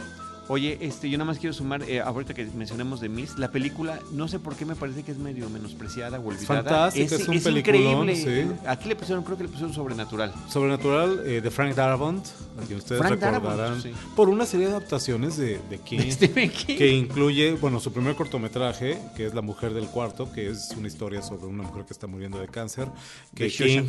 Oye, 0.51 0.77
este, 0.81 1.09
yo 1.09 1.17
nada 1.17 1.31
más 1.31 1.39
quiero 1.39 1.53
sumar, 1.53 1.81
eh, 1.83 2.01
ahorita 2.01 2.33
que 2.33 2.43
mencionamos 2.43 2.99
de 2.99 3.07
Miss, 3.07 3.37
la 3.37 3.53
película, 3.53 4.01
no 4.11 4.27
sé 4.27 4.37
por 4.37 4.57
qué 4.57 4.65
me 4.65 4.75
parece 4.75 5.01
que 5.01 5.13
es 5.13 5.17
medio 5.17 5.49
menospreciada 5.49 6.19
o 6.19 6.27
olvidada. 6.27 6.61
fantástica, 6.61 7.15
es 7.15 7.25
un 7.25 7.39
peliculón, 7.39 8.09
increíble. 8.09 8.49
sí. 8.49 8.67
Aquí 8.67 8.89
le 8.89 8.97
pusieron, 8.97 9.23
creo 9.23 9.37
que 9.37 9.43
le 9.43 9.49
pusieron 9.49 9.73
sobrenatural. 9.73 10.33
Sobrenatural 10.49 11.21
eh, 11.25 11.39
de 11.39 11.49
Frank 11.51 11.73
Darabont, 11.73 12.27
a 12.61 12.65
quien 12.65 12.79
ustedes 12.79 12.99
Frank 12.99 13.17
Darabont, 13.17 13.53
recordarán, 13.53 13.81
sí. 13.81 13.93
por 14.13 14.27
una 14.27 14.45
serie 14.45 14.67
de 14.67 14.73
adaptaciones 14.73 15.37
de, 15.37 15.57
de 15.69 15.77
King. 15.85 16.11
Stephen 16.11 16.49
King. 16.49 16.77
que 16.77 16.91
incluye, 16.91 17.53
bueno, 17.53 17.79
su 17.79 17.93
primer 17.93 18.15
cortometraje, 18.15 18.99
que 19.15 19.27
es 19.27 19.33
La 19.33 19.41
Mujer 19.41 19.73
del 19.73 19.85
Cuarto, 19.85 20.33
que 20.33 20.49
es 20.49 20.71
una 20.77 20.89
historia 20.89 21.21
sobre 21.21 21.45
una 21.45 21.63
mujer 21.63 21.85
que 21.85 21.93
está 21.93 22.07
muriendo 22.07 22.39
de 22.39 22.49
cáncer, 22.49 22.89
que, 23.33 23.47
King, 23.47 23.83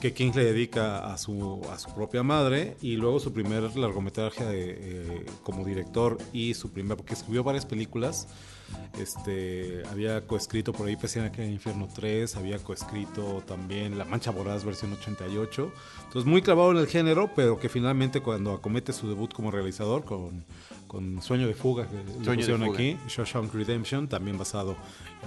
que 0.00 0.12
King 0.12 0.32
le 0.34 0.44
dedica 0.44 1.06
a 1.06 1.16
su, 1.18 1.62
a 1.72 1.78
su 1.78 1.94
propia 1.94 2.24
madre, 2.24 2.76
y 2.82 2.96
luego 2.96 3.20
su 3.20 3.32
primer 3.32 3.76
largometraje 3.76 4.44
de, 4.44 4.76
eh, 4.76 5.26
como 5.44 5.64
director 5.64 5.83
y 6.32 6.54
su 6.54 6.70
primer, 6.70 6.96
porque 6.96 7.14
escribió 7.14 7.44
varias 7.44 7.66
películas. 7.66 8.28
Este, 8.98 9.82
había 9.90 10.26
coescrito 10.26 10.72
por 10.72 10.86
ahí 10.86 10.96
Pese 10.96 11.18
en 11.18 11.26
aquel 11.26 11.50
infierno 11.50 11.88
3, 11.94 12.36
había 12.36 12.58
coescrito 12.58 13.42
también 13.46 13.98
La 13.98 14.04
Mancha 14.04 14.30
Voraz 14.30 14.64
versión 14.64 14.92
88. 14.92 15.72
Entonces 16.04 16.24
muy 16.24 16.42
clavado 16.42 16.70
en 16.72 16.78
el 16.78 16.86
género, 16.86 17.30
pero 17.34 17.58
que 17.58 17.68
finalmente 17.68 18.20
cuando 18.20 18.52
acomete 18.52 18.92
su 18.92 19.08
debut 19.08 19.32
como 19.32 19.50
realizador 19.50 20.04
con, 20.04 20.44
con 20.86 21.20
Sueño 21.22 21.46
de 21.46 21.54
Fuga, 21.54 21.86
que 21.86 22.24
Sueño 22.24 22.30
de 22.30 22.36
pusieron 22.36 22.62
Fuga. 22.62 22.74
aquí, 22.74 22.96
Shawshank 23.08 23.52
Redemption, 23.52 24.08
también 24.08 24.38
basado 24.38 24.76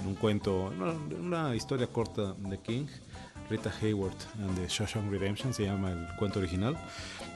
en 0.00 0.08
un 0.08 0.14
cuento, 0.14 0.72
una, 0.76 0.92
una 1.20 1.56
historia 1.56 1.86
corta 1.86 2.34
de 2.34 2.58
King, 2.58 2.86
Rita 3.50 3.72
Hayward 3.80 4.16
and 4.40 4.56
the 4.56 4.68
Shawshank 4.68 5.10
Redemption 5.10 5.54
se 5.54 5.64
llama 5.64 5.92
el 5.92 6.06
cuento 6.18 6.38
original. 6.38 6.76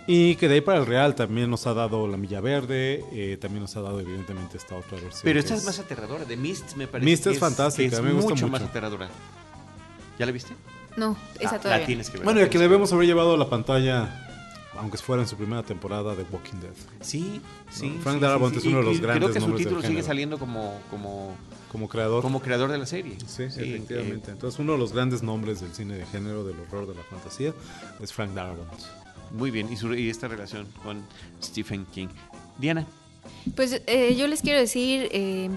Y 0.07 0.35
que 0.37 0.49
de 0.49 0.55
ahí 0.57 0.61
para 0.61 0.81
el 0.81 0.87
real 0.87 1.15
también 1.15 1.49
nos 1.49 1.67
ha 1.67 1.75
dado 1.75 2.09
La 2.09 2.17
Milla 2.17 2.41
Verde, 2.41 3.05
eh, 3.13 3.37
también 3.41 3.63
nos 3.63 3.77
ha 3.77 3.83
dado 3.83 4.01
evidentemente 4.01 4.57
esta 4.57 4.75
otra 4.75 4.93
versión. 5.01 5.21
Pero 5.23 5.39
esta 5.39 5.55
es 5.55 5.65
más 5.65 5.79
aterradora. 5.79 6.25
De 6.25 6.37
Mist 6.37 6.75
me 6.75 6.89
parece 6.89 7.09
Mist 7.11 7.25
que 7.25 7.31
es 7.31 7.39
fantástica, 7.39 7.93
es 7.95 7.99
a 7.99 8.03
mí 8.03 8.09
me 8.09 8.15
gusta 8.15 8.31
mucho 8.31 8.49
más 8.49 8.61
mucho. 8.63 8.71
aterradora. 8.71 9.09
¿Ya 10.19 10.27
la 10.27 10.33
viste? 10.33 10.55
No, 10.97 11.17
esa 11.41 11.57
Ah, 11.57 11.59
todavía. 11.61 11.81
La 11.83 11.87
tienes 11.87 12.11
que 12.11 12.19
ver. 12.19 12.25
Bueno, 12.25 12.41
y 12.41 12.43
a 12.43 12.49
quien 12.49 12.63
debemos 12.63 12.93
haber 12.93 13.07
llevado 13.07 13.35
a 13.35 13.37
la 13.39 13.49
pantalla, 13.49 14.29
aunque 14.77 14.99
fuera 14.99 15.23
en 15.23 15.29
su 15.29 15.37
primera 15.37 15.63
temporada 15.63 16.15
de 16.17 16.25
Walking 16.25 16.59
Dead. 16.61 16.73
Sí, 17.01 17.41
sí. 17.71 17.97
Frank 18.03 18.17
sí, 18.17 18.21
Darabont 18.23 18.53
sí, 18.53 18.57
es 18.59 18.63
sí. 18.65 18.69
uno 18.71 18.79
de 18.79 18.85
los 18.85 18.97
y 18.97 19.01
grandes 19.01 19.21
Creo 19.23 19.33
que 19.35 19.41
su 19.41 19.47
nombres 19.47 19.65
del 19.65 19.75
título 19.75 19.89
sigue 19.89 20.03
saliendo 20.03 20.39
como, 20.39 20.81
como, 20.91 21.37
Como 21.71 21.89
creador. 21.89 22.23
como 22.23 22.43
creador 22.43 22.71
de 22.73 22.79
la 22.79 22.87
serie. 22.87 23.17
Sí, 23.27 23.49
Sí, 23.51 23.61
efectivamente. 23.61 24.31
eh, 24.31 24.35
Entonces, 24.35 24.59
uno 24.59 24.73
de 24.73 24.79
los 24.79 24.93
grandes 24.93 25.23
nombres 25.23 25.61
del 25.61 25.73
cine 25.73 25.95
de 25.97 26.07
género, 26.07 26.45
del 26.45 26.57
horror, 26.61 26.89
de 26.89 26.95
la 26.97 27.03
fantasía, 27.05 27.55
es 28.03 28.13
Frank 28.13 28.33
Darabont. 28.35 28.69
Muy 29.33 29.51
bien. 29.51 29.73
Y, 29.73 29.77
su- 29.77 29.95
y 29.95 30.09
esta 30.11 30.29
relación 30.29 30.67
con 30.83 31.03
Stephen 31.43 31.87
King. 31.87 32.09
Diana. 32.59 32.87
Pues 33.57 33.81
eh, 33.87 34.15
yo 34.17 34.27
les 34.27 34.41
quiero 34.43 34.59
decir 34.59 35.09
eh, 35.13 35.49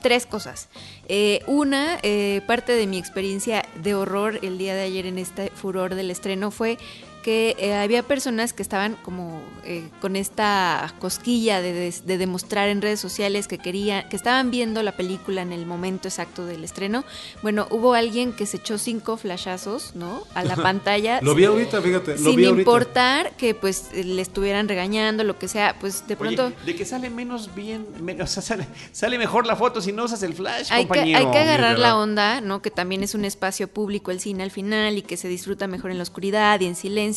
tres 0.00 0.26
cosas. 0.26 0.68
Eh, 1.08 1.42
una, 1.46 1.98
eh, 2.02 2.40
parte 2.46 2.72
de 2.72 2.86
mi 2.86 2.98
experiencia 2.98 3.64
de 3.82 3.94
horror 3.94 4.38
el 4.42 4.58
día 4.58 4.74
de 4.74 4.82
ayer 4.82 5.06
en 5.06 5.18
este 5.18 5.50
furor 5.50 5.94
del 5.94 6.10
estreno 6.10 6.50
fue 6.50 6.78
que 7.22 7.56
eh, 7.58 7.74
había 7.74 8.02
personas 8.02 8.52
que 8.52 8.62
estaban 8.62 8.96
como 9.02 9.40
eh, 9.64 9.88
con 10.00 10.16
esta 10.16 10.92
cosquilla 10.98 11.60
de, 11.62 11.72
des- 11.72 12.06
de 12.06 12.18
demostrar 12.18 12.68
en 12.68 12.82
redes 12.82 13.00
sociales 13.00 13.46
que 13.48 13.58
querían, 13.58 14.08
que 14.08 14.16
estaban 14.16 14.50
viendo 14.50 14.82
la 14.82 14.92
película 14.92 15.42
en 15.42 15.52
el 15.52 15.64
momento 15.64 16.08
exacto 16.08 16.44
del 16.46 16.64
estreno. 16.64 17.04
Bueno, 17.42 17.66
hubo 17.70 17.94
alguien 17.94 18.32
que 18.32 18.44
se 18.46 18.56
echó 18.56 18.76
cinco 18.76 19.16
flashazos, 19.16 19.94
¿no? 19.94 20.22
A 20.34 20.42
la 20.44 20.56
pantalla. 20.56 21.20
Lo 21.22 21.34
vi 21.34 21.44
ahorita, 21.44 21.80
fíjate. 21.80 22.12
Lo 22.18 22.30
sin 22.30 22.36
vi 22.36 22.44
ahorita. 22.46 22.60
importar 22.60 23.30
que 23.36 23.54
pues 23.54 23.86
le 23.94 24.20
estuvieran 24.20 24.68
regañando, 24.68 25.22
lo 25.24 25.38
que 25.38 25.46
sea, 25.48 25.76
pues 25.80 26.06
de 26.08 26.14
Oye, 26.14 26.16
pronto... 26.36 26.52
de 26.66 26.74
que 26.74 26.84
sale 26.84 27.08
menos 27.08 27.54
bien, 27.54 27.86
me- 28.00 28.20
o 28.20 28.26
sea, 28.26 28.42
sale, 28.42 28.66
sale 28.90 29.16
mejor 29.18 29.46
la 29.46 29.54
foto 29.56 29.80
si 29.80 29.92
no 29.92 30.04
usas 30.04 30.22
el 30.24 30.34
flash, 30.34 30.68
Hay 30.70 30.84
que, 30.84 30.88
compañero. 30.88 31.18
hay 31.20 31.30
que 31.30 31.38
agarrar 31.38 31.78
la 31.78 31.96
onda, 31.96 32.40
¿no? 32.40 32.62
Que 32.62 32.70
también 32.72 33.02
es 33.04 33.14
un 33.14 33.24
espacio 33.24 33.68
público 33.68 34.10
el 34.10 34.18
cine 34.20 34.42
al 34.42 34.50
final 34.50 34.98
y 34.98 35.02
que 35.02 35.16
se 35.16 35.28
disfruta 35.28 35.68
mejor 35.68 35.92
en 35.92 35.98
la 35.98 36.02
oscuridad 36.02 36.58
y 36.60 36.66
en 36.66 36.74
silencio. 36.74 37.11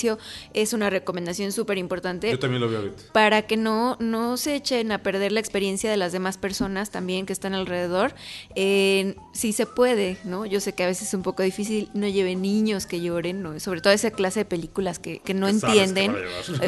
Es 0.54 0.74
una 0.74 0.90
recomendación 0.90 1.52
súper 1.52 1.78
importante 1.78 2.30
Yo 2.32 2.40
también 2.40 2.62
lo 2.62 2.70
vi 2.70 2.76
ahorita. 2.76 3.04
para 3.14 3.42
que 3.44 3.58
no, 3.58 3.98
no 4.00 4.38
se 4.38 4.56
echen 4.56 4.92
a 4.92 5.00
perder 5.04 5.32
la 5.32 5.40
experiencia 5.40 5.90
de 5.92 5.98
las 5.98 6.12
demás 6.12 6.38
personas 6.38 6.90
también 6.92 7.26
que 7.26 7.34
están 7.34 7.54
alrededor. 7.54 8.14
Eh, 8.56 9.16
si 9.34 9.54
se 9.54 9.66
puede, 9.66 10.18
¿no? 10.24 10.46
Yo 10.46 10.60
sé 10.60 10.74
que 10.74 10.84
a 10.84 10.88
veces 10.88 11.08
es 11.10 11.14
un 11.14 11.24
poco 11.24 11.44
difícil, 11.44 11.90
no 11.94 12.08
lleven 12.08 12.42
niños 12.42 12.86
que 12.86 13.02
lloren, 13.02 13.42
¿no? 13.42 13.60
sobre 13.60 13.82
todo 13.82 13.94
esa 13.94 14.12
clase 14.12 14.42
de 14.42 14.46
películas 14.46 15.00
que, 15.00 15.20
que 15.20 15.34
no 15.34 15.48
que 15.48 15.52
entienden. 15.54 16.16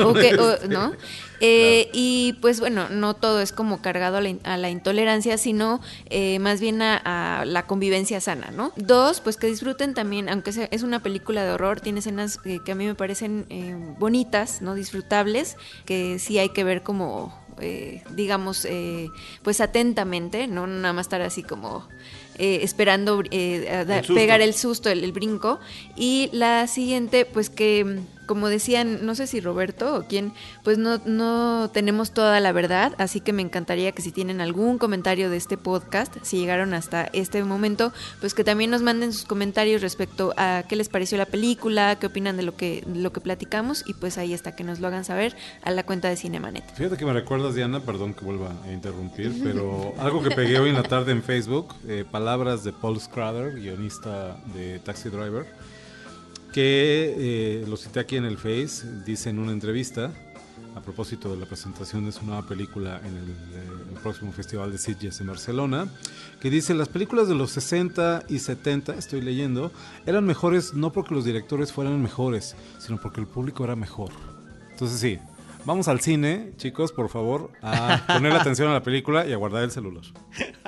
o 0.03 0.13
que, 0.13 0.35
o- 0.35 0.67
¿no? 0.67 0.93
Eh, 1.39 1.89
Y 1.93 2.33
pues 2.41 2.59
bueno, 2.59 2.89
no 2.89 3.15
todo 3.15 3.41
es 3.41 3.51
como 3.51 3.81
cargado 3.81 4.17
a 4.17 4.21
la, 4.21 4.29
in- 4.29 4.41
a 4.43 4.57
la 4.57 4.69
intolerancia, 4.69 5.37
sino 5.37 5.79
eh, 6.09 6.39
más 6.39 6.59
bien 6.59 6.81
a, 6.81 7.41
a 7.41 7.45
la 7.45 7.63
convivencia 7.67 8.19
sana, 8.21 8.51
¿no? 8.51 8.71
Dos, 8.75 9.21
pues 9.21 9.37
que 9.37 9.47
disfruten 9.47 9.93
también, 9.93 10.29
aunque 10.29 10.51
sea, 10.51 10.67
es 10.71 10.83
una 10.83 11.01
película 11.01 11.43
de 11.43 11.51
horror, 11.51 11.79
tiene 11.81 11.99
escenas 11.99 12.39
eh, 12.45 12.59
que 12.65 12.71
a 12.71 12.75
mí 12.75 12.85
me 12.85 12.95
parecen 12.95 13.45
eh, 13.49 13.75
bonitas, 13.99 14.61
¿no? 14.61 14.73
Disfrutables, 14.75 15.57
que 15.85 16.19
sí 16.19 16.37
hay 16.39 16.49
que 16.49 16.63
ver 16.63 16.83
como, 16.83 17.33
digamos, 18.15 18.67
pues 19.43 19.61
atentamente, 19.61 20.47
¿no? 20.47 20.67
Nada 20.67 20.93
más 20.93 21.05
estar 21.07 21.21
así 21.21 21.43
como 21.43 21.87
eh, 22.37 22.59
esperando 22.61 23.23
eh, 23.31 23.67
a 23.69 23.81
El 23.99 24.05
pegar 24.13 24.41
el 24.41 24.53
susto, 24.53 24.89
el, 24.89 25.03
el 25.03 25.11
brinco. 25.11 25.59
Y 25.95 26.29
la 26.33 26.67
siguiente, 26.67 27.25
pues 27.25 27.49
que, 27.49 27.99
como 28.27 28.49
decían, 28.49 29.05
no 29.05 29.15
sé 29.15 29.25
si 29.25 29.39
Roberto 29.39 29.95
o 29.95 30.03
quién, 30.03 30.33
pues 30.63 30.77
no, 30.77 31.01
no 31.05 31.71
tenemos 31.73 32.11
toda 32.11 32.39
la 32.39 32.51
verdad, 32.51 32.93
así 32.99 33.21
que 33.21 33.33
me 33.33 33.41
encantaría 33.41 33.91
que 33.93 34.03
si 34.03 34.11
tienen 34.11 34.41
algún 34.41 34.77
comentario 34.77 35.31
de 35.31 35.37
este 35.37 35.57
podcast, 35.57 36.15
si 36.21 36.37
llegaron 36.37 36.75
hasta 36.75 37.05
este 37.13 37.43
momento, 37.43 37.91
pues 38.19 38.35
que 38.35 38.43
también 38.43 38.69
nos 38.69 38.83
manden 38.83 39.13
sus 39.13 39.25
comentarios 39.25 39.81
respecto 39.81 40.33
a 40.37 40.63
qué 40.67 40.75
les 40.75 40.89
pareció 40.89 41.17
la 41.17 41.25
película, 41.25 41.97
qué 41.99 42.07
opinan 42.07 42.37
de 42.37 42.43
lo 42.43 42.55
que, 42.55 42.83
lo 42.93 43.11
que 43.11 43.21
platicamos, 43.21 43.83
y 43.87 43.93
pues 43.93 44.17
ahí 44.17 44.33
está, 44.33 44.55
que 44.55 44.63
nos 44.63 44.79
lo 44.79 44.87
hagan 44.87 45.05
saber 45.05 45.35
a 45.63 45.71
la 45.71 45.83
cuenta 45.83 46.09
de 46.09 46.17
Cinemanet. 46.17 46.63
Fíjate 46.75 46.97
que 46.97 47.05
me 47.05 47.13
recuerdas, 47.13 47.55
Diana, 47.55 47.79
perdón 47.79 48.13
que 48.13 48.25
vuelva 48.25 48.51
a 48.65 48.71
interrumpir, 48.71 49.41
pero 49.43 49.93
algo 49.97 50.21
que 50.21 50.31
pegué 50.31 50.59
hoy 50.59 50.69
en 50.69 50.75
la 50.75 50.83
tarde 50.83 51.13
en 51.13 51.23
Facebook, 51.23 51.73
eh, 51.87 52.05
palabras 52.09 52.63
de 52.63 52.73
Paul 52.73 52.99
Schrader, 52.99 53.55
guionista 53.55 54.37
de 54.53 54.79
Taxi 54.79 55.09
Driver, 55.09 55.45
que 56.57 57.13
eh, 57.19 57.65
lo 57.67 57.77
cité 57.77 57.99
aquí 57.99 58.15
en 58.15 58.25
el 58.25 58.35
Face, 58.39 58.83
dice 59.05 59.29
en 59.29 59.37
una 59.37 59.51
entrevista, 59.51 60.11
a 60.75 60.81
propósito 60.81 61.29
de 61.31 61.37
la 61.39 61.45
presentación 61.45 62.03
de 62.03 62.11
su 62.11 62.25
nueva 62.25 62.47
película 62.47 62.99
en 63.05 63.15
el, 63.15 63.29
eh, 63.29 63.93
el 63.93 63.99
próximo 64.01 64.31
Festival 64.31 64.71
de 64.71 64.79
Sitges 64.79 65.21
en 65.21 65.27
Barcelona, 65.27 65.87
que 66.41 66.49
dice, 66.49 66.73
las 66.73 66.89
películas 66.89 67.27
de 67.27 67.35
los 67.35 67.51
60 67.51 68.23
y 68.27 68.39
70, 68.39 68.95
estoy 68.95 69.21
leyendo, 69.21 69.71
eran 70.07 70.25
mejores 70.25 70.73
no 70.73 70.91
porque 70.91 71.13
los 71.13 71.25
directores 71.25 71.71
fueran 71.71 72.01
mejores, 72.01 72.55
sino 72.79 72.99
porque 72.99 73.21
el 73.21 73.27
público 73.27 73.63
era 73.63 73.75
mejor. 73.75 74.09
Entonces 74.71 74.99
sí, 74.99 75.19
vamos 75.67 75.89
al 75.89 75.99
cine, 75.99 76.53
chicos, 76.55 76.93
por 76.93 77.09
favor, 77.09 77.51
a 77.61 78.03
poner 78.07 78.31
atención 78.31 78.69
a 78.69 78.73
la 78.73 78.81
película 78.81 79.27
y 79.27 79.33
a 79.33 79.37
guardar 79.37 79.63
el 79.63 79.69
celular. 79.69 80.05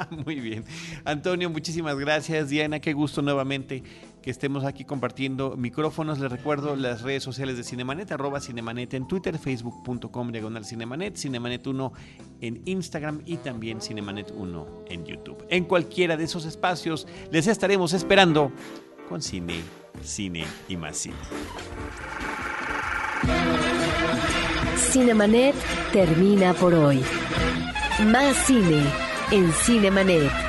Muy 0.25 0.39
bien. 0.41 0.65
Antonio, 1.05 1.49
muchísimas 1.49 1.97
gracias. 1.97 2.49
Diana, 2.49 2.79
qué 2.79 2.93
gusto 2.93 3.21
nuevamente 3.21 3.81
que 4.21 4.31
estemos 4.31 4.65
aquí 4.65 4.85
compartiendo 4.85 5.55
micrófonos. 5.57 6.19
Les 6.19 6.31
recuerdo 6.31 6.75
las 6.75 7.01
redes 7.01 7.23
sociales 7.23 7.57
de 7.57 7.63
Cinemanet, 7.63 8.11
arroba 8.11 8.39
Cinemanet 8.39 8.93
en 8.93 9.07
Twitter, 9.07 9.37
facebook.com 9.37 10.31
diagonal 10.31 10.65
Cinemanet, 10.65 11.15
Cinemanet 11.15 11.65
1 11.65 11.93
en 12.41 12.61
Instagram 12.65 13.21
y 13.25 13.37
también 13.37 13.81
Cinemanet 13.81 14.31
1 14.31 14.85
en 14.87 15.05
YouTube. 15.05 15.45
En 15.49 15.65
cualquiera 15.65 16.17
de 16.17 16.25
esos 16.25 16.45
espacios 16.45 17.07
les 17.31 17.47
estaremos 17.47 17.93
esperando 17.93 18.51
con 19.07 19.21
cine, 19.21 19.61
cine 20.01 20.45
y 20.67 20.77
más 20.77 20.97
cine. 20.97 21.15
Cinemanet 24.77 25.55
termina 25.91 26.53
por 26.53 26.73
hoy. 26.73 27.03
Más 28.05 28.35
cine 28.45 28.83
en 29.31 29.51
Cinemanet. 29.51 30.48